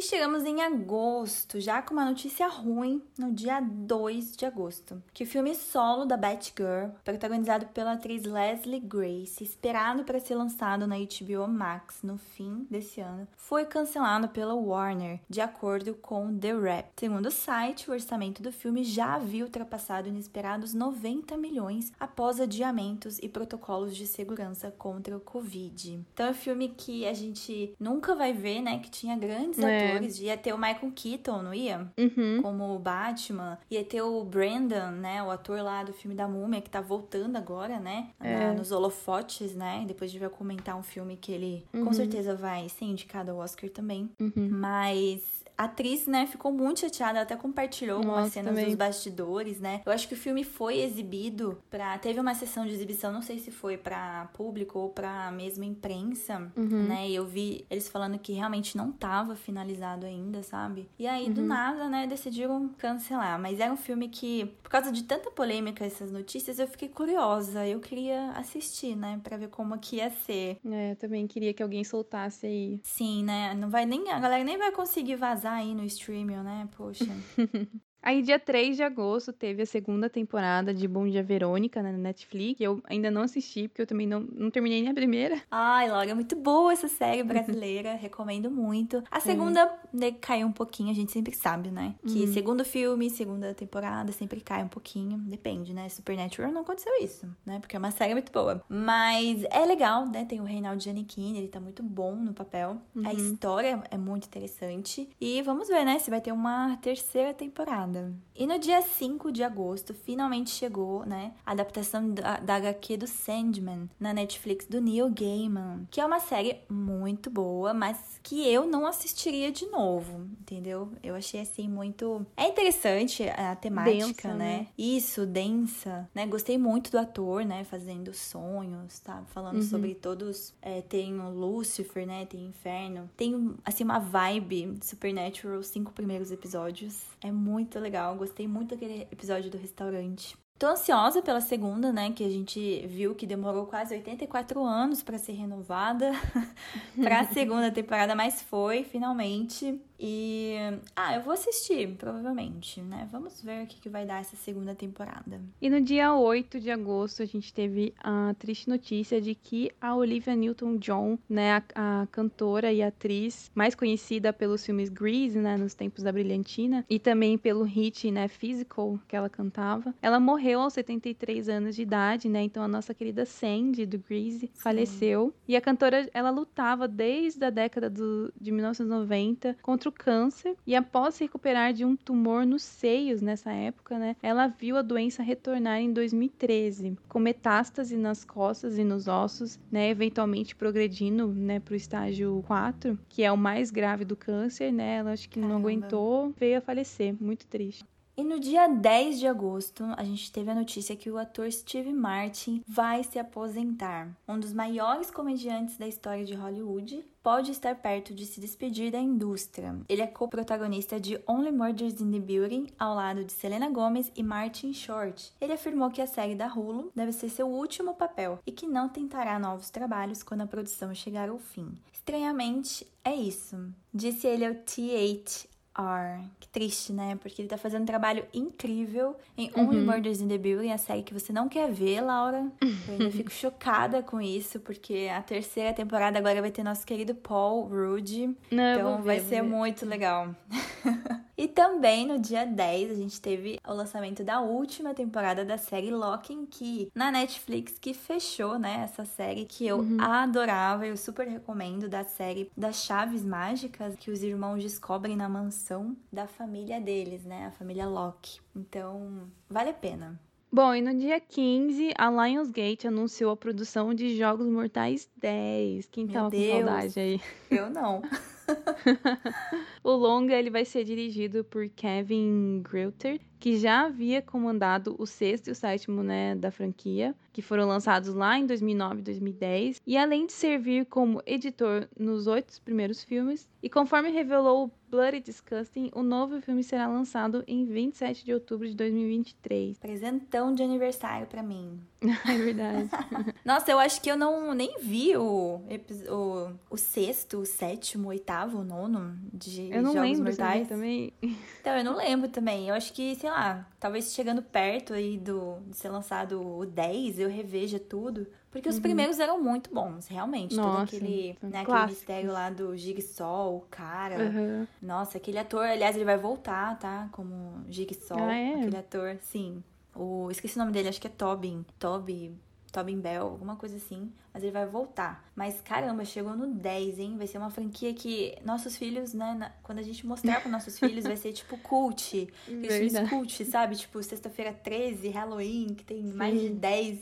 E 0.01 0.03
chegamos 0.03 0.43
em 0.45 0.63
agosto, 0.63 1.61
já 1.61 1.79
com 1.79 1.93
uma 1.93 2.03
notícia 2.03 2.47
ruim, 2.47 3.03
no 3.19 3.31
dia 3.31 3.61
2 3.61 4.35
de 4.35 4.47
agosto. 4.47 4.99
Que 5.13 5.25
o 5.25 5.27
filme 5.27 5.53
solo 5.53 6.05
da 6.05 6.17
Batgirl, 6.17 6.89
protagonizado 7.03 7.67
pela 7.67 7.91
atriz 7.93 8.23
Leslie 8.23 8.79
Grace, 8.79 9.43
esperado 9.43 10.03
para 10.03 10.19
ser 10.19 10.33
lançado 10.33 10.87
na 10.87 10.95
HBO 10.97 11.47
Max 11.47 12.01
no 12.01 12.17
fim 12.17 12.65
desse 12.67 12.99
ano, 12.99 13.27
foi 13.37 13.63
cancelado 13.63 14.29
pela 14.29 14.55
Warner, 14.55 15.19
de 15.29 15.39
acordo 15.39 15.93
com 15.93 16.35
The 16.35 16.55
Wrap. 16.55 16.87
Segundo 16.99 17.27
o 17.27 17.31
site, 17.31 17.87
o 17.87 17.93
orçamento 17.93 18.41
do 18.41 18.51
filme 18.51 18.83
já 18.83 19.13
havia 19.13 19.43
ultrapassado 19.43 20.09
inesperados 20.09 20.73
90 20.73 21.37
milhões 21.37 21.93
após 21.99 22.39
adiamentos 22.39 23.19
e 23.19 23.29
protocolos 23.29 23.95
de 23.95 24.07
segurança 24.07 24.71
contra 24.71 25.15
o 25.15 25.19
Covid. 25.19 26.03
Então 26.11 26.25
é 26.25 26.31
um 26.31 26.33
filme 26.33 26.69
que 26.69 27.05
a 27.05 27.13
gente 27.13 27.75
nunca 27.79 28.15
vai 28.15 28.33
ver, 28.33 28.63
né? 28.63 28.79
Que 28.79 28.89
tinha 28.89 29.15
grandes 29.15 29.59
É. 29.59 29.90
atores. 29.95 30.19
Ia 30.19 30.37
ter 30.37 30.53
o 30.53 30.57
Michael 30.57 30.91
Keaton, 30.95 31.41
não 31.41 31.53
ia? 31.53 31.87
Uhum. 31.97 32.41
Como 32.41 32.75
o 32.75 32.79
Batman. 32.79 33.57
Ia 33.69 33.83
ter 33.83 34.01
o 34.01 34.23
Brandon, 34.23 34.91
né? 34.91 35.21
O 35.23 35.29
ator 35.31 35.61
lá 35.61 35.83
do 35.83 35.93
filme 35.93 36.15
da 36.15 36.27
Múmia, 36.27 36.61
que 36.61 36.69
tá 36.69 36.81
voltando 36.81 37.35
agora, 37.37 37.79
né? 37.79 38.09
É. 38.19 38.51
nos 38.53 38.71
holofotes, 38.71 39.55
né? 39.55 39.83
Depois 39.87 40.09
a 40.09 40.11
gente 40.11 40.21
vai 40.21 40.29
comentar 40.29 40.75
um 40.77 40.83
filme 40.83 41.15
que 41.17 41.31
ele 41.31 41.65
com 41.71 41.79
Uhum. 41.79 41.93
certeza 41.93 42.35
vai 42.35 42.67
ser 42.69 42.85
indicado 42.85 43.31
ao 43.31 43.37
Oscar 43.37 43.69
também. 43.69 44.09
Uhum. 44.19 44.49
Mas 44.51 45.21
a 45.61 45.65
atriz, 45.65 46.07
né, 46.07 46.25
ficou 46.25 46.51
muito 46.51 46.79
chateada. 46.81 47.11
Ela 47.19 47.21
até 47.23 47.35
compartilhou 47.35 47.97
umas 48.01 48.15
Nossa, 48.15 48.29
cenas 48.31 48.49
também. 48.49 48.65
dos 48.65 48.75
bastidores, 48.75 49.59
né? 49.59 49.81
Eu 49.85 49.91
acho 49.91 50.07
que 50.07 50.13
o 50.13 50.17
filme 50.17 50.43
foi 50.43 50.79
exibido 50.79 51.57
pra. 51.69 51.97
Teve 51.97 52.19
uma 52.19 52.33
sessão 52.33 52.65
de 52.65 52.73
exibição, 52.73 53.11
não 53.11 53.21
sei 53.21 53.37
se 53.39 53.51
foi 53.51 53.77
pra 53.77 54.29
público 54.33 54.79
ou 54.79 54.89
pra 54.89 55.31
mesma 55.31 55.65
imprensa, 55.65 56.51
Uhum. 56.55 56.87
né? 56.87 57.07
E 57.09 57.15
eu 57.15 57.25
vi 57.25 57.65
eles 57.69 57.87
falando 57.89 58.17
que 58.19 58.33
realmente 58.33 58.75
não 58.77 58.91
tava 58.91 59.35
finalizado 59.35 60.05
ainda, 60.05 60.41
sabe? 60.43 60.87
E 60.97 61.05
aí, 61.07 61.29
do 61.29 61.41
Uhum. 61.41 61.47
nada, 61.47 61.87
né, 61.89 62.07
decidiram 62.07 62.69
cancelar. 62.77 63.39
Mas 63.39 63.59
era 63.59 63.71
um 63.71 63.77
filme 63.77 64.07
que, 64.09 64.45
por 64.63 64.69
causa 64.69 64.91
de 64.91 65.03
tanta 65.03 65.29
polêmica, 65.31 65.85
essas 65.85 66.11
notícias, 66.11 66.59
eu 66.59 66.67
fiquei 66.67 66.89
curiosa. 66.89 67.65
Eu 67.67 67.79
queria 67.79 68.31
assistir, 68.31 68.95
né, 68.95 69.19
pra 69.23 69.37
ver 69.37 69.49
como 69.49 69.77
que 69.77 69.97
ia 69.97 70.09
ser. 70.09 70.57
É, 70.65 70.91
eu 70.91 70.95
também 70.95 71.27
queria 71.27 71.53
que 71.53 71.61
alguém 71.63 71.83
soltasse 71.83 72.45
aí. 72.45 72.79
Sim, 72.83 73.23
né? 73.23 73.53
Não 73.53 73.69
vai 73.69 73.85
nem. 73.85 74.09
A 74.11 74.19
galera 74.19 74.43
nem 74.43 74.57
vai 74.57 74.71
conseguir 74.71 75.15
vazar 75.15 75.50
aí 75.55 75.73
no 75.75 75.83
streaming, 75.85 76.43
né? 76.43 76.69
Poxa. 76.75 77.05
Aí, 78.03 78.21
dia 78.21 78.39
3 78.39 78.75
de 78.75 78.83
agosto, 78.83 79.31
teve 79.31 79.61
a 79.61 79.65
segunda 79.65 80.09
temporada 80.09 80.73
de 80.73 80.87
Bom 80.87 81.07
Dia 81.07 81.21
Verônica 81.21 81.81
né, 81.83 81.91
na 81.91 81.97
Netflix. 81.97 82.57
que 82.57 82.63
eu 82.63 82.81
ainda 82.85 83.11
não 83.11 83.21
assisti, 83.21 83.67
porque 83.67 83.81
eu 83.83 83.87
também 83.87 84.07
não, 84.07 84.21
não 84.21 84.49
terminei 84.49 84.81
nem 84.81 84.89
a 84.89 84.93
primeira. 84.93 85.39
Ai, 85.51 85.87
Laura, 85.89 86.09
é 86.09 86.13
muito 86.13 86.35
boa 86.35 86.73
essa 86.73 86.87
série 86.87 87.21
brasileira. 87.23 87.93
recomendo 87.93 88.49
muito. 88.49 89.03
A 89.11 89.19
segunda 89.19 89.71
né, 89.93 90.11
caiu 90.13 90.47
um 90.47 90.51
pouquinho, 90.51 90.89
a 90.89 90.95
gente 90.95 91.11
sempre 91.11 91.35
sabe, 91.35 91.69
né? 91.69 91.93
Que 92.07 92.21
Uhum. 92.21 92.33
segundo 92.33 92.65
filme, 92.65 93.09
segunda 93.09 93.53
temporada, 93.53 94.11
sempre 94.11 94.41
cai 94.41 94.63
um 94.63 94.67
pouquinho. 94.67 95.17
Depende, 95.19 95.73
né? 95.73 95.87
Supernatural 95.89 96.51
não 96.51 96.61
aconteceu 96.61 96.93
isso, 97.01 97.27
né? 97.45 97.59
Porque 97.59 97.75
é 97.75 97.79
uma 97.79 97.91
série 97.91 98.13
muito 98.13 98.31
boa. 98.31 98.63
Mas 98.67 99.43
é 99.51 99.65
legal, 99.65 100.07
né? 100.07 100.25
Tem 100.25 100.39
o 100.39 100.43
Reinaldo 100.43 100.81
Giannichini, 100.81 101.37
ele 101.37 101.47
tá 101.49 101.59
muito 101.59 101.83
bom 101.83 102.15
no 102.15 102.33
papel. 102.33 102.77
A 102.95 102.99
Uhum. 102.99 103.11
história 103.11 103.83
é 103.91 103.97
muito 103.97 104.25
interessante. 104.25 105.07
E 105.19 105.41
vamos 105.43 105.67
ver, 105.67 105.85
né? 105.85 105.99
Se 105.99 106.09
vai 106.09 106.19
ter 106.21 106.31
uma 106.31 106.77
terceira 106.77 107.33
temporada. 107.33 107.90
Temporada. 107.91 108.13
E 108.41 108.47
no 108.47 108.57
dia 108.57 108.81
5 108.81 109.31
de 109.31 109.43
agosto, 109.43 109.93
finalmente 109.93 110.49
chegou, 110.49 111.05
né, 111.05 111.33
a 111.45 111.51
adaptação 111.51 112.11
da, 112.11 112.37
da 112.37 112.55
HQ 112.55 112.97
do 112.97 113.07
Sandman 113.07 113.89
na 113.99 114.13
Netflix 114.13 114.65
do 114.65 114.81
Neil 114.81 115.11
Gaiman, 115.11 115.87
que 115.91 116.01
é 116.01 116.05
uma 116.05 116.19
série 116.19 116.57
muito 116.67 117.29
boa, 117.29 117.73
mas 117.73 118.19
que 118.23 118.47
eu 118.47 118.65
não 118.65 118.87
assistiria 118.87 119.51
de 119.51 119.67
novo, 119.67 120.27
entendeu? 120.39 120.91
Eu 121.03 121.13
achei 121.13 121.41
assim 121.41 121.67
muito 121.67 122.25
é 122.35 122.47
interessante 122.47 123.23
a 123.29 123.55
temática, 123.55 124.07
densa, 124.07 124.27
né? 124.29 124.57
né? 124.59 124.67
Isso, 124.77 125.25
densa, 125.25 126.09
né? 126.15 126.25
Gostei 126.25 126.57
muito 126.57 126.89
do 126.89 126.97
ator, 126.97 127.45
né, 127.45 127.63
fazendo 127.63 128.13
sonhos, 128.13 128.99
tá? 128.99 129.23
Falando 129.27 129.57
uhum. 129.57 129.61
sobre 129.61 129.93
todos 129.93 130.53
é, 130.61 130.81
tem 130.81 131.19
o 131.19 131.29
Lucifer, 131.29 132.07
né? 132.07 132.25
Tem 132.25 132.45
o 132.45 132.49
Inferno. 132.49 133.09
Tem 133.15 133.53
assim 133.63 133.83
uma 133.83 133.99
vibe 133.99 134.79
Supernatural 134.81 135.61
cinco 135.61 135.91
primeiros 135.91 136.31
episódios. 136.31 137.03
É 137.21 137.31
muito 137.31 137.77
legal. 137.81 138.15
Gostei 138.15 138.47
muito 138.47 138.75
daquele 138.75 139.07
episódio 139.11 139.49
do 139.49 139.57
restaurante. 139.57 140.37
Tô 140.61 140.67
ansiosa 140.67 141.23
pela 141.23 141.41
segunda, 141.41 141.91
né? 141.91 142.11
Que 142.11 142.23
a 142.23 142.29
gente 142.29 142.85
viu 142.85 143.15
que 143.15 143.25
demorou 143.25 143.65
quase 143.65 143.95
84 143.95 144.63
anos 144.63 145.01
para 145.01 145.17
ser 145.17 145.31
renovada 145.31 146.11
para 147.01 147.21
a 147.21 147.27
segunda 147.33 147.71
temporada, 147.71 148.13
mas 148.13 148.43
foi 148.43 148.83
finalmente. 148.83 149.81
E. 150.03 150.55
Ah, 150.95 151.15
eu 151.15 151.21
vou 151.21 151.31
assistir, 151.31 151.95
provavelmente, 151.95 152.81
né? 152.81 153.07
Vamos 153.11 153.39
ver 153.43 153.63
o 153.63 153.67
que, 153.67 153.79
que 153.79 153.87
vai 153.87 154.03
dar 154.03 154.19
essa 154.19 154.35
segunda 154.35 154.73
temporada. 154.73 155.39
E 155.61 155.69
no 155.69 155.79
dia 155.79 156.15
8 156.15 156.59
de 156.59 156.71
agosto, 156.71 157.21
a 157.21 157.25
gente 157.25 157.53
teve 157.53 157.93
a 158.03 158.33
triste 158.39 158.67
notícia 158.67 159.21
de 159.21 159.35
que 159.35 159.69
a 159.79 159.95
Olivia 159.95 160.35
Newton-John, 160.35 161.19
né, 161.29 161.57
a, 161.75 162.01
a, 162.01 162.07
cantora 162.07 162.73
e 162.73 162.81
atriz 162.81 163.51
mais 163.53 163.75
conhecida 163.75 164.33
pelos 164.33 164.65
filmes 164.65 164.89
Grease, 164.89 165.37
né, 165.37 165.55
nos 165.55 165.75
tempos 165.75 166.03
da 166.03 166.11
Brilhantina, 166.11 166.83
e 166.89 166.97
também 166.97 167.37
pelo 167.37 167.63
hit, 167.63 168.09
né, 168.09 168.27
Physical, 168.27 168.99
que 169.07 169.15
ela 169.15 169.29
cantava, 169.29 169.93
ela 170.01 170.19
morreu 170.19 170.61
aos 170.61 170.73
73 170.73 171.47
anos 171.47 171.75
de 171.75 171.83
idade, 171.83 172.27
né? 172.27 172.41
Então 172.41 172.63
a 172.63 172.67
nossa 172.67 172.93
querida 172.93 173.23
Sandy, 173.23 173.85
do 173.85 173.99
Grease, 173.99 174.47
Sim. 174.47 174.49
faleceu. 174.55 175.31
E 175.47 175.55
a 175.55 175.61
cantora, 175.61 176.09
ela 176.11 176.31
lutava 176.31 176.87
desde 176.87 177.45
a 177.45 177.51
década 177.51 177.87
do, 177.87 178.33
de 178.41 178.51
1990 178.51 179.57
contra 179.61 179.90
o 179.91 179.93
câncer 179.93 180.55
e 180.65 180.75
após 180.75 181.15
se 181.15 181.25
recuperar 181.25 181.73
de 181.73 181.85
um 181.85 181.95
tumor 181.95 182.45
nos 182.45 182.63
seios 182.63 183.21
nessa 183.21 183.51
época, 183.51 183.99
né, 183.99 184.15
ela 184.23 184.47
viu 184.47 184.77
a 184.77 184.81
doença 184.81 185.21
retornar 185.21 185.79
em 185.79 185.91
2013, 185.91 186.97
com 187.07 187.19
metástase 187.19 187.97
nas 187.97 188.23
costas 188.23 188.77
e 188.77 188.83
nos 188.83 189.07
ossos, 189.07 189.59
né, 189.71 189.89
eventualmente 189.89 190.55
progredindo, 190.55 191.27
né, 191.27 191.59
para 191.59 191.73
o 191.73 191.75
estágio 191.75 192.43
4, 192.47 192.97
que 193.09 193.23
é 193.23 193.31
o 193.31 193.37
mais 193.37 193.69
grave 193.69 194.05
do 194.05 194.15
câncer, 194.15 194.71
né? 194.71 194.97
Ela 194.97 195.11
acho 195.11 195.29
que 195.29 195.39
Caramba. 195.39 195.53
não 195.53 195.61
aguentou, 195.61 196.33
veio 196.37 196.57
a 196.57 196.61
falecer, 196.61 197.15
muito 197.19 197.45
triste. 197.47 197.83
E 198.15 198.23
no 198.23 198.39
dia 198.39 198.67
10 198.67 199.19
de 199.19 199.27
agosto, 199.27 199.85
a 199.95 200.03
gente 200.03 200.31
teve 200.31 200.51
a 200.51 200.55
notícia 200.55 200.95
que 200.95 201.09
o 201.09 201.17
ator 201.17 201.51
Steve 201.51 201.93
Martin 201.93 202.61
vai 202.67 203.03
se 203.03 203.17
aposentar. 203.17 204.09
Um 204.27 204.39
dos 204.39 204.51
maiores 204.51 205.09
comediantes 205.09 205.77
da 205.77 205.87
história 205.87 206.25
de 206.25 206.33
Hollywood 206.33 207.05
pode 207.23 207.51
estar 207.51 207.75
perto 207.75 208.13
de 208.13 208.25
se 208.25 208.41
despedir 208.41 208.91
da 208.91 208.99
indústria. 208.99 209.79
Ele 209.87 210.01
é 210.01 210.07
co-protagonista 210.07 210.99
de 210.99 211.19
Only 211.27 211.51
Murders 211.51 212.01
in 212.01 212.11
the 212.11 212.19
Building, 212.19 212.67
ao 212.77 212.95
lado 212.95 213.23
de 213.23 213.31
Selena 213.31 213.69
Gomez 213.69 214.11
e 214.15 214.23
Martin 214.23 214.73
Short. 214.73 215.31
Ele 215.39 215.53
afirmou 215.53 215.89
que 215.89 216.01
a 216.01 216.07
série 216.07 216.35
da 216.35 216.47
Hulu 216.47 216.91
deve 216.95 217.11
ser 217.13 217.29
seu 217.29 217.47
último 217.47 217.93
papel 217.93 218.39
e 218.45 218.51
que 218.51 218.67
não 218.67 218.89
tentará 218.89 219.39
novos 219.39 219.69
trabalhos 219.69 220.23
quando 220.23 220.41
a 220.41 220.47
produção 220.47 220.93
chegar 220.93 221.29
ao 221.29 221.37
fim. 221.37 221.77
Estranhamente, 221.93 222.85
é 223.03 223.15
isso. 223.15 223.55
Disse 223.93 224.27
ele 224.27 224.45
ao 224.45 224.53
T8 224.53 225.50
R. 225.81 226.21
Que 226.39 226.47
triste, 226.47 226.93
né? 226.93 227.17
Porque 227.21 227.41
ele 227.41 227.49
tá 227.49 227.57
fazendo 227.57 227.83
um 227.83 227.85
trabalho 227.85 228.25
incrível 228.33 229.15
em 229.37 229.51
uhum. 229.55 229.67
Only 229.67 229.81
Murders 229.81 230.21
in 230.21 230.27
the 230.27 230.37
Building, 230.37 230.71
a 230.71 230.77
série 230.77 231.03
que 231.03 231.13
você 231.13 231.31
não 231.33 231.47
quer 231.47 231.71
ver, 231.71 232.01
Laura. 232.01 232.51
Eu 232.87 232.93
ainda 232.93 233.11
fico 233.11 233.31
chocada 233.31 234.01
com 234.03 234.21
isso, 234.21 234.59
porque 234.59 235.09
a 235.13 235.21
terceira 235.21 235.73
temporada 235.73 236.17
agora 236.19 236.41
vai 236.41 236.51
ter 236.51 236.63
nosso 236.63 236.85
querido 236.85 237.15
Paul 237.15 237.63
Rudd. 237.67 238.35
Não, 238.51 238.73
então 238.73 239.01
vai 239.01 239.19
ver, 239.19 239.29
ser 239.29 239.41
muito 239.41 239.85
legal. 239.85 240.35
e 241.41 241.47
também 241.47 242.05
no 242.05 242.19
dia 242.19 242.45
10 242.45 242.91
a 242.91 242.93
gente 242.93 243.19
teve 243.19 243.59
o 243.67 243.73
lançamento 243.73 244.23
da 244.23 244.41
última 244.41 244.93
temporada 244.93 245.43
da 245.43 245.57
série 245.57 245.89
Lock 245.89 246.31
and 246.31 246.45
Key 246.45 246.91
na 246.93 247.09
Netflix, 247.09 247.79
que 247.79 247.95
fechou, 247.95 248.59
né? 248.59 248.81
Essa 248.83 249.05
série 249.05 249.45
que 249.45 249.65
eu 249.65 249.79
uhum. 249.79 249.99
adorava, 249.99 250.85
eu 250.85 250.95
super 250.95 251.27
recomendo 251.27 251.89
da 251.89 252.03
série 252.03 252.51
das 252.55 252.83
chaves 252.83 253.25
mágicas 253.25 253.95
que 253.95 254.11
os 254.11 254.21
irmãos 254.21 254.61
descobrem 254.61 255.15
na 255.15 255.27
mansão 255.27 255.97
da 256.13 256.27
família 256.27 256.79
deles, 256.79 257.25
né? 257.25 257.47
A 257.47 257.51
família 257.51 257.87
Locke. 257.87 258.39
Então, 258.55 259.27
vale 259.49 259.71
a 259.71 259.73
pena. 259.73 260.19
Bom, 260.51 260.75
e 260.75 260.81
no 260.81 260.93
dia 260.93 261.19
15, 261.19 261.91
a 261.97 262.11
Lionsgate 262.11 262.87
anunciou 262.87 263.31
a 263.31 263.35
produção 263.35 263.95
de 263.95 264.15
Jogos 264.15 264.45
Mortais 264.45 265.09
10. 265.17 265.87
Quem 265.87 266.05
Meu 266.05 266.13
tava 266.13 266.29
Deus, 266.29 266.51
com 266.51 266.67
saudade 266.67 266.99
aí? 266.99 267.21
Eu 267.49 267.67
não. 267.71 268.03
o 269.83 269.91
longa 269.91 270.33
ele 270.33 270.49
vai 270.49 270.65
ser 270.65 270.83
dirigido 270.83 271.43
por 271.43 271.67
Kevin 271.69 272.61
Greuter, 272.61 273.19
que 273.39 273.57
já 273.57 273.85
havia 273.85 274.21
comandado 274.21 274.95
o 274.99 275.05
sexto 275.05 275.47
e 275.47 275.51
o 275.51 275.55
sétimo 275.55 276.03
né, 276.03 276.35
da 276.35 276.51
franquia, 276.51 277.15
que 277.33 277.41
foram 277.41 277.67
lançados 277.67 278.13
lá 278.13 278.37
em 278.37 278.45
2009 278.45 278.99
e 278.99 279.03
2010. 279.03 279.81
E 279.85 279.97
além 279.97 280.25
de 280.25 280.33
servir 280.33 280.85
como 280.85 281.21
editor 281.25 281.87
nos 281.97 282.27
oito 282.27 282.61
primeiros 282.61 283.03
filmes, 283.03 283.49
e 283.63 283.69
conforme 283.69 284.09
revelou 284.09 284.71
Bloody 284.89 285.21
Disgusting, 285.21 285.89
o 285.93 286.03
novo 286.03 286.41
filme 286.41 286.63
será 286.63 286.87
lançado 286.87 287.43
em 287.47 287.65
27 287.65 288.25
de 288.25 288.33
outubro 288.33 288.67
de 288.67 288.75
2023. 288.75 289.79
Presentão 289.79 290.53
de 290.53 290.61
aniversário 290.61 291.27
para 291.27 291.41
mim. 291.41 291.79
é 292.27 292.37
verdade. 292.37 292.89
Nossa, 293.45 293.71
eu 293.71 293.79
acho 293.79 294.01
que 294.01 294.09
eu 294.09 294.17
não 294.17 294.53
nem 294.53 294.79
vi 294.81 295.15
o, 295.15 295.61
o, 296.09 296.51
o 296.69 296.77
sexto, 296.77 297.39
o 297.39 297.45
sétimo, 297.45 298.07
o 298.07 298.09
oitavo, 298.09 298.59
o 298.59 298.63
nono 298.63 299.15
de 299.31 299.69
eu 299.71 299.83
não 299.83 299.93
Jogos 299.93 300.09
lembro 300.09 300.23
Mortais. 300.23 300.67
também. 300.67 301.13
Então, 301.61 301.77
eu 301.77 301.83
não 301.83 301.95
lembro 301.95 302.27
também. 302.27 302.67
Eu 302.67 302.75
acho 302.75 302.91
que, 302.91 303.15
sei 303.15 303.29
lá, 303.29 303.67
talvez 303.79 304.13
chegando 304.13 304.41
perto 304.41 304.93
aí 304.93 305.19
do, 305.19 305.59
de 305.67 305.77
ser 305.77 305.89
lançado 305.89 306.41
o 306.41 306.65
10, 306.65 307.19
eu 307.19 307.29
reveja 307.29 307.79
tudo. 307.79 308.25
Porque 308.49 308.67
os 308.67 308.75
uhum. 308.75 308.81
primeiros 308.81 309.19
eram 309.19 309.41
muito 309.41 309.73
bons, 309.73 310.07
realmente. 310.07 310.55
Nossa, 310.55 310.69
Todo 310.69 310.83
aquele, 310.83 311.37
né, 311.41 311.61
aquele 311.61 311.85
mistério 311.85 312.31
lá 312.33 312.49
do 312.49 312.75
Jigsaw, 312.75 313.55
o 313.55 313.61
cara. 313.61 314.17
Uhum. 314.17 314.67
Nossa, 314.81 315.17
aquele 315.17 315.37
ator, 315.37 315.65
aliás, 315.65 315.95
ele 315.95 316.03
vai 316.03 316.17
voltar, 316.17 316.77
tá? 316.77 317.07
Como 317.13 317.63
Jigsaw. 317.69 318.17
Ah, 318.19 318.35
é? 318.35 318.55
Aquele 318.55 318.77
ator, 318.77 319.17
sim. 319.21 319.63
O, 319.95 320.29
esqueci 320.31 320.55
o 320.55 320.59
nome 320.59 320.71
dele, 320.71 320.89
acho 320.89 321.01
que 321.01 321.07
é 321.07 321.09
Tobin. 321.09 321.65
Toby. 321.77 322.35
Tobin 322.71 322.99
Bell, 322.99 323.23
alguma 323.23 323.57
coisa 323.57 323.75
assim. 323.75 324.11
Mas 324.33 324.43
ele 324.43 324.51
vai 324.51 324.65
voltar. 324.65 325.29
Mas 325.35 325.59
caramba, 325.59 326.05
chegou 326.05 326.35
no 326.35 326.47
10, 326.47 326.99
hein? 326.99 327.17
Vai 327.17 327.27
ser 327.27 327.37
uma 327.37 327.49
franquia 327.49 327.93
que 327.93 328.37
nossos 328.45 328.77
filhos, 328.77 329.13
né? 329.13 329.35
Na, 329.37 329.49
quando 329.61 329.79
a 329.79 329.81
gente 329.81 330.05
mostrar 330.07 330.39
para 330.39 330.49
nossos 330.49 330.79
filhos, 330.79 331.03
vai 331.03 331.17
ser 331.17 331.33
tipo 331.33 331.57
cult. 331.57 332.31
Filmes 332.45 333.09
cult, 333.09 333.45
sabe? 333.45 333.75
Tipo, 333.75 334.01
sexta-feira 334.01 334.53
13, 334.53 335.09
Halloween, 335.09 335.73
que 335.75 335.83
tem 335.83 336.03
Sim. 336.07 336.13
mais 336.13 336.39
de 336.39 336.49
10, 336.49 336.99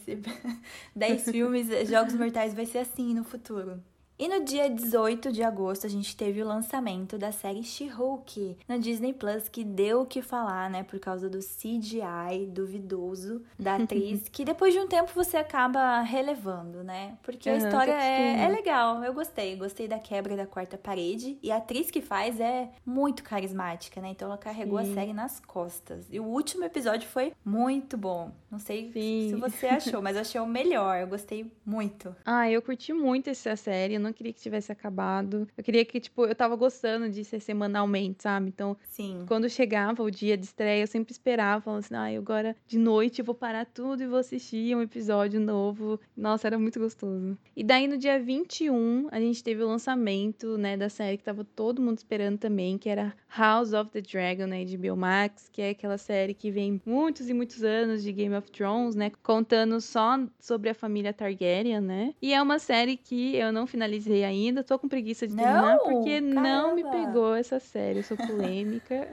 10 0.95 1.23
filmes, 1.29 1.87
Jogos 1.87 2.15
Mortais. 2.15 2.55
Vai 2.55 2.65
ser 2.65 2.79
assim 2.79 3.13
no 3.13 3.23
futuro. 3.23 3.79
E 4.19 4.27
no 4.27 4.43
dia 4.43 4.69
18 4.69 5.31
de 5.31 5.41
agosto 5.41 5.87
a 5.87 5.89
gente 5.89 6.13
teve 6.13 6.43
o 6.43 6.45
lançamento 6.45 7.17
da 7.17 7.31
série 7.31 7.63
She-Hulk 7.63 8.57
na 8.67 8.75
Disney 8.75 9.13
Plus, 9.13 9.47
que 9.47 9.63
deu 9.63 10.01
o 10.01 10.05
que 10.05 10.21
falar, 10.21 10.69
né, 10.69 10.83
por 10.83 10.99
causa 10.99 11.29
do 11.29 11.39
CGI 11.39 12.45
duvidoso 12.49 13.41
da 13.57 13.75
atriz, 13.81 14.27
que 14.27 14.43
depois 14.43 14.73
de 14.73 14.79
um 14.81 14.87
tempo 14.87 15.13
você 15.15 15.37
acaba 15.37 16.01
relevando, 16.01 16.83
né? 16.83 17.17
Porque 17.23 17.49
uhum, 17.49 17.55
a 17.55 17.57
história 17.59 17.93
é, 17.93 18.43
é 18.43 18.49
legal, 18.49 19.01
eu 19.05 19.13
gostei, 19.13 19.55
gostei 19.55 19.87
da 19.87 19.97
quebra 19.97 20.35
da 20.35 20.45
quarta 20.45 20.77
parede 20.77 21.39
e 21.41 21.49
a 21.49 21.55
atriz 21.55 21.89
que 21.89 22.01
faz 22.01 22.41
é 22.41 22.69
muito 22.85 23.23
carismática, 23.23 24.01
né? 24.01 24.09
Então 24.09 24.27
ela 24.27 24.37
carregou 24.37 24.83
Sim. 24.83 24.91
a 24.91 24.95
série 24.95 25.13
nas 25.13 25.39
costas. 25.39 26.05
E 26.11 26.19
o 26.19 26.25
último 26.25 26.65
episódio 26.65 27.07
foi 27.07 27.31
muito 27.45 27.97
bom. 27.97 28.33
Não 28.51 28.59
sei 28.59 28.91
Sim. 28.91 29.29
se 29.29 29.35
você 29.35 29.67
achou, 29.67 30.01
mas 30.01 30.17
eu 30.17 30.23
achei 30.23 30.41
o 30.41 30.45
melhor, 30.45 30.99
eu 30.99 31.07
gostei 31.07 31.49
muito. 31.65 32.13
Ah, 32.25 32.51
eu 32.51 32.61
curti 32.61 32.91
muito 32.91 33.29
essa 33.29 33.55
série, 33.55 33.93
eu 33.93 33.99
não 34.01 34.08
queria 34.13 34.33
que 34.33 34.39
tivesse 34.41 34.71
acabado. 34.71 35.47
Eu 35.57 35.63
queria 35.63 35.85
que, 35.85 35.99
tipo, 35.99 36.25
eu 36.25 36.35
tava 36.35 36.55
gostando 36.55 37.09
de 37.09 37.23
ser 37.23 37.39
semanalmente, 37.39 38.23
sabe? 38.23 38.49
Então, 38.49 38.75
Sim. 38.89 39.25
quando 39.27 39.49
chegava 39.49 40.03
o 40.03 40.11
dia 40.11 40.37
de 40.37 40.45
estreia, 40.45 40.83
eu 40.83 40.87
sempre 40.87 41.11
esperava, 41.11 41.61
falando 41.61 41.79
assim, 41.79 41.95
ah, 41.95 42.17
agora 42.17 42.55
de 42.67 42.77
noite 42.77 43.19
eu 43.19 43.25
vou 43.25 43.35
parar 43.35 43.65
tudo 43.65 44.03
e 44.03 44.07
vou 44.07 44.19
assistir 44.19 44.75
um 44.75 44.81
episódio 44.81 45.39
novo. 45.39 45.99
Nossa, 46.15 46.47
era 46.47 46.59
muito 46.59 46.79
gostoso. 46.79 47.37
E 47.55 47.63
daí 47.63 47.87
no 47.87 47.97
dia 47.97 48.19
21, 48.19 49.07
a 49.11 49.19
gente 49.19 49.43
teve 49.43 49.63
o 49.63 49.67
lançamento, 49.67 50.57
né, 50.57 50.75
da 50.75 50.89
série 50.89 51.17
que 51.17 51.23
tava 51.23 51.43
todo 51.43 51.81
mundo 51.81 51.97
esperando 51.97 52.37
também, 52.37 52.77
que 52.77 52.89
era 52.89 53.13
House 53.35 53.73
of 53.73 53.91
the 53.91 54.01
Dragon, 54.01 54.47
né, 54.47 54.65
de 54.65 54.77
Bill 54.77 54.95
Max, 54.95 55.49
que 55.51 55.61
é 55.61 55.69
aquela 55.69 55.97
série 55.97 56.33
que 56.33 56.51
vem 56.51 56.81
muitos 56.85 57.29
e 57.29 57.33
muitos 57.33 57.63
anos 57.63 58.03
de 58.03 58.11
Game 58.11 58.35
of 58.35 58.49
Thrones, 58.51 58.95
né, 58.95 59.11
contando 59.21 59.79
só 59.81 60.19
sobre 60.39 60.69
a 60.69 60.73
família 60.73 61.13
Targaryen, 61.13 61.81
né? 61.81 62.13
E 62.21 62.33
é 62.33 62.41
uma 62.41 62.59
série 62.59 62.97
que 62.97 63.35
eu 63.35 63.51
não 63.51 63.67
finalizei 63.67 63.98
finalizei 63.99 64.23
ainda, 64.23 64.63
tô 64.63 64.79
com 64.79 64.87
preguiça 64.87 65.27
de 65.27 65.35
terminar, 65.35 65.77
não, 65.77 65.83
porque 65.83 66.21
caramba. 66.21 66.41
não 66.41 66.75
me 66.75 66.83
pegou 66.83 67.35
essa 67.35 67.59
série. 67.59 67.99
Eu 67.99 68.03
sou 68.03 68.17
polêmica. 68.17 69.07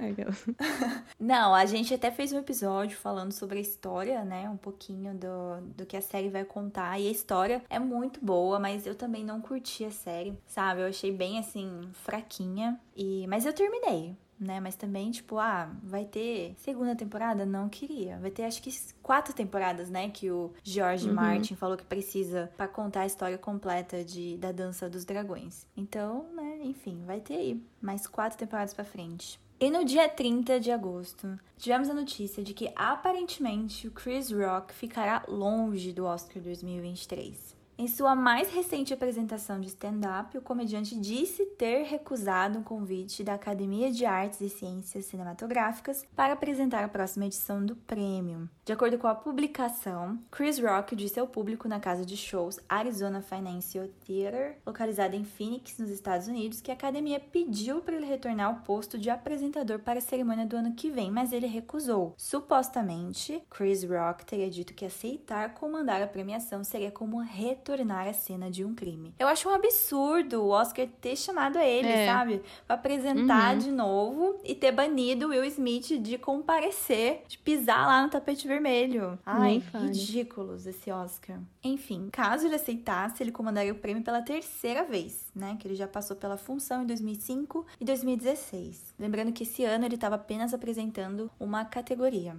não, 1.18 1.54
a 1.54 1.66
gente 1.66 1.92
até 1.92 2.10
fez 2.10 2.32
um 2.32 2.38
episódio 2.38 2.96
falando 2.96 3.32
sobre 3.32 3.58
a 3.58 3.60
história, 3.60 4.24
né? 4.24 4.48
Um 4.48 4.56
pouquinho 4.56 5.14
do, 5.14 5.60
do 5.76 5.86
que 5.86 5.96
a 5.96 6.00
série 6.00 6.28
vai 6.28 6.44
contar. 6.44 6.98
E 7.00 7.08
a 7.08 7.10
história 7.10 7.62
é 7.68 7.78
muito 7.78 8.24
boa, 8.24 8.58
mas 8.58 8.86
eu 8.86 8.94
também 8.94 9.24
não 9.24 9.40
curti 9.40 9.84
a 9.84 9.90
série, 9.90 10.38
sabe? 10.46 10.80
Eu 10.82 10.86
achei 10.86 11.12
bem 11.12 11.38
assim, 11.38 11.88
fraquinha. 11.92 12.80
E... 12.94 13.26
Mas 13.26 13.44
eu 13.44 13.52
terminei 13.52 14.16
né? 14.38 14.60
Mas 14.60 14.76
também, 14.76 15.10
tipo, 15.10 15.38
ah, 15.38 15.70
vai 15.82 16.04
ter 16.04 16.54
segunda 16.58 16.94
temporada? 16.94 17.46
Não 17.46 17.68
queria. 17.68 18.18
Vai 18.18 18.30
ter, 18.30 18.44
acho 18.44 18.62
que, 18.62 18.70
quatro 19.02 19.34
temporadas, 19.34 19.90
né? 19.90 20.08
Que 20.10 20.30
o 20.30 20.52
George 20.62 21.08
uhum. 21.08 21.14
Martin 21.14 21.54
falou 21.54 21.76
que 21.76 21.84
precisa 21.84 22.50
para 22.56 22.68
contar 22.68 23.02
a 23.02 23.06
história 23.06 23.38
completa 23.38 24.04
de, 24.04 24.36
da 24.36 24.52
Dança 24.52 24.88
dos 24.88 25.04
Dragões. 25.04 25.66
Então, 25.76 26.26
né, 26.34 26.60
enfim, 26.62 27.02
vai 27.06 27.20
ter 27.20 27.34
aí 27.34 27.62
mais 27.80 28.06
quatro 28.06 28.38
temporadas 28.38 28.74
para 28.74 28.84
frente. 28.84 29.40
E 29.58 29.70
no 29.70 29.86
dia 29.86 30.06
30 30.06 30.60
de 30.60 30.70
agosto, 30.70 31.38
tivemos 31.56 31.88
a 31.88 31.94
notícia 31.94 32.42
de 32.42 32.52
que 32.52 32.70
aparentemente 32.76 33.88
o 33.88 33.90
Chris 33.90 34.30
Rock 34.30 34.74
ficará 34.74 35.24
longe 35.26 35.94
do 35.94 36.04
Oscar 36.04 36.42
2023. 36.42 37.55
Em 37.78 37.88
sua 37.88 38.16
mais 38.16 38.48
recente 38.48 38.94
apresentação 38.94 39.60
de 39.60 39.66
stand-up, 39.66 40.38
o 40.38 40.40
comediante 40.40 40.98
disse 40.98 41.44
ter 41.44 41.82
recusado 41.82 42.58
um 42.58 42.62
convite 42.62 43.22
da 43.22 43.34
Academia 43.34 43.92
de 43.92 44.06
Artes 44.06 44.40
e 44.40 44.48
Ciências 44.48 45.04
Cinematográficas 45.04 46.02
para 46.16 46.32
apresentar 46.32 46.82
a 46.82 46.88
próxima 46.88 47.26
edição 47.26 47.62
do 47.66 47.76
prêmio. 47.76 48.48
De 48.64 48.72
acordo 48.72 48.96
com 48.96 49.06
a 49.06 49.14
publicação, 49.14 50.18
Chris 50.30 50.58
Rock 50.58 50.96
disse 50.96 51.20
ao 51.20 51.26
público 51.26 51.68
na 51.68 51.78
casa 51.78 52.06
de 52.06 52.16
shows 52.16 52.58
Arizona 52.66 53.20
Financial 53.20 53.86
Theater, 54.06 54.56
localizada 54.64 55.14
em 55.14 55.24
Phoenix, 55.24 55.78
nos 55.78 55.90
Estados 55.90 56.28
Unidos, 56.28 56.62
que 56.62 56.70
a 56.70 56.74
academia 56.74 57.20
pediu 57.20 57.82
para 57.82 57.96
ele 57.96 58.06
retornar 58.06 58.46
ao 58.46 58.62
posto 58.62 58.96
de 58.96 59.10
apresentador 59.10 59.80
para 59.80 59.98
a 59.98 60.02
cerimônia 60.02 60.46
do 60.46 60.56
ano 60.56 60.72
que 60.72 60.90
vem, 60.90 61.10
mas 61.10 61.30
ele 61.30 61.46
recusou. 61.46 62.14
Supostamente, 62.16 63.42
Chris 63.50 63.84
Rock 63.84 64.24
teria 64.24 64.48
dito 64.48 64.72
que 64.72 64.86
aceitar 64.86 65.52
comandar 65.52 66.00
a 66.00 66.06
premiação 66.06 66.64
seria 66.64 66.90
como 66.90 67.20
retornar 67.66 67.96
tornar 67.96 68.06
a 68.06 68.12
cena 68.12 68.50
de 68.50 68.64
um 68.64 68.74
crime. 68.74 69.14
Eu 69.18 69.26
acho 69.28 69.48
um 69.48 69.52
absurdo 69.52 70.42
o 70.42 70.48
Oscar 70.48 70.86
ter 71.00 71.16
chamado 71.16 71.58
ele, 71.58 71.88
é. 71.88 72.06
sabe? 72.06 72.42
Pra 72.66 72.76
apresentar 72.76 73.54
uhum. 73.54 73.58
de 73.58 73.70
novo 73.70 74.40
e 74.44 74.54
ter 74.54 74.72
banido 74.72 75.28
Will 75.28 75.44
Smith 75.44 76.00
de 76.00 76.18
comparecer, 76.18 77.22
de 77.26 77.38
pisar 77.38 77.86
lá 77.86 78.02
no 78.02 78.10
tapete 78.10 78.46
vermelho. 78.46 79.18
Ai, 79.24 79.62
ridículos 79.74 80.66
esse 80.66 80.90
Oscar. 80.90 81.38
Enfim, 81.62 82.08
caso 82.12 82.46
ele 82.46 82.54
aceitasse, 82.54 83.22
ele 83.22 83.32
comandaria 83.32 83.72
o 83.72 83.76
prêmio 83.76 84.02
pela 84.02 84.22
terceira 84.22 84.84
vez, 84.84 85.26
né? 85.34 85.56
Que 85.58 85.66
ele 85.66 85.74
já 85.74 85.88
passou 85.88 86.16
pela 86.16 86.36
função 86.36 86.82
em 86.82 86.86
2005 86.86 87.66
e 87.80 87.84
2016. 87.84 88.94
Lembrando 88.98 89.32
que 89.32 89.42
esse 89.42 89.64
ano 89.64 89.84
ele 89.84 89.96
estava 89.96 90.14
apenas 90.14 90.54
apresentando 90.54 91.30
uma 91.38 91.64
categoria. 91.64 92.36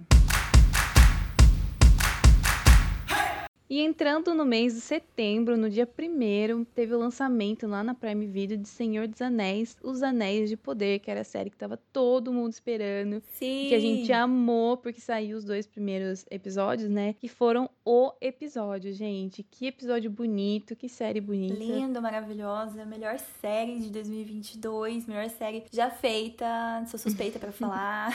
E 3.70 3.82
entrando 3.82 4.34
no 4.34 4.46
mês 4.46 4.74
de 4.74 4.80
setembro, 4.80 5.54
no 5.54 5.68
dia 5.68 5.86
1 5.86 6.64
teve 6.64 6.94
o 6.94 6.98
lançamento 6.98 7.66
lá 7.66 7.84
na 7.84 7.92
Prime 7.94 8.26
Video 8.26 8.56
de 8.56 8.66
Senhor 8.66 9.06
dos 9.06 9.20
Anéis, 9.20 9.76
Os 9.82 10.02
Anéis 10.02 10.48
de 10.48 10.56
Poder, 10.56 11.00
que 11.00 11.10
era 11.10 11.20
a 11.20 11.24
série 11.24 11.50
que 11.50 11.56
tava 11.56 11.76
todo 11.92 12.32
mundo 12.32 12.50
esperando. 12.50 13.22
Sim. 13.34 13.66
Que 13.68 13.74
a 13.74 13.78
gente 13.78 14.10
amou, 14.10 14.78
porque 14.78 15.02
saiu 15.02 15.36
os 15.36 15.44
dois 15.44 15.66
primeiros 15.66 16.24
episódios, 16.30 16.88
né? 16.88 17.12
Que 17.12 17.28
foram 17.28 17.68
o 17.84 18.10
episódio, 18.22 18.90
gente. 18.94 19.42
Que 19.42 19.66
episódio 19.66 20.10
bonito, 20.10 20.74
que 20.74 20.88
série 20.88 21.20
bonita. 21.20 21.54
Lindo, 21.54 22.00
maravilhosa. 22.00 22.86
Melhor 22.86 23.18
série 23.42 23.80
de 23.80 23.90
2022, 23.90 25.06
melhor 25.06 25.28
série 25.28 25.64
já 25.70 25.90
feita. 25.90 26.46
Sou 26.86 26.98
suspeita 26.98 27.38
para 27.38 27.52
falar. 27.52 28.12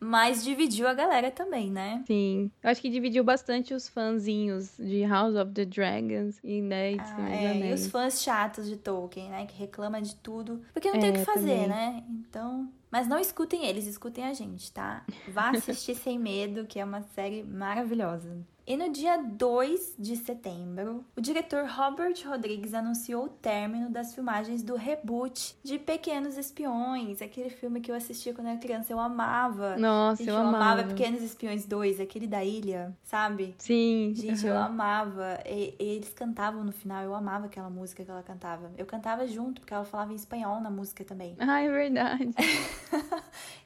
Mas 0.00 0.44
dividiu 0.44 0.86
a 0.86 0.94
galera 0.94 1.30
também, 1.30 1.70
né? 1.70 2.02
Sim. 2.06 2.50
Eu 2.62 2.70
acho 2.70 2.80
que 2.80 2.88
dividiu 2.88 3.24
bastante 3.24 3.74
os 3.74 3.88
fãzinhos 3.88 4.76
de 4.78 5.04
House 5.04 5.34
of 5.34 5.52
the 5.52 5.64
Dragons 5.64 6.38
e, 6.42 6.60
né, 6.62 6.92
de 6.92 7.00
ah, 7.00 7.30
é, 7.30 7.70
E 7.70 7.72
os 7.72 7.86
fãs 7.88 8.22
chatos 8.22 8.66
de 8.68 8.76
Tolkien, 8.76 9.28
né? 9.28 9.46
Que 9.46 9.56
reclamam 9.58 10.00
de 10.00 10.14
tudo. 10.16 10.62
Porque 10.72 10.90
não 10.90 11.00
tem 11.00 11.10
o 11.10 11.14
que 11.14 11.20
é, 11.20 11.24
fazer, 11.24 11.62
também. 11.62 11.68
né? 11.68 12.04
Então. 12.08 12.70
Mas 12.90 13.06
não 13.06 13.18
escutem 13.18 13.66
eles, 13.66 13.86
escutem 13.86 14.24
a 14.24 14.32
gente, 14.32 14.72
tá? 14.72 15.04
Vá 15.28 15.50
assistir 15.50 15.94
Sem 15.96 16.18
Medo, 16.18 16.64
que 16.64 16.80
é 16.80 16.84
uma 16.84 17.02
série 17.02 17.42
maravilhosa. 17.42 18.38
E 18.68 18.76
no 18.76 18.90
dia 18.90 19.16
2 19.16 19.94
de 19.98 20.14
setembro, 20.14 21.02
o 21.16 21.22
diretor 21.22 21.64
Robert 21.66 22.12
Rodrigues 22.26 22.74
anunciou 22.74 23.24
o 23.24 23.28
término 23.30 23.88
das 23.88 24.14
filmagens 24.14 24.62
do 24.62 24.76
reboot 24.76 25.56
de 25.64 25.78
Pequenos 25.78 26.36
Espiões, 26.36 27.22
aquele 27.22 27.48
filme 27.48 27.80
que 27.80 27.90
eu 27.90 27.94
assistia 27.94 28.34
quando 28.34 28.48
era 28.48 28.58
criança, 28.58 28.92
eu 28.92 29.00
amava. 29.00 29.78
Nossa, 29.78 30.22
Gente, 30.22 30.28
eu, 30.28 30.34
eu 30.34 30.40
amava. 30.42 30.64
amava 30.64 30.88
Pequenos 30.88 31.22
Espiões 31.22 31.64
2, 31.64 31.98
aquele 31.98 32.26
da 32.26 32.44
ilha, 32.44 32.94
sabe? 33.04 33.54
Sim. 33.56 34.12
Gente, 34.14 34.44
uhum. 34.44 34.52
eu 34.52 34.58
amava. 34.58 35.40
E, 35.46 35.74
eles 35.78 36.12
cantavam 36.12 36.62
no 36.62 36.72
final, 36.72 37.02
eu 37.02 37.14
amava 37.14 37.46
aquela 37.46 37.70
música 37.70 38.04
que 38.04 38.10
ela 38.10 38.22
cantava. 38.22 38.70
Eu 38.76 38.84
cantava 38.84 39.26
junto, 39.26 39.62
porque 39.62 39.72
ela 39.72 39.86
falava 39.86 40.12
em 40.12 40.16
espanhol 40.16 40.60
na 40.60 40.68
música 40.68 41.02
também. 41.06 41.34
Ah, 41.50 41.62
é 41.62 41.70
verdade. 41.70 42.34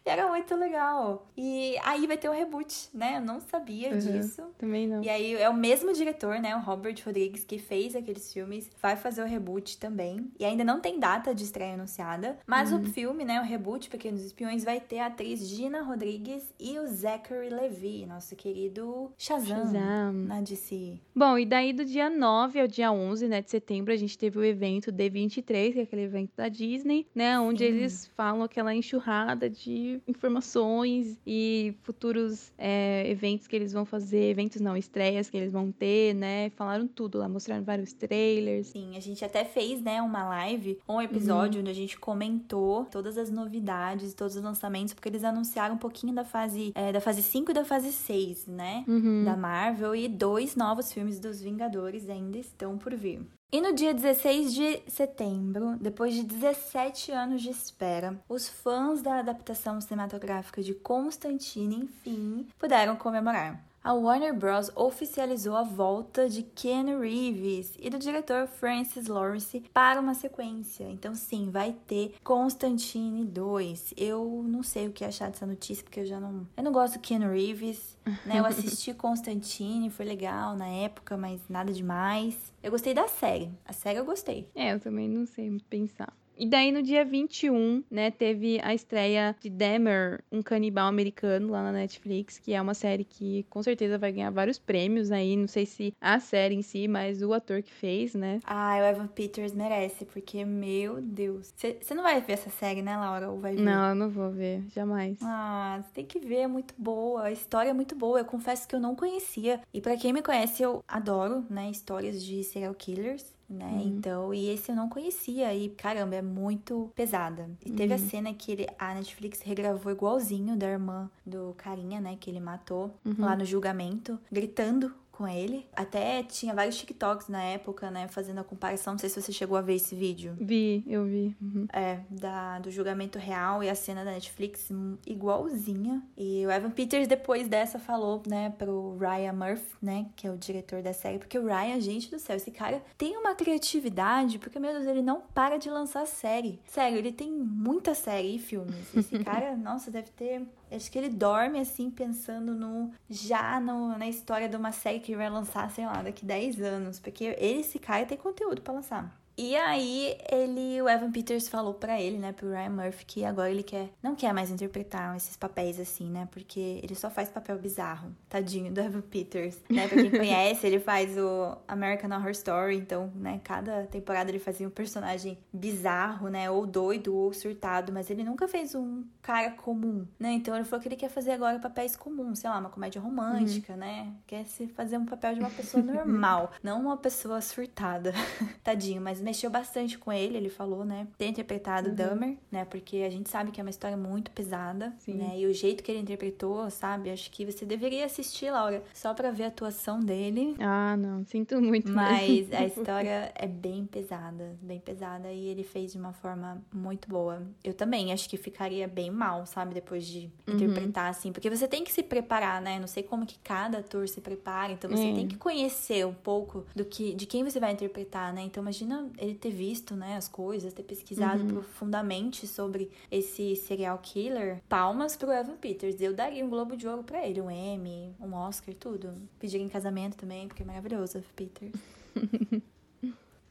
e 0.07 0.09
era 0.09 0.29
muito 0.29 0.55
legal. 0.55 1.27
E 1.37 1.77
aí 1.83 2.07
vai 2.07 2.17
ter 2.17 2.29
o 2.29 2.33
reboot, 2.33 2.89
né? 2.95 3.17
Eu 3.17 3.21
não 3.23 3.41
sabia 3.41 3.91
uhum. 3.91 3.99
disso. 3.99 4.45
Também 4.57 4.92
E 5.03 5.09
aí 5.09 5.35
é 5.35 5.49
o 5.49 5.55
mesmo 5.55 5.93
diretor, 5.93 6.39
né? 6.41 6.57
O 6.57 6.61
Robert 6.61 6.97
Rodrigues, 7.05 7.45
que 7.45 7.59
fez 7.59 7.95
aqueles 7.95 8.33
filmes, 8.33 8.71
vai 8.81 8.97
fazer 8.97 9.23
o 9.23 9.27
reboot 9.27 9.79
também. 9.79 10.31
E 10.39 10.45
ainda 10.45 10.65
não 10.65 10.81
tem 10.81 10.99
data 10.99 11.35
de 11.35 11.45
estreia 11.45 11.75
anunciada. 11.75 12.39
Mas 12.47 12.73
uhum. 12.73 12.81
o 12.81 12.85
filme, 12.85 13.25
né? 13.25 13.41
O 13.41 13.45
reboot 13.45 13.89
Pequenos 13.89 14.25
Espiões, 14.25 14.65
vai 14.65 14.81
ter 14.81 14.99
a 14.99 15.07
atriz 15.07 15.47
Gina 15.47 15.83
Rodrigues 15.83 16.53
e 16.59 16.79
o 16.79 16.87
Zachary 16.87 17.51
Levi, 17.51 18.07
nosso 18.07 18.35
querido 18.37 19.13
Shazam, 19.17 19.67
Shazam. 19.67 20.13
na 20.13 20.41
DC. 20.41 20.99
Bom, 21.15 21.39
e 21.39 21.45
daí 21.45 21.73
do 21.73 21.85
dia 21.85 22.09
9 22.11 22.61
ao 22.61 22.67
dia 22.67 22.91
11, 22.91 23.29
né, 23.29 23.41
de 23.41 23.51
setembro, 23.51 23.93
a 23.93 23.97
gente 23.97 24.17
teve 24.17 24.39
o 24.39 24.45
evento 24.45 24.93
D23, 24.93 25.73
que 25.73 25.79
é 25.81 25.83
aquele 25.83 26.03
evento 26.03 26.31
da 26.37 26.49
Disney, 26.49 27.07
né? 27.15 27.39
Onde 27.39 27.65
Sim. 27.65 27.65
eles 27.65 28.07
falam 28.17 28.43
aquela 28.43 28.75
enxurrada 28.75 29.49
de 29.49 30.01
informações 30.07 31.19
e 31.27 31.75
futuros 31.83 32.53
é, 32.59 33.09
eventos 33.09 33.47
que 33.47 33.57
eles 33.57 33.73
vão 33.73 33.85
fazer, 33.85 34.31
eventos 34.31 34.61
não, 34.61 34.77
estreias 34.85 35.31
que 35.31 35.37
eles 35.37 35.53
vão 35.53 35.71
ter, 35.71 36.15
né? 36.15 36.51
Falaram 36.51 36.87
tudo 36.87 37.19
lá, 37.19 37.29
mostraram 37.29 37.63
vários 37.65 37.93
trailers. 37.93 38.69
Sim, 38.69 38.97
a 38.97 39.01
gente 39.01 39.25
até 39.25 39.45
fez, 39.45 39.81
né, 39.83 40.01
uma 40.03 40.25
live, 40.25 40.79
um 40.89 41.01
episódio 41.01 41.57
uhum. 41.57 41.63
onde 41.63 41.71
a 41.71 41.75
gente 41.75 41.99
comentou 41.99 42.85
todas 42.87 43.17
as 43.17 43.31
novidades, 43.31 44.15
todos 44.15 44.37
os 44.37 44.43
lançamentos, 44.43 44.95
porque 44.95 45.09
eles 45.09 45.25
anunciaram 45.25 45.75
um 45.75 45.79
pouquinho 45.79 46.15
da 46.15 46.25
fase 46.25 46.73
é, 46.75 46.93
da 46.93 47.01
fase 47.01 47.23
5 47.23 47.51
e 47.51 47.55
da 47.55 47.65
fase 47.65 47.93
6, 47.93 48.47
né? 48.47 48.85
Uhum. 48.87 49.25
Da 49.25 49.37
Marvel 49.37 49.95
e 49.95 50.09
dois 50.09 50.57
novos 50.57 50.93
filmes 50.93 51.19
dos 51.19 51.41
Vingadores 51.41 52.09
ainda 52.09 52.39
estão 52.39 52.79
por 52.79 52.95
vir. 52.95 53.21
E 53.55 53.61
no 53.61 53.75
dia 53.75 53.93
16 53.93 54.55
de 54.55 54.83
setembro, 54.89 55.77
depois 55.79 56.15
de 56.15 56.23
17 56.23 57.13
anos 57.13 57.43
de 57.43 57.51
espera, 57.51 58.19
os 58.27 58.49
fãs 58.49 59.03
da 59.03 59.19
adaptação 59.19 59.79
cinematográfica 59.79 60.63
de 60.63 60.73
Constantine, 60.73 61.77
enfim, 61.77 62.47
puderam 62.59 62.97
comemorar 62.97 63.63
a 63.85 63.93
Warner 63.93 64.33
Bros. 64.33 64.71
oficializou 64.77 65.57
a 65.57 65.65
volta 65.65 66.29
de 66.29 66.43
Ken 66.43 66.99
Reeves 67.01 67.75
e 67.81 67.91
do 67.91 67.99
diretor 67.99 68.47
Francis 68.47 69.09
Lawrence 69.09 69.65
para 69.73 70.01
uma 70.01 70.15
sequência. 70.15 70.85
Então, 70.85 71.15
sim, 71.15 71.51
vai 71.51 71.75
ter 71.87 72.15
Constantine 72.23 73.25
2. 73.25 73.95
Eu 73.97 74.45
não 74.47 74.63
sei 74.63 74.87
o 74.87 74.93
que 74.93 75.05
achar 75.05 75.31
dessa 75.31 75.47
notícia, 75.47 75.83
porque 75.83 76.01
eu 76.01 76.07
já 76.07 76.21
não. 76.21 76.47
Eu 76.57 76.63
não 76.63 76.71
gosto 76.73 76.95
do 76.95 77.01
Ken 77.01 77.19
Reeves, 77.19 77.99
né? 78.25 78.39
Eu 78.39 78.47
assisti 78.47 78.95
Constantine, 78.95 79.91
foi 79.91 80.05
legal 80.05 80.57
na 80.57 80.69
época, 80.69 81.17
mas 81.17 81.41
nada 81.49 81.73
demais. 81.73 82.53
Eu 82.63 82.71
gostei 82.71 82.95
da 82.95 83.09
série. 83.09 83.51
A 83.65 83.73
série 83.73 83.99
eu 83.99 84.05
gostei. 84.05 84.49
É, 84.55 84.73
eu 84.73 84.79
também 84.79 85.09
não 85.09 85.27
sei 85.27 85.61
pensar. 85.69 86.13
E 86.37 86.49
daí 86.49 86.73
no 86.73 86.83
dia 86.83 87.05
21, 87.05 87.85
né, 87.91 88.11
teve 88.11 88.61
a 88.63 88.75
estreia 88.75 89.37
de 89.41 89.51
Dahmer, 89.51 90.23
um 90.31 90.43
canibal 90.43 90.89
americano 90.89 91.51
lá 91.51 91.63
na 91.63 91.73
Netflix, 91.73 92.39
que 92.39 92.53
é 92.53 92.61
uma 92.61 92.75
série 92.75 93.05
que 93.05 93.45
com 93.49 93.63
certeza 93.63 93.99
vai 93.99 94.13
ganhar 94.13 94.31
vários 94.31 94.59
prêmios 94.59 95.13
aí, 95.13 95.37
não 95.37 95.47
sei 95.47 95.67
se 95.67 95.95
a 96.01 96.19
série 96.19 96.55
em 96.55 96.63
si, 96.63 96.89
mas 96.89 97.23
o 97.23 97.33
ator 97.33 97.63
que 97.63 97.73
fez, 97.73 98.15
né? 98.15 98.41
Ah, 98.45 98.77
o 98.81 98.85
Evan 98.85 99.07
Peters 99.07 99.53
merece, 99.53 100.05
porque, 100.05 100.45
meu 100.45 101.01
Deus. 101.01 101.53
Você 101.57 101.95
não 101.95 102.03
vai 102.03 102.21
ver 102.21 102.33
essa 102.33 102.51
série, 102.51 102.83
né, 102.83 102.97
Laura? 102.97 103.31
Ou 103.31 103.39
vai 103.39 103.55
ver? 103.55 103.63
Não, 103.63 103.91
eu 103.91 103.95
não 103.95 104.11
vou 104.11 104.31
ver, 104.31 104.63
jamais. 104.75 105.19
Ah, 105.23 105.81
você 105.83 105.93
tem 105.93 106.07
que 106.07 106.19
ver, 106.19 106.41
é 106.41 106.47
muito 106.47 106.75
boa. 106.77 107.25
A 107.25 107.33
história 107.33 107.71
é 107.71 107.75
muito 107.75 107.95
boa. 107.95 108.21
Eu 108.21 108.25
confesso 108.25 108.67
que 108.67 108.75
eu 108.75 108.81
não 108.81 108.97
conhecia. 108.97 109.61
E 109.73 109.81
para 109.81 109.97
quem 109.97 110.13
me 110.13 110.23
conhece, 110.23 110.63
eu 110.63 110.83
adoro, 110.89 111.45
né, 111.49 111.71
histórias 111.71 112.25
de 112.25 112.43
serial 112.43 112.75
killers 112.75 113.35
né? 113.53 113.71
Uhum. 113.73 113.81
Então, 113.81 114.35
e 114.35 114.49
esse 114.49 114.71
eu 114.71 114.77
não 114.77 114.89
conhecia 114.89 115.55
e 115.55 115.69
caramba, 115.71 116.17
é 116.17 116.23
muito 116.23 116.91
pesada. 116.95 117.51
E 117.65 117.71
uhum. 117.71 117.77
teve 117.77 117.93
a 117.93 117.97
uhum. 117.97 118.09
cena 118.09 118.35
que 118.35 118.53
ele, 118.53 118.67
a 118.79 118.95
Netflix 118.95 119.41
regravou 119.43 119.93
igualzinho 119.93 120.57
da 120.57 120.69
irmã 120.69 121.11
do 121.25 121.55
carinha, 121.57 122.01
né, 122.01 122.17
que 122.19 122.31
ele 122.31 122.41
matou 122.41 122.91
uhum. 123.05 123.15
lá 123.19 123.37
no 123.37 123.45
julgamento, 123.45 124.19
gritando 124.31 124.93
com 125.13 125.29
ele. 125.29 125.67
Até 125.77 126.23
tinha 126.23 126.55
vários 126.55 126.77
TikToks 126.79 127.29
na 127.29 127.43
época, 127.43 127.91
né? 127.91 128.09
Fazendo 128.09 128.41
a 128.41 128.45
comparação. 128.45 128.95
Não 128.95 128.99
sei 128.99 129.11
se 129.11 129.21
você 129.21 129.31
chegou 129.31 129.57
a 129.57 129.61
ver 129.61 129.75
esse 129.75 129.95
vídeo. 129.95 130.35
Vi, 130.41 130.83
eu 130.87 131.05
vi. 131.05 131.37
Uhum. 131.41 131.67
É, 131.73 132.01
da, 132.11 132.59
do 132.59 132.71
julgamento 132.71 133.19
real 133.19 133.63
e 133.63 133.69
a 133.69 133.75
cena 133.75 134.05
da 134.05 134.11
Netflix 134.11 134.71
igualzinha. 135.07 136.03
E 136.17 136.45
o 136.47 136.51
Evan 136.51 136.71
Peters, 136.71 137.07
depois 137.07 137.47
dessa, 137.47 137.79
falou, 137.79 138.23
né, 138.27 138.51
pro 138.59 138.97
Ryan 138.99 139.33
Murphy, 139.35 139.77
né? 139.81 140.07
Que 140.17 140.27
é 140.27 140.31
o 140.31 140.37
diretor 140.37 140.83
da 140.83 140.93
série. 140.93 141.19
Porque 141.19 141.39
o 141.39 141.47
Ryan, 141.47 141.81
gente 141.81 142.11
do 142.11 142.19
céu, 142.19 142.37
esse 142.37 142.51
cara 142.51 142.83
tem 142.97 143.17
uma 143.17 143.35
criatividade. 143.35 144.39
Porque, 144.39 144.59
meu 144.59 144.73
Deus, 144.73 144.87
ele 144.87 145.03
não 145.03 145.21
para 145.21 145.59
de 145.59 145.69
lançar 145.69 146.07
série. 146.07 146.59
Sério, 146.67 146.99
ele 146.99 147.13
tem 147.13 147.31
muita 147.31 147.95
série 147.95 148.37
e 148.37 148.39
filmes. 148.39 148.95
Esse 148.97 149.19
cara, 149.23 149.57
nossa, 149.57 149.91
deve 149.91 150.11
ter 150.11 150.43
Acho 150.75 150.91
que 150.91 150.99
ele 150.99 151.09
dorme 151.09 151.59
assim, 151.61 151.91
pensando 151.91 152.55
no 152.55 152.91
já 153.09 153.61
no, 153.61 153.97
na 153.99 154.09
história 154.09 154.49
de 154.49 154.57
uma 154.57 154.73
série 154.73 155.01
que 155.01 155.17
vai 155.17 155.29
lançar, 155.29 155.71
sei 155.71 155.87
lá, 155.87 156.03
daqui 156.03 156.25
10 156.25 156.61
anos. 156.61 157.01
Porque 157.01 157.25
ele, 157.25 157.61
esse 157.61 157.79
cara, 157.79 158.07
tem 158.07 158.19
conteúdo 158.19 158.63
para 158.63 158.75
lançar. 158.75 159.22
E 159.37 159.57
aí 159.57 160.17
ele, 160.31 160.81
o 160.83 160.89
Evan 160.89 161.11
Peters 161.11 161.49
falou 161.49 161.75
para 161.75 162.01
ele, 162.01 162.19
né, 162.19 162.33
pro 162.33 162.51
Ryan 162.51 162.71
Murphy, 162.71 163.05
que 163.07 163.25
agora 163.25 163.51
ele 163.51 163.63
quer, 163.63 163.89
não 164.03 164.15
quer 164.15 164.33
mais 164.33 164.51
interpretar 164.51 165.17
esses 165.17 165.37
papéis 165.37 165.81
assim, 165.81 166.11
né, 166.11 166.29
porque 166.31 166.81
ele 166.83 166.95
só 166.95 167.09
faz 167.09 167.29
papel 167.29 167.59
bizarro. 167.59 168.15
Tadinho 168.29 168.73
do 168.73 168.81
Evan 168.81 169.01
Peters, 169.01 169.59
né? 169.71 169.89
Pra 169.89 170.03
quem 170.03 170.11
conhece, 170.13 170.67
ele 170.67 170.79
faz 170.79 171.17
o 171.17 171.57
American 171.67 172.11
Horror 172.11 172.31
Story, 172.31 172.77
então, 172.77 173.11
né, 173.15 173.41
cada 173.43 173.87
temporada 173.87 174.31
ele 174.31 174.39
fazia 174.39 174.67
um 174.67 174.71
personagem 174.71 175.39
bizarro, 175.53 176.29
né, 176.29 176.51
ou 176.51 176.67
doido 176.67 177.15
ou 177.15 177.33
surtado, 177.33 177.93
mas 177.93 178.11
ele 178.11 178.25
nunca 178.25 178.47
fez 178.47 178.75
um 178.75 179.03
cara 179.23 179.51
comum, 179.53 180.07
né? 180.19 180.33
Então 180.33 180.55
ele 180.55 180.65
falou 180.65 180.83
que 180.83 180.89
ele 180.89 180.97
quer 180.97 181.09
fazer 181.09 181.31
agora 181.31 181.59
papéis 181.59 181.97
comuns, 181.97 182.41
sei 182.41 182.51
lá, 182.51 182.59
uma 182.59 182.69
comédia 182.69 183.01
romântica, 183.01 183.73
uhum. 183.75 183.79
né? 183.79 184.13
Quer 184.27 184.45
se 184.45 184.67
fazer 184.67 184.99
um 184.99 185.07
papel 185.07 185.35
de 185.35 185.41
uma 185.41 185.51
pessoa 185.51 185.83
normal, 185.83 186.51
não 186.63 186.81
uma 186.81 186.97
pessoa 186.97 187.41
surtada. 187.41 188.13
Tadinho, 188.63 189.01
mas 189.01 189.22
mexeu 189.23 189.51
bastante 189.51 189.99
com 189.99 190.13
ele, 190.13 190.37
ele 190.37 190.49
falou, 190.49 190.85
né? 190.85 191.07
Ter 191.17 191.27
interpretado 191.27 191.91
uhum. 191.91 191.95
Dahmer, 191.95 192.37
né? 192.51 192.65
Porque 192.65 192.99
a 192.99 193.11
gente 193.11 193.31
sabe 193.31 193.51
que 193.51 193.61
é 193.61 193.65
uma 193.65 193.71
história 193.71 193.97
muito 193.97 194.31
pesada, 194.31 194.93
Sim. 194.99 195.15
né? 195.15 195.39
E 195.39 195.47
o 195.47 195.53
jeito 195.53 195.83
que 195.83 195.91
ele 195.91 196.01
interpretou, 196.01 196.69
sabe? 196.71 197.11
Acho 197.11 197.31
que 197.31 197.45
você 197.45 197.65
deveria 197.65 198.05
assistir, 198.05 198.51
Laura, 198.51 198.83
só 198.95 199.15
pra 199.15 199.31
ver 199.31 199.45
a 199.45 199.49
atuação 199.49 200.01
dele. 200.01 200.55
Ah, 200.59 200.97
não, 200.97 201.25
sinto 201.25 201.61
muito. 201.61 201.91
Mas 201.91 202.53
a 202.53 202.65
história 202.67 203.33
é 203.35 203.47
bem 203.47 203.87
pesada, 203.87 204.57
bem 204.61 204.81
pesada. 204.81 205.31
E 205.33 205.47
ele 205.49 205.63
fez 205.63 205.93
de 205.93 205.99
uma 205.99 206.13
forma 206.13 206.63
muito 206.73 207.09
boa. 207.09 207.43
Eu 207.63 207.75
também 207.75 208.13
acho 208.13 208.29
que 208.29 208.37
ficaria 208.37 208.89
bem 208.89 209.11
mal, 209.11 209.47
sabe? 209.47 209.75
Depois 209.75 210.07
de 210.07 210.31
uhum. 210.47 210.55
interpretar, 210.55 211.11
assim. 211.11 211.33
Porque 211.33 211.49
você 211.49 211.69
tem 211.69 211.85
que 211.85 211.93
se 211.93 212.03
preparar, 212.03 212.61
né? 212.61 212.79
Não 212.79 212.87
sei 212.87 213.03
como 213.03 213.27
que 213.27 213.39
cada 213.39 213.79
ator 213.79 214.09
se 214.09 214.21
prepara. 214.21 214.73
Então 214.73 214.91
você 214.91 215.09
é. 215.09 215.15
tem 215.15 215.29
que 215.29 215.37
conhecer 215.37 216.07
um 216.07 216.15
pouco 216.15 216.67
do 216.75 216.85
que, 216.85 217.15
de 217.15 217.27
quem 217.27 217.45
você 217.45 217.61
vai 217.61 217.73
interpretar, 217.73 218.33
né? 218.33 218.43
Então 218.43 218.63
imagina 218.63 219.11
ele 219.19 219.35
ter 219.35 219.51
visto, 219.51 219.95
né, 219.95 220.17
as 220.17 220.29
coisas, 220.29 220.73
ter 220.73 220.83
pesquisado 220.83 221.43
uhum. 221.43 221.49
profundamente 221.49 222.47
sobre 222.47 222.91
esse 223.11 223.57
serial 223.57 223.99
killer, 224.03 224.63
palmas 224.69 225.17
pro 225.17 225.33
Evan 225.33 225.57
Peters. 225.57 226.01
Eu 226.01 226.15
daria 226.15 226.45
um 226.45 226.49
Globo 226.49 226.77
de 226.77 226.87
Ouro 226.87 227.03
para 227.03 227.27
ele, 227.27 227.41
um 227.41 227.51
Emmy, 227.51 228.15
um 228.21 228.35
Oscar, 228.35 228.75
tudo. 228.75 229.13
Pediria 229.39 229.65
em 229.65 229.69
casamento 229.69 230.17
também, 230.17 230.49
porque 230.49 230.63
é 230.63 230.67
maravilhoso, 230.67 231.19
Evan 231.19 231.27
Peters. 231.35 231.73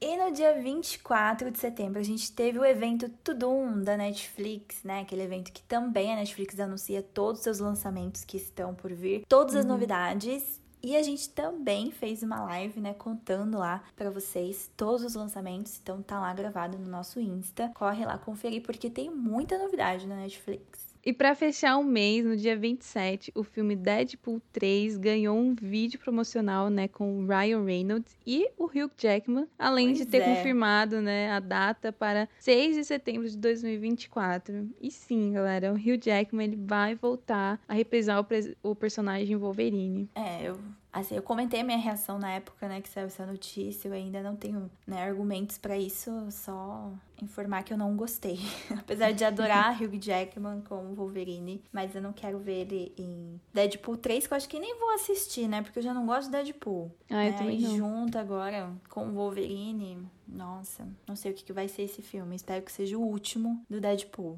E 0.04 0.18
no 0.18 0.32
dia 0.32 0.60
24 0.60 1.52
de 1.52 1.60
setembro 1.60 2.00
a 2.00 2.04
gente 2.04 2.32
teve 2.32 2.58
o 2.58 2.66
evento 2.66 3.08
Tudum 3.24 3.84
da 3.84 3.96
Netflix, 3.96 4.84
né? 4.84 5.02
Aquele 5.02 5.22
evento 5.22 5.52
que 5.52 5.62
também 5.62 6.12
a 6.12 6.16
Netflix 6.16 6.60
anuncia 6.60 7.04
todos 7.04 7.38
os 7.38 7.44
seus 7.44 7.60
lançamentos 7.60 8.26
que 8.26 8.36
estão 8.36 8.74
por 8.74 8.92
vir, 8.92 9.24
todas 9.30 9.56
as 9.56 9.64
uhum. 9.64 9.70
novidades. 9.70 10.60
E 10.84 10.96
a 10.96 11.04
gente 11.04 11.30
também 11.30 11.92
fez 11.92 12.24
uma 12.24 12.42
live, 12.44 12.80
né, 12.82 12.94
contando 12.94 13.58
lá 13.58 13.84
para 13.96 14.10
vocês 14.10 14.72
todos 14.76 15.04
os 15.04 15.14
lançamentos, 15.14 15.80
então 15.82 16.02
tá 16.02 16.20
lá 16.20 16.34
gravado 16.34 16.78
no 16.78 16.88
nosso 16.88 17.20
Insta. 17.20 17.70
Corre 17.76 18.04
lá 18.04 18.18
conferir 18.18 18.64
porque 18.64 18.90
tem 18.90 19.10
muita 19.10 19.60
novidade 19.60 20.08
na 20.08 20.16
Netflix. 20.16 20.91
E 21.04 21.12
para 21.12 21.34
fechar 21.34 21.78
o 21.78 21.84
mês, 21.84 22.24
no 22.24 22.38
dia 22.38 22.56
27, 22.56 23.32
o 23.36 23.44
filme 23.44 23.76
Deadpool 23.76 24.40
3 24.54 24.98
ganhou 24.98 25.38
um 25.38 25.56
vídeo 25.56 26.00
promocional, 26.00 26.70
né, 26.70 26.88
com 26.88 27.20
o 27.20 27.26
Ryan 27.26 27.64
Reynolds 27.64 28.16
e 28.26 28.48
o 28.58 28.66
Hugh 28.66 28.92
Jackman, 28.98 29.48
além 29.58 29.88
pois 29.88 29.98
de 29.98 30.06
ter 30.06 30.22
é. 30.22 30.36
confirmado, 30.36 31.02
né, 31.02 31.32
a 31.32 31.40
data 31.40 31.92
para 31.92 32.30
6 32.40 32.76
de 32.76 32.84
setembro 32.84 33.28
de 33.28 33.38
2024. 33.38 34.70
E 34.80 34.92
sim, 34.92 35.32
galera, 35.32 35.74
o 35.74 35.76
Hugh 35.76 36.00
Jackman 36.00 36.46
ele 36.46 36.60
vai 36.64 36.94
voltar 36.94 37.60
a 37.68 37.74
reprisar 37.74 38.22
o, 38.22 38.70
o 38.70 38.76
personagem 38.76 39.36
Wolverine. 39.36 40.08
É, 40.14 40.50
eu 40.50 40.58
Assim, 40.94 41.16
eu 41.16 41.24
comentei 41.24 41.62
a 41.62 41.64
minha 41.64 41.78
reação 41.78 42.20
na 42.20 42.32
época, 42.32 42.68
né, 42.68 42.82
que 42.82 42.90
saiu 42.90 43.08
essa 43.08 43.26
notícia, 43.26 43.88
eu 43.88 43.94
ainda 43.94 44.22
não 44.22 44.36
tenho, 44.36 44.70
né, 44.86 45.02
argumentos 45.04 45.58
para 45.58 45.78
isso, 45.78 46.12
só 46.32 46.92
informar 47.22 47.64
que 47.64 47.72
eu 47.72 47.78
não 47.78 47.96
gostei. 47.96 48.40
Apesar 48.78 49.12
de 49.14 49.24
adorar 49.24 49.80
Hugh 49.82 49.98
Jackman 49.98 50.62
como 50.62 50.94
Wolverine, 50.94 51.64
mas 51.72 51.96
eu 51.96 52.02
não 52.02 52.12
quero 52.12 52.40
ver 52.40 52.62
ele 52.62 52.94
em 52.98 53.40
Deadpool 53.54 53.96
3, 53.96 54.28
que 54.28 54.34
eu 54.34 54.38
acho 54.38 54.50
que 54.50 54.60
nem 54.60 54.78
vou 54.78 54.94
assistir, 54.94 55.48
né, 55.48 55.62
porque 55.62 55.80
eu 55.80 55.84
já 55.84 55.94
não 55.94 56.06
gosto 56.06 56.26
de 56.26 56.32
Deadpool. 56.32 56.92
Ah, 57.10 57.26
eu 57.26 57.32
né? 57.32 57.38
também 57.38 57.62
não. 57.62 57.78
junto 57.78 58.18
agora 58.18 58.70
com 58.90 59.14
Wolverine, 59.14 60.06
nossa, 60.28 60.86
não 61.08 61.16
sei 61.16 61.32
o 61.32 61.34
que, 61.34 61.46
que 61.46 61.54
vai 61.54 61.70
ser 61.70 61.84
esse 61.84 62.02
filme, 62.02 62.36
espero 62.36 62.64
que 62.64 62.72
seja 62.72 62.98
o 62.98 63.02
último 63.02 63.64
do 63.70 63.80
Deadpool. 63.80 64.38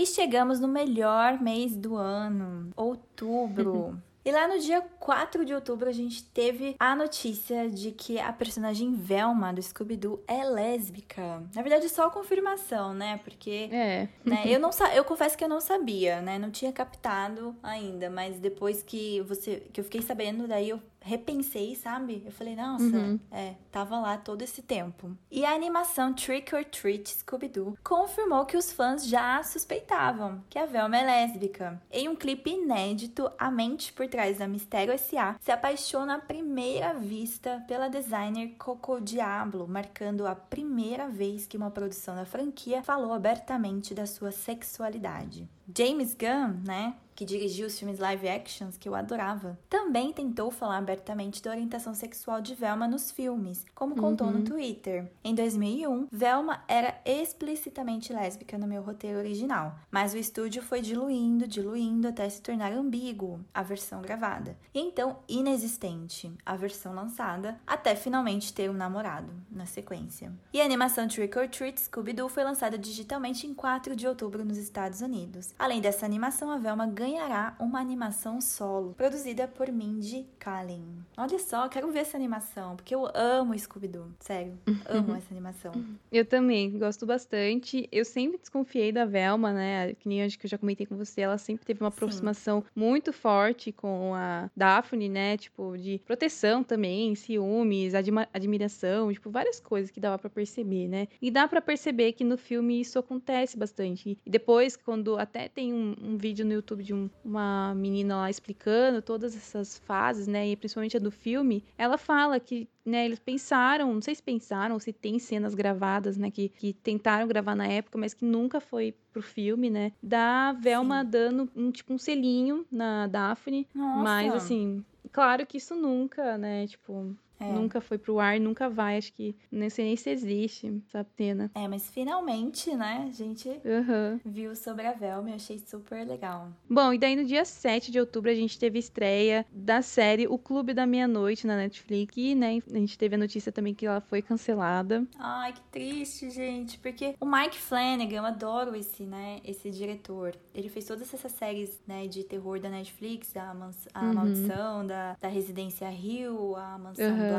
E 0.00 0.06
chegamos 0.06 0.58
no 0.58 0.66
melhor 0.66 1.38
mês 1.42 1.76
do 1.76 1.94
ano, 1.94 2.72
outubro. 2.74 4.00
E 4.22 4.30
lá 4.30 4.46
no 4.46 4.58
dia 4.58 4.82
4 4.82 5.46
de 5.46 5.54
outubro 5.54 5.88
a 5.88 5.92
gente 5.92 6.22
teve 6.22 6.76
a 6.78 6.94
notícia 6.94 7.70
de 7.70 7.90
que 7.90 8.20
a 8.20 8.30
personagem 8.30 8.94
Velma 8.94 9.50
do 9.50 9.62
Scooby-Doo 9.62 10.22
é 10.28 10.44
lésbica. 10.44 11.42
Na 11.54 11.62
verdade, 11.62 11.88
só 11.88 12.06
a 12.06 12.10
confirmação, 12.10 12.92
né? 12.92 13.18
Porque 13.24 13.70
é. 13.72 14.08
né, 14.22 14.42
eu 14.44 14.60
não 14.60 14.68
eu 14.94 15.04
confesso 15.04 15.38
que 15.38 15.42
eu 15.42 15.48
não 15.48 15.58
sabia, 15.58 16.20
né? 16.20 16.38
Não 16.38 16.50
tinha 16.50 16.70
captado 16.70 17.56
ainda, 17.62 18.10
mas 18.10 18.38
depois 18.38 18.82
que 18.82 19.22
você 19.22 19.66
que 19.72 19.80
eu 19.80 19.84
fiquei 19.84 20.02
sabendo, 20.02 20.46
daí 20.46 20.68
eu 20.68 20.82
repensei, 21.00 21.74
sabe? 21.74 22.22
Eu 22.24 22.32
falei, 22.32 22.54
nossa, 22.54 22.84
uhum. 22.84 23.18
é, 23.30 23.54
tava 23.70 23.98
lá 23.98 24.16
todo 24.16 24.42
esse 24.42 24.62
tempo. 24.62 25.16
E 25.30 25.44
a 25.44 25.54
animação 25.54 26.12
Trick 26.12 26.54
or 26.54 26.64
Treat 26.64 27.08
Scooby-Doo 27.08 27.78
confirmou 27.82 28.44
que 28.44 28.56
os 28.56 28.70
fãs 28.70 29.06
já 29.06 29.42
suspeitavam 29.42 30.42
que 30.48 30.58
a 30.58 30.66
Velma 30.66 30.98
é 30.98 31.04
lésbica. 31.04 31.80
Em 31.90 32.08
um 32.08 32.16
clipe 32.16 32.50
inédito, 32.50 33.30
a 33.38 33.50
mente 33.50 33.92
por 33.92 34.06
trás 34.08 34.38
da 34.38 34.46
Mistério 34.46 34.92
S.A. 34.92 35.36
se 35.40 35.50
apaixona 35.50 36.16
à 36.16 36.18
primeira 36.18 36.92
vista 36.94 37.64
pela 37.66 37.88
designer 37.88 38.54
Coco 38.58 39.00
Diablo, 39.00 39.66
marcando 39.66 40.26
a 40.26 40.34
primeira 40.34 41.08
vez 41.08 41.46
que 41.46 41.56
uma 41.56 41.70
produção 41.70 42.14
da 42.14 42.24
franquia 42.24 42.82
falou 42.82 43.12
abertamente 43.12 43.94
da 43.94 44.06
sua 44.06 44.30
sexualidade. 44.30 45.48
James 45.76 46.14
Gunn, 46.14 46.62
né, 46.64 46.94
que 47.20 47.24
dirigiu 47.26 47.66
os 47.66 47.78
filmes 47.78 47.98
live 47.98 48.26
actions 48.26 48.78
que 48.78 48.88
eu 48.88 48.94
adorava, 48.94 49.58
também 49.68 50.10
tentou 50.10 50.50
falar 50.50 50.78
abertamente 50.78 51.42
da 51.42 51.50
orientação 51.50 51.92
sexual 51.92 52.40
de 52.40 52.54
Velma 52.54 52.88
nos 52.88 53.10
filmes, 53.10 53.66
como 53.74 53.94
contou 53.94 54.26
uhum. 54.26 54.38
no 54.38 54.42
Twitter. 54.42 55.06
Em 55.22 55.34
2001, 55.34 56.08
Velma 56.10 56.64
era 56.66 56.98
explicitamente 57.04 58.10
lésbica 58.10 58.56
no 58.56 58.66
meu 58.66 58.80
roteiro 58.80 59.18
original, 59.18 59.78
mas 59.90 60.14
o 60.14 60.16
estúdio 60.16 60.62
foi 60.62 60.80
diluindo, 60.80 61.46
diluindo 61.46 62.08
até 62.08 62.26
se 62.26 62.40
tornar 62.40 62.72
ambíguo, 62.72 63.44
a 63.52 63.62
versão 63.62 64.00
gravada, 64.00 64.56
e 64.72 64.80
então 64.80 65.18
inexistente, 65.28 66.32
a 66.46 66.56
versão 66.56 66.94
lançada, 66.94 67.60
até 67.66 67.94
finalmente 67.94 68.54
ter 68.54 68.70
um 68.70 68.72
namorado, 68.72 69.30
na 69.50 69.66
sequência. 69.66 70.32
E 70.54 70.60
a 70.62 70.64
animação 70.64 71.06
Trick 71.06 71.38
or 71.38 71.46
Treat 71.50 71.82
Scooby-Doo 71.82 72.30
foi 72.30 72.44
lançada 72.44 72.78
digitalmente 72.78 73.46
em 73.46 73.52
4 73.52 73.94
de 73.94 74.08
outubro 74.08 74.42
nos 74.42 74.56
Estados 74.56 75.02
Unidos. 75.02 75.54
Além 75.58 75.82
dessa 75.82 76.06
animação, 76.06 76.50
a 76.50 76.56
Velma 76.56 76.86
ganhará 77.10 77.56
uma 77.58 77.80
animação 77.80 78.40
solo, 78.40 78.94
produzida 78.94 79.48
por 79.48 79.70
Mindy 79.70 80.26
Kaling. 80.38 81.04
Olha 81.16 81.38
só, 81.40 81.68
quero 81.68 81.90
ver 81.90 82.00
essa 82.00 82.16
animação, 82.16 82.76
porque 82.76 82.94
eu 82.94 83.10
amo 83.14 83.58
Scooby-Doo. 83.58 84.06
Sério, 84.20 84.56
amo 84.88 85.16
essa 85.16 85.26
animação. 85.32 85.72
Eu 86.12 86.24
também, 86.24 86.78
gosto 86.78 87.04
bastante. 87.04 87.88
Eu 87.90 88.04
sempre 88.04 88.38
desconfiei 88.38 88.92
da 88.92 89.04
Velma, 89.04 89.52
né? 89.52 89.94
Que 89.94 90.08
nem 90.08 90.22
acho 90.22 90.38
que 90.38 90.46
eu 90.46 90.50
já 90.50 90.56
comentei 90.56 90.86
com 90.86 90.96
você, 90.96 91.22
ela 91.22 91.36
sempre 91.36 91.66
teve 91.66 91.80
uma 91.82 91.88
aproximação 91.88 92.60
Sim. 92.60 92.66
muito 92.76 93.12
forte 93.12 93.72
com 93.72 94.14
a 94.14 94.48
Daphne, 94.56 95.08
né? 95.08 95.36
Tipo, 95.36 95.76
de 95.76 96.00
proteção 96.06 96.62
também, 96.62 97.14
ciúmes, 97.16 97.92
admiração, 98.32 99.12
tipo, 99.12 99.30
várias 99.30 99.58
coisas 99.58 99.90
que 99.90 99.98
dava 99.98 100.18
para 100.18 100.30
perceber, 100.30 100.86
né? 100.86 101.08
E 101.20 101.30
dá 101.30 101.48
para 101.48 101.60
perceber 101.60 102.12
que 102.12 102.22
no 102.22 102.38
filme 102.38 102.80
isso 102.80 102.98
acontece 102.98 103.56
bastante. 103.56 104.16
E 104.24 104.30
depois, 104.30 104.76
quando 104.76 105.18
até 105.18 105.48
tem 105.48 105.72
um, 105.72 105.96
um 106.00 106.16
vídeo 106.16 106.44
no 106.44 106.52
YouTube 106.52 106.84
de 106.84 106.94
um 106.94 106.99
um, 107.00 107.10
uma 107.24 107.74
menina 107.74 108.16
lá 108.16 108.30
explicando 108.30 109.00
todas 109.02 109.36
essas 109.36 109.78
fases, 109.78 110.26
né? 110.26 110.48
E 110.48 110.56
principalmente 110.56 110.96
a 110.96 111.00
do 111.00 111.10
filme, 111.10 111.64
ela 111.76 111.96
fala 111.96 112.38
que 112.38 112.68
né, 112.84 113.04
eles 113.04 113.18
pensaram, 113.18 113.92
não 113.92 114.00
sei 114.00 114.14
se 114.14 114.22
pensaram, 114.22 114.78
se 114.78 114.92
tem 114.92 115.18
cenas 115.18 115.54
gravadas, 115.54 116.16
né, 116.16 116.30
que, 116.30 116.48
que 116.48 116.72
tentaram 116.72 117.28
gravar 117.28 117.54
na 117.54 117.66
época, 117.66 117.98
mas 117.98 118.14
que 118.14 118.24
nunca 118.24 118.60
foi 118.60 118.94
pro 119.12 119.22
filme, 119.22 119.70
né, 119.70 119.92
da 120.02 120.52
Velma 120.52 121.02
Sim. 121.04 121.10
dando 121.10 121.50
um, 121.54 121.70
tipo, 121.70 121.92
um 121.92 121.98
selinho 121.98 122.66
na 122.70 123.06
Daphne, 123.06 123.68
Nossa. 123.74 124.02
mas, 124.02 124.34
assim, 124.34 124.84
claro 125.12 125.46
que 125.46 125.58
isso 125.58 125.74
nunca, 125.74 126.38
né, 126.38 126.66
tipo, 126.66 127.14
é. 127.40 127.50
Nunca 127.50 127.80
foi 127.80 127.96
pro 127.96 128.20
ar, 128.20 128.38
nunca 128.38 128.68
vai. 128.68 128.98
Acho 128.98 129.12
que 129.14 129.34
nem 129.50 129.70
sei 129.70 129.86
nem 129.86 129.96
se 129.96 130.10
existe 130.10 130.82
essa 130.86 131.02
pena. 131.16 131.50
É, 131.54 131.66
mas 131.66 131.88
finalmente, 131.88 132.74
né, 132.76 133.06
a 133.08 133.12
gente 133.12 133.48
uhum. 133.48 134.20
viu 134.24 134.54
sobre 134.54 134.86
a 134.86 134.92
Velma 134.92 135.30
e 135.30 135.32
achei 135.34 135.58
super 135.58 136.06
legal. 136.06 136.48
Bom, 136.68 136.92
e 136.92 136.98
daí 136.98 137.16
no 137.16 137.24
dia 137.24 137.44
7 137.44 137.90
de 137.90 137.98
outubro 137.98 138.30
a 138.30 138.34
gente 138.34 138.58
teve 138.58 138.78
estreia 138.78 139.46
da 139.50 139.80
série 139.80 140.28
O 140.28 140.36
Clube 140.36 140.74
da 140.74 140.86
Meia-Noite 140.86 141.46
na 141.46 141.56
Netflix. 141.56 142.14
E, 142.16 142.34
né, 142.34 142.58
a 142.70 142.78
gente 142.78 142.98
teve 142.98 143.14
a 143.14 143.18
notícia 143.18 143.50
também 143.50 143.74
que 143.74 143.86
ela 143.86 144.02
foi 144.02 144.20
cancelada. 144.20 145.06
Ai, 145.18 145.54
que 145.54 145.62
triste, 145.70 146.28
gente. 146.30 146.78
Porque 146.78 147.14
o 147.18 147.24
Mike 147.24 147.58
Flanagan, 147.58 148.16
eu 148.16 148.26
adoro 148.26 148.76
esse, 148.76 149.04
né, 149.04 149.40
esse 149.44 149.70
diretor. 149.70 150.34
Ele 150.54 150.68
fez 150.68 150.84
todas 150.84 151.12
essas 151.14 151.32
séries, 151.32 151.80
né, 151.86 152.06
de 152.06 152.22
terror 152.22 152.60
da 152.60 152.68
Netflix, 152.68 153.34
a, 153.34 153.56
a 153.94 154.04
uhum. 154.04 154.14
Maldição, 154.14 154.86
da, 154.86 155.16
da 155.18 155.28
Residência 155.28 155.88
Rio, 155.88 156.54
a 156.56 156.76
Mansão 156.78 157.06
uhum. 157.06 157.29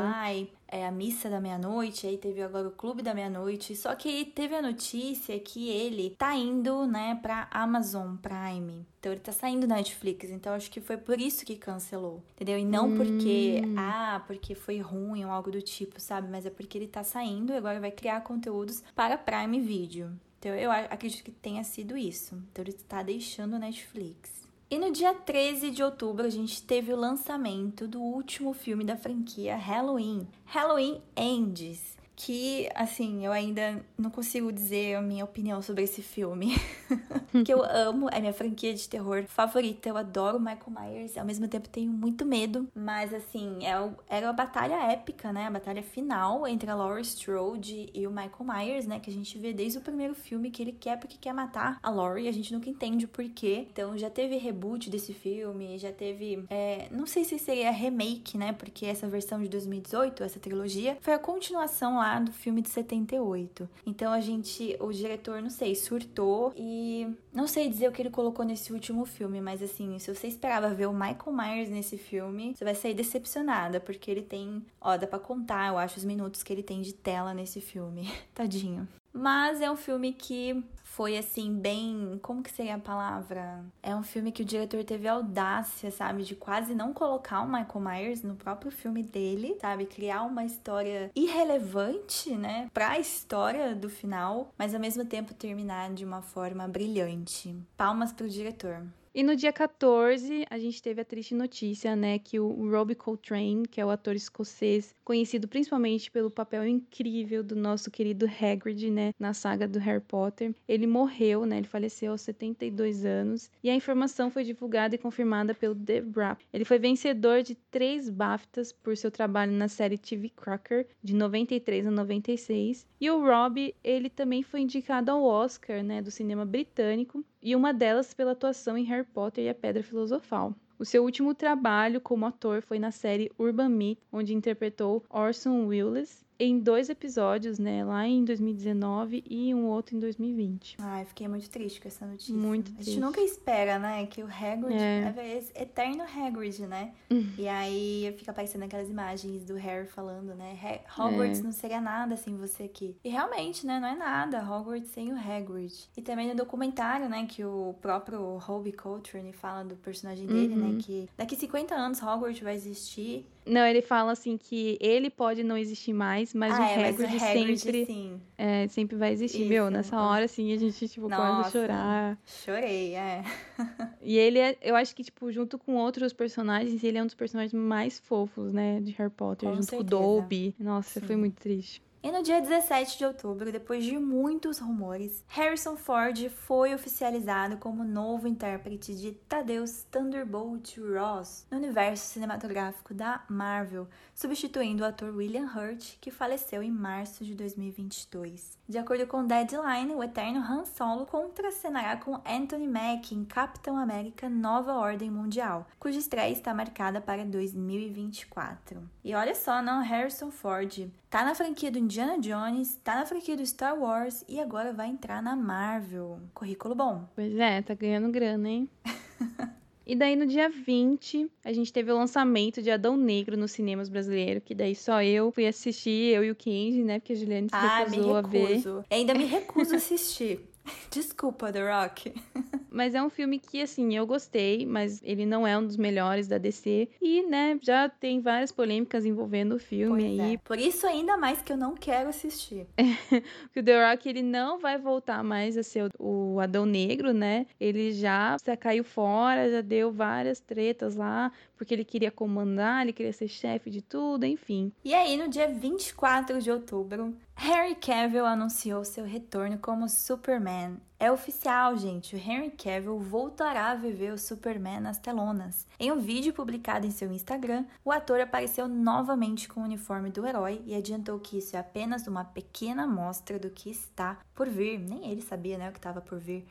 É, 0.74 0.88
a 0.88 0.92
Missa 0.92 1.30
da 1.30 1.42
Meia-Noite, 1.42 2.08
aí 2.08 2.18
teve 2.18 2.42
agora 2.42 2.70
o 2.70 2.72
Clube 2.72 3.02
da 3.02 3.14
Meia-Noite. 3.14 3.76
Só 3.76 3.94
que 3.94 4.24
teve 4.24 4.56
a 4.56 4.62
notícia 4.62 5.38
que 5.38 5.68
ele 5.68 6.12
tá 6.12 6.34
indo, 6.34 6.88
né, 6.88 7.20
pra 7.22 7.50
Amazon 7.52 8.16
Prime. 8.16 8.86
Então 9.00 9.12
ele 9.12 9.20
tá 9.20 9.34
saindo 9.34 9.68
da 9.68 9.76
Netflix. 9.76 10.30
Então 10.30 10.54
acho 10.54 10.72
que 10.72 10.80
foi 10.80 10.96
por 10.96 11.20
isso 11.20 11.46
que 11.46 11.58
cancelou. 11.58 12.24
Entendeu? 12.36 12.58
E 12.58 12.64
não 12.64 12.88
hum. 12.88 12.96
porque, 12.96 13.62
ah, 13.78 14.24
porque 14.26 14.56
foi 14.56 14.80
ruim 14.80 15.26
ou 15.26 15.32
algo 15.32 15.52
do 15.52 15.62
tipo, 15.62 16.00
sabe? 16.00 16.30
Mas 16.32 16.46
é 16.46 16.50
porque 16.50 16.78
ele 16.78 16.88
tá 16.88 17.04
saindo 17.04 17.52
e 17.52 17.58
agora 17.58 17.80
vai 17.80 17.92
criar 17.92 18.22
conteúdos 18.22 18.82
para 18.96 19.18
Prime 19.18 19.60
Video. 19.60 20.10
Então 20.40 20.56
eu 20.56 20.72
acredito 20.72 21.24
que 21.24 21.32
tenha 21.32 21.64
sido 21.64 21.98
isso. 21.98 22.34
Então 22.52 22.64
ele 22.64 22.74
tá 22.74 23.04
deixando 23.04 23.56
a 23.56 23.60
Netflix. 23.60 24.41
E 24.74 24.80
no 24.80 24.90
dia 24.90 25.14
13 25.14 25.70
de 25.70 25.84
outubro 25.84 26.26
a 26.26 26.30
gente 26.30 26.64
teve 26.64 26.94
o 26.94 26.96
lançamento 26.96 27.86
do 27.90 28.02
último 28.02 28.54
filme 28.54 28.86
da 28.86 28.96
franquia 28.96 29.58
Halloween, 29.58 30.26
Halloween 30.46 31.02
Ends 31.14 31.98
que, 32.24 32.70
assim, 32.76 33.26
eu 33.26 33.32
ainda 33.32 33.84
não 33.98 34.12
consigo 34.12 34.52
dizer 34.52 34.96
a 34.96 35.02
minha 35.02 35.26
opinião 35.26 35.60
sobre 35.60 35.84
esse 35.84 36.04
filme. 36.04 36.56
que 37.44 37.52
eu 37.52 37.64
amo, 37.64 38.10
é 38.12 38.20
minha 38.20 38.34
franquia 38.34 38.74
de 38.76 38.88
terror 38.88 39.24
favorita. 39.28 39.90
Eu 39.90 39.98
adoro 39.98 40.40
Michael 40.40 40.70
Myers, 40.70 41.18
ao 41.18 41.26
mesmo 41.26 41.48
tempo 41.48 41.68
tenho 41.68 41.92
muito 41.92 42.24
medo. 42.24 42.68
Mas, 42.76 43.12
assim, 43.12 43.66
é 43.66 43.80
o, 43.80 43.96
era 44.08 44.30
a 44.30 44.34
batalha 44.34 44.92
épica, 44.92 45.34
né? 45.34 45.48
A 45.48 45.52
batalha 45.52 45.82
final 45.82 46.48
entre 46.48 46.70
a 46.70 46.76
Laurie 46.76 47.02
Strode 47.02 47.90
e 47.92 48.06
o 48.06 48.12
Michael 48.12 48.46
Myers, 48.46 48.86
né? 48.86 49.00
Que 49.00 49.10
a 49.10 49.14
gente 49.14 49.40
vê 49.40 49.52
desde 49.52 49.80
o 49.80 49.82
primeiro 49.82 50.14
filme 50.14 50.52
que 50.52 50.62
ele 50.62 50.74
quer 50.74 51.00
porque 51.00 51.18
quer 51.20 51.34
matar 51.34 51.80
a 51.82 51.90
Laurie. 51.90 52.28
A 52.28 52.34
gente 52.34 52.54
nunca 52.54 52.70
entende 52.70 53.06
o 53.06 53.08
porquê. 53.08 53.68
Então, 53.72 53.98
já 53.98 54.12
teve 54.12 54.38
reboot 54.38 54.92
desse 54.92 55.12
filme, 55.14 55.80
já 55.80 55.92
teve. 55.92 56.46
É, 56.52 56.88
não 56.92 57.08
sei 57.08 57.24
se 57.24 57.40
seria 57.40 57.72
remake, 57.72 58.38
né? 58.38 58.54
Porque 58.54 58.86
essa 58.86 59.08
versão 59.08 59.42
de 59.42 59.50
2018, 59.50 60.24
essa 60.24 60.40
trilogia, 60.40 61.00
foi 61.02 61.14
a 61.14 61.20
continuação 61.20 61.98
lá 61.98 62.11
do 62.20 62.32
filme 62.32 62.62
de 62.62 62.70
78. 62.70 63.70
Então 63.86 64.12
a 64.12 64.20
gente, 64.20 64.76
o 64.80 64.92
diretor, 64.92 65.42
não 65.42 65.50
sei, 65.50 65.76
surtou 65.76 66.54
e 66.56 67.08
não 67.34 67.48
sei 67.48 67.70
dizer 67.70 67.88
o 67.88 67.92
que 67.92 68.02
ele 68.02 68.10
colocou 68.10 68.46
nesse 68.46 68.74
último 68.74 69.06
filme, 69.06 69.40
mas 69.40 69.62
assim, 69.62 69.98
se 70.00 70.14
você 70.14 70.28
esperava 70.28 70.74
ver 70.74 70.88
o 70.88 70.94
Michael 70.94 71.32
Myers 71.32 71.70
nesse 71.70 71.98
filme, 71.98 72.54
você 72.56 72.64
vai 72.64 72.76
sair 72.76 72.94
decepcionada, 72.94 73.80
porque 73.80 74.10
ele 74.10 74.22
tem, 74.22 74.64
ó, 74.80 74.98
dá 74.98 75.08
pra 75.08 75.20
contar, 75.20 75.70
eu 75.70 75.78
acho, 75.78 75.98
os 75.98 76.06
minutos 76.06 76.44
que 76.44 76.52
ele 76.52 76.64
tem 76.64 76.82
de 76.82 76.94
tela 76.94 77.34
nesse 77.34 77.62
filme. 77.62 78.12
Tadinho. 78.34 78.88
Mas 79.14 79.60
é 79.60 79.70
um 79.70 79.76
filme 79.76 80.14
que 80.14 80.64
foi 80.92 81.18
assim, 81.18 81.54
bem. 81.54 82.20
Como 82.22 82.44
que 82.44 82.52
seria 82.52 82.76
a 82.76 82.80
palavra? 82.80 83.64
É 83.82 83.96
um 83.96 84.04
filme 84.04 84.32
que 84.32 84.42
o 84.42 84.46
diretor 84.46 84.84
teve 84.84 85.08
audácia, 85.08 85.90
sabe? 85.90 86.24
De 86.24 86.36
quase 86.36 86.76
não 86.76 86.94
colocar 86.94 87.42
o 87.42 87.48
Michael 87.48 87.80
Myers 87.80 88.24
no 88.24 88.36
próprio 88.36 88.72
filme 88.72 89.02
dele, 89.02 89.58
sabe? 89.62 89.86
Criar 89.86 90.24
uma 90.24 90.44
história 90.44 91.10
irrelevante, 91.16 92.36
né? 92.36 92.70
Pra 92.74 93.00
história 93.00 93.74
do 93.74 93.90
final, 93.90 94.54
mas 94.58 94.76
ao 94.76 94.82
mesmo 94.82 95.06
tempo 95.06 95.34
terminar 95.34 95.94
de 95.94 96.04
uma 96.04 96.22
forma 96.22 96.68
brilhante. 96.68 97.56
Palmas 97.78 98.12
pro 98.12 98.28
diretor. 98.28 98.86
E 99.14 99.24
no 99.24 99.36
dia 99.36 99.52
14, 99.52 100.46
a 100.50 100.58
gente 100.58 100.82
teve 100.82 101.02
a 101.02 101.06
triste 101.06 101.36
notícia, 101.36 101.98
né, 101.98 102.18
que 102.18 102.40
o 102.40 102.72
Robbie 102.72 102.96
Coltrane, 102.96 103.68
que 103.68 103.82
é 103.82 103.86
o 103.86 103.90
ator 103.90 104.16
escocês, 104.16 104.96
conhecido 105.04 105.50
principalmente 105.50 106.10
pelo 106.10 106.32
papel 106.32 106.66
incrível 106.66 107.44
do 107.44 107.54
nosso 107.54 107.92
querido 107.92 108.26
Hagrid, 108.26 108.90
né, 108.90 109.14
na 109.20 109.34
saga 109.34 109.68
do 109.68 109.80
Harry 109.80 110.00
Potter, 110.00 110.56
ele 110.66 110.81
morreu, 110.88 111.46
né, 111.46 111.58
ele 111.58 111.68
faleceu 111.68 112.12
aos 112.12 112.22
72 112.22 113.06
anos, 113.06 113.50
e 113.64 113.70
a 113.70 113.76
informação 113.76 114.30
foi 114.30 114.44
divulgada 114.44 114.96
e 114.96 114.98
confirmada 114.98 115.54
pelo 115.54 115.76
The 115.76 116.04
Wrap. 116.16 116.42
Ele 116.52 116.66
foi 116.66 116.80
vencedor 116.80 117.44
de 117.44 117.56
três 117.56 118.10
BAFTAs 118.10 118.72
por 118.72 118.96
seu 118.98 119.12
trabalho 119.12 119.52
na 119.52 119.68
série 119.68 119.98
TV 119.98 120.30
Cracker, 120.30 120.88
de 121.04 121.14
93 121.14 121.88
a 121.88 121.92
96, 121.92 122.86
e 123.00 123.10
o 123.10 123.24
Robbie, 123.24 123.76
ele 123.84 124.10
também 124.10 124.44
foi 124.44 124.62
indicado 124.62 125.12
ao 125.12 125.24
Oscar, 125.24 125.84
né, 125.84 126.02
do 126.02 126.12
cinema 126.12 126.46
britânico, 126.46 127.24
e 127.42 127.56
uma 127.56 127.74
delas 127.74 128.14
pela 128.14 128.32
atuação 128.32 128.78
em 128.78 128.84
Harry 128.86 129.06
Potter 129.06 129.46
e 129.46 129.50
a 129.50 129.56
Pedra 129.56 129.82
Filosofal. 129.84 130.56
O 130.82 130.86
seu 130.86 131.04
último 131.04 131.36
trabalho 131.36 132.02
como 132.02 132.26
ator 132.26 132.64
foi 132.64 132.80
na 132.80 132.90
série 132.90 133.32
Urban 133.38 133.70
Myth, 133.70 134.00
onde 134.12 134.34
interpretou 134.34 135.06
Orson 135.12 135.68
Welles 135.68 136.26
em 136.42 136.60
dois 136.60 136.90
episódios, 136.90 137.60
né? 137.60 137.84
Lá 137.84 138.08
em 138.08 138.26
2019 138.26 139.24
e 139.30 139.54
um 139.54 139.68
outro 139.68 139.96
em 139.96 140.00
2020. 140.00 140.78
Ai, 140.80 141.06
fiquei 141.06 141.28
muito 141.28 141.48
triste 141.50 141.80
com 141.80 141.88
essa 141.88 142.06
notícia. 142.06 142.34
Muito 142.34 142.72
triste. 142.72 142.90
A 142.90 142.94
gente 142.94 143.00
nunca 143.00 143.22
espera, 143.22 143.78
né? 143.78 144.08
Que 144.08 144.24
o 144.24 144.28
Hagrid 144.28 144.76
é, 144.76 145.14
é 145.18 145.62
eterno 145.62 146.04
Hagrid, 146.04 146.62
né? 146.66 146.94
Uhum. 147.10 147.32
e 147.38 147.48
aí 147.48 148.16
fica 148.18 148.32
aparecendo 148.32 148.64
aquelas 148.64 148.90
imagens 148.90 149.44
do 149.44 149.56
Harry 149.56 149.88
falando, 149.88 150.34
né? 150.34 150.82
Hogwarts 150.98 151.40
é. 151.40 151.44
não 151.44 151.52
seria 151.52 151.80
nada 151.80 152.18
sem 152.18 152.36
você 152.36 152.64
aqui. 152.64 152.96
E 153.04 153.10
realmente, 153.10 153.66
né? 153.66 153.80
Não 153.80 153.88
é 153.88 153.96
nada 153.96 154.42
Hogwarts 154.42 154.90
sem 154.92 155.14
o 155.14 155.18
Hagrid. 155.18 155.90
E 155.96 156.02
também 156.02 156.28
no 156.28 156.36
documentário, 156.36 157.08
né? 157.08 157.28
Que 157.28 157.46
o 157.46 157.76
próprio 157.82 158.38
Robbie 158.38 158.72
Coltrane 158.72 159.32
fala 159.32 159.64
do 159.64 159.76
personagem 159.76 160.26
dele, 160.26 160.56
né, 160.56 160.66
uhum. 160.66 160.74
né? 160.74 160.80
Que 160.82 161.10
daqui 161.16 161.36
50 161.36 161.76
anos 161.76 162.02
Hogwarts 162.02 162.42
vai 162.42 162.56
existir. 162.56 163.28
Não, 163.46 163.66
ele 163.66 163.82
fala 163.82 164.12
assim 164.12 164.38
que 164.38 164.78
ele 164.80 165.10
pode 165.10 165.44
não 165.44 165.58
existir 165.58 165.94
mais, 165.94 166.34
mas, 166.34 166.54
ah, 166.54 166.60
o, 166.60 166.64
é, 166.64 166.90
Hagrid 166.90 167.12
mas 167.12 167.22
o 167.22 167.26
Hagrid 167.26 167.58
sempre. 167.58 168.22
É, 168.38 168.68
sempre 168.68 168.96
vai 168.96 169.12
existir. 169.12 169.42
Isso, 169.42 169.50
Meu, 169.50 169.70
nessa 169.72 170.00
hora, 170.00 170.26
assim, 170.26 170.54
a 170.54 170.58
gente, 170.58 170.88
tipo, 170.88 171.10
Nossa, 171.10 171.22
quase 171.22 171.52
chorar. 171.52 172.18
Chorei, 172.26 172.96
é. 172.96 173.24
e 174.02 174.18
ele 174.18 174.40
é, 174.40 174.58
eu 174.62 174.76
acho 174.76 174.96
que, 174.96 175.04
tipo, 175.04 175.32
junto 175.32 175.58
com 175.58 175.76
outros 175.76 176.14
personagens, 176.14 176.84
ele 176.84 176.98
é 176.98 177.04
um 177.04 177.08
dos 177.08 177.16
personagens 177.16 177.54
mais 177.54 178.00
fofos, 178.00 178.54
né, 178.54 178.80
de 178.80 178.92
Harry 178.92 179.12
Potter, 179.12 179.50
com 179.50 179.56
junto 179.56 179.70
certeza. 179.70 179.90
com 179.90 179.98
o 179.98 180.20
Dobby. 180.22 180.56
Nossa, 180.60 181.00
sim. 181.00 181.06
foi 181.06 181.16
muito 181.16 181.36
triste. 181.36 181.82
E 182.04 182.12
no 182.12 182.24
dia 182.24 182.42
17 182.42 182.98
de 182.98 183.06
outubro, 183.06 183.52
depois 183.52 183.86
de 183.86 183.96
muitos 184.00 184.58
rumores, 184.58 185.24
Harrison 185.28 185.76
Ford 185.76 186.18
foi 186.30 186.74
oficializado 186.74 187.58
como 187.58 187.84
novo 187.84 188.28
intérprete 188.28 188.96
de 188.96 189.12
Thaddeus 189.12 189.84
Thunderbolt 189.92 190.80
Ross 190.80 191.46
no 191.52 191.58
universo 191.58 192.06
cinematográfico 192.06 192.96
da 192.96 193.24
Marvel, 193.30 193.88
substituindo 194.16 194.82
o 194.82 194.86
ator 194.88 195.16
William 195.16 195.46
Hurt, 195.46 195.98
que 196.02 196.10
faleceu 196.10 196.64
em 196.64 196.72
março 196.72 197.24
de 197.24 197.36
2022. 197.36 198.58
De 198.68 198.80
acordo 198.80 199.06
com 199.06 199.28
Deadline, 199.28 199.94
o 199.94 200.04
eterno 200.04 200.40
Han 200.40 200.66
Solo 200.66 201.06
contracenará 201.06 201.98
com 201.98 202.20
Anthony 202.26 202.68
Mackie 202.68 203.14
em 203.14 203.26
Capitão 203.26 203.78
América 203.78 204.28
Nova 204.28 204.74
Ordem 204.74 205.12
Mundial, 205.12 205.68
cuja 205.78 206.00
estreia 206.00 206.32
está 206.32 206.52
marcada 206.52 207.00
para 207.00 207.24
2024. 207.24 208.82
E 209.04 209.14
olha 209.14 209.36
só, 209.36 209.62
não, 209.62 209.84
Harrison 209.84 210.32
Ford 210.32 210.90
tá 211.12 211.26
na 211.26 211.36
franquia 211.36 211.70
do 211.70 211.78
Indiana 211.92 212.18
Jones, 212.18 212.80
tá 212.86 212.96
na 212.96 213.06
franquia 213.06 213.36
do 213.36 213.46
Star 213.46 213.78
Wars 213.78 214.24
e 214.30 214.40
agora 214.40 214.72
vai 214.72 214.88
entrar 214.88 215.22
na 215.22 215.36
Marvel. 215.36 216.22
Currículo 216.34 216.74
bom. 216.74 217.04
Pois 217.14 217.36
é, 217.36 217.62
tá 217.62 217.74
ganhando 217.74 218.10
grana, 218.10 218.48
hein? 218.48 218.70
E 219.84 219.96
daí 219.96 220.16
no 220.16 220.26
dia 220.26 220.48
20, 220.48 221.30
a 221.44 221.52
gente 221.52 221.74
teve 221.74 221.92
o 221.92 221.96
lançamento 221.96 222.62
de 222.62 222.70
Adão 222.70 222.96
Negro 222.96 223.36
nos 223.36 223.52
cinemas 223.52 223.90
brasileiros, 223.90 224.44
que 224.46 224.56
daí 224.56 224.74
só 224.74 225.04
eu 225.04 225.32
fui 225.32 225.46
assistir, 225.46 226.14
eu 226.14 226.24
e 226.24 226.32
o 226.32 226.36
Kenji, 226.36 226.84
né? 226.84 227.00
Porque 227.00 227.12
a 227.12 227.16
Juliane 227.16 227.50
se 227.50 227.56
ah, 227.56 227.80
recusou 227.80 228.16
a 228.16 228.22
ver. 228.22 228.62
Ainda 228.90 229.14
me 229.14 229.26
recuso 229.26 229.74
a 229.74 229.78
assistir. 229.78 230.51
Desculpa, 230.92 231.52
The 231.52 231.72
Rock. 231.72 232.14
Mas 232.70 232.96
é 232.96 233.04
um 233.04 233.10
filme 233.10 233.38
que, 233.38 233.62
assim, 233.62 233.96
eu 233.98 234.08
gostei, 234.08 234.66
mas 234.66 235.02
ele 235.04 235.26
não 235.26 235.46
é 235.46 235.58
um 235.58 235.68
dos 235.68 235.76
melhores 235.76 236.26
da 236.26 236.38
DC. 236.38 236.88
E, 237.02 237.22
né, 237.24 237.60
já 237.62 237.90
tem 237.90 238.22
várias 238.22 238.50
polêmicas 238.50 239.06
envolvendo 239.06 239.56
o 239.56 239.60
filme 239.60 240.04
pois 240.04 240.20
aí. 240.22 240.34
É. 240.36 240.38
Por 240.38 240.58
isso, 240.58 240.88
ainda 240.88 241.18
mais 241.18 241.42
que 241.42 241.52
eu 241.52 241.58
não 241.58 241.76
quero 241.76 242.08
assistir. 242.08 242.66
que 243.52 243.60
o 243.60 243.64
The 243.64 243.90
Rock, 243.92 244.08
ele 244.08 244.24
não 244.24 244.58
vai 244.58 244.78
voltar 244.78 245.22
mais 245.22 245.58
a 245.58 245.64
ser 245.64 245.92
o 246.00 246.40
Adão 246.40 246.66
Negro, 246.66 247.14
né? 247.14 247.46
Ele 247.60 247.92
já 247.92 248.38
caiu 248.58 248.86
fora, 248.86 249.52
já 249.52 249.60
deu 249.60 249.92
várias 249.92 250.40
tretas 250.40 250.96
lá, 250.96 251.30
porque 251.58 251.74
ele 251.74 251.84
queria 251.84 252.10
comandar, 252.10 252.84
ele 252.84 252.94
queria 252.94 253.12
ser 253.12 253.28
chefe 253.28 253.70
de 253.70 253.82
tudo, 253.82 254.26
enfim. 254.26 254.72
E 254.84 254.94
aí, 254.94 255.18
no 255.18 255.28
dia 255.28 255.50
24 255.50 256.42
de 256.42 256.50
outubro, 256.50 257.14
Henry 257.44 257.74
Cavill 257.74 258.24
anunciou 258.24 258.86
seu 258.86 259.04
retorno 259.04 259.58
como 259.58 259.90
Superman. 259.90 260.78
É 261.00 261.12
oficial, 261.12 261.76
gente. 261.76 262.16
O 262.16 262.20
Henry 262.20 262.52
Cavill 262.52 263.00
voltará 263.00 263.72
a 263.72 263.76
viver 263.76 264.14
o 264.14 264.18
Superman 264.18 264.80
nas 264.80 265.00
telonas. 265.00 265.66
Em 265.80 265.92
um 265.92 265.98
vídeo 265.98 266.34
publicado 266.34 266.86
em 266.86 266.92
seu 266.92 267.12
Instagram, 267.12 267.66
o 267.84 267.92
ator 267.92 268.22
apareceu 268.22 268.68
novamente 268.68 269.50
com 269.50 269.62
o 269.62 269.64
uniforme 269.64 270.12
do 270.12 270.28
herói 270.28 270.62
e 270.68 270.76
adiantou 270.76 271.18
que 271.18 271.40
isso 271.40 271.56
é 271.56 271.60
apenas 271.60 272.06
uma 272.06 272.24
pequena 272.24 272.84
amostra 272.84 273.40
do 273.40 273.50
que 273.50 273.72
está 273.72 274.20
por 274.36 274.48
vir. 274.48 274.78
Nem 274.78 275.10
ele 275.10 275.24
sabia, 275.24 275.58
né, 275.58 275.70
o 275.70 275.72
que 275.72 275.80
estava 275.80 276.00
por 276.00 276.20
vir 276.20 276.46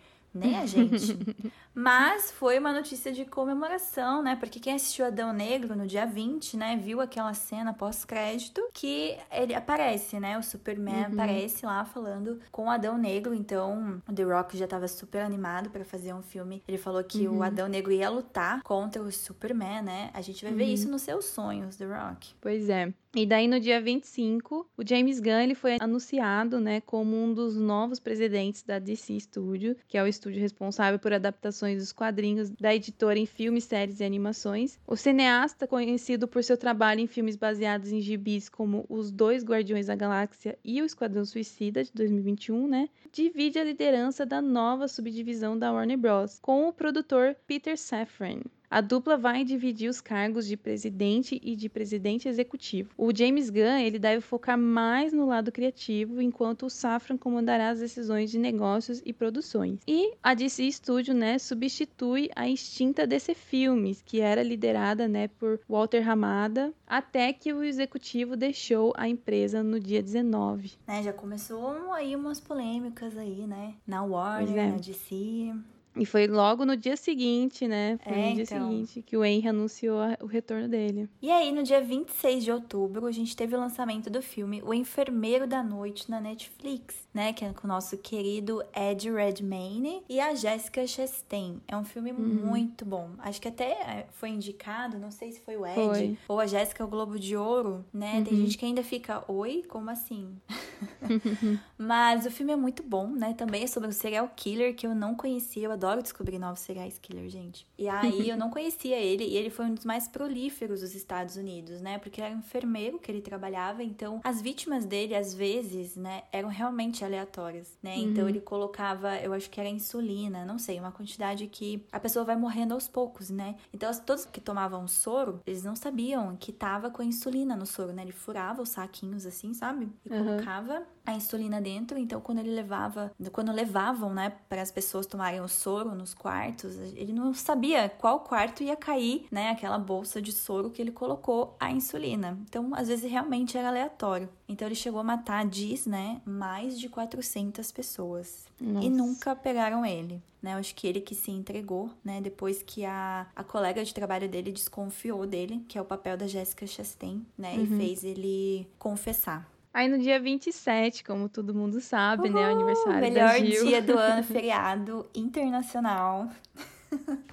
a 0.56 0.66
gente. 0.66 1.16
Mas 1.74 2.30
foi 2.30 2.58
uma 2.58 2.72
notícia 2.72 3.12
de 3.12 3.24
comemoração, 3.24 4.22
né? 4.22 4.36
Porque 4.36 4.58
quem 4.58 4.74
assistiu 4.74 5.06
Adão 5.06 5.32
Negro 5.32 5.76
no 5.76 5.86
dia 5.86 6.04
20, 6.04 6.56
né, 6.56 6.76
viu 6.76 7.00
aquela 7.00 7.32
cena 7.32 7.72
pós-crédito 7.72 8.60
que 8.72 9.16
ele 9.30 9.54
aparece, 9.54 10.18
né? 10.18 10.36
O 10.38 10.42
Superman 10.42 11.06
uhum. 11.06 11.12
aparece 11.12 11.64
lá 11.64 11.84
falando 11.84 12.40
com 12.50 12.70
Adão 12.70 12.98
Negro. 12.98 13.34
Então, 13.34 14.02
o 14.08 14.12
The 14.12 14.22
Rock 14.24 14.56
já 14.56 14.66
tava 14.66 14.88
super 14.88 15.22
animado 15.22 15.70
para 15.70 15.84
fazer 15.84 16.12
um 16.12 16.22
filme. 16.22 16.62
Ele 16.66 16.78
falou 16.78 17.02
que 17.04 17.26
uhum. 17.26 17.38
o 17.38 17.42
Adão 17.42 17.68
Negro 17.68 17.92
ia 17.92 18.10
lutar 18.10 18.62
contra 18.62 19.00
o 19.02 19.10
Superman, 19.10 19.82
né? 19.82 20.10
A 20.12 20.20
gente 20.20 20.42
vai 20.42 20.52
uhum. 20.52 20.58
ver 20.58 20.64
isso 20.64 20.90
nos 20.90 21.02
seus 21.02 21.26
sonhos, 21.26 21.76
The 21.76 21.86
Rock. 21.86 22.34
Pois 22.40 22.68
é. 22.68 22.92
E 23.12 23.26
daí 23.26 23.48
no 23.48 23.58
dia 23.58 23.80
25, 23.80 24.70
o 24.76 24.86
James 24.86 25.18
Gunn 25.18 25.40
ele 25.40 25.54
foi 25.56 25.78
anunciado, 25.80 26.60
né, 26.60 26.80
como 26.80 27.16
um 27.16 27.34
dos 27.34 27.56
novos 27.56 27.98
presidentes 27.98 28.62
da 28.62 28.78
DC 28.78 29.18
Studio, 29.18 29.76
que 29.88 29.98
é 29.98 30.02
o 30.02 30.06
estúdio 30.06 30.40
responsável 30.40 30.96
por 30.96 31.12
adaptações 31.12 31.78
dos 31.78 31.92
quadrinhos 31.92 32.50
da 32.50 32.72
editora 32.72 33.18
em 33.18 33.26
filmes, 33.26 33.64
séries 33.64 33.98
e 33.98 34.04
animações. 34.04 34.78
O 34.86 34.94
cineasta, 34.94 35.66
conhecido 35.66 36.28
por 36.28 36.44
seu 36.44 36.56
trabalho 36.56 37.00
em 37.00 37.08
filmes 37.08 37.34
baseados 37.34 37.90
em 37.90 38.00
gibis 38.00 38.48
como 38.48 38.86
Os 38.88 39.10
Dois 39.10 39.44
Guardiões 39.44 39.86
da 39.86 39.96
Galáxia 39.96 40.56
e 40.64 40.80
O 40.80 40.84
Esquadrão 40.84 41.24
Suicida 41.24 41.82
de 41.82 41.90
2021, 41.92 42.68
né, 42.68 42.88
divide 43.12 43.58
a 43.58 43.64
liderança 43.64 44.24
da 44.24 44.40
nova 44.40 44.86
subdivisão 44.86 45.58
da 45.58 45.72
Warner 45.72 45.98
Bros. 45.98 46.38
com 46.40 46.68
o 46.68 46.72
produtor 46.72 47.34
Peter 47.44 47.76
Safran. 47.76 48.40
A 48.70 48.80
dupla 48.80 49.16
vai 49.16 49.42
dividir 49.42 49.90
os 49.90 50.00
cargos 50.00 50.46
de 50.46 50.56
presidente 50.56 51.40
e 51.42 51.56
de 51.56 51.68
presidente 51.68 52.28
executivo. 52.28 52.90
O 52.96 53.12
James 53.12 53.50
Gunn 53.50 53.78
ele 53.78 53.98
deve 53.98 54.20
focar 54.20 54.56
mais 54.56 55.12
no 55.12 55.26
lado 55.26 55.50
criativo, 55.50 56.22
enquanto 56.22 56.66
o 56.66 56.70
Safran 56.70 57.16
comandará 57.16 57.70
as 57.70 57.80
decisões 57.80 58.30
de 58.30 58.38
negócios 58.38 59.02
e 59.04 59.12
produções. 59.12 59.80
E 59.88 60.14
a 60.22 60.34
DC 60.34 60.70
Studio, 60.70 61.12
né, 61.12 61.36
substitui 61.40 62.30
a 62.36 62.48
extinta 62.48 63.08
DC 63.08 63.34
Filmes, 63.34 64.02
que 64.06 64.20
era 64.20 64.40
liderada, 64.40 65.08
né, 65.08 65.26
por 65.26 65.58
Walter 65.68 66.08
Hamada, 66.08 66.72
até 66.86 67.32
que 67.32 67.52
o 67.52 67.64
executivo 67.64 68.36
deixou 68.36 68.92
a 68.96 69.08
empresa 69.08 69.64
no 69.64 69.80
dia 69.80 70.00
19. 70.00 70.74
Né, 70.86 71.02
já 71.02 71.12
começou 71.12 71.92
aí 71.92 72.14
umas 72.14 72.38
polêmicas 72.38 73.18
aí, 73.18 73.48
né, 73.48 73.74
na 73.84 74.04
Warner, 74.04 74.56
é. 74.56 74.70
na 74.70 74.76
DC. 74.76 75.52
E 75.96 76.06
foi 76.06 76.26
logo 76.26 76.64
no 76.64 76.76
dia 76.76 76.96
seguinte, 76.96 77.66
né? 77.66 77.98
Foi 78.02 78.12
é, 78.12 78.28
no 78.28 78.34
dia 78.34 78.42
então... 78.44 78.70
seguinte 78.70 79.02
que 79.02 79.16
o 79.16 79.24
Henry 79.24 79.48
anunciou 79.48 79.98
o 80.20 80.26
retorno 80.26 80.68
dele. 80.68 81.08
E 81.20 81.30
aí, 81.30 81.50
no 81.52 81.62
dia 81.62 81.80
26 81.80 82.44
de 82.44 82.52
outubro, 82.52 83.06
a 83.06 83.12
gente 83.12 83.34
teve 83.34 83.56
o 83.56 83.60
lançamento 83.60 84.08
do 84.08 84.22
filme 84.22 84.62
O 84.64 84.72
Enfermeiro 84.72 85.46
da 85.46 85.62
Noite 85.62 86.10
na 86.10 86.20
Netflix, 86.20 87.08
né? 87.12 87.32
Que 87.32 87.44
é 87.44 87.52
com 87.52 87.66
o 87.66 87.68
nosso 87.68 87.98
querido 87.98 88.62
Ed 88.74 89.10
Redmayne 89.10 90.02
e 90.08 90.20
a 90.20 90.34
Jessica 90.34 90.86
Chastain. 90.86 91.60
É 91.66 91.76
um 91.76 91.84
filme 91.84 92.12
uhum. 92.12 92.18
muito 92.18 92.84
bom. 92.84 93.10
Acho 93.18 93.40
que 93.40 93.48
até 93.48 93.72
é, 93.72 94.06
foi 94.12 94.28
indicado, 94.30 94.98
não 94.98 95.10
sei 95.10 95.32
se 95.32 95.40
foi 95.40 95.56
o 95.56 95.66
Ed 95.66 95.74
foi. 95.74 96.18
ou 96.28 96.38
a 96.38 96.46
Jéssica 96.46 96.84
o 96.84 96.88
Globo 96.88 97.18
de 97.18 97.36
Ouro, 97.36 97.84
né? 97.92 98.18
Uhum. 98.18 98.24
Tem 98.24 98.36
gente 98.36 98.56
que 98.56 98.64
ainda 98.64 98.82
fica, 98.82 99.24
oi, 99.26 99.64
como 99.68 99.90
assim? 99.90 100.36
Mas 101.76 102.26
o 102.26 102.30
filme 102.30 102.52
é 102.52 102.56
muito 102.56 102.82
bom, 102.82 103.08
né? 103.08 103.34
Também 103.34 103.64
é 103.64 103.66
sobre 103.66 103.88
um 103.88 103.92
serial 103.92 104.30
killer 104.34 104.74
que 104.74 104.86
eu 104.86 104.94
não 104.94 105.14
conhecia, 105.14 105.66
eu 105.66 105.72
adoro 105.80 106.02
descobrir 106.02 106.38
novos 106.38 106.60
serial 106.60 106.88
killers, 107.00 107.32
gente. 107.32 107.66
E 107.78 107.88
aí 107.88 108.28
eu 108.28 108.36
não 108.36 108.50
conhecia 108.50 108.98
ele, 108.98 109.24
e 109.24 109.36
ele 109.36 109.50
foi 109.50 109.66
um 109.66 109.74
dos 109.74 109.84
mais 109.84 110.06
prolíferos 110.06 110.80
dos 110.80 110.94
Estados 110.94 111.36
Unidos, 111.36 111.80
né? 111.80 111.98
Porque 111.98 112.20
era 112.20 112.34
um 112.34 112.38
enfermeiro 112.38 112.98
que 112.98 113.10
ele 113.10 113.22
trabalhava, 113.22 113.82
então 113.82 114.20
as 114.22 114.42
vítimas 114.42 114.84
dele, 114.84 115.14
às 115.14 115.32
vezes, 115.32 115.96
né, 115.96 116.22
eram 116.32 116.48
realmente 116.48 117.04
aleatórias, 117.04 117.78
né? 117.82 117.96
Uhum. 117.96 118.02
Então 118.02 118.28
ele 118.28 118.40
colocava, 118.40 119.16
eu 119.16 119.32
acho 119.32 119.48
que 119.48 119.58
era 119.58 119.68
insulina, 119.68 120.44
não 120.44 120.58
sei, 120.58 120.78
uma 120.78 120.92
quantidade 120.92 121.46
que 121.46 121.84
a 121.90 121.98
pessoa 121.98 122.24
vai 122.24 122.36
morrendo 122.36 122.74
aos 122.74 122.88
poucos, 122.88 123.30
né? 123.30 123.56
Então 123.72 123.90
todos 124.04 124.24
que 124.24 124.40
tomavam 124.40 124.86
soro, 124.86 125.40
eles 125.46 125.64
não 125.64 125.74
sabiam 125.74 126.36
que 126.36 126.52
tava 126.52 126.90
com 126.90 127.02
a 127.02 127.04
insulina 127.04 127.56
no 127.56 127.66
soro, 127.66 127.92
né? 127.92 128.02
Ele 128.02 128.12
furava 128.12 128.62
os 128.62 128.70
saquinhos 128.70 129.24
assim, 129.24 129.54
sabe? 129.54 129.88
E 130.04 130.12
uhum. 130.12 130.24
colocava 130.24 130.82
a 131.06 131.14
insulina 131.14 131.60
dentro, 131.60 131.98
então 131.98 132.20
quando 132.20 132.38
ele 132.38 132.54
levava, 132.54 133.12
quando 133.32 133.52
levavam, 133.52 134.12
né, 134.12 134.30
para 134.48 134.62
as 134.62 134.70
pessoas 134.70 135.06
tomarem 135.06 135.40
o 135.40 135.48
soro 135.70 135.94
nos 135.94 136.12
quartos, 136.12 136.76
ele 136.96 137.12
não 137.12 137.32
sabia 137.32 137.88
qual 137.88 138.20
quarto 138.20 138.62
ia 138.62 138.74
cair, 138.74 139.26
né, 139.30 139.50
aquela 139.50 139.78
bolsa 139.78 140.20
de 140.20 140.32
soro 140.32 140.70
que 140.70 140.82
ele 140.82 140.90
colocou 140.90 141.56
a 141.60 141.70
insulina. 141.70 142.36
Então, 142.48 142.74
às 142.74 142.88
vezes 142.88 143.08
realmente 143.08 143.56
era 143.56 143.68
aleatório. 143.68 144.28
Então 144.48 144.66
ele 144.66 144.74
chegou 144.74 145.00
a 145.00 145.04
matar, 145.04 145.46
diz, 145.46 145.86
né, 145.86 146.20
mais 146.24 146.78
de 146.78 146.88
400 146.88 147.70
pessoas. 147.70 148.46
Nossa. 148.60 148.84
E 148.84 148.90
nunca 148.90 149.36
pegaram 149.36 149.86
ele. 149.86 150.20
Né, 150.42 150.54
acho 150.54 150.74
que 150.74 150.86
ele 150.86 151.02
que 151.02 151.14
se 151.14 151.30
entregou, 151.30 151.90
né, 152.02 152.18
depois 152.18 152.62
que 152.62 152.82
a, 152.84 153.26
a 153.36 153.44
colega 153.44 153.84
de 153.84 153.92
trabalho 153.92 154.26
dele 154.26 154.50
desconfiou 154.50 155.26
dele, 155.26 155.62
que 155.68 155.76
é 155.76 155.82
o 155.82 155.84
papel 155.84 156.16
da 156.16 156.26
Jessica 156.26 156.66
Chastain, 156.66 157.26
né, 157.36 157.52
uhum. 157.54 157.62
e 157.62 157.66
fez 157.66 158.04
ele 158.04 158.66
confessar. 158.78 159.46
Aí 159.72 159.88
no 159.88 159.98
dia 159.98 160.18
27, 160.18 161.04
como 161.04 161.28
todo 161.28 161.54
mundo 161.54 161.80
sabe, 161.80 162.28
Uhul, 162.28 162.40
né? 162.40 162.48
O 162.48 162.52
aniversário 162.52 163.00
melhor 163.00 163.28
da 163.28 163.38
Gil. 163.38 163.66
dia 163.66 163.80
do 163.80 163.96
ano, 163.96 164.22
feriado 164.24 165.06
internacional. 165.14 166.28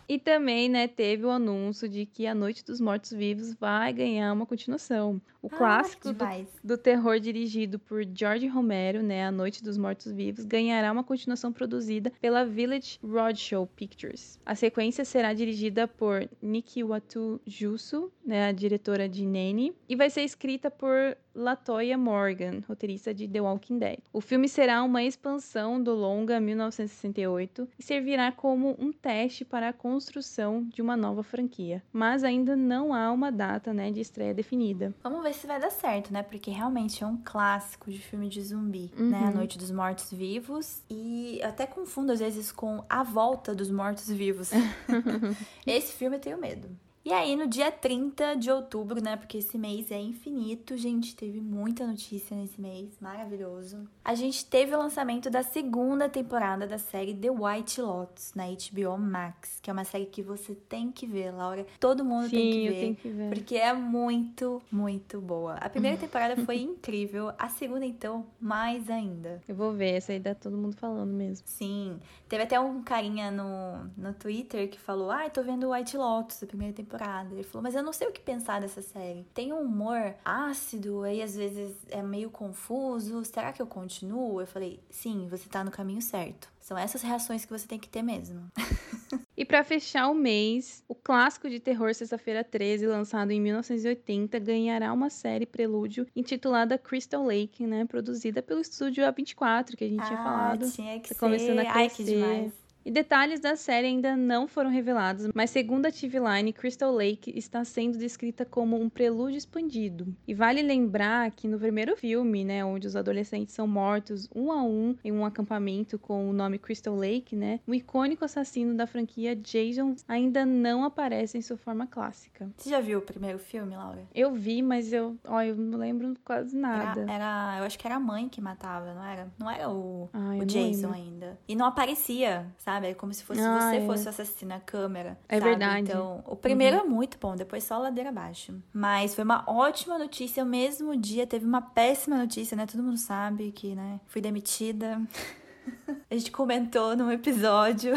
e 0.07 0.19
também, 0.19 0.69
né, 0.69 0.87
teve 0.87 1.25
o 1.25 1.31
anúncio 1.31 1.89
de 1.89 2.05
que 2.05 2.27
A 2.27 2.35
Noite 2.35 2.63
dos 2.63 2.79
Mortos 2.79 3.11
Vivos 3.11 3.53
vai 3.53 3.91
ganhar 3.91 4.31
uma 4.31 4.45
continuação. 4.45 5.21
O 5.41 5.47
ah, 5.47 5.57
clássico 5.57 6.13
do, 6.13 6.25
do, 6.63 6.77
terror 6.77 7.19
dirigido 7.19 7.79
por 7.79 8.03
George 8.03 8.47
Romero, 8.47 9.01
né, 9.01 9.25
A 9.25 9.31
Noite 9.31 9.63
dos 9.63 9.77
Mortos 9.77 10.11
Vivos, 10.11 10.45
ganhará 10.45 10.91
uma 10.91 11.03
continuação 11.03 11.51
produzida 11.51 12.11
pela 12.21 12.45
Village 12.45 12.99
Roadshow 13.03 13.65
Pictures. 13.67 14.39
A 14.45 14.55
sequência 14.55 15.05
será 15.05 15.33
dirigida 15.33 15.87
por 15.87 16.27
Nikiwatu 16.41 17.39
Jusu, 17.45 18.11
né, 18.25 18.47
a 18.47 18.51
diretora 18.51 19.07
de 19.07 19.25
Nene, 19.25 19.73
e 19.87 19.95
vai 19.95 20.09
ser 20.09 20.21
escrita 20.21 20.69
por 20.69 21.17
Latoya 21.37 21.97
Morgan, 21.97 22.63
roteirista 22.67 23.13
de 23.13 23.27
The 23.27 23.39
Walking 23.39 23.77
Dead. 23.77 23.99
O 24.11 24.19
filme 24.19 24.49
será 24.49 24.81
uma 24.81 25.03
expansão 25.03 25.81
do 25.81 25.93
longa 25.93 26.39
1968 26.39 27.67
e 27.77 27.83
servirá 27.83 28.31
como 28.31 28.75
um 28.79 28.91
teste 28.91 29.45
para 29.45 29.69
a 29.69 29.73
construção 29.73 30.63
de 30.63 30.81
uma 30.81 30.97
nova 30.97 31.21
franquia, 31.21 31.83
mas 31.93 32.23
ainda 32.23 32.55
não 32.55 32.91
há 32.91 33.11
uma 33.11 33.31
data, 33.31 33.71
né, 33.71 33.91
de 33.91 34.01
estreia 34.01 34.33
definida. 34.33 34.95
Vamos 35.03 35.21
ver 35.21 35.33
se 35.33 35.45
vai 35.45 35.59
dar 35.59 35.69
certo, 35.69 36.11
né? 36.11 36.23
Porque 36.23 36.49
realmente 36.49 37.03
é 37.03 37.07
um 37.07 37.17
clássico 37.23 37.91
de 37.91 37.99
filme 37.99 38.27
de 38.27 38.41
zumbi, 38.41 38.91
uhum. 38.97 39.09
né? 39.09 39.25
A 39.27 39.31
Noite 39.31 39.59
dos 39.59 39.69
Mortos 39.69 40.11
Vivos 40.11 40.81
e 40.89 41.39
até 41.43 41.67
confundo 41.67 42.11
às 42.11 42.19
vezes 42.19 42.51
com 42.51 42.83
A 42.89 43.03
Volta 43.03 43.53
dos 43.53 43.69
Mortos 43.69 44.09
Vivos. 44.09 44.49
Esse 45.67 45.93
filme 45.93 46.15
eu 46.15 46.19
tenho 46.19 46.39
medo. 46.39 46.67
E 47.07 47.13
aí, 47.13 47.37
no 47.37 47.47
dia 47.47 47.71
30 47.71 48.35
de 48.35 48.51
outubro, 48.51 49.01
né? 49.01 49.15
Porque 49.15 49.37
esse 49.37 49.57
mês 49.57 49.91
é 49.91 49.97
infinito, 49.97 50.75
gente. 50.75 51.15
Teve 51.15 51.39
muita 51.39 51.87
notícia 51.87 52.35
nesse 52.35 52.59
mês, 52.59 52.97
maravilhoso. 52.99 53.87
A 54.03 54.13
gente 54.13 54.45
teve 54.45 54.75
o 54.75 54.77
lançamento 54.77 55.29
da 55.29 55.41
segunda 55.41 56.09
temporada 56.09 56.67
da 56.67 56.77
série 56.77 57.13
The 57.13 57.31
White 57.31 57.79
Lotus 57.79 58.33
na 58.35 58.43
HBO 58.47 58.97
Max, 58.97 59.57
que 59.61 59.69
é 59.69 59.73
uma 59.73 59.85
série 59.85 60.05
que 60.05 60.21
você 60.21 60.53
tem 60.53 60.91
que 60.91 61.07
ver, 61.07 61.31
Laura. 61.31 61.65
Todo 61.79 62.03
mundo 62.03 62.27
Sim, 62.27 62.35
tem 62.35 62.51
que 62.51 62.69
ver. 62.69 62.79
Tenho 62.81 62.95
que 62.97 63.09
ver. 63.09 63.29
Porque 63.29 63.55
é 63.55 63.71
muito, 63.71 64.61
muito 64.69 65.21
boa. 65.21 65.53
A 65.53 65.69
primeira 65.69 65.95
temporada 65.95 66.35
foi 66.43 66.57
incrível, 66.59 67.31
a 67.39 67.47
segunda, 67.47 67.85
então, 67.85 68.25
mais 68.37 68.89
ainda. 68.89 69.41
Eu 69.47 69.55
vou 69.55 69.71
ver, 69.71 69.91
essa 69.91 70.11
aí 70.11 70.19
tá 70.19 70.35
todo 70.35 70.57
mundo 70.57 70.75
falando 70.75 71.13
mesmo. 71.13 71.47
Sim. 71.47 72.01
Teve 72.27 72.43
até 72.43 72.59
um 72.59 72.83
carinha 72.83 73.31
no, 73.31 73.89
no 73.95 74.13
Twitter 74.13 74.69
que 74.69 74.77
falou: 74.77 75.09
Ah, 75.09 75.29
tô 75.29 75.41
vendo 75.41 75.71
White 75.71 75.95
Lotus, 75.95 76.43
a 76.43 76.45
primeira 76.45 76.73
temporada 76.73 76.96
temporada. 76.97 77.33
Ele 77.33 77.43
falou, 77.43 77.63
mas 77.63 77.75
eu 77.75 77.83
não 77.83 77.93
sei 77.93 78.07
o 78.07 78.11
que 78.11 78.21
pensar 78.21 78.59
dessa 78.61 78.81
série. 78.81 79.25
Tem 79.33 79.53
um 79.53 79.61
humor 79.61 80.15
ácido, 80.25 81.03
aí 81.03 81.21
às 81.21 81.35
vezes 81.35 81.75
é 81.89 82.01
meio 82.01 82.29
confuso. 82.29 83.23
Será 83.23 83.53
que 83.53 83.61
eu 83.61 83.67
continuo? 83.67 84.41
Eu 84.41 84.47
falei, 84.47 84.79
sim, 84.89 85.27
você 85.29 85.47
tá 85.47 85.63
no 85.63 85.71
caminho 85.71 86.01
certo. 86.01 86.49
São 86.59 86.77
essas 86.77 87.01
reações 87.01 87.45
que 87.45 87.51
você 87.51 87.67
tem 87.67 87.79
que 87.79 87.87
ter 87.87 88.01
mesmo. 88.01 88.51
E 89.37 89.45
para 89.45 89.63
fechar 89.63 90.09
o 90.09 90.15
mês, 90.15 90.83
o 90.87 90.95
clássico 90.95 91.47
de 91.47 91.59
terror 91.59 91.93
Sexta-feira 91.93 92.43
13, 92.43 92.87
lançado 92.87 93.29
em 93.29 93.39
1980, 93.39 94.39
ganhará 94.39 94.91
uma 94.91 95.11
série 95.11 95.45
prelúdio 95.45 96.07
intitulada 96.15 96.75
Crystal 96.75 97.23
Lake, 97.23 97.67
né, 97.67 97.85
produzida 97.85 98.41
pelo 98.41 98.61
estúdio 98.61 99.03
A24, 99.03 99.75
que 99.75 99.83
a 99.83 99.87
gente 99.87 100.01
ah, 100.01 100.05
tinha 100.07 100.17
falado. 100.17 100.71
Tinha 100.71 100.99
que 100.99 101.09
tá 101.09 101.19
começando 101.19 101.59
ser. 101.59 101.67
a 101.67 101.71
crescer. 101.71 101.77
Ai, 101.77 101.89
que 101.89 102.03
demais. 102.03 102.66
E 102.87 102.89
detalhes 102.89 103.41
da 103.41 103.57
série 103.57 103.87
ainda 103.87 104.15
não 104.15 104.47
foram 104.47 104.69
revelados, 104.69 105.27
mas 105.35 105.49
segundo 105.49 105.87
a 105.87 105.91
TV 105.91 106.19
Line, 106.21 106.53
Crystal 106.53 106.89
Lake 106.89 107.37
está 107.37 107.65
sendo 107.65 107.97
descrita 107.97 108.45
como 108.45 108.79
um 108.79 108.87
prelúdio 108.87 109.37
expandido. 109.37 110.15
E 110.25 110.33
vale 110.33 110.61
lembrar 110.61 111.29
que 111.31 111.49
no 111.49 111.59
primeiro 111.59 111.97
filme, 111.97 112.45
né, 112.45 112.63
onde 112.63 112.87
os 112.87 112.95
adolescentes 112.95 113.53
são 113.53 113.67
mortos 113.67 114.29
um 114.33 114.53
a 114.53 114.63
um 114.63 114.95
em 115.03 115.11
um 115.11 115.25
acampamento 115.25 115.99
com 115.99 116.29
o 116.29 116.31
nome 116.31 116.57
Crystal 116.57 116.95
Lake, 116.95 117.35
né, 117.35 117.59
o 117.67 117.75
icônico 117.75 118.23
assassino 118.23 118.73
da 118.73 118.87
franquia 118.87 119.35
Jason 119.35 119.93
ainda 120.07 120.45
não 120.45 120.85
aparece 120.85 121.37
em 121.37 121.41
sua 121.41 121.57
forma 121.57 121.85
clássica. 121.87 122.49
Você 122.55 122.69
já 122.69 122.79
viu 122.79 122.99
o 122.99 123.01
primeiro 123.01 123.37
filme, 123.37 123.75
Laura? 123.75 124.07
Eu 124.15 124.31
vi, 124.31 124.61
mas 124.61 124.93
eu, 124.93 125.17
ó, 125.25 125.41
eu 125.41 125.57
não 125.57 125.77
lembro 125.77 126.13
quase 126.23 126.55
nada. 126.55 127.01
Era, 127.01 127.11
era, 127.11 127.55
eu 127.59 127.65
acho 127.65 127.77
que 127.77 127.85
era 127.85 127.97
a 127.97 127.99
mãe 127.99 128.29
que 128.29 128.39
matava, 128.39 128.93
não 128.93 129.03
era? 129.03 129.27
Não 129.37 129.51
era 129.51 129.69
o, 129.69 130.09
ah, 130.13 130.37
o 130.41 130.45
Jason 130.45 130.93
ainda. 130.93 131.37
E 131.45 131.53
não 131.53 131.65
aparecia, 131.65 132.47
sabe? 132.57 132.76
Sabe? 132.77 132.87
É 132.87 132.93
como 132.93 133.13
se 133.13 133.23
fosse 133.23 133.41
ah, 133.41 133.59
você 133.59 133.77
é. 133.77 133.85
fosse 133.85 134.05
o 134.05 134.09
assassino 134.09 134.49
na 134.49 134.59
câmera. 134.59 135.17
É 135.27 135.39
sabe? 135.39 135.49
verdade. 135.49 135.81
Então, 135.81 136.23
o 136.25 136.35
primeiro 136.35 136.77
uhum. 136.77 136.83
é 136.83 136.87
muito 136.87 137.17
bom, 137.19 137.35
depois 137.35 137.63
só 137.63 137.77
ladeira 137.77 138.09
abaixo. 138.09 138.53
Mas 138.71 139.15
foi 139.15 139.23
uma 139.23 139.43
ótima 139.47 139.97
notícia. 139.97 140.43
O 140.43 140.47
mesmo 140.47 140.95
dia 140.95 141.25
teve 141.25 141.45
uma 141.45 141.61
péssima 141.61 142.17
notícia, 142.17 142.55
né? 142.55 142.65
Todo 142.65 142.83
mundo 142.83 142.97
sabe 142.97 143.51
que, 143.51 143.75
né? 143.75 143.99
Fui 144.07 144.21
demitida. 144.21 145.01
A 146.09 146.13
gente 146.13 146.31
comentou 146.31 146.95
num 146.95 147.11
episódio. 147.11 147.93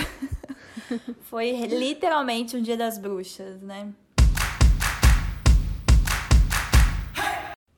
foi 1.22 1.52
literalmente 1.66 2.56
um 2.56 2.62
dia 2.62 2.76
das 2.76 2.98
bruxas, 2.98 3.60
né? 3.60 3.92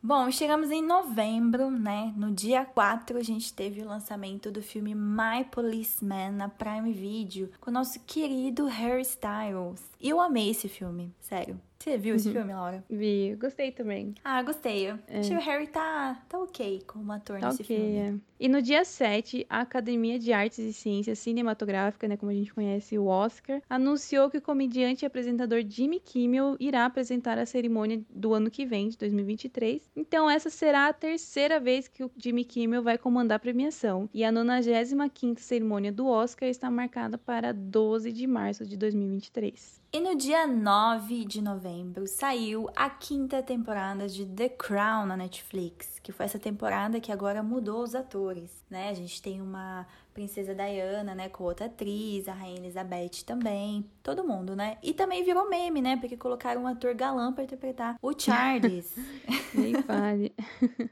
Bom, 0.04 0.28
chegamos 0.32 0.72
em 0.72 0.82
novembro, 0.82 1.70
né? 1.70 2.12
No 2.16 2.32
dia 2.32 2.64
4 2.64 3.16
a 3.16 3.22
gente 3.22 3.54
teve 3.54 3.82
o 3.82 3.86
lançamento 3.86 4.50
do 4.50 4.60
filme 4.60 4.96
My 4.96 5.44
Policeman 5.48 6.32
na 6.32 6.48
Prime 6.48 6.92
Video 6.92 7.48
com 7.60 7.70
o 7.70 7.72
nosso 7.72 8.00
querido 8.00 8.66
Harry 8.66 9.02
Styles. 9.02 9.80
E 10.00 10.08
eu 10.08 10.18
amei 10.18 10.50
esse 10.50 10.68
filme, 10.68 11.14
sério. 11.20 11.60
Você 11.78 11.96
viu 11.96 12.16
esse 12.16 12.26
uhum. 12.26 12.34
filme, 12.34 12.52
Laura? 12.52 12.84
Vi, 12.90 13.36
gostei 13.40 13.70
também. 13.70 14.12
Ah, 14.24 14.42
gostei. 14.42 14.88
É. 14.88 15.20
Acho 15.20 15.30
que 15.30 15.36
o 15.36 15.40
Harry 15.40 15.68
tá, 15.68 16.20
tá 16.28 16.38
ok 16.38 16.82
como 16.84 17.12
ator 17.12 17.38
tá 17.38 17.48
nesse 17.48 17.62
okay, 17.62 17.76
filme. 17.76 17.98
É. 17.98 18.14
E 18.42 18.48
no 18.48 18.60
dia 18.60 18.84
7, 18.84 19.46
a 19.48 19.60
Academia 19.60 20.18
de 20.18 20.32
Artes 20.32 20.58
e 20.58 20.72
Ciências 20.72 21.20
Cinematográfica, 21.20 22.08
né, 22.08 22.16
como 22.16 22.32
a 22.32 22.34
gente 22.34 22.52
conhece, 22.52 22.98
o 22.98 23.06
Oscar, 23.06 23.62
anunciou 23.70 24.28
que 24.28 24.38
o 24.38 24.42
comediante 24.42 25.04
e 25.04 25.06
apresentador 25.06 25.62
Jimmy 25.64 26.00
Kimmel 26.00 26.56
irá 26.58 26.84
apresentar 26.84 27.38
a 27.38 27.46
cerimônia 27.46 28.02
do 28.10 28.34
ano 28.34 28.50
que 28.50 28.66
vem, 28.66 28.88
de 28.88 28.98
2023. 28.98 29.88
Então, 29.94 30.28
essa 30.28 30.50
será 30.50 30.88
a 30.88 30.92
terceira 30.92 31.60
vez 31.60 31.86
que 31.86 32.02
o 32.02 32.10
Jimmy 32.16 32.44
Kimmel 32.44 32.82
vai 32.82 32.98
comandar 32.98 33.36
a 33.36 33.38
premiação. 33.38 34.10
E 34.12 34.24
a 34.24 34.32
95ª 34.32 35.38
cerimônia 35.38 35.92
do 35.92 36.08
Oscar 36.08 36.48
está 36.48 36.68
marcada 36.68 37.16
para 37.16 37.54
12 37.54 38.10
de 38.10 38.26
março 38.26 38.66
de 38.66 38.76
2023. 38.76 39.80
E 39.94 40.00
no 40.00 40.16
dia 40.16 40.46
9 40.46 41.26
de 41.26 41.42
novembro 41.42 42.06
saiu 42.08 42.66
a 42.74 42.88
quinta 42.88 43.42
temporada 43.42 44.08
de 44.08 44.24
The 44.24 44.48
Crown 44.48 45.04
na 45.04 45.18
Netflix, 45.18 45.91
que 46.02 46.10
foi 46.10 46.26
essa 46.26 46.38
temporada 46.38 47.00
que 47.00 47.12
agora 47.12 47.42
mudou 47.42 47.82
os 47.82 47.94
atores, 47.94 48.64
né? 48.68 48.88
A 48.88 48.94
gente 48.94 49.22
tem 49.22 49.40
uma 49.40 49.86
Princesa 50.12 50.54
Diana, 50.54 51.14
né, 51.14 51.28
com 51.28 51.44
outra 51.44 51.66
atriz, 51.66 52.28
a 52.28 52.34
Rainha 52.34 52.58
Elizabeth 52.58 53.24
também, 53.24 53.88
todo 54.02 54.24
mundo, 54.24 54.54
né? 54.54 54.76
E 54.82 54.92
também 54.92 55.24
virou 55.24 55.48
meme, 55.48 55.80
né, 55.80 55.96
porque 55.96 56.16
colocaram 56.16 56.62
um 56.62 56.66
ator 56.66 56.94
galã 56.94 57.32
para 57.32 57.44
interpretar 57.44 57.96
o 58.02 58.12
Charles. 58.18 58.94
Nem 59.54 59.80
fale. 59.82 60.34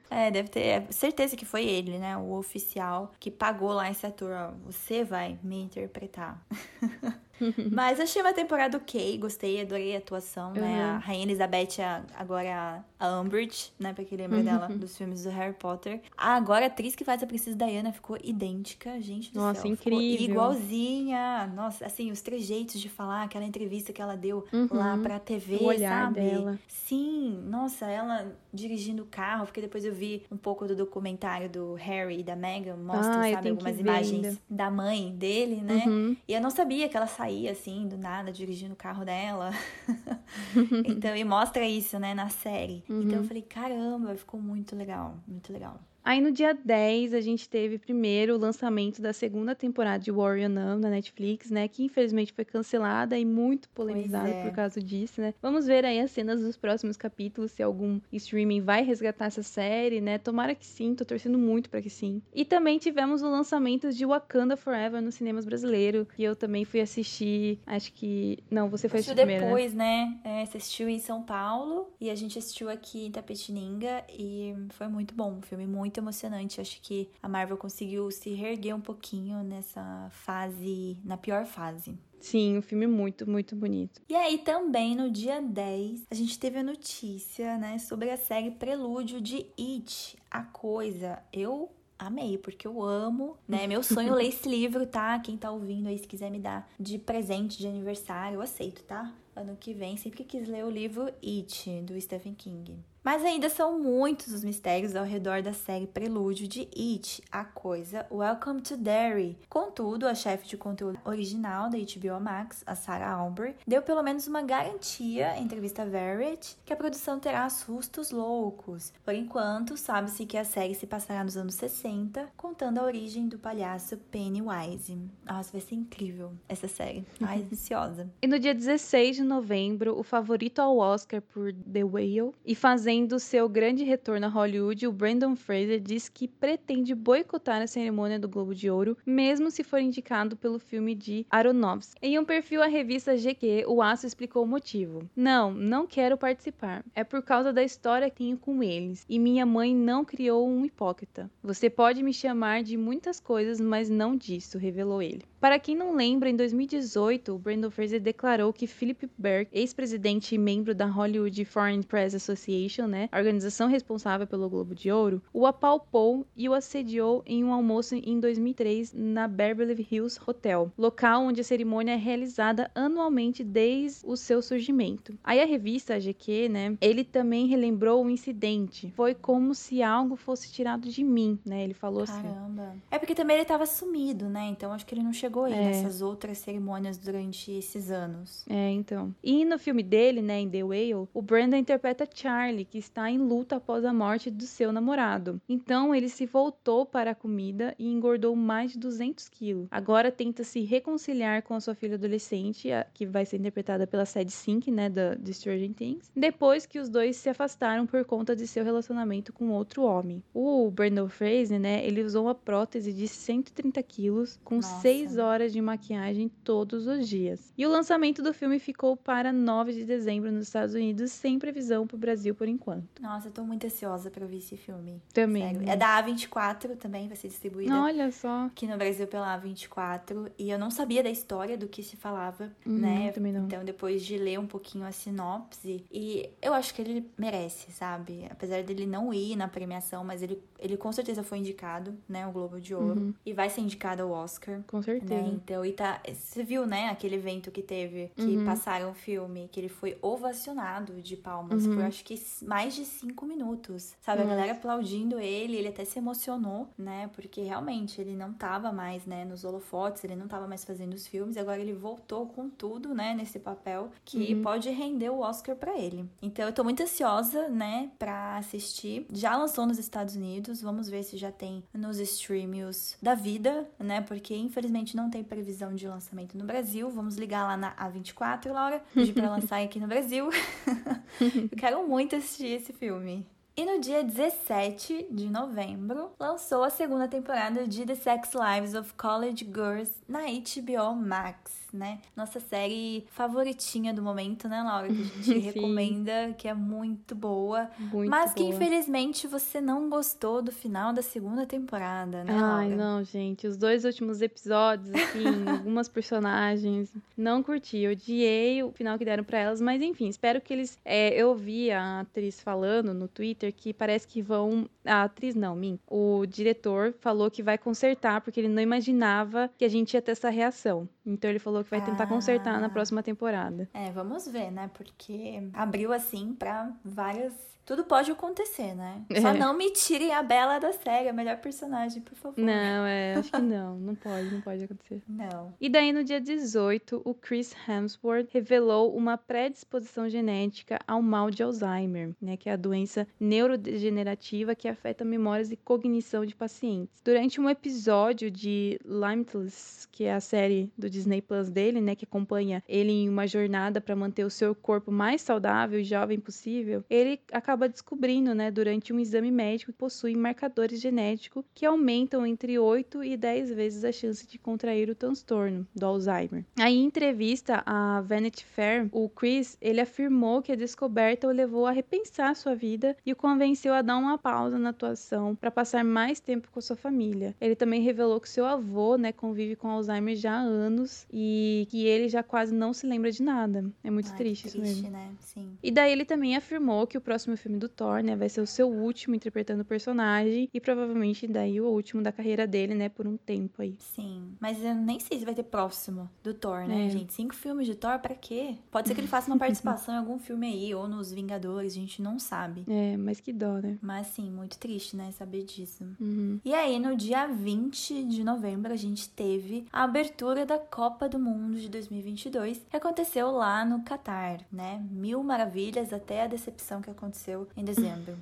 é, 0.09 0.31
deve 0.31 0.49
ter, 0.49 0.61
é, 0.61 0.87
certeza 0.91 1.37
que 1.37 1.45
foi 1.45 1.67
ele, 1.67 1.99
né, 1.99 2.17
o 2.17 2.33
oficial 2.33 3.13
que 3.19 3.31
pagou 3.31 3.73
lá 3.73 3.91
esse 3.91 4.07
ator, 4.07 4.31
ó, 4.31 4.53
você 4.65 5.05
vai 5.05 5.39
me 5.43 5.61
interpretar. 5.61 6.41
Mas 7.71 8.01
achei 8.01 8.23
uma 8.23 8.33
temporada 8.33 8.77
ok, 8.77 9.19
gostei, 9.19 9.61
adorei 9.61 9.95
a 9.95 9.99
atuação, 9.99 10.49
uhum. 10.49 10.61
né? 10.61 10.83
A 10.83 10.99
Rainha 10.99 11.25
Elizabeth, 11.25 11.79
agora 12.15 12.85
a 12.99 13.21
Umbridge, 13.21 13.73
né? 13.79 13.93
Pra 13.93 14.05
quem 14.05 14.19
lembra 14.19 14.39
uhum. 14.39 14.45
dela 14.45 14.69
dos 14.69 14.97
filmes 14.97 15.25
do 15.25 15.31
Harry 15.31 15.55
Potter. 15.55 16.01
Agora 16.17 16.67
a 16.67 16.69
atriz 16.69 16.95
que 16.95 17.05
faz 17.05 17.23
a 17.23 17.27
Princesa 17.27 17.57
Diana 17.57 17.93
ficou 17.93 18.19
idêntica, 18.23 19.01
gente 19.01 19.33
do 19.33 19.41
Nossa, 19.41 19.63
céu. 19.63 19.71
incrível. 19.71 20.31
igualzinha. 20.31 21.51
Nossa, 21.55 21.87
assim, 21.87 22.11
os 22.11 22.21
trejeitos 22.21 22.81
de 22.81 22.89
falar, 22.89 23.23
aquela 23.23 23.45
entrevista 23.45 23.93
que 23.93 24.03
ela 24.03 24.17
deu 24.17 24.45
uhum. 24.53 24.69
lá 24.71 24.99
pra 24.99 25.19
TV, 25.19 25.57
o 25.57 25.65
olhar 25.65 26.07
sabe? 26.07 26.21
Dela. 26.21 26.59
Sim, 26.69 27.43
nossa, 27.47 27.87
ela 27.87 28.33
dirigindo 28.53 29.03
o 29.03 29.07
carro, 29.07 29.47
porque 29.47 29.61
depois 29.61 29.85
eu 29.85 29.95
vi 29.95 30.25
um 30.31 30.37
pouco 30.37 30.67
do 30.67 30.75
documentário 30.75 31.49
do 31.49 31.75
Harry 31.75 32.21
e 32.21 32.23
da 32.23 32.37
Meghan, 32.37 32.77
mostra, 32.77 33.21
ah, 33.21 33.33
sabe, 33.33 33.51
algumas 33.51 33.79
imagens 33.79 34.25
ainda. 34.27 34.39
da 34.49 34.71
mãe 34.71 35.13
dele, 35.13 35.57
né? 35.57 35.85
Uhum. 35.87 36.17
E 36.27 36.35
eu 36.35 36.41
não 36.41 36.51
sabia 36.51 36.89
que 36.89 36.97
ela 36.97 37.07
saía 37.31 37.53
assim, 37.53 37.87
do 37.87 37.97
nada, 37.97 38.33
dirigindo 38.33 38.75
o 38.75 38.77
carro 38.77 39.05
dela. 39.05 39.51
então, 40.85 41.17
e 41.17 41.25
mostra 41.25 41.65
isso, 41.65 41.99
né, 41.99 42.13
na 42.13 42.29
série. 42.29 42.85
Uhum. 42.89 43.03
Então 43.03 43.19
eu 43.19 43.25
falei, 43.25 43.43
caramba, 43.43 44.15
ficou 44.17 44.41
muito 44.41 44.75
legal, 44.75 45.17
muito 45.27 45.53
legal. 45.53 45.79
Aí 46.05 46.21
no 46.21 46.33
dia 46.33 46.55
10 46.55 47.15
a 47.15 47.21
gente 47.21 47.49
teve 47.49 47.79
primeiro 47.79 48.35
o 48.35 48.39
lançamento 48.39 49.03
da 49.03 49.13
segunda 49.13 49.55
temporada 49.55 50.03
de 50.03 50.11
Warrior 50.11 50.49
Nun 50.49 50.79
na 50.79 50.91
Netflix, 50.91 51.51
né? 51.51 51.69
Que 51.69 51.85
infelizmente 51.85 52.33
foi 52.33 52.45
cancelada 52.45 53.19
e 53.19 53.25
muito 53.25 53.69
polemizada 53.71 54.29
é. 54.29 54.43
por 54.45 54.53
causa 54.53 54.81
disso, 54.81 55.21
né? 55.21 55.35
Vamos 55.43 55.67
ver 55.67 55.85
aí 55.85 56.01
as 56.01 56.11
cenas 56.11 56.41
dos 56.41 56.57
próximos 56.57 56.97
capítulos, 56.97 57.53
se 57.53 57.63
algum 57.63 58.01
streaming 58.13 58.61
vai 58.61 58.83
resgatar 58.83 59.27
essa 59.27 59.43
série, 59.43 60.01
né? 60.01 60.19
Tomara 60.19 60.55
que 60.55 60.67
sim, 60.67 60.95
tô 60.95 61.05
torcendo 61.05 61.39
muito 61.39 61.69
para 61.69 61.83
que 61.83 61.91
sim. 61.91 62.23
E 62.35 62.45
também 62.45 62.79
tivemos 62.79 63.23
o 63.23 63.31
lançamento 63.31 63.93
de 63.93 64.07
Wakanda 64.07 64.57
Forever 64.57 65.03
nos 65.03 65.17
cinemas 65.17 65.45
brasileiros, 65.45 66.07
que 66.15 66.23
eu 66.23 66.35
também 66.35 66.65
fui 66.65 66.81
assistir, 66.81 67.59
acho 67.67 67.93
que... 67.93 68.39
Não, 68.51 68.69
você 68.69 68.89
foi 68.89 69.01
assistir 69.01 69.17
primeiro, 69.17 69.43
né? 69.43 69.47
depois, 69.49 69.75
né? 69.75 69.91
né? 70.25 70.43
É, 70.43 70.47
você 70.47 70.59
assistiu 70.59 70.89
em 70.89 70.99
São 70.99 71.23
Paulo 71.23 71.93
e 72.01 72.11
a 72.11 72.15
gente 72.15 72.39
assistiu 72.39 72.69
aqui 72.69 73.07
em 73.07 73.11
Tapetininga 73.11 74.05
e 74.09 74.55
foi 74.71 74.89
muito 74.89 75.15
bom, 75.15 75.39
um 75.39 75.43
filme 75.43 75.67
muito 75.67 75.90
muito 75.91 75.99
emocionante. 75.99 76.61
Acho 76.61 76.81
que 76.81 77.11
a 77.21 77.29
Marvel 77.29 77.57
conseguiu 77.57 78.11
se 78.11 78.31
reerguer 78.31 78.75
um 78.75 78.81
pouquinho 78.81 79.43
nessa 79.43 80.09
fase, 80.11 80.97
na 81.05 81.17
pior 81.17 81.45
fase. 81.45 81.99
Sim, 82.21 82.59
um 82.59 82.63
filme 82.63 82.87
muito, 82.87 83.29
muito 83.29 83.57
bonito. 83.57 84.01
E 84.09 84.15
aí 84.15 84.39
também 84.39 84.95
no 84.95 85.11
dia 85.11 85.41
10, 85.41 86.07
a 86.11 86.15
gente 86.15 86.39
teve 86.39 86.59
a 86.59 86.63
notícia, 86.63 87.57
né, 87.59 87.79
sobre 87.79 88.11
a 88.11 88.17
série 88.17 88.51
Prelúdio 88.51 89.21
de 89.21 89.47
It, 89.59 90.17
a 90.31 90.43
coisa. 90.43 91.19
Eu 91.33 91.71
amei, 91.99 92.39
porque 92.39 92.67
eu 92.67 92.83
amo, 92.83 93.37
né? 93.49 93.67
Meu 93.69 93.83
sonho 93.83 94.13
é 94.13 94.15
ler 94.15 94.29
esse 94.29 94.49
livro, 94.49 94.87
tá? 94.87 95.19
Quem 95.19 95.37
tá 95.37 95.51
ouvindo 95.51 95.89
aí, 95.89 95.99
se 95.99 96.07
quiser 96.07 96.31
me 96.31 96.39
dar 96.39 96.71
de 96.79 96.99
presente 96.99 97.59
de 97.59 97.67
aniversário, 97.67 98.37
eu 98.37 98.43
aceito, 98.43 98.83
tá? 98.85 99.13
Ano 99.35 99.57
que 99.59 99.73
vem, 99.73 99.97
sempre 99.97 100.23
quis 100.23 100.47
ler 100.47 100.65
o 100.65 100.71
livro 100.71 101.07
It, 101.25 101.81
do 101.83 101.99
Stephen 102.01 102.35
King. 102.35 102.79
Mas 103.03 103.25
ainda 103.25 103.49
são 103.49 103.79
muitos 103.81 104.31
os 104.35 104.45
mistérios 104.45 104.95
ao 104.95 105.07
redor 105.07 105.41
da 105.41 105.55
série 105.55 105.87
Prelúdio 105.87 106.47
de 106.47 106.69
It, 106.77 107.23
a 107.33 107.45
coisa 107.45 108.07
Welcome 108.11 108.61
to 108.61 108.77
Derry. 108.77 109.39
Contudo, 109.49 110.07
a 110.07 110.15
chefe 110.15 110.47
de 110.47 110.59
conteúdo 110.59 110.99
original 111.03 111.71
da 111.71 111.79
HBO 111.79 112.21
Max, 112.21 112.63
a 112.67 112.75
Sarah 112.75 113.11
Alber, 113.11 113.55
deu 113.67 113.81
pelo 113.81 114.03
menos 114.03 114.27
uma 114.27 114.43
garantia 114.43 115.35
em 115.39 115.45
entrevista 115.45 115.83
a 115.83 115.87
Variety 115.87 116.59
que 116.63 116.75
a 116.75 116.77
produção 116.77 117.19
terá 117.19 117.49
sustos 117.49 118.11
loucos. 118.11 118.93
Por 119.03 119.15
enquanto, 119.15 119.79
sabe-se 119.79 120.27
que 120.27 120.37
a 120.37 120.45
série 120.45 120.75
se 120.75 120.87
passará 120.87 121.25
nos 121.25 121.39
anos 121.39 121.55
60, 121.55 122.29
contando 122.37 122.81
a 122.81 122.85
origem 122.85 123.29
do 123.29 123.39
palhaço 123.39 123.97
Pennywise. 123.97 124.99
Nossa, 125.25 125.53
vai 125.53 125.63
ser 125.63 125.75
incrível 125.75 126.33
essa 126.47 126.69
série. 126.69 127.07
Ai, 127.23 127.47
ansiosa. 127.51 128.11
e 128.21 128.27
no 128.27 128.39
dia 128.39 128.55
16 128.55 129.17
de 129.17 129.23
novembro, 129.23 129.99
o 129.99 130.03
favorito 130.03 130.59
ao 130.59 130.77
Oscar 130.77 131.23
por 131.23 131.51
The 131.55 131.83
Whale 131.83 132.35
e 132.45 132.55
fazendo 132.55 132.90
Fazendo 132.91 133.21
seu 133.21 133.49
grande 133.49 133.85
retorno 133.85 134.27
a 134.27 134.29
Hollywood, 134.29 134.85
o 134.85 134.91
Brandon 134.91 135.37
Fraser 135.37 135.79
diz 135.79 136.09
que 136.09 136.27
pretende 136.27 136.93
boicotar 136.93 137.63
a 137.63 137.67
cerimônia 137.69 138.19
do 138.19 138.29
Globo 138.29 138.53
de 138.53 138.69
Ouro, 138.69 138.99
mesmo 139.07 139.49
se 139.49 139.63
for 139.63 139.79
indicado 139.79 140.37
pelo 140.37 140.59
filme 140.59 140.97
de 140.97 141.25
Aronofsky. 141.31 141.95
Em 142.03 142.19
um 142.19 142.25
perfil 142.25 142.61
à 142.61 142.67
revista 142.67 143.17
GQ, 143.17 143.67
o 143.69 143.81
aço 143.81 144.09
explicou 144.09 144.43
o 144.43 144.49
motivo. 144.49 145.09
Não, 145.15 145.55
não 145.55 145.87
quero 145.87 146.19
participar. 146.19 146.85
É 146.93 147.05
por 147.05 147.23
causa 147.23 147.53
da 147.53 147.63
história 147.63 148.11
que 148.11 148.25
tenho 148.25 148.37
com 148.37 148.61
eles. 148.61 149.07
E 149.09 149.21
minha 149.21 149.47
mãe 149.47 149.73
não 149.73 150.05
criou 150.05 150.49
um 150.49 150.65
hipócrita. 150.65 151.31
Você 151.45 151.71
pode 151.71 152.03
me 152.03 152.13
chamar 152.13 152.65
de 152.65 152.77
muitas 152.77 153.21
coisas, 153.21 153.61
mas 153.61 153.89
não 153.89 154.17
disso, 154.17 154.59
revelou 154.59 155.01
ele. 155.01 155.30
Para 155.41 155.59
quem 155.59 155.75
não 155.75 155.97
lembra, 155.97 156.29
em 156.29 156.37
2018, 156.37 157.35
o 157.35 157.39
Brandon 157.39 157.71
Fraser 157.71 157.99
declarou 157.99 158.53
que 158.53 158.67
Philip 158.67 159.09
Burke, 159.17 159.49
ex-presidente 159.53 160.35
e 160.35 160.39
membro 160.39 160.75
da 160.75 160.85
Hollywood 160.85 161.45
Foreign 161.47 161.83
Press 161.83 162.15
Association, 162.15 162.87
né, 162.87 163.09
a 163.11 163.17
organização 163.17 163.67
responsável 163.67 164.27
pelo 164.27 164.51
Globo 164.51 164.75
de 164.75 164.93
Ouro, 164.93 165.23
o 165.33 165.47
apalpou 165.47 166.27
e 166.37 166.47
o 166.47 166.53
assediou 166.53 167.23
em 167.25 167.43
um 167.43 167.55
almoço 167.55 167.95
em 167.95 168.21
2003 168.21 168.93
na 168.93 169.27
Beverly 169.27 169.87
Hills 169.91 170.21
Hotel, 170.27 170.71
local 170.77 171.23
onde 171.23 171.41
a 171.41 171.45
cerimônia 171.45 171.93
é 171.93 171.97
realizada 171.97 172.71
anualmente 172.75 173.43
desde 173.43 174.05
o 174.05 174.19
seu 174.19 174.43
surgimento. 174.43 175.19
Aí 175.25 175.41
a 175.41 175.47
revista 175.47 175.99
GQ, 175.99 176.51
né, 176.51 176.77
ele 176.83 177.03
também 177.03 177.47
relembrou 177.47 178.05
o 178.05 178.11
incidente. 178.11 178.93
Foi 178.95 179.15
como 179.15 179.55
se 179.55 179.83
algo 179.83 180.17
fosse 180.17 180.53
tirado 180.53 180.91
de 180.91 181.03
mim, 181.03 181.39
né? 181.47 181.65
Ele 181.65 181.73
falou 181.73 182.05
Caramba. 182.05 182.29
assim. 182.29 182.35
Caramba. 182.35 182.77
É 182.91 182.99
porque 182.99 183.15
também 183.15 183.37
ele 183.37 183.43
estava 183.43 183.65
sumido, 183.65 184.29
né? 184.29 184.49
Então 184.49 184.73
acho 184.73 184.85
que 184.85 184.95
ele 184.95 185.03
não 185.03 185.13
chegou 185.13 185.30
aí 185.39 185.53
é. 185.53 185.57
nessas 185.57 186.03
outras 186.03 186.39
cerimônias 186.39 186.99
durante 186.99 187.51
esses 187.53 187.91
anos. 187.91 188.45
É, 188.49 188.71
então. 188.71 189.15
E 189.23 189.45
no 189.45 189.59
filme 189.59 189.83
dele, 189.83 190.23
né, 190.23 190.41
em 190.41 190.49
The 190.49 190.63
Whale, 190.63 191.09
o 191.13 191.23
Brandon 191.23 191.57
interpreta 191.57 192.09
Charlie, 192.13 192.65
que 192.65 192.79
está 192.79 193.11
em 193.11 193.19
luta 193.19 193.57
após 193.57 193.85
a 193.85 193.93
morte 193.93 194.31
do 194.31 194.45
seu 194.45 194.73
namorado. 194.73 195.41
Então 195.49 195.95
ele 195.95 196.09
se 196.09 196.27
voltou 196.27 196.85
para 196.85 197.13
a 197.13 197.15
comida 197.15 197.75
e 197.79 197.91
engordou 197.91 198.35
mais 198.35 198.73
de 198.73 198.79
200 198.79 199.29
quilos. 199.29 199.69
Agora 199.71 200.11
tenta 200.11 200.45
se 200.45 200.61
reconciliar 200.61 201.43
com 201.43 201.55
a 201.55 201.61
sua 201.61 201.75
filha 201.75 201.95
adolescente, 201.95 202.69
que 202.95 203.07
vai 203.07 203.25
ser 203.25 203.37
interpretada 203.37 203.87
pela 203.87 204.05
Sadie 204.05 204.33
Sink, 204.33 204.71
né, 204.71 204.89
da, 204.89 205.15
de 205.15 205.33
Stranger 205.33 205.73
Things, 205.75 206.11
depois 206.15 206.67
que 206.67 206.79
os 206.79 206.89
dois 206.89 207.17
se 207.17 207.29
afastaram 207.29 207.87
por 207.87 208.05
conta 208.05 208.35
de 208.35 208.47
seu 208.47 208.65
relacionamento 208.65 209.33
com 209.33 209.51
outro 209.51 209.83
homem. 209.83 210.23
O 210.35 210.71
Brandon 210.71 211.09
Fraser, 211.09 211.61
né, 211.61 211.85
ele 211.87 212.03
usou 212.03 212.25
uma 212.25 212.35
prótese 212.35 212.93
de 212.93 213.07
130 213.07 213.83
quilos 213.83 214.39
com 214.45 214.63
6 214.63 215.19
horas 215.21 215.53
de 215.53 215.61
maquiagem 215.61 216.29
todos 216.43 216.87
os 216.87 217.09
dias. 217.09 217.53
E 217.57 217.67
o 217.67 217.71
lançamento 217.71 218.23
do 218.23 218.35
filme 218.35 218.59
ficou 218.59 218.97
para 218.97 219.33
9 219.33 219.73
de 219.73 219.85
dezembro 219.85 220.33
nos 220.33 220.47
Estados 220.47 220.75
Unidos, 220.75 221.13
sem 221.13 221.39
previsão 221.39 221.87
para 221.87 221.97
o 221.97 221.99
Brasil 221.99 222.35
por 222.35 222.49
enquanto. 222.49 223.01
Nossa, 223.01 223.29
eu 223.29 223.33
tô 223.33 223.45
muito 223.45 223.67
ansiosa 223.67 224.11
para 224.11 224.27
ver 224.27 224.39
esse 224.39 224.57
filme. 224.57 225.01
Também. 225.13 225.55
Né? 225.55 225.73
É 225.73 225.77
da 225.77 226.03
A24 226.03 226.77
também, 226.77 227.07
vai 227.07 227.17
ser 227.17 227.29
distribuída. 227.29 227.75
Olha 227.81 228.11
só. 228.11 228.47
Aqui 228.47 228.67
no 228.67 228.77
Brasil 228.77 229.07
pela 229.07 229.39
A24. 229.39 230.33
E 230.39 230.51
eu 230.51 230.59
não 230.59 230.71
sabia 230.71 231.03
da 231.03 231.11
história 231.11 231.57
do 231.57 231.69
que 231.69 231.83
se 231.83 231.97
falava, 231.97 232.51
uhum, 232.67 232.79
né? 232.79 233.13
Também 233.13 233.33
não. 233.33 233.45
Então, 233.45 233.65
depois 233.65 234.05
de 234.05 234.17
ler 234.17 234.39
um 234.39 234.47
pouquinho 234.47 234.85
a 234.85 234.93
sinopse, 234.93 235.85
e 235.91 236.31
eu 236.41 236.55
acho 236.55 236.75
que 236.75 236.83
ele 236.83 237.11
merece, 237.17 237.71
sabe? 237.73 238.27
Apesar 238.31 238.63
dele 238.63 238.87
não 238.87 239.13
ir 239.13 239.37
na 239.37 239.49
premiação, 239.49 240.05
mas 240.05 240.23
ele, 240.23 240.43
ele 240.61 240.77
com 240.77 240.93
certeza 240.93 241.23
foi 241.23 241.39
indicado, 241.39 241.95
né? 242.09 242.27
O 242.27 242.33
Globo 242.33 242.61
de 242.61 242.75
Ouro. 242.75 243.01
Uhum. 243.01 243.15
E 243.25 243.33
vai 243.33 243.49
ser 243.51 243.61
indicado 243.61 244.03
ao 244.03 244.11
Oscar. 244.11 244.61
Com 244.67 244.83
certeza. 244.83 245.15
Né? 245.15 245.31
Então, 245.33 245.65
e 245.65 245.73
tá. 245.73 246.01
Você 246.13 246.43
viu, 246.43 246.67
né, 246.67 246.89
aquele 246.89 247.17
evento 247.17 247.51
que 247.51 247.63
teve, 247.63 248.11
que 248.15 248.23
uhum. 248.23 248.45
passaram 248.45 248.91
o 248.91 248.95
filme, 248.95 249.49
que 249.51 249.61
ele 249.61 249.69
foi 249.69 249.97
ovacionado 250.03 251.01
de 251.01 251.17
palmas 251.17 251.67
por 251.67 251.77
uhum. 251.77 251.87
acho 251.87 252.05
que 252.05 252.21
mais 252.43 252.75
de 252.75 252.85
cinco 252.85 253.27
minutos. 253.27 253.95
Sabe? 254.01 254.23
A 254.23 254.25
galera 254.25 254.53
aplaudindo 254.53 255.19
ele, 255.19 255.57
ele 255.57 255.69
até 255.69 255.85
se 255.85 255.99
emocionou, 255.99 256.69
né? 256.77 257.11
Porque 257.15 257.43
realmente 257.43 258.01
ele 258.01 258.15
não 258.15 258.33
tava 258.33 258.73
mais, 258.73 259.07
né, 259.07 259.25
nos 259.25 259.45
holofotes, 259.45 260.05
ele 260.05 260.17
não 260.17 260.29
tava 260.29 260.47
mais 260.47 260.65
fazendo 260.65 260.95
os 260.95 261.07
filmes, 261.07 261.37
agora 261.37 261.61
ele 261.61 261.73
voltou 261.73 262.27
com 262.27 262.49
tudo, 262.49 262.95
né, 262.95 263.15
nesse 263.15 263.39
papel 263.39 263.91
que 264.05 264.35
uhum. 264.35 264.43
pode 264.43 264.69
render 264.71 265.11
o 265.11 265.21
Oscar 265.21 265.57
para 265.57 265.79
ele. 265.79 266.09
Então 266.21 266.47
eu 266.47 266.53
tô 266.53 266.65
muito 266.65 266.83
ansiosa, 266.83 267.49
né, 267.49 267.91
para 267.99 268.37
assistir. 268.39 269.07
Já 269.13 269.37
lançou 269.37 269.67
nos 269.67 269.79
Estados 269.79 270.17
Unidos, 270.17 270.50
vamos 270.63 270.89
ver 270.89 271.03
se 271.03 271.19
já 271.19 271.31
tem 271.31 271.63
nos 271.75 271.99
streams 271.99 272.97
da 273.03 273.15
vida, 273.15 273.69
né? 273.79 274.01
Porque 274.01 274.35
infelizmente 274.35 274.97
não 274.97 275.11
tem 275.11 275.23
previsão 275.23 275.75
de 275.75 275.87
lançamento 275.87 276.39
no 276.39 276.45
Brasil. 276.45 276.89
Vamos 276.89 277.17
ligar 277.17 277.45
lá 277.45 277.57
na 277.57 277.75
A24, 277.77 278.51
Laura, 278.51 278.83
pedir 278.95 279.13
para 279.13 279.29
lançar 279.31 279.63
aqui 279.63 279.79
no 279.79 279.87
Brasil. 279.87 280.31
eu 281.21 281.59
quero 281.59 281.87
muito 281.87 282.17
assistir 282.17 282.47
esse 282.47 282.73
filme. 282.73 283.27
E 283.57 283.65
no 283.67 283.79
dia 283.79 284.03
17 284.03 285.09
de 285.11 285.29
novembro, 285.29 286.13
lançou 286.19 286.65
a 286.65 286.71
segunda 286.71 287.07
temporada 287.07 287.69
de 287.69 287.85
The 287.85 287.95
Sex 287.95 288.31
Lives 288.33 288.75
of 288.75 288.95
College 288.95 289.45
Girls 289.45 289.93
na 290.09 290.21
HBO 290.21 290.97
Max 290.97 291.60
né? 291.73 292.01
Nossa 292.17 292.41
série 292.41 293.05
favoritinha 293.11 293.93
do 293.93 294.03
momento, 294.03 294.49
né, 294.49 294.63
Laura? 294.63 294.89
Que 294.89 295.01
a 295.01 295.05
gente 295.23 295.39
recomenda, 295.39 296.35
que 296.37 296.49
é 296.49 296.55
muito 296.55 297.15
boa. 297.15 297.71
Muito 297.79 298.11
mas 298.11 298.33
boa. 298.33 298.35
que 298.35 298.55
infelizmente 298.55 299.27
você 299.27 299.61
não 299.61 299.89
gostou 299.89 300.43
do 300.43 300.53
final 300.53 300.93
da 300.93 301.03
segunda 301.03 301.47
temporada, 301.47 302.25
né, 302.25 302.33
Ai, 302.33 302.69
Laura? 302.69 302.77
não, 302.77 303.05
gente. 303.05 303.47
Os 303.47 303.57
dois 303.57 303.85
últimos 303.85 304.21
episódios, 304.23 304.93
assim, 304.95 305.25
algumas 305.49 305.89
personagens, 305.89 306.93
não 307.17 307.43
curti. 307.43 307.87
Odiei 307.87 308.63
o 308.63 308.71
final 308.73 308.99
que 308.99 309.05
deram 309.05 309.25
para 309.25 309.39
elas, 309.39 309.61
mas 309.61 309.83
enfim, 309.83 310.09
espero 310.09 310.41
que 310.41 310.53
eles. 310.53 310.79
É, 310.85 311.11
eu 311.15 311.35
vi 311.35 311.71
a 311.71 312.01
atriz 312.01 312.41
falando 312.41 312.93
no 312.95 313.09
Twitter 313.09 313.53
que 313.53 313.73
parece 313.73 314.07
que 314.07 314.23
vão. 314.23 314.69
A 314.85 315.03
atriz 315.05 315.35
não, 315.35 315.55
mim. 315.55 315.79
O 315.87 316.25
diretor 316.27 316.95
falou 317.01 317.31
que 317.31 317.43
vai 317.43 317.59
consertar, 317.59 318.21
porque 318.21 318.41
ele 318.41 318.49
não 318.49 318.63
imaginava 318.63 319.51
que 319.59 319.65
a 319.65 319.69
gente 319.69 319.95
ia 319.95 320.03
ter 320.03 320.13
essa 320.13 320.31
reação. 320.31 320.89
Então 321.05 321.29
ele 321.31 321.39
falou 321.39 321.60
que 321.65 321.71
vai 321.71 321.85
tentar 321.85 322.05
ah. 322.05 322.07
consertar 322.07 322.61
na 322.61 322.69
próxima 322.69 323.03
temporada. 323.03 323.69
É, 323.73 323.91
vamos 323.91 324.27
ver, 324.27 324.51
né? 324.51 324.71
Porque 324.75 325.49
abriu 325.53 325.93
assim 325.93 326.35
para 326.35 326.73
várias 326.85 327.33
tudo 327.65 327.85
pode 327.85 328.11
acontecer, 328.11 328.75
né? 328.75 329.03
É. 329.09 329.21
Só 329.21 329.33
não 329.33 329.57
me 329.57 329.71
tirem 329.71 330.13
a 330.13 330.23
Bela 330.23 330.59
da 330.59 330.73
série, 330.73 331.09
a 331.09 331.13
melhor 331.13 331.37
personagem, 331.37 332.03
por 332.03 332.17
favor. 332.17 332.37
Não, 332.37 332.85
é, 332.85 333.15
acho 333.19 333.31
que 333.31 333.41
não. 333.41 333.79
Não 333.79 333.95
pode, 333.95 334.35
não 334.35 334.41
pode 334.41 334.65
acontecer. 334.65 335.03
Não. 335.09 335.55
E 335.61 335.69
daí, 335.69 335.93
no 335.93 336.03
dia 336.03 336.21
18, 336.21 337.01
o 337.05 337.15
Chris 337.15 337.55
Hemsworth 337.69 338.29
revelou 338.33 338.93
uma 338.95 339.17
predisposição 339.17 340.09
genética 340.09 340.81
ao 340.87 341.01
mal 341.01 341.31
de 341.31 341.45
Alzheimer, 341.45 342.13
né? 342.21 342.37
Que 342.37 342.49
é 342.49 342.53
a 342.55 342.57
doença 342.57 343.07
neurodegenerativa 343.21 344.55
que 344.57 344.67
afeta 344.67 345.05
memórias 345.05 345.53
e 345.53 345.57
cognição 345.57 346.27
de 346.27 346.35
pacientes. 346.35 347.01
Durante 347.05 347.41
um 347.41 347.49
episódio 347.49 348.31
de 348.31 348.81
Limitless, 348.85 349.87
que 349.93 350.05
é 350.05 350.15
a 350.15 350.21
série 350.21 350.73
do 350.77 350.91
Disney 350.91 351.23
Plus 351.23 351.49
dele, 351.49 351.81
né? 351.81 351.95
Que 351.95 352.05
acompanha 352.05 352.65
ele 352.69 352.91
em 352.91 353.09
uma 353.09 353.29
jornada 353.29 353.81
para 353.81 353.95
manter 353.95 354.25
o 354.25 354.31
seu 354.31 354.57
corpo 354.57 354.91
mais 354.91 355.23
saudável 355.23 355.79
e 355.79 355.85
jovem 355.85 356.19
possível, 356.19 356.85
ele 356.91 357.21
acabou 357.31 357.50
acaba 357.51 357.69
descobrindo, 357.69 358.33
né, 358.33 358.49
durante 358.49 358.93
um 358.93 359.01
exame 359.01 359.31
médico 359.31 359.73
que 359.73 359.79
possui 359.79 360.15
marcadores 360.15 360.81
genéticos 360.81 361.45
que 361.53 361.67
aumentam 361.67 362.25
entre 362.25 362.57
8 362.57 363.03
e 363.03 363.17
10 363.17 363.53
vezes 363.53 363.85
a 363.85 363.91
chance 363.91 364.25
de 364.25 364.39
contrair 364.39 364.89
o 364.89 364.95
transtorno 364.95 365.67
do 365.75 365.85
Alzheimer. 365.85 366.45
Aí, 366.57 366.77
em 366.77 366.85
entrevista 366.85 367.61
à 367.67 368.01
Vanity 368.03 368.45
Fair, 368.45 368.89
o 368.93 369.09
Chris, 369.09 369.59
ele 369.61 369.81
afirmou 369.81 370.41
que 370.41 370.53
a 370.53 370.55
descoberta 370.55 371.27
o 371.27 371.33
levou 371.33 371.67
a 371.67 371.73
repensar 371.73 372.37
sua 372.37 372.55
vida 372.55 372.97
e 373.05 373.13
o 373.13 373.17
convenceu 373.17 373.75
a 373.75 373.83
dar 373.83 373.97
uma 373.97 374.17
pausa 374.17 374.57
na 374.57 374.69
atuação 374.69 375.35
para 375.35 375.51
passar 375.51 375.85
mais 375.85 376.21
tempo 376.21 376.49
com 376.53 376.61
sua 376.61 376.77
família. 376.77 377.35
Ele 377.41 377.57
também 377.57 377.83
revelou 377.83 378.21
que 378.21 378.29
seu 378.29 378.45
avô, 378.45 378.97
né, 378.97 379.11
convive 379.11 379.57
com 379.57 379.69
Alzheimer 379.69 380.15
já 380.15 380.35
há 380.35 380.41
anos 380.41 381.05
e 381.13 381.67
que 381.69 381.85
ele 381.85 382.09
já 382.09 382.23
quase 382.23 382.55
não 382.55 382.73
se 382.73 382.87
lembra 382.87 383.11
de 383.11 383.25
nada. 383.25 383.65
É 383.83 383.91
muito 383.91 384.11
Ai, 384.11 384.17
triste, 384.17 384.43
triste 384.43 384.59
isso 384.59 384.83
mesmo. 384.83 384.91
Né? 384.91 385.11
Sim. 385.19 385.59
E 385.61 385.73
daí 385.73 385.91
ele 385.91 386.05
também 386.05 386.37
afirmou 386.37 386.87
que 386.87 386.97
o 386.97 387.01
próximo 387.01 387.37
filme 387.41 387.59
do 387.59 387.69
Thor, 387.69 388.03
né? 388.03 388.17
Vai 388.17 388.29
ser 388.29 388.41
o 388.41 388.47
seu 388.47 388.69
último 388.69 389.15
interpretando 389.15 389.61
o 389.61 389.65
personagem 389.65 390.49
e 390.53 390.61
provavelmente 390.61 391.27
daí 391.27 391.61
o 391.61 391.67
último 391.67 392.03
da 392.03 392.13
carreira 392.13 392.47
dele, 392.47 392.75
né? 392.75 392.89
Por 392.89 393.07
um 393.07 393.17
tempo 393.17 393.63
aí. 393.63 393.77
Sim, 393.79 394.35
mas 394.41 394.63
eu 394.63 394.75
nem 394.75 394.99
sei 394.99 395.19
se 395.19 395.25
vai 395.25 395.35
ter 395.35 395.45
próximo 395.45 396.09
do 396.23 396.35
Thor, 396.35 396.67
né, 396.67 396.87
é. 396.87 396.91
gente? 396.91 397.13
Cinco 397.13 397.35
filmes 397.35 397.67
de 397.67 397.75
Thor, 397.75 397.99
para 397.99 398.15
quê? 398.15 398.57
Pode 398.71 398.89
ser 398.89 398.95
que 398.95 399.01
ele 399.01 399.09
faça 399.09 399.31
uma 399.31 399.39
participação 399.39 399.95
em 399.95 399.99
algum 399.99 400.19
filme 400.19 400.47
aí 400.47 400.75
ou 400.75 400.89
nos 400.89 401.13
Vingadores, 401.13 401.73
a 401.73 401.77
gente 401.77 402.03
não 402.03 402.19
sabe. 402.19 402.65
É, 402.69 402.97
mas 402.97 403.21
que 403.21 403.33
dó, 403.33 403.59
né? 403.59 403.79
Mas 403.83 404.09
sim, 404.09 404.31
muito 404.31 404.59
triste, 404.59 404.97
né? 404.97 405.11
Saber 405.13 405.45
disso. 405.45 405.85
Uhum. 406.01 406.41
E 406.45 406.55
aí, 406.55 406.79
no 406.79 406.97
dia 406.97 407.27
20 407.27 408.05
de 408.05 408.25
novembro, 408.25 408.73
a 408.73 408.77
gente 408.77 409.09
teve 409.09 409.67
a 409.73 409.85
abertura 409.85 410.47
da 410.47 410.59
Copa 410.59 411.09
do 411.09 411.19
Mundo 411.19 411.59
de 411.59 411.69
2022, 411.69 412.67
que 412.71 412.77
aconteceu 412.77 413.31
lá 413.31 413.65
no 413.65 413.83
Catar, 413.83 414.41
né? 414.53 414.85
Mil 414.91 415.23
maravilhas 415.23 415.93
até 415.93 416.23
a 416.23 416.27
decepção 416.27 416.81
que 416.81 416.91
aconteceu 416.91 417.30
aconteceu 417.31 417.49
em 417.57 417.65
dezembro. 417.65 418.17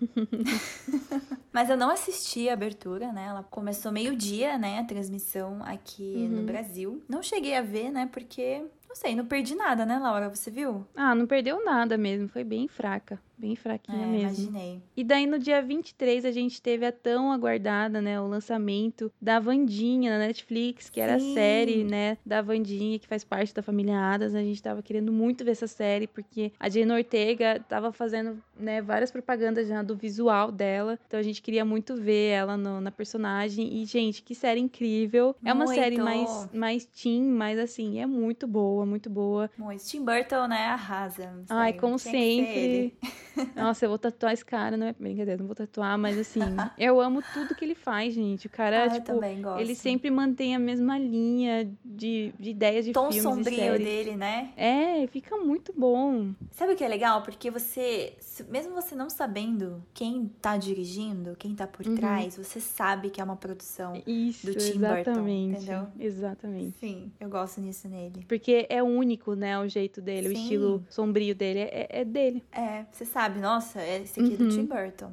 Mas 1.52 1.70
eu 1.70 1.76
não 1.76 1.90
assisti 1.90 2.48
a 2.48 2.52
abertura, 2.52 3.12
né? 3.12 3.26
Ela 3.28 3.42
começou 3.42 3.90
meio-dia, 3.90 4.58
né? 4.58 4.78
A 4.78 4.84
transmissão 4.84 5.62
aqui 5.64 6.14
uhum. 6.16 6.28
no 6.28 6.42
Brasil. 6.42 7.02
Não 7.08 7.22
cheguei 7.22 7.56
a 7.56 7.62
ver, 7.62 7.90
né? 7.90 8.08
Porque, 8.12 8.64
não 8.88 8.94
sei, 8.94 9.14
não 9.14 9.26
perdi 9.26 9.54
nada, 9.54 9.84
né, 9.84 9.98
Laura? 9.98 10.28
Você 10.28 10.50
viu? 10.50 10.86
Ah, 10.94 11.14
não 11.14 11.26
perdeu 11.26 11.64
nada 11.64 11.96
mesmo. 11.96 12.28
Foi 12.28 12.44
bem 12.44 12.68
fraca. 12.68 13.18
Bem 13.38 13.54
fraquinha 13.54 14.02
é, 14.02 14.06
mesmo. 14.06 14.48
Imaginei. 14.48 14.82
E 14.96 15.04
daí 15.04 15.26
no 15.26 15.38
dia 15.38 15.62
23 15.62 16.24
a 16.24 16.32
gente 16.32 16.60
teve 16.60 16.84
a 16.84 16.92
tão 16.92 17.32
aguardada, 17.32 18.00
né, 18.00 18.20
o 18.20 18.26
lançamento 18.26 19.12
da 19.20 19.38
Vandinha 19.38 20.18
na 20.18 20.26
Netflix, 20.26 20.90
que 20.90 21.00
era 21.00 21.18
Sim. 21.18 21.30
a 21.30 21.34
série, 21.34 21.84
né, 21.84 22.18
da 22.26 22.42
Vandinha, 22.42 22.98
que 22.98 23.06
faz 23.06 23.22
parte 23.22 23.54
da 23.54 23.62
família 23.62 23.98
Adas. 23.98 24.34
A 24.34 24.42
gente 24.42 24.62
tava 24.62 24.82
querendo 24.82 25.12
muito 25.12 25.44
ver 25.44 25.52
essa 25.52 25.66
série, 25.66 26.06
porque 26.06 26.52
a 26.58 26.68
Jane 26.68 26.92
Ortega 26.92 27.64
tava 27.68 27.92
fazendo, 27.92 28.42
né, 28.58 28.82
várias 28.82 29.10
propagandas 29.10 29.68
já 29.68 29.82
do 29.82 29.96
visual 29.96 30.50
dela. 30.50 30.98
Então 31.06 31.20
a 31.20 31.22
gente 31.22 31.40
queria 31.40 31.64
muito 31.64 31.94
ver 31.94 32.30
ela 32.30 32.56
no, 32.56 32.80
na 32.80 32.90
personagem. 32.90 33.80
E, 33.80 33.84
gente, 33.84 34.22
que 34.22 34.34
série 34.34 34.60
incrível. 34.60 35.34
É 35.44 35.52
uma 35.52 35.64
muito. 35.64 35.78
série 35.78 35.98
mais, 35.98 36.48
mais 36.52 36.84
teen, 36.84 37.22
mas 37.22 37.58
assim, 37.58 38.00
é 38.00 38.06
muito 38.06 38.46
boa, 38.46 38.84
muito 38.84 39.08
boa. 39.08 39.50
Muito. 39.56 39.84
Tim 39.84 40.04
Burton, 40.04 40.48
né, 40.48 40.66
arrasa. 40.66 41.32
Ai, 41.48 41.72
como 41.72 41.98
sempre. 41.98 42.96
Nossa, 43.56 43.84
eu 43.84 43.88
vou 43.88 43.98
tatuar 43.98 44.32
esse 44.32 44.44
cara, 44.44 44.76
não 44.76 44.86
é 44.86 44.92
brincadeira, 44.92 45.38
não 45.38 45.46
vou 45.46 45.56
tatuar, 45.56 45.98
mas 45.98 46.18
assim, 46.18 46.40
eu 46.78 47.00
amo 47.00 47.22
tudo 47.32 47.54
que 47.54 47.64
ele 47.64 47.74
faz, 47.74 48.14
gente. 48.14 48.46
O 48.46 48.50
cara, 48.50 48.84
ah, 48.84 48.90
tipo, 48.90 49.12
ele 49.58 49.74
sempre 49.74 50.10
mantém 50.10 50.54
a 50.54 50.58
mesma 50.58 50.98
linha 50.98 51.70
de, 51.84 52.32
de 52.38 52.50
ideias 52.50 52.84
de 52.84 52.92
Tom 52.92 53.10
filmes 53.12 53.22
sombrio 53.22 53.78
dele, 53.78 54.16
né? 54.16 54.52
É, 54.56 55.06
fica 55.08 55.36
muito 55.36 55.72
bom. 55.76 56.32
Sabe 56.52 56.72
o 56.72 56.76
que 56.76 56.84
é 56.84 56.88
legal? 56.88 57.22
Porque 57.22 57.50
você, 57.50 58.14
mesmo 58.48 58.74
você 58.74 58.94
não 58.94 59.10
sabendo 59.10 59.82
quem 59.94 60.30
tá 60.40 60.56
dirigindo, 60.56 61.36
quem 61.38 61.54
tá 61.54 61.66
por 61.66 61.86
uhum. 61.86 61.96
trás, 61.96 62.36
você 62.36 62.60
sabe 62.60 63.10
que 63.10 63.20
é 63.20 63.24
uma 63.24 63.36
produção 63.36 64.00
Isso, 64.06 64.46
do 64.46 64.54
Tim 64.54 64.76
exatamente, 64.76 65.04
Burton, 65.04 65.28
entendeu? 65.28 65.86
Exatamente. 65.98 66.78
Sim, 66.78 67.12
eu 67.20 67.28
gosto 67.28 67.60
nisso 67.60 67.88
nele. 67.88 68.24
Porque 68.28 68.66
é 68.68 68.82
único, 68.82 69.34
né, 69.34 69.58
o 69.58 69.68
jeito 69.68 70.00
dele, 70.00 70.28
Sim. 70.28 70.34
o 70.34 70.38
estilo 70.38 70.86
sombrio 70.88 71.34
dele, 71.34 71.60
é, 71.60 71.86
é 71.90 72.04
dele. 72.04 72.42
É, 72.52 72.84
você 72.90 73.04
sabe, 73.04 73.27
nossa, 73.30 73.84
esse 73.84 74.20
aqui 74.20 74.30
uhum. 74.30 74.34
é 74.34 74.36
do 74.38 74.44
uhum. 74.44 74.50
Tim 74.50 74.66
Burton. 74.66 75.12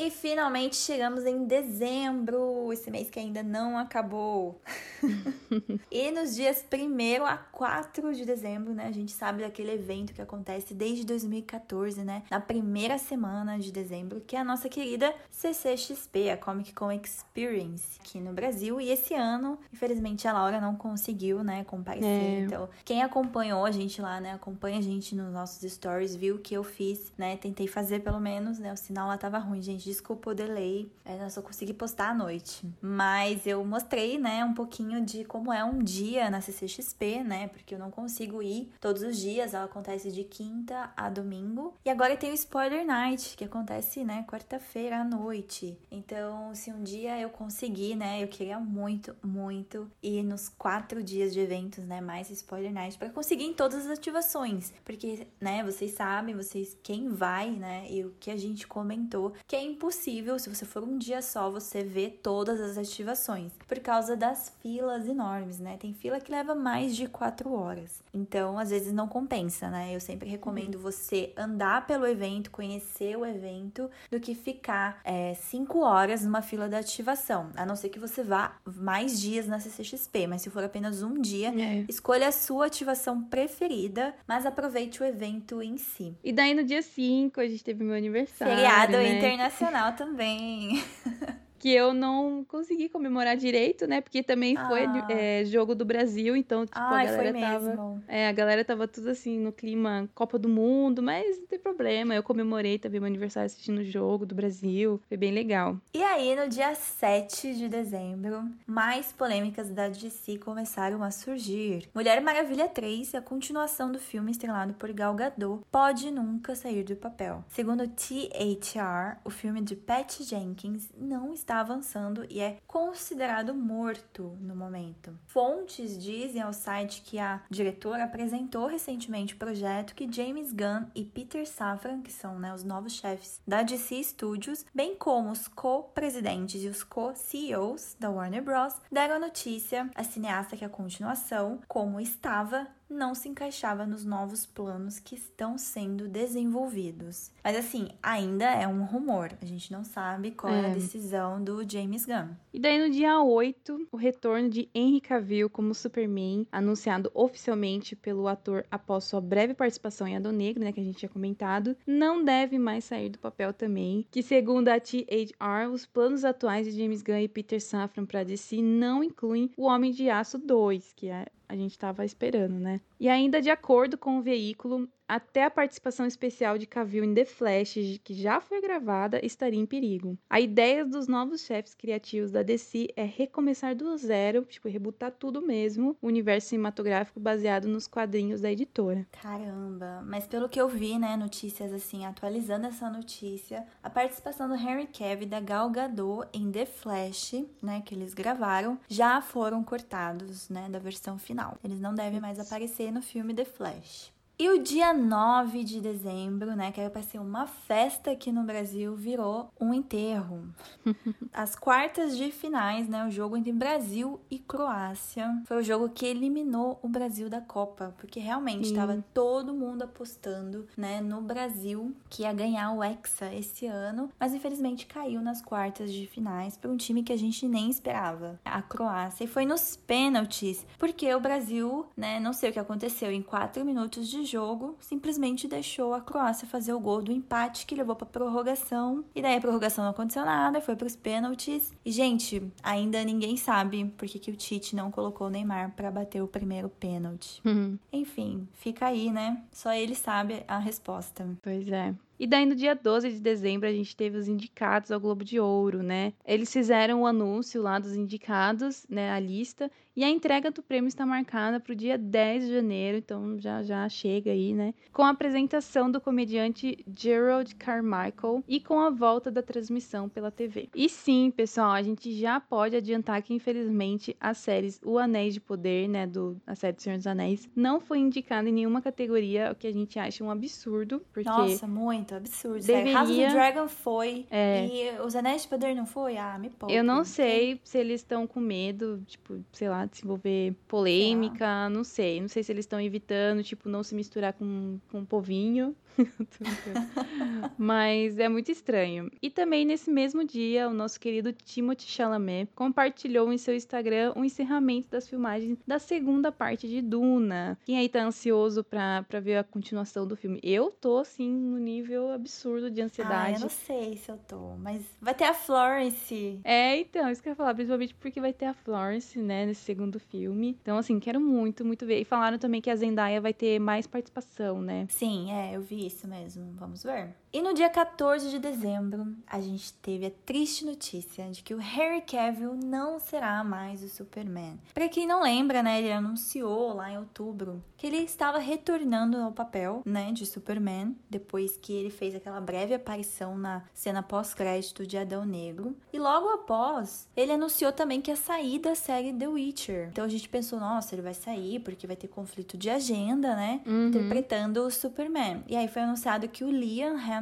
E 0.00 0.12
finalmente 0.12 0.76
chegamos 0.76 1.24
em 1.24 1.44
dezembro, 1.44 2.72
esse 2.72 2.88
mês 2.88 3.10
que 3.10 3.18
ainda 3.18 3.42
não 3.42 3.76
acabou. 3.76 4.60
e 5.90 6.12
nos 6.12 6.36
dias 6.36 6.64
1 6.72 7.24
a 7.24 7.36
4 7.36 8.14
de 8.14 8.24
dezembro, 8.24 8.72
né? 8.72 8.86
A 8.86 8.92
gente 8.92 9.10
sabe 9.10 9.42
daquele 9.42 9.72
evento 9.72 10.14
que 10.14 10.22
acontece 10.22 10.72
desde 10.72 11.04
2014, 11.04 12.04
né? 12.04 12.22
Na 12.30 12.38
primeira 12.38 12.96
semana 12.96 13.58
de 13.58 13.72
dezembro, 13.72 14.20
que 14.20 14.36
é 14.36 14.38
a 14.38 14.44
nossa 14.44 14.68
querida 14.68 15.12
CCXP, 15.32 16.30
a 16.30 16.36
Comic 16.36 16.72
Con 16.74 16.92
Experience, 16.92 17.98
aqui 17.98 18.20
no 18.20 18.32
Brasil. 18.32 18.80
E 18.80 18.90
esse 18.90 19.14
ano, 19.14 19.58
infelizmente, 19.72 20.28
a 20.28 20.32
Laura 20.32 20.60
não 20.60 20.76
conseguiu, 20.76 21.42
né, 21.42 21.64
comparecer. 21.64 22.08
É. 22.08 22.40
Então, 22.42 22.68
quem 22.84 23.02
acompanhou 23.02 23.64
a 23.64 23.72
gente 23.72 24.00
lá, 24.00 24.20
né? 24.20 24.34
Acompanha 24.34 24.78
a 24.78 24.82
gente 24.82 25.16
nos 25.16 25.32
nossos 25.32 25.68
stories, 25.72 26.14
viu 26.14 26.38
que 26.38 26.54
eu 26.54 26.62
fiz, 26.62 27.12
né? 27.18 27.36
Tentei 27.36 27.66
fazer 27.66 27.98
pelo 27.98 28.20
menos, 28.20 28.60
né? 28.60 28.72
O 28.72 28.76
sinal 28.76 29.08
lá 29.08 29.18
tava 29.18 29.38
ruim, 29.38 29.60
gente 29.60 29.87
desculpa 29.88 30.30
o 30.30 30.34
delay, 30.34 30.90
é, 31.04 31.24
eu 31.24 31.30
só 31.30 31.40
consegui 31.40 31.72
postar 31.72 32.10
à 32.10 32.14
noite. 32.14 32.66
Mas 32.80 33.46
eu 33.46 33.64
mostrei, 33.64 34.18
né, 34.18 34.44
um 34.44 34.54
pouquinho 34.54 35.04
de 35.04 35.24
como 35.24 35.52
é 35.52 35.64
um 35.64 35.78
dia 35.78 36.30
na 36.30 36.40
CCXP, 36.40 37.24
né, 37.24 37.48
porque 37.48 37.74
eu 37.74 37.78
não 37.78 37.90
consigo 37.90 38.42
ir 38.42 38.70
todos 38.80 39.02
os 39.02 39.16
dias, 39.16 39.54
ela 39.54 39.64
acontece 39.64 40.12
de 40.12 40.24
quinta 40.24 40.92
a 40.96 41.08
domingo. 41.08 41.74
E 41.84 41.90
agora 41.90 42.16
tem 42.16 42.30
o 42.30 42.34
Spoiler 42.34 42.84
Night, 42.84 43.36
que 43.36 43.44
acontece, 43.44 44.04
né, 44.04 44.24
quarta-feira 44.28 45.00
à 45.00 45.04
noite. 45.04 45.78
Então, 45.90 46.54
se 46.54 46.70
um 46.70 46.82
dia 46.82 47.18
eu 47.18 47.30
conseguir, 47.30 47.96
né, 47.96 48.22
eu 48.22 48.28
queria 48.28 48.58
muito, 48.58 49.16
muito 49.22 49.90
ir 50.02 50.22
nos 50.22 50.48
quatro 50.48 51.02
dias 51.02 51.32
de 51.32 51.40
eventos, 51.40 51.84
né, 51.84 52.00
mais 52.00 52.30
Spoiler 52.30 52.72
Night, 52.72 52.98
para 52.98 53.08
conseguir 53.08 53.44
em 53.44 53.54
todas 53.54 53.86
as 53.86 53.98
ativações. 53.98 54.72
Porque, 54.84 55.26
né, 55.40 55.64
vocês 55.64 55.92
sabem, 55.92 56.34
vocês, 56.34 56.76
quem 56.82 57.08
vai, 57.08 57.50
né, 57.50 57.86
e 57.90 58.04
o 58.04 58.14
que 58.20 58.30
a 58.30 58.36
gente 58.36 58.66
comentou, 58.66 59.32
que 59.46 59.56
é 59.56 59.62
impossível, 59.78 60.36
se 60.40 60.48
você 60.48 60.64
for 60.64 60.82
um 60.82 60.98
dia 60.98 61.22
só, 61.22 61.48
você 61.48 61.84
ver 61.84 62.18
todas 62.20 62.60
as 62.60 62.76
ativações, 62.76 63.52
por 63.66 63.78
causa 63.78 64.16
das 64.16 64.52
filas 64.60 65.06
enormes, 65.06 65.60
né? 65.60 65.76
Tem 65.78 65.94
fila 65.94 66.20
que 66.20 66.32
leva 66.32 66.54
mais 66.54 66.96
de 66.96 67.06
quatro 67.06 67.52
horas. 67.52 68.02
Então, 68.12 68.58
às 68.58 68.70
vezes 68.70 68.92
não 68.92 69.06
compensa, 69.06 69.70
né? 69.70 69.94
Eu 69.94 70.00
sempre 70.00 70.28
recomendo 70.28 70.74
uhum. 70.74 70.80
você 70.80 71.32
andar 71.36 71.86
pelo 71.86 72.06
evento, 72.06 72.50
conhecer 72.50 73.16
o 73.16 73.24
evento, 73.24 73.88
do 74.10 74.18
que 74.18 74.34
ficar 74.34 75.00
é, 75.04 75.34
cinco 75.34 75.80
horas 75.80 76.24
numa 76.24 76.42
fila 76.42 76.68
da 76.68 76.78
ativação. 76.78 77.50
A 77.54 77.64
não 77.64 77.76
ser 77.76 77.88
que 77.88 78.00
você 78.00 78.24
vá 78.24 78.56
mais 78.64 79.20
dias 79.20 79.46
na 79.46 79.60
CCXP, 79.60 80.26
mas 80.26 80.42
se 80.42 80.50
for 80.50 80.64
apenas 80.64 81.02
um 81.02 81.20
dia, 81.20 81.48
é. 81.56 81.84
escolha 81.88 82.28
a 82.28 82.32
sua 82.32 82.66
ativação 82.66 83.22
preferida, 83.22 84.12
mas 84.26 84.44
aproveite 84.44 85.02
o 85.02 85.06
evento 85.06 85.62
em 85.62 85.76
si. 85.76 86.16
E 86.24 86.32
daí 86.32 86.52
no 86.52 86.64
dia 86.64 86.82
5 86.82 87.40
a 87.40 87.46
gente 87.46 87.62
teve 87.62 87.84
meu 87.84 87.94
aniversário. 87.94 88.54
Feriado 88.56 88.92
né? 88.94 89.18
internacional 89.18 89.67
nacional 89.68 89.92
também. 89.94 90.84
que 91.58 91.72
eu 91.72 91.92
não 91.92 92.44
consegui 92.44 92.88
comemorar 92.88 93.36
direito, 93.36 93.86
né? 93.86 94.00
Porque 94.00 94.22
também 94.22 94.56
foi 94.56 94.84
ah. 94.84 95.06
é, 95.10 95.44
jogo 95.44 95.74
do 95.74 95.84
Brasil, 95.84 96.36
então, 96.36 96.64
tipo, 96.64 96.78
Ai, 96.78 97.06
a 97.06 97.10
galera 97.10 97.40
tava. 97.40 98.02
É, 98.06 98.28
a 98.28 98.32
galera 98.32 98.64
tava 98.64 98.86
tudo 98.86 99.10
assim 99.10 99.38
no 99.38 99.52
clima 99.52 100.08
Copa 100.14 100.38
do 100.38 100.48
Mundo, 100.48 101.02
mas 101.02 101.38
não 101.38 101.46
tem 101.46 101.58
problema. 101.58 102.14
Eu 102.14 102.22
comemorei 102.22 102.78
também 102.78 103.00
meu 103.00 103.06
aniversário 103.06 103.46
assistindo 103.46 103.78
o 103.78 103.84
jogo 103.84 104.26
do 104.26 104.34
Brasil. 104.34 105.00
Foi 105.08 105.16
bem 105.16 105.32
legal. 105.32 105.76
E 105.94 106.02
aí, 106.02 106.36
no 106.36 106.48
dia 106.48 106.74
7 106.74 107.54
de 107.54 107.68
dezembro, 107.68 108.48
mais 108.66 109.12
polêmicas 109.12 109.70
da 109.70 109.88
DC 109.88 110.38
começaram 110.38 111.02
a 111.02 111.10
surgir. 111.10 111.88
Mulher 111.94 112.20
Maravilha 112.20 112.68
3, 112.68 113.14
a 113.14 113.22
continuação 113.22 113.90
do 113.90 113.98
filme 113.98 114.30
estrelado 114.30 114.74
por 114.74 114.92
Gal 114.92 115.14
Gadot, 115.14 115.64
pode 115.70 116.10
nunca 116.10 116.54
sair 116.54 116.84
do 116.84 116.96
papel. 116.96 117.44
Segundo 117.48 117.88
THR, 117.88 119.18
o 119.24 119.30
filme 119.30 119.60
de 119.60 119.74
Patty 119.74 120.24
Jenkins 120.24 120.88
não 120.96 121.32
está 121.32 121.47
está 121.48 121.60
avançando 121.60 122.26
e 122.28 122.40
é 122.40 122.58
considerado 122.66 123.54
morto 123.54 124.36
no 124.38 124.54
momento. 124.54 125.18
Fontes 125.26 125.98
dizem 125.98 126.42
ao 126.42 126.52
site 126.52 127.00
que 127.00 127.18
a 127.18 127.40
diretora 127.48 128.04
apresentou 128.04 128.66
recentemente 128.66 129.32
o 129.32 129.38
projeto 129.38 129.94
que 129.94 130.10
James 130.12 130.52
Gunn 130.52 130.86
e 130.94 131.04
Peter 131.04 131.48
Safran, 131.48 132.02
que 132.02 132.12
são 132.12 132.38
né, 132.38 132.52
os 132.52 132.62
novos 132.62 132.92
chefes 132.92 133.40
da 133.46 133.62
DC 133.62 134.04
Studios, 134.04 134.66
bem 134.74 134.94
como 134.94 135.30
os 135.30 135.48
co-presidentes 135.48 136.62
e 136.62 136.68
os 136.68 136.84
co-CEOs 136.84 137.96
da 137.98 138.10
Warner 138.10 138.42
Bros., 138.42 138.74
deram 138.92 139.14
a 139.14 139.18
notícia 139.18 139.90
à 139.94 140.04
cineasta 140.04 140.54
que 140.54 140.66
a 140.66 140.68
continuação, 140.68 141.60
como 141.66 141.98
estava 141.98 142.66
não 142.88 143.14
se 143.14 143.28
encaixava 143.28 143.86
nos 143.86 144.04
novos 144.04 144.46
planos 144.46 144.98
que 144.98 145.14
estão 145.14 145.58
sendo 145.58 146.08
desenvolvidos. 146.08 147.30
Mas 147.42 147.56
assim, 147.56 147.88
ainda 148.02 148.46
é 148.46 148.66
um 148.66 148.84
rumor, 148.84 149.32
a 149.40 149.44
gente 149.44 149.72
não 149.72 149.84
sabe 149.84 150.30
qual 150.30 150.52
é, 150.52 150.62
é 150.62 150.70
a 150.70 150.74
decisão 150.74 151.42
do 151.42 151.68
James 151.68 152.04
Gunn. 152.04 152.28
E 152.52 152.58
daí 152.58 152.78
no 152.78 152.90
dia 152.90 153.20
8, 153.20 153.88
o 153.92 153.96
retorno 153.96 154.48
de 154.48 154.68
Henry 154.74 155.00
Cavill 155.00 155.50
como 155.50 155.74
Superman, 155.74 156.46
anunciado 156.50 157.10
oficialmente 157.14 157.94
pelo 157.94 158.26
ator 158.26 158.64
após 158.70 159.04
sua 159.04 159.20
breve 159.20 159.54
participação 159.54 160.06
em 160.06 160.16
Adão 160.16 160.32
Negro, 160.32 160.62
né, 160.62 160.72
que 160.72 160.80
a 160.80 160.84
gente 160.84 160.98
tinha 160.98 161.08
comentado, 161.08 161.76
não 161.86 162.24
deve 162.24 162.58
mais 162.58 162.84
sair 162.84 163.08
do 163.08 163.18
papel 163.18 163.52
também, 163.52 164.06
que 164.10 164.22
segundo 164.22 164.68
a 164.68 164.80
THR, 164.80 165.70
os 165.72 165.86
planos 165.86 166.24
atuais 166.24 166.66
de 166.66 166.78
James 166.78 167.02
Gunn 167.02 167.18
e 167.18 167.28
Peter 167.28 167.60
Safran 167.60 168.06
para 168.06 168.24
DC 168.24 168.60
não 168.62 169.02
incluem 169.04 169.50
o 169.56 169.64
Homem 169.64 169.92
de 169.92 170.08
Aço 170.08 170.38
2, 170.38 170.92
que 170.94 171.08
é 171.08 171.26
a 171.48 171.56
gente 171.56 171.72
estava 171.72 172.04
esperando, 172.04 172.58
né? 172.58 172.80
E 173.00 173.08
ainda 173.08 173.40
de 173.40 173.50
acordo 173.50 173.96
com 173.96 174.18
o 174.18 174.22
veículo, 174.22 174.88
até 175.08 175.44
a 175.44 175.50
participação 175.50 176.04
especial 176.04 176.58
de 176.58 176.66
Cavill 176.66 177.02
em 177.02 177.14
The 177.14 177.24
Flash, 177.24 177.98
que 178.04 178.12
já 178.12 178.40
foi 178.40 178.60
gravada, 178.60 179.24
estaria 179.24 179.58
em 179.58 179.64
perigo. 179.64 180.18
A 180.28 180.38
ideia 180.38 180.84
dos 180.84 181.08
novos 181.08 181.40
chefes 181.40 181.74
criativos 181.74 182.30
da 182.30 182.42
DC 182.42 182.88
é 182.94 183.04
recomeçar 183.04 183.74
do 183.74 183.96
zero, 183.96 184.44
tipo, 184.44 184.68
rebutar 184.68 185.10
tudo 185.12 185.40
mesmo, 185.40 185.96
o 186.02 186.06
universo 186.06 186.48
cinematográfico 186.48 187.18
baseado 187.18 187.66
nos 187.66 187.86
quadrinhos 187.86 188.42
da 188.42 188.52
editora. 188.52 189.06
Caramba, 189.22 190.02
mas 190.04 190.26
pelo 190.26 190.48
que 190.48 190.60
eu 190.60 190.68
vi, 190.68 190.98
né, 190.98 191.16
notícias 191.16 191.72
assim, 191.72 192.04
atualizando 192.04 192.66
essa 192.66 192.90
notícia, 192.90 193.66
a 193.82 193.88
participação 193.88 194.46
do 194.48 194.54
Henry 194.54 194.86
Cavill 194.86 195.22
e 195.22 195.26
da 195.26 195.40
Gal 195.40 195.70
Gadot 195.70 196.28
em 196.34 196.50
The 196.52 196.66
Flash, 196.66 197.46
né, 197.62 197.80
que 197.80 197.94
eles 197.94 198.12
gravaram, 198.12 198.78
já 198.86 199.22
foram 199.22 199.64
cortados, 199.64 200.50
né, 200.50 200.68
da 200.68 200.78
versão 200.78 201.18
final. 201.18 201.56
Eles 201.64 201.80
não 201.80 201.94
devem 201.94 202.20
mais 202.20 202.38
aparecer 202.38 202.87
no 202.90 203.02
filme 203.02 203.34
The 203.34 203.44
Flash. 203.44 204.10
E 204.40 204.48
o 204.48 204.62
dia 204.62 204.94
9 204.94 205.64
de 205.64 205.80
dezembro, 205.80 206.54
né, 206.54 206.70
que 206.70 206.80
era 206.80 206.88
pra 206.88 207.02
ser 207.02 207.18
uma 207.18 207.44
festa 207.44 208.12
aqui 208.12 208.30
no 208.30 208.44
Brasil, 208.44 208.94
virou 208.94 209.50
um 209.60 209.74
enterro. 209.74 210.48
As 211.34 211.56
quartas 211.56 212.16
de 212.16 212.30
finais, 212.30 212.88
né, 212.88 213.04
o 213.04 213.10
jogo 213.10 213.36
entre 213.36 213.50
Brasil 213.50 214.20
e 214.30 214.38
Croácia, 214.38 215.42
foi 215.44 215.56
o 215.56 215.62
jogo 215.64 215.88
que 215.88 216.06
eliminou 216.06 216.78
o 216.84 216.88
Brasil 216.88 217.28
da 217.28 217.40
Copa, 217.40 217.92
porque 217.98 218.20
realmente 218.20 218.66
estava 218.66 219.04
todo 219.12 219.52
mundo 219.52 219.82
apostando, 219.82 220.68
né, 220.76 221.00
no 221.00 221.20
Brasil 221.20 221.92
que 222.08 222.22
ia 222.22 222.32
ganhar 222.32 222.70
o 222.70 222.84
Hexa 222.84 223.34
esse 223.34 223.66
ano, 223.66 224.08
mas 224.20 224.32
infelizmente 224.32 224.86
caiu 224.86 225.20
nas 225.20 225.42
quartas 225.42 225.92
de 225.92 226.06
finais 226.06 226.56
para 226.56 226.70
um 226.70 226.76
time 226.76 227.02
que 227.02 227.12
a 227.12 227.18
gente 227.18 227.48
nem 227.48 227.68
esperava, 227.68 228.38
a 228.44 228.62
Croácia, 228.62 229.24
e 229.24 229.26
foi 229.26 229.44
nos 229.44 229.74
pênaltis, 229.74 230.64
porque 230.78 231.12
o 231.12 231.18
Brasil, 231.18 231.86
né, 231.96 232.20
não 232.20 232.32
sei 232.32 232.50
o 232.50 232.52
que 232.52 232.60
aconteceu, 232.60 233.10
em 233.10 233.20
quatro 233.20 233.64
minutos 233.64 234.06
de 234.06 234.27
jogo, 234.30 234.76
simplesmente 234.80 235.48
deixou 235.48 235.94
a 235.94 236.00
Croácia 236.00 236.46
fazer 236.46 236.72
o 236.72 236.80
gol 236.80 237.02
do 237.02 237.12
empate 237.12 237.66
que 237.66 237.74
levou 237.74 237.96
para 237.96 238.06
prorrogação. 238.06 239.04
E 239.14 239.22
daí 239.22 239.36
a 239.36 239.40
prorrogação 239.40 239.84
não 239.84 239.90
aconteceu 239.90 240.24
nada, 240.24 240.60
foi 240.60 240.76
para 240.76 240.86
os 240.86 240.96
pênaltis. 240.96 241.72
E 241.84 241.90
gente, 241.90 242.42
ainda 242.62 243.02
ninguém 243.04 243.36
sabe 243.36 243.84
por 243.96 244.06
que, 244.08 244.18
que 244.18 244.30
o 244.30 244.36
Tite 244.36 244.76
não 244.76 244.90
colocou 244.90 245.26
o 245.26 245.30
Neymar 245.30 245.72
para 245.74 245.90
bater 245.90 246.22
o 246.22 246.28
primeiro 246.28 246.68
pênalti. 246.68 247.40
Uhum. 247.44 247.78
Enfim, 247.92 248.46
fica 248.54 248.86
aí, 248.86 249.10
né? 249.10 249.42
Só 249.52 249.72
ele 249.72 249.94
sabe 249.94 250.44
a 250.46 250.58
resposta. 250.58 251.26
Pois 251.42 251.66
é. 251.68 251.94
E 252.18 252.26
daí 252.26 252.44
no 252.44 252.56
dia 252.56 252.74
12 252.74 253.12
de 253.12 253.20
dezembro 253.20 253.68
a 253.68 253.72
gente 253.72 253.94
teve 253.94 254.18
os 254.18 254.26
indicados 254.26 254.90
ao 254.90 254.98
Globo 254.98 255.24
de 255.24 255.38
Ouro, 255.38 255.82
né? 255.82 256.12
Eles 256.26 256.52
fizeram 256.52 257.02
o 257.02 257.06
anúncio 257.06 257.62
lá 257.62 257.78
dos 257.78 257.94
indicados, 257.94 258.84
né, 258.88 259.12
a 259.12 259.20
lista, 259.20 259.70
e 259.98 260.04
a 260.04 260.08
entrega 260.08 260.48
do 260.52 260.62
prêmio 260.62 260.86
está 260.86 261.04
marcada 261.04 261.58
para 261.58 261.72
o 261.72 261.74
dia 261.74 261.98
10 261.98 262.46
de 262.46 262.52
janeiro, 262.52 262.98
então 262.98 263.36
já 263.40 263.64
já 263.64 263.88
chega 263.88 264.30
aí, 264.30 264.54
né? 264.54 264.72
Com 264.92 265.02
a 265.02 265.10
apresentação 265.10 265.90
do 265.90 266.00
comediante 266.00 266.84
Gerald 266.96 267.52
Carmichael 267.56 268.44
e 268.46 268.60
com 268.60 268.78
a 268.78 268.90
volta 268.90 269.28
da 269.28 269.42
transmissão 269.42 270.08
pela 270.08 270.30
TV. 270.30 270.68
E 270.72 270.88
sim, 270.88 271.32
pessoal, 271.32 271.72
a 271.72 271.82
gente 271.82 272.12
já 272.12 272.38
pode 272.38 272.76
adiantar 272.76 273.20
que 273.22 273.34
infelizmente 273.34 274.16
as 274.20 274.38
séries 274.38 274.80
O 274.84 274.98
Anéis 274.98 275.34
de 275.34 275.40
Poder, 275.40 275.88
né, 275.88 276.06
do 276.06 276.40
a 276.46 276.54
série 276.54 276.76
do 276.76 276.82
Senhor 276.82 276.96
dos 276.96 277.06
Anéis, 277.08 277.50
não 277.56 277.80
foi 277.80 277.98
indicada 277.98 278.48
em 278.48 278.52
nenhuma 278.52 278.80
categoria, 278.80 279.50
o 279.50 279.56
que 279.56 279.66
a 279.66 279.72
gente 279.72 279.98
acha 279.98 280.22
um 280.22 280.30
absurdo, 280.30 281.02
porque 281.12 281.28
Nossa, 281.28 281.66
muito 281.66 282.14
absurdo. 282.14 282.64
Deveria... 282.64 282.94
House 282.94 283.10
of 283.10 283.18
the 283.18 283.30
Dragon 283.30 283.66
foi 283.66 284.26
É. 284.30 284.64
e 284.64 285.00
Os 285.00 285.16
Anéis 285.16 285.42
de 285.42 285.48
Poder 285.48 285.74
não 285.74 285.86
foi? 285.86 286.16
Ah, 286.16 286.38
me 286.38 286.50
poupa. 286.50 286.72
Eu 286.72 286.84
não 286.84 287.02
sei 287.02 287.60
se 287.64 287.78
eles 287.78 288.00
estão 288.00 288.28
com 288.28 288.38
medo, 288.38 289.02
tipo, 289.04 289.44
sei 289.50 289.68
lá, 289.68 289.87
de 289.88 289.98
se 289.98 290.04
envolver 290.04 290.54
polêmica, 290.66 291.68
não 291.68 291.84
sei. 291.84 292.20
Não 292.20 292.28
sei 292.28 292.42
se 292.42 292.52
eles 292.52 292.64
estão 292.64 292.80
evitando, 292.80 293.42
tipo, 293.42 293.68
não 293.68 293.82
se 293.82 293.94
misturar 293.94 294.32
com, 294.32 294.78
com 294.90 295.00
o 295.00 295.06
povinho. 295.06 295.74
Mas 297.56 298.18
é 298.18 298.28
muito 298.28 298.50
estranho. 298.50 299.10
E 299.22 299.30
também 299.30 299.64
nesse 299.64 299.90
mesmo 299.90 300.24
dia, 300.24 300.68
o 300.68 300.74
nosso 300.74 300.98
querido 301.00 301.32
Timothée 301.32 301.86
Chalamet 301.88 302.48
compartilhou 302.54 303.32
em 303.32 303.38
seu 303.38 303.54
Instagram 303.54 304.12
o 304.16 304.24
encerramento 304.24 304.88
das 304.90 305.08
filmagens 305.08 305.58
da 305.66 305.78
segunda 305.78 306.30
parte 306.30 306.68
de 306.68 306.80
Duna. 306.80 307.58
Quem 307.64 307.78
aí 307.78 307.88
tá 307.88 308.02
ansioso 308.04 308.62
pra, 308.64 309.04
pra 309.08 309.20
ver 309.20 309.36
a 309.38 309.44
continuação 309.44 310.06
do 310.06 310.16
filme? 310.16 310.40
Eu 310.42 310.70
tô, 310.70 310.98
assim, 310.98 311.30
no 311.32 311.58
nível 311.58 312.10
absurdo 312.12 312.70
de 312.70 312.80
Ah, 312.80 312.84
ansiedade. 312.84 313.34
eu 313.34 313.40
não 313.40 313.48
sei 313.48 313.96
se 313.96 314.10
eu 314.10 314.18
tô, 314.28 314.56
mas 314.58 314.82
vai 315.00 315.14
ter 315.14 315.24
a 315.24 315.34
Florence. 315.34 316.38
É, 316.44 316.78
então, 316.78 317.10
isso 317.10 317.22
que 317.22 317.28
eu 317.28 317.32
ia 317.32 317.36
falar, 317.36 317.54
principalmente 317.54 317.94
porque 317.94 318.20
vai 318.20 318.32
ter 318.32 318.46
a 318.46 318.54
Florence, 318.54 319.18
né, 319.18 319.46
nesse 319.46 319.62
segundo 319.62 319.98
filme. 319.98 320.56
Então, 320.62 320.76
assim, 320.78 320.98
quero 321.00 321.20
muito, 321.20 321.64
muito 321.64 321.84
ver. 321.86 322.00
E 322.00 322.04
falaram 322.04 322.38
também 322.38 322.60
que 322.60 322.70
a 322.70 322.76
Zendaya 322.76 323.20
vai 323.20 323.32
ter 323.34 323.58
mais 323.58 323.86
participação, 323.86 324.60
né? 324.60 324.86
Sim, 324.88 325.32
é, 325.32 325.56
eu 325.56 325.60
vi 325.60 325.87
isso 325.88 326.06
mesmo. 326.06 326.52
Vamos 326.54 326.82
ver. 326.82 327.14
E 327.32 327.42
no 327.42 327.52
dia 327.52 327.68
14 327.68 328.30
de 328.30 328.38
dezembro, 328.38 329.14
a 329.26 329.40
gente 329.40 329.72
teve 329.74 330.06
a 330.06 330.10
triste 330.24 330.64
notícia 330.64 331.30
de 331.30 331.42
que 331.42 331.54
o 331.54 331.58
Harry 331.58 332.00
Cavill 332.00 332.54
não 332.54 332.98
será 332.98 333.44
mais 333.44 333.82
o 333.82 333.88
Superman. 333.88 334.58
Pra 334.72 334.88
quem 334.88 335.06
não 335.06 335.22
lembra, 335.22 335.62
né, 335.62 335.78
ele 335.78 335.92
anunciou 335.92 336.74
lá 336.74 336.90
em 336.90 336.98
outubro 336.98 337.62
que 337.76 337.86
ele 337.86 337.98
estava 337.98 338.38
retornando 338.38 339.16
ao 339.18 339.30
papel, 339.30 339.82
né, 339.86 340.10
de 340.12 340.26
Superman, 340.26 340.96
depois 341.08 341.56
que 341.56 341.72
ele 341.72 341.90
fez 341.90 342.12
aquela 342.12 342.40
breve 342.40 342.74
aparição 342.74 343.38
na 343.38 343.62
cena 343.72 344.02
pós-crédito 344.02 344.84
de 344.84 344.98
Adão 344.98 345.24
Negro. 345.24 345.76
E 345.92 345.98
logo 345.98 346.28
após, 346.30 347.08
ele 347.16 347.30
anunciou 347.30 347.70
também 347.72 348.00
que 348.00 348.10
ia 348.10 348.16
sair 348.16 348.58
da 348.58 348.74
série 348.74 349.12
The 349.12 349.28
Witcher. 349.28 349.88
Então 349.92 350.04
a 350.04 350.08
gente 350.08 350.28
pensou, 350.28 350.58
nossa, 350.58 350.94
ele 350.94 351.02
vai 351.02 351.14
sair 351.14 351.60
porque 351.60 351.86
vai 351.86 351.94
ter 351.94 352.08
conflito 352.08 352.56
de 352.56 352.68
agenda, 352.68 353.36
né? 353.36 353.60
Uhum. 353.64 353.88
interpretando 353.88 354.64
o 354.64 354.70
Superman. 354.70 355.44
E 355.46 355.54
aí 355.54 355.68
foi 355.68 355.82
anunciado 355.82 356.28
que 356.28 356.42
o 356.42 356.50
Liam 356.50 356.96
Hemsworth, 356.98 357.17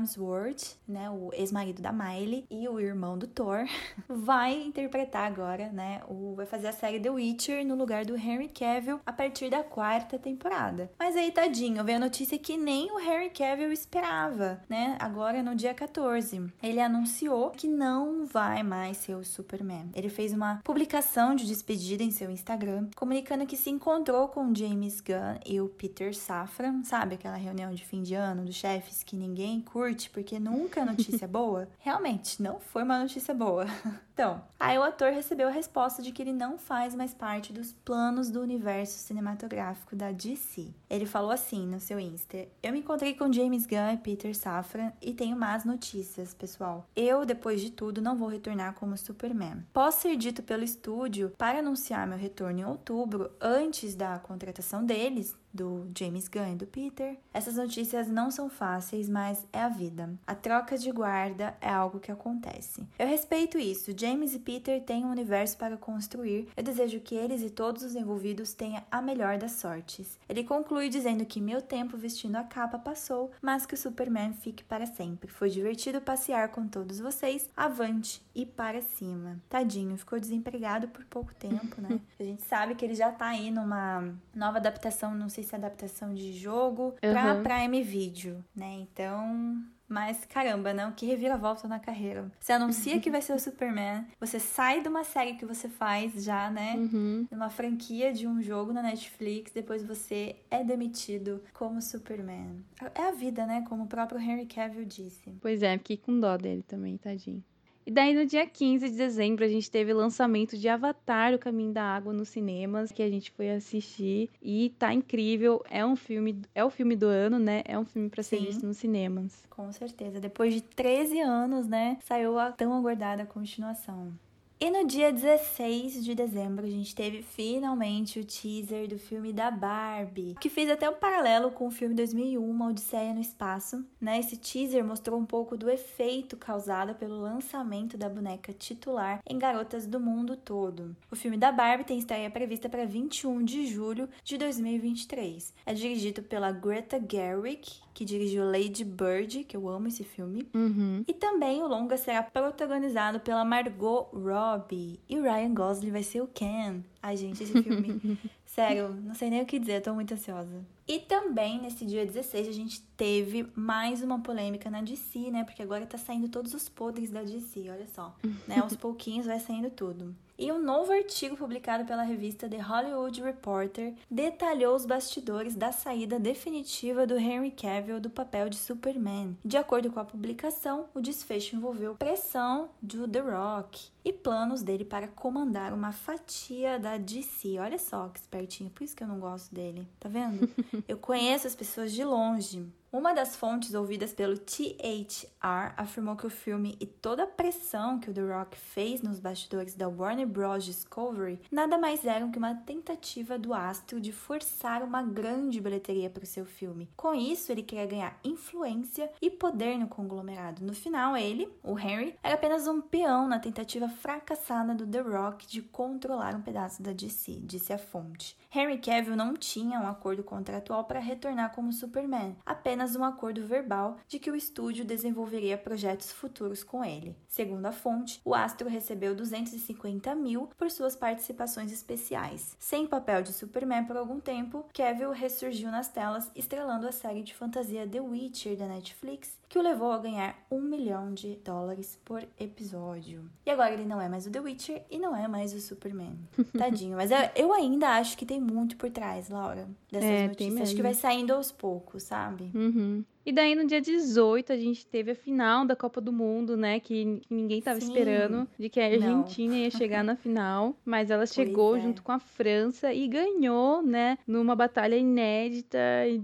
né, 0.87 1.09
o 1.11 1.31
ex-marido 1.33 1.81
da 1.81 1.93
Miley 1.93 2.45
e 2.51 2.69
o 2.69 2.79
irmão 2.79 3.17
do 3.17 3.27
Thor, 3.27 3.67
vai 4.09 4.55
interpretar 4.63 5.31
agora, 5.31 5.71
né, 5.71 6.03
o 6.09 6.35
vai 6.35 6.47
fazer 6.47 6.69
a 6.69 6.73
série 6.73 7.01
The 7.01 7.11
Witcher 7.11 7.65
no 7.65 7.75
lugar 7.75 8.05
do 8.05 8.17
Henry 8.17 8.49
Cavill 8.49 9.01
a 9.07 9.13
partir 9.13 9.51
da 9.51 9.63
quarta 9.63 10.19
temporada. 10.19 10.91
Mas 10.99 11.17
aí 11.17 11.31
tadinho, 11.31 11.85
veio 11.85 11.97
a 11.97 12.01
notícia 12.01 12.39
que 12.39 12.57
nem 12.57 12.91
o 12.93 13.01
Henry 13.01 13.31
Cavill 13.31 13.73
esperava, 13.73 14.61
né? 14.69 14.97
Agora 15.01 15.43
no 15.43 15.55
dia 15.55 15.73
14, 15.73 16.53
ele 16.63 16.81
anunciou 16.81 17.51
que 17.51 17.69
não 17.69 18.27
vai 18.27 18.63
mais 18.63 18.99
ser 18.99 19.15
o 19.15 19.25
Superman. 19.25 19.91
Ele 19.95 20.09
fez 20.09 20.33
uma 20.33 20.61
publicação 20.65 21.35
de 21.35 21.47
despedida 21.47 22.03
em 22.03 22.11
seu 22.11 22.31
Instagram, 22.31 22.89
comunicando 22.97 23.47
que 23.47 23.57
se 23.57 23.71
encontrou 23.71 24.29
com 24.29 24.55
James 24.55 25.01
Gunn 25.01 25.39
e 25.45 25.61
o 25.61 25.69
Peter 25.69 26.15
Safran, 26.15 26.83
sabe 26.85 27.15
aquela 27.15 27.37
reunião 27.37 27.73
de 27.73 27.85
fim 27.85 28.03
de 28.03 28.15
ano 28.15 28.45
dos 28.45 28.55
chefes 28.55 29.03
que 29.03 29.17
ninguém 29.17 29.61
curte 29.61 29.86
porque 30.11 30.39
nunca 30.39 30.81
é 30.81 30.85
notícia 30.85 31.29
boa? 31.29 31.69
Realmente, 31.79 32.43
não 32.43 32.59
foi 32.59 32.83
uma 32.83 32.99
notícia 32.99 33.33
boa. 33.35 33.67
Então, 34.17 34.43
aí 34.59 34.79
o 34.79 34.83
ator 34.83 35.13
recebeu 35.13 35.47
a 35.47 35.51
resposta 35.51 36.03
de 36.03 36.11
que 36.11 36.23
ele 36.23 36.33
não 36.33 36.57
faz 36.57 36.95
mais 36.95 37.13
parte 37.13 37.53
dos 37.53 37.75
planos 37.75 38.31
do 38.31 38.41
universo 38.41 38.99
cinematográfico 38.99 39.95
da 39.95 40.11
DC. 40.11 40.71
Ele 40.89 41.05
falou 41.05 41.31
assim 41.31 41.67
no 41.67 41.79
seu 41.79 42.01
Insta: 42.01 42.49
Eu 42.63 42.73
me 42.73 42.79
encontrei 42.79 43.13
com 43.13 43.31
James 43.31 43.67
Gunn 43.67 43.93
e 43.93 43.99
Peter 43.99 44.35
Safran 44.35 44.91
e 45.03 45.13
tenho 45.13 45.37
más 45.37 45.67
notícias, 45.67 46.33
pessoal. 46.33 46.89
Eu, 46.97 47.27
depois 47.27 47.61
de 47.61 47.71
tudo, 47.71 48.01
não 48.01 48.17
vou 48.17 48.29
retornar 48.29 48.73
como 48.73 48.97
Superman. 48.97 49.67
Posso 49.71 50.01
ser 50.01 50.17
dito 50.17 50.43
pelo 50.43 50.65
estúdio 50.65 51.35
para 51.37 51.59
anunciar 51.59 52.07
meu 52.07 52.17
retorno 52.17 52.61
em 52.61 52.65
outubro, 52.65 53.31
antes 53.39 53.95
da 53.95 54.19
contratação 54.19 54.83
deles, 54.83 55.37
do 55.57 55.91
James 55.99 56.29
Gunn 56.29 56.53
e 56.53 56.57
do 56.57 56.67
Peter. 56.67 57.17
Essas 57.33 57.57
notícias 57.57 58.09
não 58.09 58.31
são 58.31 58.49
fáceis, 58.49 59.09
mas 59.09 59.47
é 59.53 59.61
a 59.61 59.69
vida. 59.69 60.15
A 60.27 60.35
troca 60.35 60.77
de 60.77 60.93
guarda 60.93 61.57
é 61.61 61.71
algo 61.71 61.99
que 61.99 62.13
acontece. 62.13 62.87
Eu 62.99 63.07
respeito 63.07 63.59
isso. 63.59 63.93
E 64.35 64.39
Peter 64.39 64.81
têm 64.83 65.05
um 65.05 65.11
universo 65.11 65.57
para 65.57 65.77
construir. 65.77 66.49
Eu 66.57 66.63
desejo 66.63 67.01
que 67.01 67.15
eles 67.15 67.43
e 67.43 67.51
todos 67.51 67.83
os 67.83 67.95
envolvidos 67.97 68.53
tenham 68.55 68.83
a 68.91 69.03
melhor 69.03 69.39
das 69.39 69.53
sortes. 69.53 70.19
Ele 70.29 70.45
conclui 70.45 70.89
dizendo 70.89 71.25
que 71.25 71.41
meu 71.41 71.61
tempo 71.61 71.97
vestindo 71.97 72.37
a 72.37 72.45
capa 72.45 72.79
passou, 72.79 73.31
mas 73.43 73.67
que 73.67 73.75
o 73.75 73.77
Superman 73.79 74.33
fique 74.33 74.63
para 74.65 74.87
sempre. 74.87 75.31
Foi 75.31 75.51
divertido 75.51 76.01
passear 76.01 76.49
com 76.51 76.67
todos 76.69 77.01
vocês. 77.01 77.51
Avante 77.57 78.23
e 78.35 78.45
para 78.47 78.81
cima. 78.83 79.39
Tadinho, 79.49 79.97
ficou 79.97 80.21
desempregado 80.21 80.89
por 80.89 81.05
pouco 81.07 81.35
tempo, 81.35 81.81
né? 81.81 81.99
A 82.21 82.23
gente 82.23 82.43
sabe 82.43 82.75
que 82.75 82.85
ele 82.85 82.95
já 82.95 83.11
tá 83.11 83.27
aí 83.29 83.51
numa 83.51 84.15
nova 84.35 84.59
adaptação, 84.59 85.15
não 85.15 85.29
sei 85.29 85.43
se 85.43 85.55
é 85.55 85.59
adaptação 85.59 86.15
de 86.15 86.33
jogo, 86.33 86.95
pra 87.01 87.35
Uhum. 87.35 87.43
Prime 87.43 87.83
Video, 87.83 88.45
né? 88.55 88.75
Então, 88.81 89.63
mas 89.89 90.25
caramba, 90.25 90.73
não, 90.73 90.93
que 90.93 91.07
reviravolta 91.07 91.69
na 91.69 91.79
carreira. 91.79 92.31
Você 92.41 92.53
anuncia 92.53 93.01
que 93.01 93.11
vai 93.11 93.23
ser 93.23 93.35
o 93.35 93.39
Superman, 93.39 94.07
você 94.21 94.39
sai 94.39 94.81
de 94.81 94.89
uma 94.89 95.05
série 95.05 95.35
que 95.35 95.45
você 95.45 95.69
faz 95.69 96.25
já, 96.25 96.51
né? 96.51 96.75
Uhum. 96.77 97.27
Numa 97.31 97.51
franquia 97.51 98.13
de 98.13 98.27
um 98.27 98.43
jogo 98.43 98.73
na 98.73 98.83
Netflix, 98.83 99.53
depois 99.53 99.83
você 99.85 100.37
é 100.51 100.65
demitido 100.65 101.43
como 101.53 101.81
Superman. 101.81 102.65
É 102.95 103.03
a 103.03 103.13
vida, 103.13 103.47
né? 103.47 103.65
Como 103.69 103.85
o 103.85 103.87
próprio 103.87 104.21
Henry 104.21 104.47
Cavill 104.47 104.85
disse. 104.85 105.31
Pois 105.41 105.63
é, 105.63 105.77
fiquei 105.79 105.97
com 105.97 106.19
dó 106.19 106.37
dele 106.37 106.63
também, 106.63 106.97
tadinho. 106.97 107.43
E 107.87 107.91
daí 107.93 108.13
no 108.13 108.27
dia 108.27 108.45
15 108.45 108.91
de 108.91 108.97
dezembro 108.97 109.45
a 109.45 109.49
gente 109.49 109.71
teve 109.71 109.93
o 109.93 109.97
lançamento 109.97 110.59
de 110.59 110.69
Avatar, 110.69 111.33
O 111.33 111.39
Caminho 111.39 111.73
da 111.73 111.85
Água 111.85 112.13
nos 112.13 112.31
cinemas, 112.31 112.91
que 112.91 113.01
a 113.01 113.09
gente 113.09 113.31
foi 113.31 113.49
assistir 113.49 114.29
e 114.43 114.75
tá 114.77 114.93
incrível. 114.93 115.63
É 115.71 115.87
um 115.87 115.95
filme, 115.95 116.43
é 116.53 116.65
o 116.65 116.71
filme 116.71 116.97
do 116.97 117.07
ano, 117.07 117.39
né? 117.39 117.63
É 117.65 117.79
um 117.79 117.85
filme 117.85 118.11
pra 118.11 118.25
ser 118.25 118.39
Sim. 118.39 118.47
visto 118.47 118.67
nos 118.67 118.79
cinemas. 118.79 119.47
Com 119.49 119.71
certeza. 119.71 120.19
Depois 120.19 120.53
de 120.53 120.63
13 120.63 121.21
anos, 121.21 121.69
né? 121.69 121.97
Saiu 122.05 122.37
a 122.37 122.51
tão 122.51 122.75
aguardada 122.75 123.25
continuação. 123.25 124.13
E 124.59 124.71
no 124.71 124.87
dia 124.87 125.13
16 125.13 126.03
de 126.03 126.15
dezembro, 126.15 126.65
a 126.65 126.71
gente 126.71 126.95
teve 126.95 127.21
finalmente 127.21 128.19
o 128.19 128.25
teaser 128.25 128.89
do 128.89 128.99
filme 128.99 129.31
da 129.31 129.51
Barbie, 129.51 130.35
que 130.41 130.49
fez 130.49 130.71
até 130.71 130.89
um 130.89 130.95
paralelo 130.95 131.51
com 131.51 131.67
o 131.67 131.71
filme 131.71 131.95
2001, 131.95 132.43
Uma 132.43 132.69
Odisseia 132.69 133.13
no 133.13 133.21
Espaço, 133.21 133.85
né? 134.01 134.19
Esse 134.19 134.39
teaser 134.39 134.83
mostrou 134.83 135.21
um 135.21 135.27
pouco 135.27 135.59
do 135.59 135.69
efeito 135.69 136.39
causado 136.39 136.95
pelo 136.95 137.21
lançamento 137.21 137.99
da 137.99 138.09
boneca 138.09 138.51
titular 138.51 139.21
em 139.29 139.39
garotas 139.39 139.87
do 139.87 140.01
mundo 140.01 140.39
todo. 140.39 140.97
O 141.11 141.17
filme 141.17 141.37
da 141.37 141.53
Barbie 141.53 141.85
tem 141.85 141.99
estreia 141.99 142.31
prevista 142.31 142.67
para 142.67 142.87
21 142.87 143.45
de 143.45 143.67
julho 143.67 144.09
de 144.25 144.39
2023. 144.39 145.53
É 145.67 145.75
dirigido 145.75 146.23
pela 146.23 146.51
Greta 146.51 146.99
Gerwig, 146.99 147.83
que 147.97 148.05
dirigiu 148.05 148.45
Lady 148.45 148.85
Bird, 148.85 149.45
que 149.45 149.57
eu 149.57 149.67
amo 149.67 149.89
esse 149.89 150.05
filme. 150.05 150.47
Uhum. 150.53 151.03
E 151.09 151.15
também 151.15 151.63
o 151.63 151.67
longa 151.67 151.97
será 151.97 152.23
protagonizado 152.23 153.21
pela 153.21 153.43
Margot 153.43 154.11
Robbie. 154.13 155.01
E 155.09 155.19
o 155.19 155.23
Ryan 155.23 155.55
Gosling 155.55 155.91
vai 155.91 156.03
ser 156.03 156.21
o 156.21 156.27
Ken. 156.27 156.83
Ai, 157.03 157.17
gente, 157.17 157.43
esse 157.43 157.63
filme 157.63 158.19
Sério, 158.45 158.91
não 159.03 159.15
sei 159.15 159.31
nem 159.31 159.41
o 159.41 159.47
que 159.47 159.59
dizer, 159.59 159.81
tô 159.81 159.95
muito 159.95 160.13
ansiosa. 160.13 160.63
E 160.87 160.99
também 160.99 161.59
nesse 161.61 161.87
dia 161.87 162.05
16 162.05 162.49
a 162.49 162.53
gente 162.53 162.83
teve 162.99 163.47
mais 163.55 164.03
uma 164.03 164.21
polêmica 164.21 164.69
na 164.71 164.83
DC, 164.83 165.31
né? 165.31 165.45
Porque 165.45 165.63
agora 165.63 165.87
tá 165.87 165.97
saindo 165.97 166.29
todos 166.29 166.53
os 166.53 166.69
podres 166.69 167.11
da 167.11 167.23
DC, 167.23 167.71
olha 167.71 167.87
só. 167.87 168.15
né? 168.47 168.59
Aos 168.61 168.77
pouquinhos 168.77 169.25
vai 169.25 169.41
saindo 169.41 169.71
tudo. 169.71 170.15
E 170.39 170.53
um 170.53 170.63
novo 170.63 170.93
artigo 170.93 171.35
publicado 171.35 171.87
pela 171.87 172.03
revista 172.03 172.49
The 172.49 172.59
Hollywood 172.59 173.23
Reporter 173.23 173.95
detalhou 174.11 174.77
os 174.77 174.85
bastidores 174.85 175.57
da 175.57 175.73
saída 175.73 176.19
definitiva 176.19 177.07
do 177.07 177.17
Henry 177.17 177.51
Cavill 177.51 177.99
do 177.99 178.11
papel 178.11 178.51
de 178.51 178.57
Superman. 178.57 179.37
De 179.43 179.57
acordo 179.57 179.91
com 179.91 179.99
a 179.99 180.05
publicação, 180.05 180.89
o 180.95 181.01
desfecho 181.01 181.57
envolveu 181.57 181.95
pressão 181.95 182.69
do 182.83 183.09
The 183.09 183.21
Rock 183.21 183.89
e 184.05 184.13
planos 184.13 184.63
dele 184.63 184.85
para 184.85 185.09
comandar 185.09 185.73
uma 185.73 185.91
fatia 185.91 186.79
da 186.79 186.99
DC. 186.99 187.59
Olha 187.59 187.79
só 187.79 188.09
que 188.09 188.21
espertinho, 188.21 188.71
por 188.71 188.85
isso 188.85 188.95
que 188.95 189.03
eu 189.03 189.09
não 189.09 189.19
gosto 189.19 189.55
dele. 189.55 189.89
Tá 189.99 190.09
vendo? 190.09 190.49
Eu 190.87 190.99
conheço 190.99 191.47
as 191.47 191.57
pessoas 191.57 191.93
de 191.93 192.05
longe. 192.05 192.65
Uma 192.97 193.13
das 193.13 193.37
fontes 193.37 193.75
ouvidas 193.75 194.15
pelo 194.15 194.39
THR 194.39 195.75
afirmou 195.77 196.17
que 196.17 196.27
o 196.27 196.31
filme 196.31 196.79
e 196.81 196.87
toda 196.87 197.25
a 197.25 197.27
pressão 197.27 198.01
que 198.01 198.09
o 198.09 198.15
The 198.15 198.23
Rock 198.23 198.57
fez 198.57 199.03
nos 199.03 199.21
bastidores 199.21 199.75
da 199.75 199.87
Warner 199.87 200.27
Bros. 200.27 200.65
Discovery 200.65 201.39
nada 201.53 201.77
mais 201.77 202.07
eram 202.07 202.31
que 202.31 202.39
uma 202.39 202.55
tentativa 202.55 203.39
do 203.39 203.53
astro 203.53 204.01
de 204.01 204.13
forçar 204.13 204.83
uma 204.83 205.03
grande 205.03 205.61
bilheteria 205.61 206.09
para 206.09 206.25
o 206.25 206.27
seu 206.27 206.47
filme. 206.47 206.89
Com 206.97 207.15
isso, 207.15 207.53
ele 207.53 207.63
queria 207.63 207.85
ganhar 207.85 208.19
influência 208.25 209.11
e 209.21 209.29
poder 209.29 209.77
no 209.77 209.89
conglomerado. 209.89 210.65
No 210.65 210.73
final, 210.73 211.15
ele, 211.19 211.53
o 211.63 211.79
Henry, 211.79 212.17
era 212.23 212.35
apenas 212.35 212.67
um 212.67 212.81
peão 212.81 213.29
na 213.29 213.39
tentativa 213.39 213.91
fracassada 213.91 214.75
do 214.75 214.87
The 214.87 215.01
Rock 215.01 215.47
de 215.47 215.61
controlar 215.61 216.35
um 216.35 216.41
pedaço 216.41 216.83
da 216.83 216.95
DC, 216.95 217.41
disse 217.43 217.75
a 217.75 217.79
fonte. 217.79 218.35
Henry 218.55 218.79
Cavill 218.79 219.17
não 219.17 219.35
tinha 219.35 219.79
um 219.79 219.87
acordo 219.87 220.25
contratual 220.25 220.85
para 220.85 220.99
retornar 220.99 221.55
como 221.55 221.75
Superman, 221.75 222.35
apenas 222.47 222.86
um 222.95 223.03
acordo 223.03 223.43
verbal 223.45 223.97
de 224.07 224.19
que 224.19 224.31
o 224.31 224.37
estúdio 224.37 224.85
desenvolveria 224.85 225.57
projetos 225.59 226.13
futuros 226.13 226.63
com 226.63 226.85
ele. 226.85 227.17
Segundo 227.27 227.67
a 227.67 227.73
fonte, 227.73 228.21
o 228.25 228.35
astro 228.35 228.69
recebeu 228.69 229.15
250 229.15 230.15
mil 230.15 230.49
por 230.57 230.71
suas 230.71 230.95
participações 230.95 231.73
especiais. 231.73 232.57
Sem 232.61 232.87
papel 232.87 233.23
de 233.23 233.33
Superman 233.33 233.85
por 233.85 233.97
algum 233.97 234.21
tempo, 234.21 234.67
Cavill 234.73 235.11
ressurgiu 235.11 235.71
nas 235.71 235.89
telas, 235.89 236.31
estrelando 236.37 236.87
a 236.87 236.93
série 236.93 237.23
de 237.23 237.35
fantasia 237.35 237.87
The 237.87 238.01
Witcher 238.01 238.57
da 238.57 238.67
Netflix, 238.67 239.39
que 239.49 239.59
o 239.59 239.63
levou 239.63 239.93
a 239.93 239.99
ganhar 239.99 240.37
um 240.51 240.61
milhão 240.61 241.15
de 241.15 241.37
dólares 241.37 241.99
por 242.05 242.27
episódio. 242.39 243.31
E 243.45 243.51
agora 243.51 243.73
ele 243.73 243.85
não 243.85 244.01
é 244.01 244.09
mais 244.09 244.27
o 244.27 244.31
The 244.31 244.41
Witcher 244.41 244.85
e 244.91 244.99
não 244.99 245.15
é 245.15 245.29
mais 245.29 245.55
o 245.55 245.61
Superman. 245.61 246.19
Tadinho, 246.59 246.97
mas 246.97 247.11
eu, 247.11 247.19
eu 247.35 247.53
ainda 247.53 247.91
acho 247.91 248.19
que 248.19 248.27
tem 248.27 248.41
muito 248.41 248.77
por 248.77 248.91
trás, 248.91 249.29
Laura, 249.29 249.69
dessas 249.91 250.09
É, 250.09 250.17
tem 250.29 250.49
notícias. 250.51 250.61
Acho 250.63 250.77
que 250.77 250.83
vai 250.83 250.95
saindo 250.95 251.33
aos 251.33 251.53
poucos, 251.53 252.03
sabe? 252.03 252.51
Uhum. 252.67 253.05
E 253.25 253.33
daí, 253.33 253.57
no 253.57 253.67
dia 253.67 253.81
18, 253.81 254.53
a 254.53 254.57
gente 254.57 254.87
teve 254.87 255.11
a 255.11 255.15
final 255.15 255.65
da 255.65 255.75
Copa 255.75 256.01
do 256.01 256.13
Mundo, 256.13 256.57
né? 256.57 256.79
Que 256.79 256.97
que 256.97 257.35
ninguém 257.35 257.61
tava 257.61 257.81
Sim. 257.81 257.89
esperando 257.89 258.49
de 258.59 258.69
que 258.69 258.81
a 258.81 258.89
Não. 258.89 258.95
Argentina 258.95 259.57
ia 259.57 259.71
chegar 259.71 260.03
na 260.03 260.17
final. 260.17 260.75
Mas 260.85 261.11
ela 261.11 261.27
chegou 261.27 261.77
é. 261.77 261.81
junto 261.81 262.03
com 262.03 262.13
a 262.13 262.19
França 262.19 262.93
e 262.93 263.07
ganhou, 263.07 263.83
né? 263.83 264.19
Numa 264.27 264.55
batalha 264.55 264.97
inédita 264.97 265.79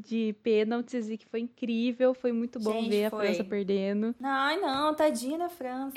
de 0.05 0.35
pênaltis 0.43 1.11
e 1.11 1.19
que 1.19 1.27
foi 1.27 1.41
incrível. 1.41 2.15
Foi 2.15 2.33
muito 2.33 2.59
bom 2.59 2.73
Gente, 2.73 2.89
ver 2.89 3.05
a 3.07 3.11
foi. 3.11 3.27
França 3.27 3.45
perdendo. 3.45 4.15
Ai, 4.23 4.59
não, 4.59 4.95
tadinha 4.95 5.37
da 5.37 5.49
França. 5.49 5.93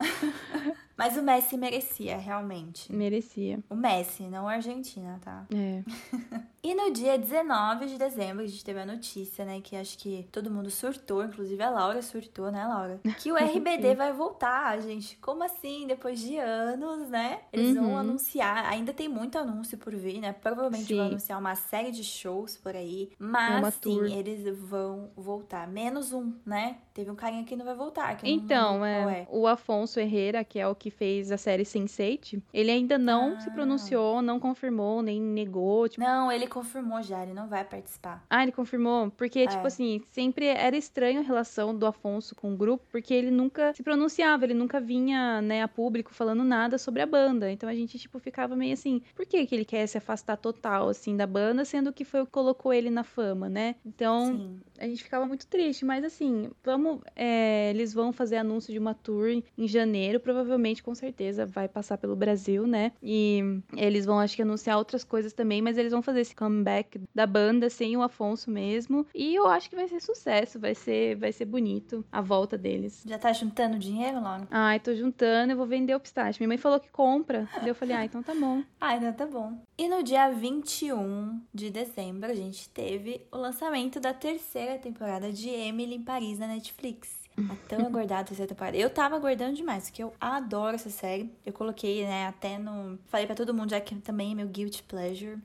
Mas 0.96 1.16
o 1.16 1.22
Messi 1.22 1.56
merecia, 1.56 2.16
realmente. 2.16 2.92
Merecia. 2.92 3.58
O 3.68 3.74
Messi, 3.74 4.24
não 4.24 4.48
a 4.48 4.52
Argentina, 4.52 5.18
tá? 5.22 5.46
É. 5.54 5.82
E 6.62 6.74
no 6.74 6.92
dia 6.92 7.16
19 7.16 7.86
de 7.86 7.96
dezembro, 7.96 8.44
a 8.44 8.46
gente 8.46 8.62
teve 8.62 8.78
a 8.80 8.84
notícia, 8.84 9.46
né? 9.46 9.60
Que 9.62 9.76
acho 9.76 9.96
que 9.96 10.28
todo 10.30 10.50
mundo 10.50 10.70
surtou, 10.70 11.24
inclusive 11.24 11.62
a 11.62 11.70
Laura 11.70 12.02
surtou, 12.02 12.50
né, 12.50 12.66
Laura? 12.66 13.00
Que 13.18 13.32
o 13.32 13.36
RBD 13.36 13.94
vai 13.94 14.12
voltar, 14.12 14.78
gente. 14.80 15.16
Como 15.22 15.42
assim? 15.42 15.86
Depois 15.86 16.20
de 16.20 16.36
anos, 16.36 17.08
né? 17.08 17.40
Eles 17.50 17.74
vão 17.74 17.90
Uhum. 17.92 17.98
anunciar. 17.98 18.66
Ainda 18.66 18.92
tem 18.92 19.08
muito 19.08 19.38
anúncio 19.38 19.78
por 19.78 19.94
vir, 19.94 20.20
né? 20.20 20.34
Provavelmente 20.34 20.92
vão 20.94 21.04
Sim. 21.04 21.10
anunciar 21.12 21.38
uma 21.38 21.54
série 21.54 21.90
de 21.90 22.04
shows 22.04 22.58
por 22.58 22.76
aí. 22.76 23.08
É 23.12 23.14
Mas 23.18 23.74
sim, 23.74 23.80
tour. 23.80 24.04
eles 24.06 24.44
vão 24.58 25.10
voltar. 25.16 25.66
Menos 25.66 26.12
um, 26.12 26.34
né? 26.44 26.76
Teve 26.92 27.10
um 27.10 27.14
carinha 27.14 27.44
que 27.44 27.56
não 27.56 27.64
vai 27.64 27.74
voltar. 27.74 28.18
Não 28.22 28.28
Então, 28.30 28.80
lembro 28.82 29.02
qual 29.04 29.10
é, 29.10 29.26
o 29.30 29.46
Afonso 29.46 29.98
Herrera, 29.98 30.44
que 30.44 30.58
é 30.58 30.68
o 30.68 30.74
que 30.74 30.90
fez 30.90 31.32
a 31.32 31.38
série 31.38 31.62
Sense8, 31.62 32.42
ele 32.52 32.70
ainda 32.70 32.98
não 32.98 33.40
se 33.40 33.48
Ah. 33.48 33.52
pronunciou, 33.52 34.20
não 34.20 34.38
confirmou, 34.38 35.00
nem 35.00 35.18
negou, 35.20 35.88
tipo, 35.88 36.04
Não, 36.04 36.30
ele 36.30 36.49
confirmou 36.50 37.02
já, 37.02 37.22
ele 37.22 37.32
não 37.32 37.48
vai 37.48 37.64
participar. 37.64 38.22
Ah, 38.28 38.42
ele 38.42 38.52
confirmou? 38.52 39.10
Porque, 39.12 39.46
tipo 39.46 39.64
É. 39.64 39.66
assim, 39.66 40.02
sempre 40.12 40.44
era 40.46 40.76
estranho 40.76 41.20
a 41.20 41.22
relação 41.22 41.74
do 41.74 41.86
Afonso 41.86 42.34
com 42.34 42.52
o 42.52 42.56
grupo, 42.56 42.84
porque 42.90 43.14
ele 43.14 43.30
nunca 43.30 43.72
se 43.72 43.82
pronunciava, 43.82 44.44
ele 44.44 44.52
nunca 44.54 44.78
vinha, 44.80 45.40
né, 45.40 45.62
a 45.62 45.68
público 45.68 46.12
falando 46.12 46.44
nada 46.44 46.76
sobre 46.76 47.00
a 47.00 47.06
banda. 47.06 47.50
Então 47.50 47.68
a 47.68 47.74
gente, 47.74 47.98
tipo, 47.98 48.18
ficava 48.18 48.54
meio 48.54 48.74
assim, 48.74 49.00
por 49.14 49.24
que 49.24 49.46
que 49.46 49.54
ele 49.54 49.64
quer 49.64 49.86
se 49.86 49.96
afastar 49.96 50.36
total, 50.36 50.88
assim, 50.90 51.16
da 51.16 51.26
banda, 51.26 51.64
sendo 51.64 51.92
que 51.92 52.04
foi 52.04 52.20
o 52.20 52.26
que 52.26 52.32
colocou 52.32 52.72
ele 52.72 52.90
na 52.90 53.04
fama, 53.04 53.48
né? 53.48 53.76
Então, 53.86 54.26
Sim. 54.26 54.60
A 54.80 54.86
gente 54.86 55.04
ficava 55.04 55.26
muito 55.26 55.46
triste, 55.46 55.84
mas 55.84 56.02
assim, 56.04 56.50
vamos. 56.64 57.00
é, 57.14 57.70
eles 57.70 57.92
vão 57.92 58.12
fazer 58.12 58.36
anúncio 58.38 58.72
de 58.72 58.78
uma 58.78 58.94
tour 58.94 59.28
em 59.56 59.68
janeiro, 59.68 60.18
provavelmente, 60.18 60.82
com 60.82 60.94
certeza, 60.94 61.44
vai 61.44 61.68
passar 61.68 61.98
pelo 61.98 62.16
Brasil, 62.16 62.66
né? 62.66 62.92
E 63.02 63.60
eles 63.76 64.06
vão, 64.06 64.18
acho 64.18 64.34
que, 64.34 64.42
anunciar 64.42 64.78
outras 64.78 65.04
coisas 65.04 65.32
também, 65.32 65.60
mas 65.60 65.76
eles 65.76 65.92
vão 65.92 66.02
fazer 66.02 66.20
esse 66.20 66.34
comeback 66.34 67.00
da 67.14 67.26
banda 67.26 67.68
sem 67.68 67.96
o 67.96 68.02
Afonso 68.02 68.50
mesmo. 68.50 69.06
E 69.14 69.34
eu 69.34 69.46
acho 69.46 69.68
que 69.68 69.76
vai 69.76 69.86
ser 69.86 70.00
sucesso, 70.00 70.58
vai 70.58 70.74
ser, 70.74 71.16
vai 71.16 71.32
ser 71.32 71.44
bonito 71.44 72.04
a 72.10 72.20
volta 72.20 72.56
deles. 72.56 73.02
Já 73.06 73.18
tá 73.18 73.32
juntando 73.32 73.78
dinheiro, 73.78 74.20
Laura? 74.20 74.48
Ai, 74.50 74.80
tô 74.80 74.94
juntando, 74.94 75.52
eu 75.52 75.56
vou 75.56 75.66
vender 75.66 75.94
o 75.94 76.00
pistache. 76.00 76.40
Minha 76.40 76.48
mãe 76.48 76.58
falou 76.58 76.80
que 76.80 76.90
compra. 76.90 77.48
Daí 77.56 77.68
eu 77.68 77.74
falei, 77.74 77.96
ah, 77.96 78.04
então 78.04 78.22
tá 78.22 78.34
bom. 78.34 78.62
Ah, 78.82 78.96
então 78.96 79.12
tá 79.12 79.26
bom. 79.26 79.62
E 79.76 79.88
no 79.88 80.02
dia 80.02 80.30
21 80.30 81.40
de 81.52 81.70
dezembro, 81.70 82.30
a 82.30 82.34
gente 82.34 82.68
teve 82.70 83.26
o 83.30 83.36
lançamento 83.36 84.00
da 84.00 84.14
terceira 84.14 84.69
temporada 84.78 85.32
de 85.32 85.48
Emily 85.48 85.94
em 85.94 86.02
Paris 86.02 86.38
na 86.38 86.46
Netflix. 86.46 87.19
A 87.48 87.56
tão 87.68 87.86
aguardada 87.86 88.24
terceira 88.24 88.48
temporada. 88.48 88.76
Eu 88.76 88.90
tava 88.90 89.16
aguardando 89.16 89.54
demais, 89.54 89.84
porque 89.84 90.02
eu 90.02 90.12
adoro 90.20 90.74
essa 90.74 90.90
série. 90.90 91.32
Eu 91.44 91.52
coloquei, 91.52 92.04
né, 92.04 92.26
até 92.26 92.58
no. 92.58 92.98
Falei 93.06 93.26
pra 93.26 93.34
todo 93.34 93.54
mundo 93.54 93.70
já 93.70 93.80
que 93.80 93.94
também 93.96 94.32
é 94.32 94.34
meu 94.34 94.48
guilty 94.48 94.82
pleasure. 94.82 95.38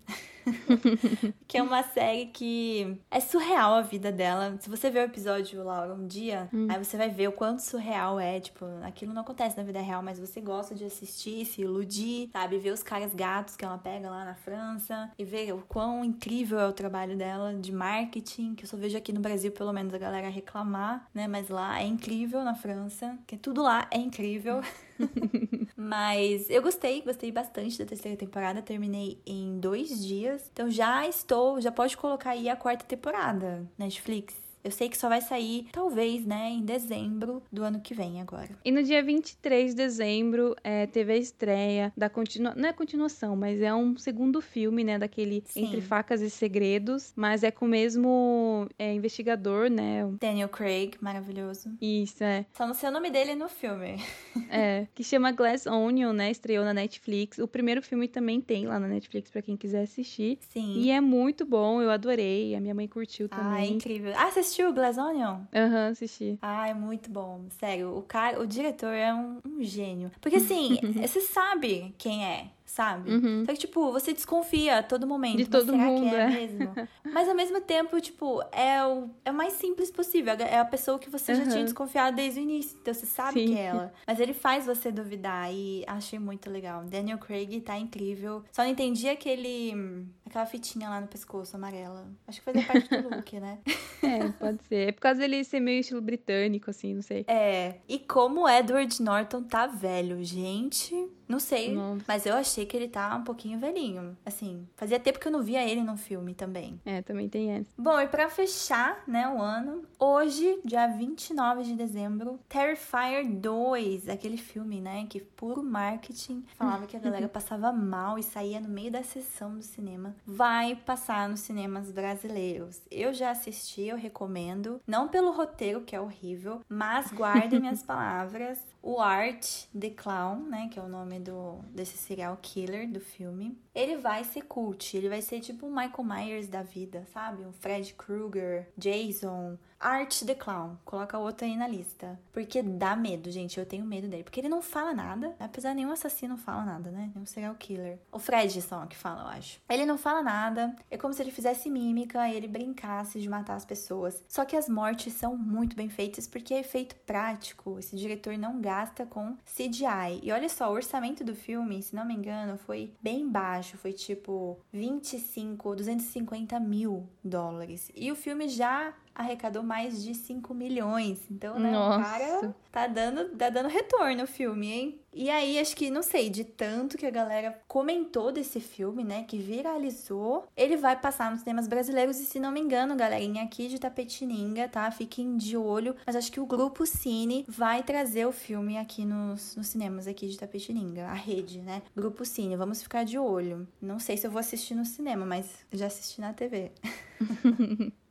que 1.48 1.58
é 1.58 1.64
uma 1.64 1.84
série 1.84 2.28
que 2.28 2.98
é 3.10 3.20
surreal 3.20 3.74
a 3.74 3.82
vida 3.82 4.12
dela. 4.12 4.56
Se 4.60 4.70
você 4.70 4.90
ver 4.90 5.00
o 5.00 5.04
episódio, 5.04 5.64
Laura, 5.64 5.94
um 5.94 6.08
dia, 6.08 6.50
aí 6.70 6.84
você 6.84 6.98
vai 6.98 7.10
ver 7.10 7.28
o 7.28 7.32
quanto 7.32 7.60
surreal 7.60 8.20
é. 8.20 8.40
Tipo, 8.40 8.66
aquilo 8.84 9.14
não 9.14 9.22
acontece 9.22 9.58
na 9.58 9.64
vida 9.64 9.82
real, 9.82 10.02
mas 10.04 10.20
você 10.20 10.40
gosta 10.40 10.76
de 10.76 10.86
assistir, 10.86 11.46
se 11.46 11.62
iludir, 11.62 12.30
sabe? 12.32 12.58
Ver 12.58 12.72
os 12.72 12.84
caras 12.84 13.14
gatos 13.14 13.56
que 13.56 13.66
ela 13.66 13.78
pega 13.78 14.10
lá 14.10 14.24
na 14.24 14.36
França 14.36 15.12
e 15.18 15.26
ver 15.26 15.54
o 15.54 15.64
quão 15.68 16.04
incrível 16.06 16.60
é 16.60 16.68
o 16.68 16.74
trabalho 16.74 17.18
dela 17.18 17.54
de 17.54 17.72
marketing, 17.72 18.56
que 18.56 18.64
eu 18.64 18.68
só 18.68 18.78
vejo 18.78 18.98
aqui 18.98 19.12
no 19.12 19.20
Brasil, 19.20 19.52
pelo 19.52 19.74
menos, 19.74 19.94
a 19.94 19.98
galera 19.98 20.30
reclamar, 20.30 21.08
né? 21.14 21.28
Mas 21.28 21.50
lá 21.50 21.82
é 21.86 21.88
incrível 21.88 22.44
na 22.44 22.56
França, 22.56 23.18
que 23.26 23.38
tudo 23.38 23.62
lá 23.62 23.88
é 23.92 23.98
incrível. 23.98 24.62
Mas 25.78 26.50
eu 26.50 26.62
gostei, 26.62 27.02
gostei 27.02 27.32
bastante 27.32 27.78
da 27.78 27.86
terceira 27.86 28.18
temporada. 28.18 28.62
Terminei 28.62 29.22
em 29.26 29.60
dois 29.60 30.06
dias. 30.06 30.50
Então 30.52 30.70
já 30.70 31.08
estou, 31.08 31.62
já 31.62 31.72
pode 31.72 31.96
colocar 31.96 32.32
aí 32.32 32.50
a 32.50 32.56
quarta 32.56 32.86
temporada, 32.86 33.66
Netflix. 33.78 34.45
Eu 34.66 34.72
sei 34.72 34.90
que 34.90 34.98
só 34.98 35.08
vai 35.08 35.22
sair, 35.22 35.68
talvez, 35.72 36.26
né, 36.26 36.50
em 36.50 36.66
dezembro 36.66 37.44
do 37.52 37.64
ano 37.64 37.80
que 37.80 37.94
vem 37.94 38.20
agora. 38.20 38.50
E 38.66 38.72
no 38.72 38.82
dia 38.82 39.04
23 39.04 39.70
de 39.72 39.78
dezembro, 39.78 40.56
é, 40.64 40.88
teve 40.88 41.14
a 41.14 41.18
estreia 41.18 41.94
da 41.96 42.10
continua... 42.10 42.56
Não 42.56 42.68
é 42.68 42.74
continuação, 42.74 43.36
mas 43.36 43.62
é 43.62 43.72
um 43.76 43.96
segundo 43.96 44.42
filme, 44.42 44.84
né? 44.84 44.98
Daquele 44.98 45.44
Sim. 45.46 45.66
Entre 45.66 45.82
Facas 45.82 46.20
e 46.22 46.32
Segredos. 46.32 47.14
Mas 47.16 47.44
é 47.44 47.52
com 47.52 47.66
o 47.66 47.68
mesmo 47.68 48.68
é, 48.80 48.92
investigador, 48.92 49.70
né? 49.70 50.10
Daniel 50.20 50.50
Craig, 50.50 50.96
maravilhoso. 51.00 51.70
Isso, 51.80 52.24
é. 52.24 52.44
Só 52.54 52.66
não 52.66 52.74
sei 52.74 52.90
o 52.90 52.92
nome 52.92 53.12
dele 53.12 53.36
no 53.36 53.48
filme. 53.48 54.02
É. 54.50 54.88
Que 54.96 55.04
chama 55.04 55.32
Glass 55.32 55.68
Onion, 55.68 56.12
né? 56.12 56.32
Estreou 56.32 56.66
na 56.66 56.74
Netflix. 56.74 57.38
O 57.38 57.48
primeiro 57.48 57.84
filme 57.84 58.08
também 58.08 58.42
tem 58.42 58.66
lá 58.66 58.80
na 58.80 58.88
Netflix 58.88 59.30
pra 59.30 59.44
quem 59.44 59.56
quiser 59.56 59.84
assistir. 59.84 60.40
Sim. 60.50 60.74
E 60.78 60.90
é 60.90 61.00
muito 61.00 61.46
bom, 61.46 61.82
eu 61.84 61.92
adorei. 61.92 62.56
A 62.56 62.60
minha 62.60 62.74
mãe 62.74 62.88
curtiu 62.88 63.28
Ah, 63.30 63.36
é 63.36 63.44
também. 63.44 63.74
incrível. 63.76 64.14
Ah, 64.18 64.32
você 64.32 64.55
assistiu 64.56 64.70
o 64.70 64.74
Glass 64.74 64.98
Onion? 64.98 65.42
Aham, 65.54 65.90
assisti. 65.90 66.40
Ah, 66.42 66.70
é 66.70 66.74
muito 66.74 67.10
bom. 67.10 67.42
Sério, 67.60 67.98
o 67.98 68.02
cara, 68.02 68.40
o 68.40 68.48
diretor 68.48 68.94
é 68.94 69.14
um, 69.14 69.40
um 69.46 69.62
gênio. 69.62 70.10
Porque 70.22 70.38
assim, 70.38 70.80
você 71.02 71.20
sabe 71.20 71.94
quem 71.98 72.26
é 72.26 72.48
sabe? 72.66 73.12
Uhum. 73.12 73.46
Só 73.46 73.54
que, 73.54 73.60
tipo, 73.60 73.92
você 73.92 74.12
desconfia 74.12 74.80
a 74.80 74.84
todo 74.84 75.06
momento. 75.06 75.38
De 75.38 75.46
todo 75.46 75.72
será 75.72 75.78
mundo, 75.78 76.10
que 76.10 76.16
é, 76.16 76.20
é, 76.20 76.28
mesmo? 76.28 76.74
Mas 77.14 77.30
ao 77.30 77.36
mesmo 77.36 77.62
tempo, 77.62 78.02
tipo, 78.02 78.42
é 78.52 78.84
o, 78.86 79.10
é 79.24 79.32
o 79.32 79.34
mais 79.34 79.54
simples 79.54 79.92
possível. 79.92 80.34
É 80.34 80.60
a 80.60 80.66
pessoa 80.66 80.98
que 80.98 81.10
você 81.10 81.32
uhum. 81.32 81.46
já 81.46 81.52
tinha 81.52 81.64
desconfiado 81.64 82.16
desde 82.16 82.40
o 82.40 82.44
início. 82.44 82.78
Então 82.82 82.94
você 82.94 83.06
sabe 83.06 83.40
Sim. 83.40 83.54
que 83.54 83.60
é 83.60 83.66
ela. 83.66 83.94
Mas 84.06 84.20
ele 84.20 84.34
faz 84.34 84.66
você 84.66 84.92
duvidar 84.92 85.54
e 85.54 85.84
achei 85.88 86.18
muito 86.18 86.50
legal. 86.50 86.84
Daniel 86.84 87.20
Craig 87.20 87.62
tá 87.62 87.78
incrível. 87.78 88.44
Só 88.52 88.64
não 88.64 88.72
entendi 88.72 89.08
aquele. 89.08 90.08
aquela 90.26 90.46
fitinha 90.46 90.90
lá 90.90 91.00
no 91.00 91.08
pescoço 91.08 91.56
amarela. 91.56 92.08
Acho 92.28 92.40
que 92.40 92.46
fazia 92.46 92.66
parte 92.66 92.90
do 92.90 93.10
look, 93.10 93.40
né? 93.40 93.60
É, 94.06 94.30
pode 94.34 94.64
ser. 94.66 94.90
É 94.90 94.92
por 94.92 95.02
causa 95.02 95.20
dele 95.20 95.44
ser 95.44 95.60
meio 95.60 95.80
estilo 95.80 96.00
britânico, 96.00 96.70
assim, 96.70 96.94
não 96.94 97.02
sei. 97.02 97.26
É. 97.28 97.78
E 97.88 97.98
como 97.98 98.48
Edward 98.48 99.02
Norton 99.02 99.42
tá 99.42 99.66
velho, 99.66 100.24
gente. 100.24 100.94
Não 101.28 101.40
sei, 101.40 101.74
Nossa. 101.74 102.04
mas 102.08 102.26
eu 102.26 102.36
achei 102.36 102.66
que 102.66 102.76
ele 102.76 102.88
tá 102.88 103.16
um 103.16 103.24
pouquinho 103.24 103.60
velhinho. 103.60 104.18
Assim, 104.26 104.68
fazia 104.76 105.00
tempo 105.00 105.20
que 105.20 105.28
eu 105.28 105.32
não 105.32 105.42
via 105.42 105.64
ele 105.64 105.82
no 105.82 105.98
filme 105.98 106.34
também. 106.34 106.80
É, 106.86 107.02
também 107.02 107.28
tem 107.28 107.52
essa. 107.52 107.70
Bom, 107.78 108.00
e 108.00 108.08
pra 108.08 108.30
fechar, 108.30 109.04
né, 109.08 109.28
o 109.28 109.42
ano, 109.42 109.84
hoje, 110.00 110.60
dia 110.64 110.88
29 110.88 111.64
de 111.64 111.76
dezembro, 111.76 112.40
Terrifier 112.48 113.28
2, 113.28 114.10
aquele 114.10 114.38
filme, 114.38 114.80
né, 114.82 115.06
que 115.10 115.20
puro 115.20 115.64
marketing, 115.64 116.46
falava 116.56 116.86
que 116.86 116.96
a 116.96 117.00
galera 117.00 117.28
passava 117.30 117.72
mal 117.72 118.18
e 118.18 118.24
saía 118.24 118.60
no 118.60 118.70
meio 118.70 118.92
da 118.92 119.04
sessão 119.04 119.56
do 119.56 119.64
cinema, 119.64 120.16
vai 120.26 120.76
passar 120.76 121.28
nos 121.30 121.42
cinemas 121.42 121.92
brasileiros. 121.92 122.82
Eu 122.92 123.14
já 123.14 123.32
assisti, 123.32 123.84
eu 123.84 123.98
recomendo, 123.98 124.80
não 124.86 125.08
pelo 125.08 125.32
roteiro, 125.32 125.82
que 125.82 125.96
é 125.96 126.02
horrível, 126.02 126.62
mas 126.70 127.12
guardem 127.12 127.60
minhas 127.60 127.82
palavras. 127.84 128.60
O 128.82 129.00
Art 129.00 129.66
the 129.78 129.90
Clown, 129.90 130.44
né, 130.44 130.70
que 130.72 130.80
é 130.80 130.82
o 130.82 130.88
nome 130.88 131.15
do 131.20 131.60
desse 131.70 131.98
serial 131.98 132.38
killer 132.42 132.90
do 132.90 133.00
filme, 133.00 133.58
ele 133.74 133.98
vai 133.98 134.24
ser 134.24 134.44
cult, 134.44 134.96
ele 134.96 135.10
vai 135.10 135.22
ser 135.22 135.40
tipo 135.40 135.68
o 135.68 135.76
Michael 135.76 136.04
Myers 136.04 136.48
da 136.48 136.64
vida, 136.64 137.06
sabe? 137.14 137.44
O 137.46 137.52
Fred 137.52 137.94
Krueger, 137.94 138.68
Jason, 138.78 139.58
Art 139.80 140.24
the 140.24 140.36
Clown. 140.36 140.78
Coloca 140.84 141.18
outro 141.18 141.46
aí 141.46 141.56
na 141.56 141.68
lista. 141.68 142.20
Porque 142.32 142.62
dá 142.62 142.96
medo, 142.96 143.30
gente. 143.32 143.60
Eu 143.60 143.66
tenho 143.66 143.86
medo 143.86 144.08
dele. 144.08 144.24
Porque 144.24 144.40
ele 144.40 144.50
não 144.50 144.62
fala 144.62 144.94
nada. 144.94 145.36
Apesar 145.40 145.70
de 145.70 145.76
nenhum 145.76 145.92
assassino 145.92 146.38
fala 146.38 146.66
nada, 146.66 146.92
né? 146.92 147.12
Nenhum 147.14 147.26
serial 147.26 147.56
killer. 147.56 148.00
O 148.12 148.20
Fred 148.20 148.62
só 148.62 148.86
que 148.86 148.96
fala, 148.96 149.24
eu 149.24 149.28
acho. 149.28 149.60
Ele 149.70 149.86
não 149.86 149.98
fala 149.98 150.22
nada. 150.22 150.76
É 150.90 150.98
como 150.98 151.14
se 151.14 151.22
ele 151.22 151.32
fizesse 151.32 151.70
mímica 151.70 152.28
e 152.28 152.36
ele 152.36 152.48
brincasse 152.48 153.20
de 153.20 153.30
matar 153.30 153.56
as 153.56 153.66
pessoas. 153.66 154.24
Só 154.28 154.46
que 154.46 154.56
as 154.56 154.68
mortes 154.70 155.14
são 155.14 155.38
muito 155.38 155.76
bem 155.76 155.90
feitas 155.90 156.28
porque 156.28 156.54
é 156.54 156.60
efeito 156.60 156.96
prático. 157.06 157.78
Esse 157.80 157.96
diretor 157.96 158.38
não 158.38 158.60
gasta 158.60 159.06
com 159.06 159.38
CGI. 159.46 160.20
E 160.24 160.32
olha 160.32 160.50
só, 160.50 160.70
o 160.70 160.76
orçamento 160.76 161.24
do 161.24 161.36
filme, 161.36 161.82
se 161.82 161.96
não 161.96 162.06
me 162.06 162.14
engano, 162.14 162.58
foi 162.58 162.94
bem 163.02 163.30
baixo. 163.30 163.78
Foi 163.78 163.94
tipo 163.94 164.60
25 164.72 165.76
250 165.76 166.60
mil 166.60 167.08
dólares. 167.24 167.92
E 167.96 168.12
o 168.12 168.16
filme 168.16 168.48
já 168.48 168.94
arrecadou 169.16 169.64
mais 169.64 170.04
de 170.04 170.14
5 170.14 170.54
milhões. 170.54 171.20
Então, 171.32 171.58
né, 171.58 171.72
Nossa. 171.72 172.00
o 172.00 172.04
cara 172.04 172.56
tá 172.72 172.88
dando, 172.88 173.30
tá 173.38 173.50
dando 173.50 173.70
retorno 173.70 174.24
o 174.24 174.28
filme, 174.28 174.72
hein? 174.72 175.00
E 175.14 175.30
aí, 175.30 175.58
acho 175.58 175.78
que, 175.78 175.90
não 175.90 176.04
sei, 176.04 176.30
de 176.30 176.44
tanto 176.44 176.98
que 176.98 177.06
a 177.06 177.10
galera 177.10 177.58
comentou 177.70 178.34
desse 178.34 178.60
filme, 178.60 179.02
né, 179.02 179.24
que 179.24 179.38
viralizou, 179.38 180.46
ele 180.58 180.76
vai 180.76 181.00
passar 181.00 181.32
nos 181.32 181.40
cinemas 181.40 181.70
brasileiros 181.70 182.20
e, 182.20 182.26
se 182.26 182.38
não 182.38 182.52
me 182.52 182.60
engano, 182.60 182.98
galerinha 182.98 183.44
aqui 183.44 183.70
de 183.70 183.80
Tapetininga, 183.80 184.68
tá? 184.68 184.92
Fiquem 184.92 185.38
de 185.38 185.56
olho. 185.56 185.96
Mas 186.06 186.18
acho 186.18 186.30
que 186.30 186.42
o 186.42 186.46
Grupo 186.46 186.86
Cine 186.86 187.46
vai 187.48 187.82
trazer 187.82 188.26
o 188.26 188.34
filme 188.34 188.78
aqui 188.78 189.06
nos, 189.06 189.56
nos 189.56 189.68
cinemas 189.68 190.06
aqui 190.06 190.28
de 190.28 190.38
Tapetininga, 190.38 191.06
a 191.06 191.14
rede, 191.14 191.62
né? 191.62 191.82
Grupo 191.96 192.26
Cine, 192.26 192.58
vamos 192.58 192.84
ficar 192.84 193.06
de 193.06 193.18
olho. 193.18 193.66
Não 193.82 194.00
sei 194.00 194.18
se 194.18 194.28
eu 194.28 194.32
vou 194.32 194.40
assistir 194.42 194.76
no 194.76 194.86
cinema, 194.86 195.26
mas 195.26 195.66
já 195.72 195.88
assisti 195.88 196.20
na 196.20 196.34
TV. 196.34 196.74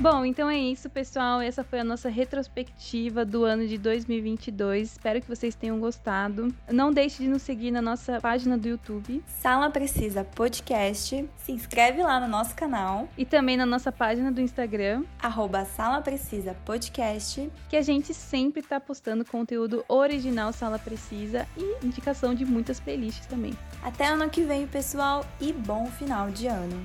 Bom, 0.00 0.24
então 0.24 0.48
é 0.48 0.56
isso, 0.56 0.88
pessoal. 0.88 1.42
Essa 1.42 1.62
foi 1.62 1.80
a 1.80 1.84
nossa 1.84 2.08
retrospectiva 2.08 3.22
do 3.22 3.44
ano 3.44 3.68
de 3.68 3.76
2022. 3.76 4.92
Espero 4.92 5.20
que 5.20 5.28
vocês 5.28 5.54
tenham 5.54 5.78
gostado. 5.78 6.48
Não 6.72 6.90
deixe 6.90 7.22
de 7.22 7.28
nos 7.28 7.42
seguir 7.42 7.70
na 7.70 7.82
nossa 7.82 8.18
página 8.18 8.56
do 8.56 8.66
YouTube. 8.66 9.22
Sala 9.26 9.68
Precisa 9.68 10.24
Podcast. 10.24 11.28
Se 11.36 11.52
inscreve 11.52 12.02
lá 12.02 12.18
no 12.18 12.28
nosso 12.28 12.54
canal. 12.54 13.10
E 13.18 13.26
também 13.26 13.58
na 13.58 13.66
nossa 13.66 13.92
página 13.92 14.32
do 14.32 14.40
Instagram. 14.40 15.04
Arroba 15.18 15.66
Sala 15.66 16.00
Precisa 16.00 16.56
Podcast. 16.64 17.52
Que 17.68 17.76
a 17.76 17.82
gente 17.82 18.14
sempre 18.14 18.62
tá 18.62 18.80
postando 18.80 19.22
conteúdo 19.22 19.84
original 19.86 20.50
Sala 20.50 20.78
Precisa 20.78 21.46
e 21.58 21.84
indicação 21.84 22.34
de 22.34 22.46
muitas 22.46 22.80
playlists 22.80 23.26
também. 23.26 23.52
Até 23.82 24.06
ano 24.06 24.30
que 24.30 24.40
vem, 24.40 24.66
pessoal. 24.66 25.26
E 25.38 25.52
bom 25.52 25.84
final 25.88 26.30
de 26.30 26.46
ano. 26.46 26.80